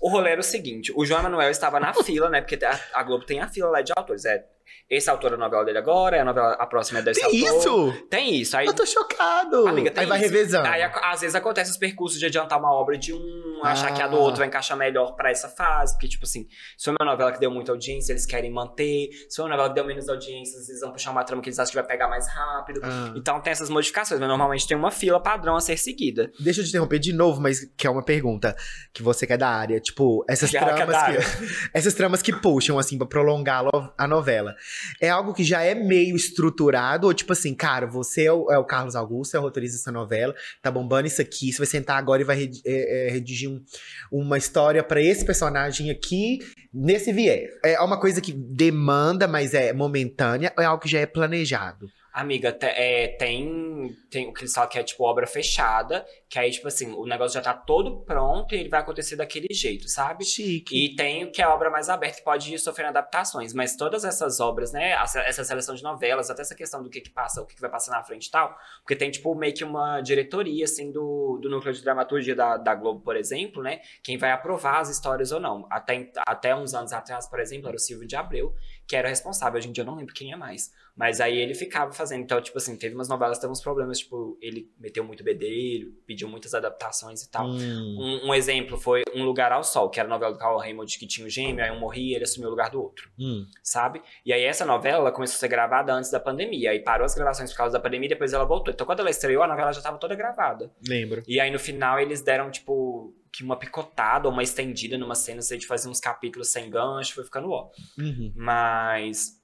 O 0.00 0.08
rolê 0.08 0.30
era 0.30 0.40
o 0.40 0.42
seguinte, 0.42 0.90
o 0.96 1.04
João 1.04 1.20
Emanuel 1.20 1.50
estava 1.50 1.78
na 1.78 1.92
fila, 1.92 2.30
né? 2.30 2.40
Porque 2.40 2.64
a, 2.64 2.80
a 2.94 3.02
Globo 3.02 3.26
tem 3.26 3.40
a 3.40 3.48
fila 3.48 3.68
lá 3.68 3.82
de 3.82 3.92
autores. 3.94 4.24
É 4.24 4.42
esse 4.88 5.08
autor 5.08 5.32
é 5.32 5.34
a 5.34 5.38
novela 5.38 5.64
dele 5.64 5.78
agora, 5.78 6.16
é 6.16 6.20
a 6.20 6.24
novela 6.24 6.52
a 6.52 6.66
próxima 6.66 6.98
é 6.98 7.02
desse 7.02 7.20
Tem 7.20 7.46
autor. 7.48 7.92
isso? 7.92 8.06
Tem 8.08 8.34
isso. 8.34 8.56
Aí, 8.56 8.66
Eu 8.66 8.74
tô 8.74 8.84
chocado. 8.86 9.66
amiga, 9.68 9.90
tem 9.90 10.02
Aí 10.02 10.08
vai 10.08 10.18
isso. 10.20 10.28
revezando. 10.32 10.66
Aí 10.68 10.82
às 10.82 11.20
vezes 11.20 11.34
acontece 11.34 11.70
os 11.70 11.76
percursos 11.76 12.18
de 12.18 12.26
adiantar 12.26 12.58
uma 12.58 12.72
obra 12.72 12.98
de 12.98 13.12
um, 13.12 13.60
achar 13.62 13.92
que 13.94 14.02
a 14.02 14.06
do 14.08 14.16
Ah. 14.16 14.20
outro 14.20 14.38
vai 14.38 14.48
encaixar 14.48 14.76
melhor 14.76 15.14
pra 15.14 15.30
essa 15.30 15.48
fase, 15.48 15.94
porque 15.94 16.08
tipo 16.08 16.24
assim, 16.24 16.46
se 16.76 16.84
foi 16.84 16.94
uma 17.00 17.10
novela 17.10 17.32
que 17.32 17.38
deu 17.38 17.50
muita 17.50 17.72
audiência, 17.72 18.12
eles 18.12 18.26
querem 18.26 18.50
manter. 18.52 19.08
Se 19.28 19.36
foi 19.36 19.44
uma 19.44 19.50
novela 19.50 19.68
que 19.68 19.74
deu 19.76 19.84
menos 19.84 20.08
audiência, 20.08 20.56
eles 20.68 20.80
vão 20.80 20.92
puxar 20.92 21.10
uma 21.10 21.24
trama 21.24 21.42
que 21.42 21.48
eles 21.48 21.58
acham 21.58 21.70
que 21.70 21.76
vai 21.76 21.86
pegar 21.86 22.08
mais 22.08 22.28
rápido. 22.28 22.80
Ah. 22.82 23.12
Então 23.16 23.40
tem 23.40 23.50
essas 23.52 23.70
modificações, 23.70 24.18
mas 24.20 24.28
normalmente 24.28 24.66
tem 24.66 24.76
uma 24.76 24.90
fila 24.90 25.20
padrão 25.20 25.56
a 25.56 25.60
ser 25.60 25.76
seguida. 25.76 26.30
Deixa 26.40 26.60
eu 26.60 26.64
te 26.64 26.70
interromper 26.70 26.98
de 26.98 27.12
novo, 27.12 27.40
mas 27.40 27.64
que 27.76 27.86
é 27.86 27.90
uma 27.90 28.02
pergunta 28.04 28.56
que 28.92 29.02
você 29.02 29.26
quer 29.26 29.36
da 29.38 29.48
área. 29.48 29.80
Tipo, 29.80 30.24
essas 30.28 30.50
tramas 30.50 30.96
que, 31.04 31.70
essas 31.74 31.94
tramas 31.94 32.22
que 32.22 32.32
puxam, 32.32 32.78
assim, 32.78 32.98
pra 32.98 33.06
prolongar 33.06 33.58
a 33.58 33.60
lo- 33.62 33.92
a 33.96 34.06
novela. 34.06 34.54
É 35.00 35.08
algo 35.08 35.32
que 35.34 35.44
já 35.44 35.62
é 35.62 35.74
meio 35.74 36.16
estruturado? 36.16 37.06
Ou 37.06 37.14
tipo 37.14 37.32
assim, 37.32 37.54
cara, 37.54 37.86
você 37.86 38.24
é 38.24 38.32
o, 38.32 38.50
é 38.50 38.58
o 38.58 38.64
Carlos 38.64 38.94
Augusto, 38.96 39.36
é 39.36 39.40
o 39.40 39.42
roteirista 39.42 39.78
dessa 39.78 39.92
novela, 39.92 40.34
tá 40.62 40.70
bombando 40.70 41.06
isso 41.06 41.20
aqui, 41.20 41.52
você 41.52 41.58
vai 41.58 41.66
sentar 41.66 41.96
agora 41.98 42.22
e 42.22 42.24
vai 42.24 42.50
é, 42.66 43.08
é, 43.08 43.10
redigir 43.10 43.48
um- 43.50 43.62
uma 44.10 44.38
história 44.38 44.82
pra 44.82 45.00
esse 45.00 45.24
personagem 45.24 45.90
aqui, 45.90 46.38
nesse 46.72 47.12
viés. 47.12 47.50
É 47.64 47.80
uma 47.80 47.98
coisa 47.98 48.20
que 48.20 48.32
demanda, 48.32 49.26
mas 49.28 49.54
é 49.54 49.72
momentânea, 49.72 50.52
é 50.58 50.64
algo 50.64 50.82
que 50.82 50.88
já 50.88 51.00
é 51.00 51.06
planejado? 51.06 51.88
Amiga, 52.12 52.52
te- 52.52 52.66
é, 52.66 53.08
tem, 53.18 53.96
tem 54.10 54.28
o 54.28 54.32
que 54.32 54.40
eles 54.42 54.52
falam 54.52 54.68
que 54.68 54.78
é 54.78 54.82
tipo 54.82 55.04
obra 55.04 55.26
fechada, 55.26 56.04
que 56.28 56.38
aí, 56.38 56.50
tipo 56.50 56.66
assim, 56.66 56.92
o 56.92 57.06
negócio 57.06 57.34
já 57.34 57.40
tá 57.40 57.54
todo 57.54 58.00
pronto 58.04 58.52
e 58.54 58.58
ele 58.58 58.68
vai 58.68 58.80
acontecer 58.80 59.14
daquele 59.16 59.46
jeito, 59.52 59.88
sabe? 59.88 60.24
Chique. 60.24 60.74
E 60.86 60.96
tem 60.96 61.24
o 61.24 61.30
que 61.30 61.40
é 61.40 61.44
a 61.44 61.54
obra 61.54 61.70
mais 61.70 61.88
aberta, 61.88 62.18
que 62.18 62.24
pode 62.24 62.52
ir 62.52 62.58
sofrendo 62.58 62.90
adaptações. 62.90 63.54
Mas 63.54 63.76
todas 63.76 64.04
essas 64.04 64.40
obras, 64.40 64.72
né? 64.72 64.90
essa- 64.90 65.20
Essa 65.20 65.44
seleção 65.44 65.74
de 65.74 65.82
novelas, 65.84 66.30
até 66.30 66.42
essa 66.42 66.54
questão 66.54 66.82
do 66.82 66.90
que 66.90 67.00
que 67.00 67.10
passa, 67.10 67.40
o 67.42 67.46
que 67.46 67.54
que 67.54 67.60
vai 67.60 67.70
passar 67.70 67.92
na 67.92 68.02
frente 68.02 68.26
e 68.26 68.30
tal. 68.30 68.56
Porque 68.82 68.96
tem, 68.96 69.10
tipo, 69.10 69.32
meio 69.34 69.54
que 69.54 69.62
uma 69.64 70.00
diretoria, 70.00 70.64
assim, 70.64 70.90
do, 70.90 71.38
do 71.40 71.48
núcleo 71.48 71.72
de 71.72 71.82
dramaturgia 71.82 72.34
da, 72.34 72.56
da 72.56 72.74
Globo, 72.74 73.00
por 73.02 73.16
exemplo, 73.16 73.62
né? 73.62 73.80
Quem 74.02 74.18
vai 74.18 74.32
aprovar 74.32 74.80
as 74.80 74.88
histórias 74.88 75.30
ou 75.30 75.38
não. 75.38 75.66
Até, 75.70 76.10
até 76.26 76.54
uns 76.56 76.74
anos 76.74 76.92
atrás, 76.92 77.28
por 77.28 77.38
exemplo, 77.38 77.68
era 77.68 77.76
o 77.76 77.80
Silvio 77.80 78.06
de 78.08 78.16
Abreu, 78.16 78.52
que 78.90 78.96
era 78.96 79.08
responsável. 79.08 79.56
Hoje 79.56 79.68
em 79.68 79.72
dia 79.72 79.82
eu 79.82 79.86
não 79.86 79.94
lembro 79.94 80.12
quem 80.12 80.32
é 80.32 80.36
mais. 80.36 80.72
Mas 80.96 81.20
aí 81.20 81.38
ele 81.38 81.54
ficava 81.54 81.92
fazendo. 81.92 82.22
Então, 82.24 82.42
tipo 82.42 82.58
assim, 82.58 82.76
teve 82.76 82.92
umas 82.92 83.08
novelas 83.08 83.38
que 83.38 83.42
teve 83.42 83.52
uns 83.52 83.60
problemas, 83.62 84.00
tipo, 84.00 84.36
ele 84.42 84.68
meteu 84.80 85.04
muito 85.04 85.22
bedelho, 85.22 85.92
pediu 86.04 86.28
muitas 86.28 86.54
adaptações 86.54 87.22
e 87.22 87.30
tal. 87.30 87.46
Hum. 87.46 87.96
Um, 88.24 88.30
um 88.30 88.34
exemplo 88.34 88.76
foi 88.76 89.02
Um 89.14 89.22
Lugar 89.22 89.52
ao 89.52 89.62
Sol, 89.62 89.88
que 89.90 90.00
era 90.00 90.08
a 90.08 90.10
novela 90.10 90.32
do 90.32 90.40
Carl 90.40 90.58
Raymond 90.58 90.98
que 90.98 91.06
tinha 91.06 91.24
o 91.24 91.30
gêmeo, 91.30 91.64
aí 91.64 91.70
um 91.70 91.78
morria 91.78 92.14
e 92.14 92.14
ele 92.16 92.24
assumiu 92.24 92.48
o 92.48 92.50
lugar 92.50 92.68
do 92.70 92.82
outro, 92.82 93.08
Hum. 93.16 93.46
sabe? 93.62 94.02
E 94.26 94.32
aí 94.32 94.42
essa 94.42 94.66
novela 94.66 94.96
ela 94.98 95.12
começou 95.12 95.36
a 95.36 95.38
ser 95.38 95.46
gravada 95.48 95.92
antes 95.94 96.10
da 96.10 96.18
pandemia, 96.18 96.72
aí 96.72 96.80
parou 96.80 97.04
as 97.04 97.14
gravações 97.14 97.52
por 97.52 97.58
causa 97.58 97.74
da 97.74 97.80
pandemia 97.80 98.06
e 98.06 98.08
depois 98.08 98.32
ela 98.32 98.44
voltou. 98.44 98.74
Então 98.74 98.84
quando 98.84 98.98
ela 98.98 99.10
estreou, 99.10 99.44
a 99.44 99.46
novela 99.46 99.72
já 99.72 99.78
estava 99.78 99.98
toda 99.98 100.16
gravada. 100.16 100.68
Lembro. 100.88 101.22
E 101.28 101.38
aí 101.38 101.52
no 101.52 101.60
final 101.60 102.00
eles 102.00 102.22
deram, 102.22 102.50
tipo, 102.50 103.14
que 103.32 103.44
uma 103.44 103.58
picotada 103.58 104.26
ou 104.26 104.32
uma 104.32 104.42
estendida 104.42 104.98
numa 104.98 105.14
cena, 105.14 105.40
assim, 105.40 105.58
de 105.58 105.66
fazer 105.66 105.88
uns 105.88 106.00
capítulos 106.00 106.50
sem 106.50 106.68
gancho, 106.68 107.14
foi 107.14 107.24
ficando 107.24 107.50
ó. 107.50 107.70
Uhum. 107.98 108.32
Mas 108.36 109.40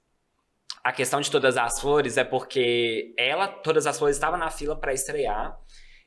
a 0.83 0.91
questão 0.91 1.19
de 1.21 1.29
Todas 1.31 1.57
as 1.57 1.79
Flores 1.79 2.17
é 2.17 2.23
porque 2.23 3.13
ela, 3.17 3.47
Todas 3.47 3.87
as 3.87 3.97
Flores, 3.97 4.15
estava 4.17 4.37
na 4.37 4.49
fila 4.49 4.75
para 4.75 4.93
estrear. 4.93 5.57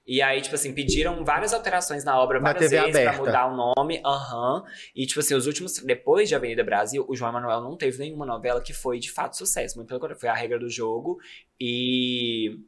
E 0.07 0.21
aí, 0.23 0.41
tipo 0.41 0.55
assim, 0.55 0.75
pediram 0.75 1.25
várias 1.25 1.53
alterações 1.53 2.03
na 2.03 2.19
obra 2.19 2.41
várias 2.41 2.69
TV 2.69 2.81
vezes 2.81 2.93
pra 2.93 3.11
aberta. 3.11 3.25
mudar 3.25 3.47
o 3.47 3.75
nome. 3.77 4.01
Aham. 4.05 4.65
E, 4.97 5.07
tipo 5.07 5.21
assim, 5.21 5.35
os 5.35 5.47
últimos. 5.47 5.79
Depois 5.79 6.29
de 6.29 6.35
Avenida 6.35 6.65
Brasil, 6.65 7.05
o 7.09 7.15
João 7.15 7.31
Emanuel 7.31 7.61
não 7.61 7.77
teve 7.77 7.99
nenhuma 7.99 8.27
novela 8.27 8.61
que 8.61 8.73
foi 8.73 8.99
de 8.99 9.11
fato 9.13 9.37
sucesso. 9.37 9.77
Muito 9.77 9.89
pelo 9.89 10.01
contrário, 10.01 10.21
foi 10.21 10.29
a 10.29 10.35
regra 10.35 10.59
do 10.59 10.69
jogo. 10.69 11.19
E. 11.61 12.59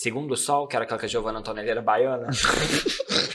Segundo 0.00 0.34
Sol, 0.34 0.66
que 0.66 0.76
era 0.76 0.86
aquela 0.86 0.98
que 0.98 1.04
a 1.04 1.08
Giovanna 1.10 1.40
Antonelli 1.40 1.68
era 1.68 1.82
baiana. 1.82 2.28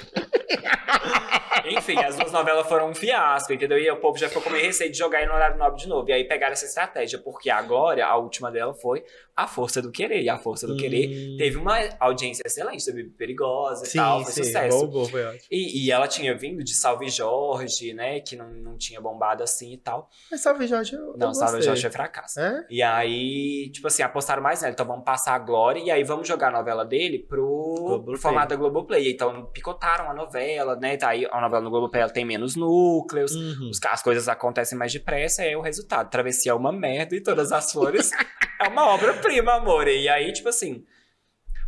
Enfim, 1.69 1.97
as 1.99 2.15
duas 2.15 2.31
novelas 2.31 2.67
foram 2.67 2.89
um 2.89 2.95
fiasco, 2.95 3.53
entendeu? 3.53 3.77
E 3.77 3.89
o 3.89 3.97
povo 3.97 4.17
já 4.17 4.27
ficou 4.27 4.41
com 4.43 4.49
meio 4.49 4.65
receio 4.65 4.91
de 4.91 4.97
jogar 4.97 5.19
aí 5.19 5.25
no 5.25 5.33
horário 5.33 5.57
nobre 5.57 5.79
de 5.81 5.87
novo. 5.87 6.09
E 6.09 6.13
aí 6.13 6.23
pegaram 6.23 6.53
essa 6.53 6.65
estratégia, 6.65 7.19
porque 7.19 7.49
a 7.49 7.61
Glória, 7.61 8.05
a 8.05 8.15
última 8.17 8.51
dela 8.51 8.73
foi 8.73 9.03
A 9.35 9.47
Força 9.47 9.81
do 9.81 9.91
Querer. 9.91 10.21
E 10.23 10.29
A 10.29 10.37
Força 10.37 10.67
do 10.67 10.75
Querer 10.77 11.05
Hum. 11.09 11.35
teve 11.37 11.57
uma 11.57 11.77
audiência 11.99 12.43
excelente, 12.45 12.85
teve 12.85 13.03
Perigosa 13.05 13.85
e 13.85 13.87
Sim, 13.89 13.97
tal, 13.97 14.23
foi 14.23 14.31
sim. 14.33 14.43
sucesso. 14.43 14.79
Bombou, 14.85 15.05
foi 15.05 15.23
ótimo. 15.25 15.41
E, 15.51 15.85
e 15.85 15.91
ela 15.91 16.07
tinha 16.07 16.35
vindo 16.37 16.63
de 16.63 16.73
Salve 16.73 17.09
Jorge, 17.09 17.93
né? 17.93 18.19
Que 18.19 18.35
não, 18.35 18.49
não 18.49 18.77
tinha 18.77 18.99
bombado 19.01 19.43
assim 19.43 19.73
e 19.73 19.77
tal. 19.77 20.09
Mas 20.31 20.41
Salve 20.41 20.67
Jorge, 20.67 20.95
eu 20.95 21.15
Não, 21.17 21.27
eu 21.29 21.33
Salve. 21.33 21.61
Jorge 21.61 21.81
foi 21.81 21.91
fracasso. 21.91 22.39
É? 22.39 22.65
E 22.69 22.81
aí, 22.81 23.69
tipo 23.71 23.87
assim, 23.87 24.03
apostaram 24.03 24.41
mais 24.41 24.61
nela. 24.61 24.73
Então 24.73 24.85
vamos 24.85 25.03
passar 25.05 25.35
a 25.35 25.39
Glória 25.39 25.79
e 25.79 25.91
aí 25.91 26.03
vamos 26.03 26.27
jogar 26.27 26.47
a 26.49 26.51
novela 26.51 26.83
dele 26.85 27.19
pro, 27.19 27.45
Globoplay. 27.45 28.03
pro 28.05 28.17
formato 28.17 28.49
da 28.49 28.55
Globoplay. 28.55 29.11
Então 29.11 29.45
picotaram 29.47 30.09
a 30.09 30.13
novela, 30.13 30.75
né? 30.75 30.97
Tá 30.97 31.09
aí 31.09 31.25
a 31.29 31.41
novela 31.41 31.54
no 31.61 31.69
Globoplay 31.69 32.01
ela 32.01 32.11
tem 32.11 32.25
menos 32.25 32.55
núcleos. 32.55 33.33
Uhum. 33.35 33.71
As 33.89 34.01
coisas 34.03 34.27
acontecem 34.27 34.77
mais 34.77 34.91
depressa, 34.93 35.41
aí 35.43 35.55
o 35.55 35.61
resultado. 35.61 36.09
Travessia 36.09 36.51
é 36.51 36.55
uma 36.55 36.71
merda 36.71 37.15
e 37.15 37.21
todas 37.21 37.51
as 37.51 37.71
flores 37.71 38.11
é 38.61 38.67
uma 38.67 38.87
obra-prima, 38.87 39.53
amor. 39.53 39.87
E 39.87 40.07
aí, 40.09 40.31
tipo 40.33 40.49
assim. 40.49 40.83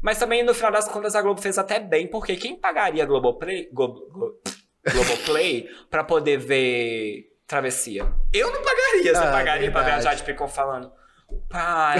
Mas 0.02 0.20
também, 0.20 0.44
no 0.44 0.54
final 0.54 0.72
das 0.72 0.88
contas, 0.88 1.16
a 1.16 1.22
Globo 1.22 1.42
fez 1.42 1.58
até 1.58 1.80
bem, 1.80 2.08
porque 2.08 2.36
quem 2.36 2.56
pagaria 2.56 3.06
Globoplay, 3.06 3.68
Glo, 3.74 4.08
Glo- 4.12 4.36
Globoplay 4.94 5.68
pra 5.90 6.04
poder 6.04 6.38
ver 6.38 7.36
Travessia? 7.48 8.04
Eu 8.32 8.52
não 8.52 8.62
pagaria. 8.62 9.16
Você 9.16 9.24
Ah, 9.24 9.32
pagaria 9.32 9.72
pra 9.72 9.82
ver 9.82 9.92
a 9.92 9.96
verdade. 9.96 10.18
Jade 10.18 10.24
Picon 10.32 10.48
falando? 10.48 10.92
Pai, 11.50 12.00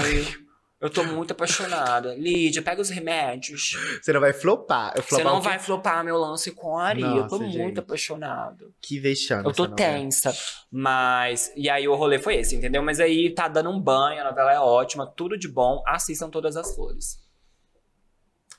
Eu 0.80 0.88
tô 0.88 1.02
muito 1.02 1.32
apaixonada. 1.32 2.14
Lídia, 2.14 2.62
pega 2.62 2.80
os 2.80 2.88
remédios. 2.88 3.76
Você 4.00 4.12
não 4.12 4.20
vai 4.20 4.32
flopar. 4.32 4.92
Eu 4.94 5.02
Você 5.02 5.24
não 5.24 5.40
vai 5.40 5.58
flopar 5.58 6.04
meu 6.04 6.16
lance 6.16 6.52
com 6.52 6.78
a 6.78 6.84
Ari. 6.84 7.02
eu 7.02 7.26
tô 7.26 7.38
Nossa, 7.38 7.44
gente. 7.46 7.58
muito 7.58 7.80
apaixonado. 7.80 8.72
Que 8.80 9.00
vexame. 9.00 9.44
Eu 9.44 9.52
tô 9.52 9.66
tensa. 9.66 10.32
Mas. 10.70 11.52
E 11.56 11.68
aí 11.68 11.88
o 11.88 11.96
rolê 11.96 12.20
foi 12.20 12.36
esse, 12.36 12.54
entendeu? 12.54 12.82
Mas 12.82 13.00
aí 13.00 13.30
tá 13.34 13.48
dando 13.48 13.70
um 13.70 13.80
banho, 13.80 14.20
a 14.20 14.24
novela 14.24 14.52
é 14.52 14.60
ótima, 14.60 15.04
tudo 15.06 15.36
de 15.36 15.48
bom. 15.48 15.82
Assistam 15.84 16.30
todas 16.30 16.56
as 16.56 16.72
flores. 16.74 17.18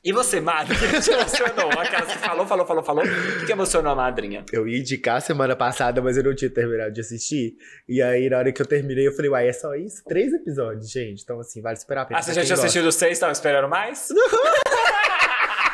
E 0.01 0.13
você, 0.13 0.39
madre, 0.39 0.73
o 0.73 0.79
que 0.79 1.01
te 1.01 1.11
emocionou? 1.11 1.71
Aquela 1.77 2.05
que 2.05 2.17
falou, 2.17 2.47
falou, 2.47 2.65
falou, 2.65 2.83
falou. 2.83 3.03
O 3.03 3.45
que 3.45 3.51
emocionou 3.51 3.91
a 3.91 3.95
madrinha? 3.95 4.45
Eu 4.51 4.67
ia 4.67 4.79
indicar 4.79 5.21
semana 5.21 5.55
passada, 5.55 6.01
mas 6.01 6.15
eu 6.15 6.23
não 6.23 6.33
tinha 6.33 6.49
terminado 6.49 6.91
de 6.91 7.01
assistir. 7.01 7.55
E 7.87 8.01
aí, 8.01 8.29
na 8.29 8.37
hora 8.37 8.51
que 8.51 8.61
eu 8.61 8.65
terminei, 8.65 9.07
eu 9.07 9.11
falei, 9.13 9.29
uai, 9.29 9.49
é 9.49 9.53
só 9.53 9.75
isso? 9.75 10.01
Três 10.05 10.31
episódios, 10.33 10.89
gente. 10.89 11.21
Então, 11.21 11.39
assim, 11.39 11.61
vale 11.61 11.77
esperar 11.77 12.03
a 12.03 12.05
pena. 12.05 12.19
Ah, 12.19 12.23
você 12.23 12.33
já 12.33 12.41
tinha 12.41 12.55
gosta. 12.55 12.65
assistido 12.67 12.87
os 12.87 12.95
seis, 12.95 13.13
estavam 13.13 13.33
esperando 13.33 13.67
mais? 13.67 14.07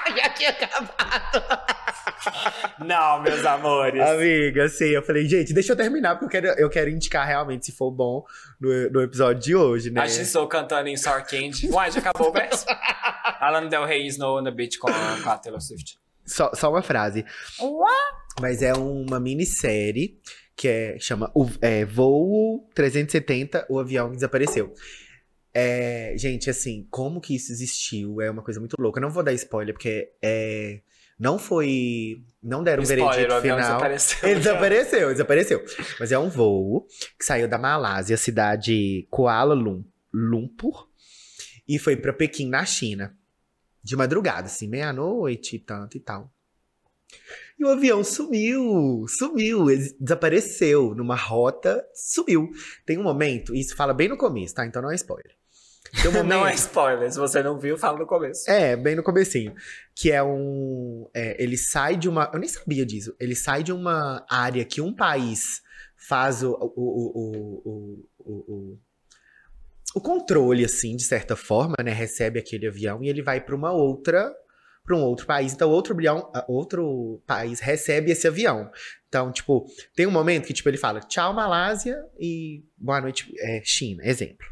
Já 0.15 0.29
tinha 0.29 0.49
acabado. 0.49 1.74
Não, 2.79 3.21
meus 3.21 3.45
amores. 3.45 4.01
Amiga, 4.01 4.65
assim, 4.65 4.85
eu 4.85 5.03
falei, 5.03 5.27
gente, 5.27 5.53
deixa 5.53 5.73
eu 5.73 5.75
terminar, 5.75 6.15
porque 6.15 6.37
eu 6.37 6.41
quero, 6.41 6.59
eu 6.59 6.69
quero 6.69 6.89
indicar 6.89 7.25
realmente 7.25 7.65
se 7.65 7.71
for 7.71 7.91
bom 7.91 8.23
no, 8.59 8.89
no 8.91 9.01
episódio 9.01 9.41
de 9.41 9.55
hoje, 9.55 9.91
né? 9.91 10.01
A 10.01 10.07
Jisoo 10.07 10.47
cantando 10.47 10.87
em 10.89 10.97
Sour 10.97 11.25
Candy. 11.25 11.69
Uai, 11.69 11.91
já 11.91 11.99
acabou 11.99 12.29
o 12.29 12.31
verso? 12.31 12.65
Alan 13.39 13.67
Del 13.67 13.85
Rey 13.85 14.07
Snow 14.07 14.39
on 14.39 14.43
the 14.43 14.51
Beach 14.51 14.77
com 14.77 14.89
a, 14.89 15.37
Taylor 15.37 15.61
Swift. 15.61 15.99
Só, 16.25 16.51
só 16.53 16.69
uma 16.69 16.81
frase. 16.81 17.25
Mas 18.41 18.61
é 18.61 18.73
uma 18.73 19.19
minissérie 19.19 20.19
que 20.55 20.67
é, 20.67 20.99
chama 20.99 21.31
o, 21.35 21.49
é, 21.61 21.85
Voo 21.85 22.67
370, 22.73 23.65
o 23.69 23.79
avião 23.79 24.09
que 24.09 24.15
desapareceu. 24.15 24.73
É, 25.53 26.13
gente, 26.17 26.49
assim, 26.49 26.87
como 26.89 27.21
que 27.21 27.35
isso 27.35 27.51
existiu 27.51 28.21
é 28.21 28.29
uma 28.29 28.41
coisa 28.41 28.59
muito 28.59 28.75
louca. 28.79 28.99
Eu 28.99 29.03
não 29.03 29.09
vou 29.09 29.23
dar 29.23 29.33
spoiler, 29.33 29.73
porque 29.73 30.11
é, 30.21 30.81
não 31.19 31.37
foi. 31.39 32.21
Não 32.41 32.63
deram 32.63 32.81
um 32.81 32.83
Spoiler, 32.83 33.09
veredito 33.15 33.41
final. 33.41 33.57
desapareceu. 33.57 34.29
Ele 34.29 34.39
desapareceu, 34.39 35.09
desapareceu. 35.11 35.65
Mas 35.99 36.11
é 36.11 36.19
um 36.19 36.29
voo 36.29 36.85
que 37.17 37.25
saiu 37.25 37.47
da 37.47 37.57
Malásia, 37.57 38.17
cidade 38.17 39.07
Kuala 39.09 39.55
Lum- 39.55 39.83
Lumpur, 40.13 40.87
e 41.67 41.79
foi 41.79 41.95
pra 41.97 42.13
Pequim, 42.13 42.47
na 42.49 42.63
China. 42.65 43.15
De 43.83 43.95
madrugada, 43.95 44.47
assim, 44.47 44.67
meia-noite, 44.67 45.59
tanto 45.59 45.97
e 45.97 45.99
tal. 45.99 46.31
E 47.57 47.63
o 47.63 47.69
avião 47.69 48.03
sumiu, 48.03 49.05
sumiu, 49.07 49.69
ele 49.69 49.95
desapareceu 49.99 50.93
numa 50.95 51.15
rota, 51.15 51.83
sumiu. 51.93 52.49
Tem 52.85 52.97
um 52.97 53.03
momento, 53.03 53.55
e 53.55 53.59
isso 53.61 53.75
fala 53.75 53.93
bem 53.93 54.07
no 54.09 54.17
começo, 54.17 54.55
tá? 54.55 54.65
Então 54.65 54.81
não 54.81 54.91
é 54.91 54.95
spoiler. 54.95 55.35
Tem 56.01 56.09
um 56.09 56.13
momento, 56.13 56.27
Não 56.39 56.47
é 56.47 56.53
spoiler. 56.53 57.11
Se 57.11 57.17
você 57.19 57.41
não 57.43 57.57
viu, 57.59 57.77
fala 57.77 57.97
no 57.99 58.05
começo. 58.07 58.49
é, 58.49 58.75
bem 58.75 58.95
no 58.95 59.03
comecinho. 59.03 59.53
Que 59.95 60.11
é 60.11 60.21
um. 60.23 61.09
é, 61.13 61.41
ele 61.41 61.57
sai 61.57 61.95
de 61.97 62.09
uma. 62.09 62.29
Eu 62.33 62.39
nem 62.39 62.49
sabia 62.49 62.85
disso. 62.85 63.15
Ele 63.19 63.35
sai 63.35 63.63
de 63.63 63.71
uma 63.71 64.25
área 64.29 64.63
que 64.65 64.81
um 64.81 64.93
país 64.93 65.61
faz 65.95 66.43
o. 66.43 66.51
o, 66.51 66.73
o, 66.75 67.11
o, 67.15 67.61
o, 67.65 68.05
o, 68.19 68.53
o- 68.53 68.79
o 69.93 70.01
controle, 70.01 70.65
assim, 70.65 70.93
de 70.97 71.05
certa 71.05 71.37
forma, 71.37 71.75
né? 71.81 71.93
Recebe 71.93 72.37
aquele 72.37 72.67
avião 72.67 73.01
e 73.01 73.07
ele 73.07 73.21
vai 73.21 73.39
para 73.39 73.55
uma 73.55 73.71
outra. 73.71 74.33
Para 74.83 74.95
um 74.97 75.01
outro 75.03 75.25
país. 75.25 75.53
Então, 75.53 75.69
outro, 75.71 75.93
avião, 75.95 76.29
ah, 76.35 76.45
outro 76.47 77.19
país 77.25 77.59
recebe 77.59 78.11
esse 78.11 78.27
avião. 78.27 78.69
Então, 79.07 79.31
tipo, 79.31 79.65
tem 79.95 80.05
um 80.05 80.11
momento 80.11 80.45
que, 80.45 80.53
tipo, 80.53 80.67
ele 80.69 80.77
fala 80.77 80.99
tchau, 80.99 81.33
Malásia 81.33 81.97
e 82.19 82.63
boa 82.77 83.01
noite, 83.01 83.33
é, 83.39 83.61
China, 83.63 84.03
exemplo. 84.05 84.45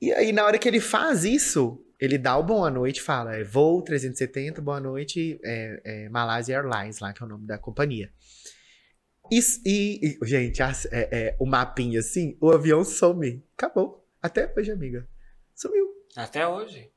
E 0.00 0.12
aí, 0.12 0.32
na 0.32 0.44
hora 0.44 0.58
que 0.58 0.68
ele 0.68 0.80
faz 0.80 1.24
isso, 1.24 1.82
ele 1.98 2.18
dá 2.18 2.36
o 2.36 2.42
boa 2.42 2.70
noite, 2.70 3.00
fala, 3.00 3.34
é, 3.36 3.42
voo 3.44 3.82
370, 3.82 4.60
boa 4.60 4.78
noite, 4.80 5.40
é, 5.42 5.80
é, 5.84 6.08
Malaysia 6.08 6.54
Airlines, 6.56 6.98
lá, 6.98 7.12
que 7.12 7.22
é 7.22 7.26
o 7.26 7.28
nome 7.28 7.46
da 7.46 7.58
companhia. 7.58 8.10
E, 9.30 9.40
e- 9.64 10.18
e, 10.22 10.26
gente, 10.26 10.62
as- 10.62 10.86
é, 10.86 11.08
é, 11.10 11.36
o 11.40 11.46
mapinha 11.46 12.00
assim, 12.00 12.36
o 12.40 12.50
avião 12.50 12.84
some. 12.84 13.42
Acabou. 13.56 14.06
Até 14.22 14.52
hoje, 14.56 14.70
amiga. 14.70 15.08
Sumiu. 15.54 15.86
Até 16.14 16.46
hoje. 16.46 16.90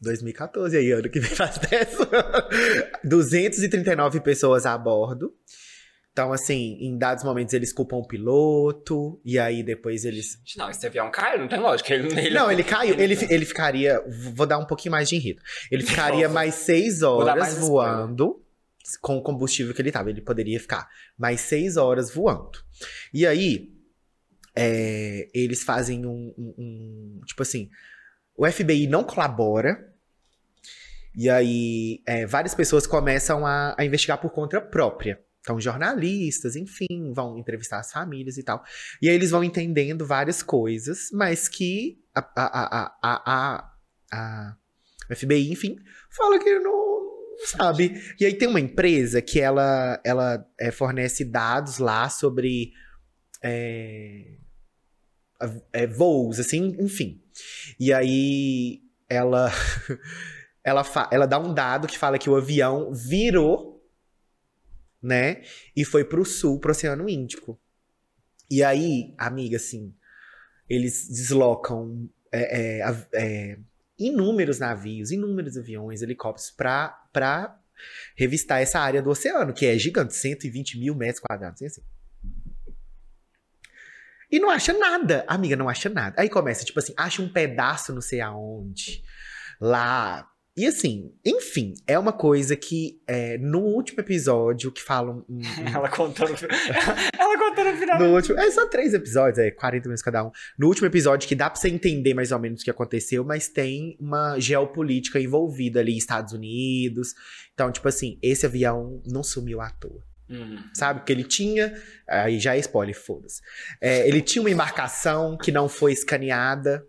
2014, 0.00 0.76
aí, 0.76 0.92
ano 0.92 1.10
que 1.10 1.18
vem 1.20 1.30
faz 1.30 1.58
10. 1.68 1.96
239 3.04 4.20
pessoas 4.20 4.64
a 4.66 4.76
bordo. 4.78 5.34
Então, 6.12 6.32
assim, 6.32 6.76
em 6.80 6.98
dados 6.98 7.22
momentos 7.22 7.54
eles 7.54 7.72
culpam 7.72 7.96
o 7.96 8.06
piloto, 8.06 9.20
e 9.24 9.38
aí 9.38 9.62
depois 9.62 10.04
eles 10.04 10.38
Não, 10.56 10.68
esse 10.68 10.84
avião 10.86 11.10
caiu, 11.10 11.38
não 11.40 11.48
tem 11.48 11.60
lógica. 11.60 11.94
Ele, 11.94 12.08
ele- 12.18 12.34
Não, 12.34 12.50
ele 12.50 12.64
caiu. 12.64 12.98
Ele, 12.98 13.16
ele 13.30 13.44
ficaria. 13.44 14.02
Vou 14.34 14.44
dar 14.46 14.58
um 14.58 14.66
pouquinho 14.66 14.90
mais 14.92 15.08
de 15.08 15.16
enredo. 15.16 15.40
Ele 15.70 15.84
ficaria 15.84 16.22
favor. 16.22 16.34
mais 16.34 16.54
seis 16.54 17.02
horas 17.02 17.36
mais 17.38 17.58
voando 17.58 18.42
com 19.00 19.16
o 19.18 19.22
combustível 19.22 19.72
que 19.72 19.80
ele 19.80 19.92
tava. 19.92 20.10
Ele 20.10 20.20
poderia 20.20 20.58
ficar 20.58 20.88
mais 21.16 21.40
seis 21.42 21.76
horas 21.76 22.12
voando. 22.12 22.58
E 23.14 23.24
aí, 23.24 23.72
é, 24.56 25.28
eles 25.32 25.62
fazem 25.62 26.04
um, 26.04 26.34
um- 26.36 26.54
um- 26.58 27.20
Tipo 27.24 27.42
assim, 27.42 27.70
o 28.36 28.44
FBI 28.50 28.88
não 28.88 29.04
colabora. 29.04 29.88
E 31.14 31.30
aí, 31.30 32.02
é, 32.04 32.26
várias 32.26 32.54
pessoas 32.54 32.84
começam 32.86 33.46
a, 33.46 33.76
a 33.78 33.84
investigar 33.84 34.18
por 34.20 34.30
conta 34.32 34.60
própria. 34.60 35.20
Então, 35.40 35.58
jornalistas, 35.60 36.54
enfim, 36.54 37.12
vão 37.14 37.38
entrevistar 37.38 37.80
as 37.80 37.90
famílias 37.90 38.36
e 38.36 38.42
tal. 38.42 38.62
E 39.00 39.08
aí 39.08 39.14
eles 39.14 39.30
vão 39.30 39.42
entendendo 39.42 40.06
várias 40.06 40.42
coisas, 40.42 41.08
mas 41.12 41.48
que 41.48 41.98
a, 42.14 42.20
a, 42.36 42.96
a, 43.02 43.72
a, 44.12 44.56
FBI, 45.14 45.50
enfim, 45.50 45.76
fala 46.10 46.38
que 46.38 46.58
não 46.58 47.08
sabe. 47.44 47.94
E 48.20 48.26
aí 48.26 48.34
tem 48.34 48.48
uma 48.48 48.60
empresa 48.60 49.22
que 49.22 49.40
ela, 49.40 50.00
ela 50.04 50.46
é, 50.58 50.70
fornece 50.70 51.24
dados 51.24 51.78
lá 51.78 52.08
sobre 52.10 52.72
é, 53.42 54.36
é, 55.72 55.86
voos, 55.86 56.38
assim, 56.38 56.76
enfim. 56.78 57.22
E 57.78 57.92
aí 57.92 58.82
ela, 59.08 59.50
ela, 60.62 60.84
ela 61.10 61.26
dá 61.26 61.38
um 61.38 61.54
dado 61.54 61.88
que 61.88 61.98
fala 61.98 62.18
que 62.18 62.28
o 62.28 62.36
avião 62.36 62.92
virou 62.92 63.69
né? 65.02 65.42
E 65.74 65.84
foi 65.84 66.04
pro 66.04 66.24
sul, 66.24 66.58
pro 66.58 66.72
Oceano 66.72 67.08
Índico. 67.08 67.60
E 68.50 68.62
aí, 68.62 69.14
amiga, 69.16 69.56
assim, 69.56 69.94
eles 70.68 71.08
deslocam 71.08 72.08
é, 72.32 72.80
é, 72.80 73.06
é, 73.14 73.58
inúmeros 73.98 74.58
navios, 74.58 75.10
inúmeros 75.10 75.56
aviões, 75.56 76.02
helicópteros 76.02 76.50
pra, 76.50 76.88
pra 77.12 77.58
revistar 78.16 78.60
essa 78.60 78.80
área 78.80 79.02
do 79.02 79.10
oceano, 79.10 79.52
que 79.52 79.66
é 79.66 79.78
gigante, 79.78 80.14
120 80.14 80.78
mil 80.78 80.94
metros 80.94 81.20
quadrados, 81.20 81.62
assim. 81.62 81.82
E 84.30 84.38
não 84.38 84.48
acha 84.48 84.72
nada, 84.72 85.24
amiga, 85.26 85.56
não 85.56 85.68
acha 85.68 85.88
nada. 85.88 86.20
Aí 86.20 86.28
começa, 86.28 86.64
tipo 86.64 86.78
assim, 86.78 86.94
acha 86.96 87.20
um 87.20 87.28
pedaço 87.28 87.92
não 87.92 88.00
sei 88.00 88.20
aonde, 88.20 89.02
lá. 89.60 90.28
E 90.60 90.66
assim, 90.66 91.10
enfim, 91.24 91.72
é 91.86 91.98
uma 91.98 92.12
coisa 92.12 92.54
que 92.54 93.00
é, 93.06 93.38
no 93.38 93.60
último 93.60 94.00
episódio 94.00 94.70
que 94.70 94.82
falam. 94.82 95.24
Ela 95.74 95.88
contando. 95.88 96.34
ela 97.18 97.38
contando 97.38 97.70
no 97.70 97.76
final. 97.78 97.98
no 97.98 98.14
último, 98.14 98.38
é 98.38 98.50
só 98.50 98.66
três 98.66 98.92
episódios, 98.92 99.38
é 99.38 99.50
40 99.50 99.88
minutos 99.88 100.02
cada 100.02 100.22
um. 100.22 100.30
No 100.58 100.66
último 100.66 100.86
episódio, 100.86 101.26
que 101.26 101.34
dá 101.34 101.48
pra 101.48 101.58
você 101.58 101.70
entender 101.70 102.12
mais 102.12 102.30
ou 102.30 102.38
menos 102.38 102.60
o 102.60 102.64
que 102.64 102.70
aconteceu, 102.70 103.24
mas 103.24 103.48
tem 103.48 103.96
uma 103.98 104.38
geopolítica 104.38 105.18
envolvida 105.18 105.80
ali, 105.80 105.96
Estados 105.96 106.34
Unidos. 106.34 107.14
Então, 107.54 107.72
tipo 107.72 107.88
assim, 107.88 108.18
esse 108.20 108.44
avião 108.44 109.02
não 109.06 109.22
sumiu 109.22 109.62
à 109.62 109.70
toa. 109.70 110.04
Hum. 110.28 110.58
Sabe? 110.74 111.00
Porque 111.00 111.12
ele 111.12 111.24
tinha. 111.24 111.74
Aí 112.06 112.38
já 112.38 112.54
é 112.54 112.58
spoiler, 112.58 112.94
foda-se. 112.94 113.40
É, 113.80 114.06
ele 114.06 114.20
tinha 114.20 114.42
uma 114.42 114.50
embarcação 114.50 115.38
que 115.38 115.50
não 115.50 115.70
foi 115.70 115.94
escaneada. 115.94 116.86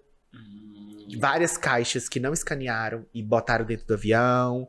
Várias 1.17 1.57
caixas 1.57 2.07
que 2.07 2.19
não 2.19 2.33
escanearam 2.33 3.05
e 3.13 3.21
botaram 3.23 3.65
dentro 3.65 3.85
do 3.85 3.93
avião. 3.93 4.67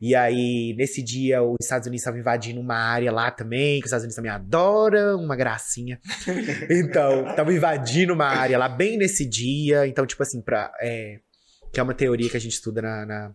E 0.00 0.14
aí, 0.14 0.74
nesse 0.78 1.02
dia, 1.02 1.42
os 1.42 1.58
Estados 1.60 1.86
Unidos 1.86 2.00
estavam 2.00 2.18
invadindo 2.18 2.58
uma 2.58 2.76
área 2.76 3.12
lá 3.12 3.30
também, 3.30 3.80
que 3.80 3.84
os 3.84 3.88
Estados 3.88 4.04
Unidos 4.04 4.16
também 4.16 4.30
adoram 4.30 5.20
uma 5.20 5.36
gracinha. 5.36 6.00
Então, 6.70 7.28
estavam 7.28 7.52
invadindo 7.52 8.14
uma 8.14 8.26
área 8.26 8.56
lá 8.56 8.68
bem 8.68 8.96
nesse 8.96 9.28
dia. 9.28 9.86
Então, 9.86 10.06
tipo 10.06 10.22
assim, 10.22 10.40
pra, 10.40 10.72
é, 10.80 11.20
que 11.70 11.78
é 11.78 11.82
uma 11.82 11.92
teoria 11.92 12.30
que 12.30 12.36
a 12.36 12.40
gente 12.40 12.52
estuda 12.52 12.80
na, 12.80 13.04
na, 13.04 13.34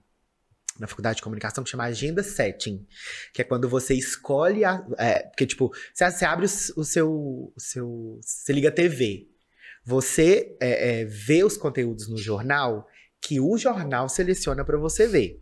na 0.79 0.87
faculdade 0.87 1.17
de 1.17 1.21
comunicação, 1.21 1.63
que 1.63 1.69
chama 1.69 1.83
agenda 1.83 2.23
setting. 2.23 2.83
Que 3.31 3.43
é 3.43 3.45
quando 3.45 3.69
você 3.69 3.93
escolhe 3.93 4.65
a. 4.65 4.83
É, 4.97 5.19
porque, 5.27 5.45
tipo, 5.45 5.71
você, 5.93 6.09
você 6.09 6.25
abre 6.25 6.47
o, 6.47 6.49
o 6.81 6.83
seu, 6.83 7.11
o 7.11 7.53
seu. 7.59 8.19
Você 8.23 8.51
liga 8.51 8.69
a 8.69 8.71
TV. 8.71 9.27
Você 9.85 10.57
é, 10.59 11.01
é, 11.01 11.05
vê 11.05 11.43
os 11.43 11.55
conteúdos 11.55 12.07
no 12.09 12.17
jornal 12.17 12.87
que 13.21 13.39
o 13.39 13.57
jornal 13.57 14.09
seleciona 14.09 14.65
para 14.65 14.77
você 14.77 15.07
ver. 15.07 15.41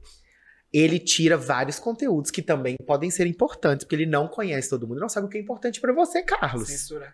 Ele 0.72 1.00
tira 1.00 1.38
vários 1.38 1.80
conteúdos 1.80 2.32
que 2.32 2.42
também 2.42 2.76
podem 2.86 3.10
ser 3.12 3.28
importantes, 3.28 3.84
porque 3.86 3.96
ele 3.96 4.06
não 4.06 4.28
conhece 4.28 4.70
todo 4.70 4.88
mundo, 4.88 5.00
não 5.00 5.10
sabe 5.10 5.28
o 5.28 5.30
que 5.30 5.38
é 5.38 5.42
importante 5.42 5.80
para 5.80 5.94
você, 5.94 6.24
Carlos. 6.24 6.68
Censura. 6.68 7.14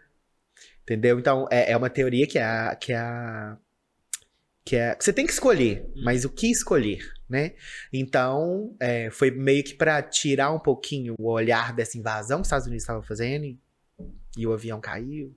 Entendeu? 0.83 1.19
Então, 1.19 1.47
é, 1.51 1.71
é 1.71 1.77
uma 1.77 1.89
teoria 1.89 2.25
que 2.25 2.39
é 2.39 2.43
a, 2.43 2.75
que 2.75 2.93
é 2.93 2.97
a 2.97 3.57
Que 4.65 4.75
é. 4.75 4.95
Você 4.99 5.11
tem 5.11 5.25
que 5.25 5.31
escolher, 5.33 5.83
Hum. 5.95 6.01
mas 6.03 6.25
o 6.25 6.29
que 6.29 6.49
escolher, 6.49 6.99
né? 7.29 7.53
Então, 7.91 8.75
é, 8.79 9.09
foi 9.11 9.29
meio 9.31 9.63
que 9.63 9.73
pra 9.73 10.01
tirar 10.01 10.51
um 10.51 10.59
pouquinho 10.59 11.15
o 11.19 11.29
olhar 11.31 11.73
dessa 11.73 11.97
invasão 11.97 12.37
que 12.37 12.41
os 12.43 12.47
Estados 12.47 12.67
Unidos 12.67 12.83
estavam 12.83 13.01
fazendo. 13.03 13.45
e- 13.45 13.59
E 14.37 14.45
o 14.47 14.53
avião 14.53 14.79
caiu. 14.79 15.35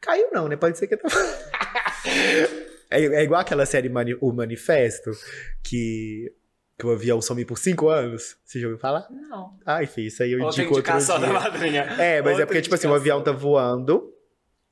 Caiu 0.00 0.28
não, 0.32 0.48
né? 0.48 0.56
Pode 0.56 0.78
ser 0.78 0.86
que. 0.86 0.94
é, 2.90 3.04
é 3.04 3.22
igual 3.22 3.40
aquela 3.40 3.66
série 3.66 3.88
Mani- 3.88 4.16
O 4.20 4.32
Manifesto, 4.32 5.10
que, 5.62 6.32
que 6.78 6.86
o 6.86 6.90
avião 6.90 7.20
some 7.20 7.44
por 7.44 7.58
cinco 7.58 7.88
anos. 7.88 8.36
Você 8.44 8.60
já 8.60 8.66
ouviu 8.66 8.78
falar? 8.80 9.06
Não. 9.10 9.58
Ai, 9.66 9.86
filho, 9.86 10.08
isso 10.08 10.22
aí 10.22 10.32
eu 10.32 10.42
Outra 10.42 10.62
indico 10.62 10.76
outro 10.76 10.98
dia. 10.98 11.18
da 11.18 11.32
madrinha. 11.32 11.82
É, 11.98 12.20
mas 12.22 12.28
é 12.28 12.30
Outra 12.32 12.46
porque, 12.46 12.62
tipo 12.62 12.74
assim, 12.74 12.86
o 12.88 12.94
avião 12.94 13.22
tá 13.22 13.32
voando. 13.32 14.12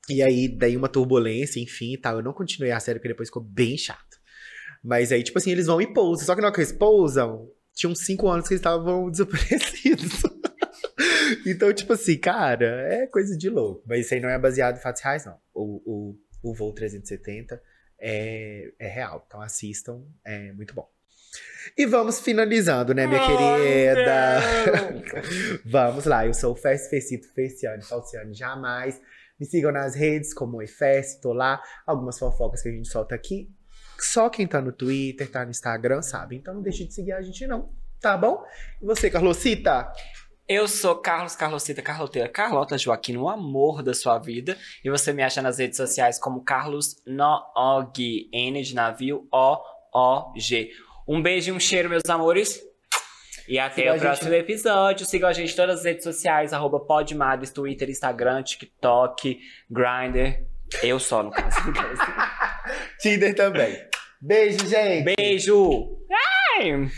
E 0.09 0.22
aí, 0.22 0.49
daí 0.49 0.74
uma 0.76 0.89
turbulência, 0.89 1.61
enfim 1.61 1.93
e 1.93 1.99
tal. 1.99 2.16
Eu 2.16 2.22
não 2.22 2.33
continuei 2.33 2.72
a 2.72 2.81
série 2.81 2.99
porque 2.99 3.09
depois 3.09 3.29
ficou 3.29 3.43
bem 3.43 3.76
chato. 3.76 4.16
Mas 4.83 5.12
aí, 5.12 5.22
tipo 5.22 5.37
assim, 5.39 5.51
eles 5.51 5.66
vão 5.66 5.81
e 5.83 5.93
pousam. 5.93 6.24
Só 6.24 6.35
que 6.35 6.41
na 6.41 6.47
hora 6.47 6.55
que 6.55 6.61
eles 6.62 6.72
pousam, 6.72 7.47
tinham 7.74 7.95
cinco 7.95 8.26
anos 8.29 8.49
que 8.49 8.55
eles 8.55 8.61
estavam 8.61 9.11
desaparecidos. 9.11 10.22
então, 11.47 11.72
tipo 11.72 11.93
assim, 11.93 12.16
cara, 12.18 12.66
é 12.93 13.07
coisa 13.07 13.37
de 13.37 13.49
louco. 13.49 13.83
Mas 13.87 14.07
isso 14.07 14.14
aí 14.14 14.20
não 14.20 14.29
é 14.29 14.39
baseado 14.39 14.76
em 14.76 14.81
fatos 14.81 15.03
reais, 15.03 15.24
não. 15.24 15.39
O, 15.55 15.83
o, 16.43 16.51
o 16.51 16.55
voo 16.55 16.72
370 16.72 17.61
é, 17.99 18.72
é 18.79 18.89
real. 18.89 19.24
Então 19.26 19.41
assistam, 19.41 20.03
é 20.24 20.53
muito 20.53 20.74
bom. 20.74 20.89
E 21.76 21.87
vamos 21.87 22.20
finalizando, 22.20 22.95
né, 22.95 23.07
minha 23.07 23.20
querida? 23.20 24.41
Vamos 25.64 26.07
lá, 26.07 26.26
eu 26.26 26.33
sou 26.33 26.53
o 26.53 26.57
Fest 26.57 26.89
Fecito 26.89 27.29
Feciane, 27.35 27.83
Falciane 27.83 28.33
jamais. 28.33 29.01
Me 29.39 29.45
sigam 29.47 29.70
nas 29.70 29.95
redes 29.95 30.33
como 30.33 30.62
Efest, 30.62 31.20
tô 31.20 31.33
lá. 31.33 31.62
Algumas 31.87 32.18
fofocas 32.18 32.62
que 32.62 32.68
a 32.70 32.72
gente 32.72 32.89
solta 32.89 33.14
aqui. 33.14 33.51
Só 34.01 34.31
quem 34.31 34.47
tá 34.47 34.61
no 34.61 34.72
Twitter, 34.72 35.31
tá 35.31 35.45
no 35.45 35.51
Instagram, 35.51 36.03
sabe. 36.03 36.37
Então 36.37 36.55
não 36.55 36.62
deixe 36.62 36.85
de 36.85 36.95
seguir 36.95 37.12
a 37.12 37.20
gente, 37.20 37.47
não. 37.47 37.70
Tá 38.01 38.16
bom? 38.16 38.45
E 38.81 38.85
você, 38.85 39.11
Carlosita? 39.11 39.93
Eu 40.49 40.66
sou 40.66 40.96
Carlos 40.96 41.36
Carlosita 41.36 41.82
Carloteira 41.82 42.26
Carlota 42.26 42.78
Joaquim, 42.78 43.18
o 43.18 43.28
amor 43.28 43.82
da 43.82 43.92
sua 43.92 44.18
vida. 44.18 44.57
E 44.82 44.88
você 44.88 45.12
me 45.12 45.22
acha 45.22 45.42
nas 45.42 45.59
redes 45.59 45.76
sociais 45.76 46.18
como 46.18 46.42
Carlos 46.42 46.96
Noog, 47.07 48.30
N 48.32 48.62
de 48.62 48.74
navio, 48.74 49.28
O-O-G. 49.30 50.70
Um 51.07 51.20
beijo 51.20 51.51
e 51.51 51.53
um 51.53 51.61
cheiro, 51.61 51.90
meus 51.90 52.09
amores. 52.09 52.62
E 53.46 53.59
até 53.59 53.82
Siga 53.82 53.94
o 53.96 54.01
próximo 54.01 54.32
episódio. 54.32 55.05
Sigam 55.05 55.28
a 55.28 55.34
gente 55.34 55.53
em 55.53 55.57
todas 55.57 55.80
as 55.80 55.84
redes 55.84 56.05
sociais, 56.05 56.55
arroba 56.55 56.80
Podmadres, 56.80 57.51
Twitter, 57.51 57.90
Instagram, 57.90 58.42
TikTok, 58.42 59.38
Grindr. 59.70 60.46
Eu 60.82 60.99
só, 60.99 61.22
no 61.22 61.30
caso. 61.30 61.59
Tinder 63.01 63.34
também. 63.34 63.76
Beijo, 64.18 64.66
gente! 64.66 65.14
Beijo! 65.14 65.99
Ai. 66.57 66.90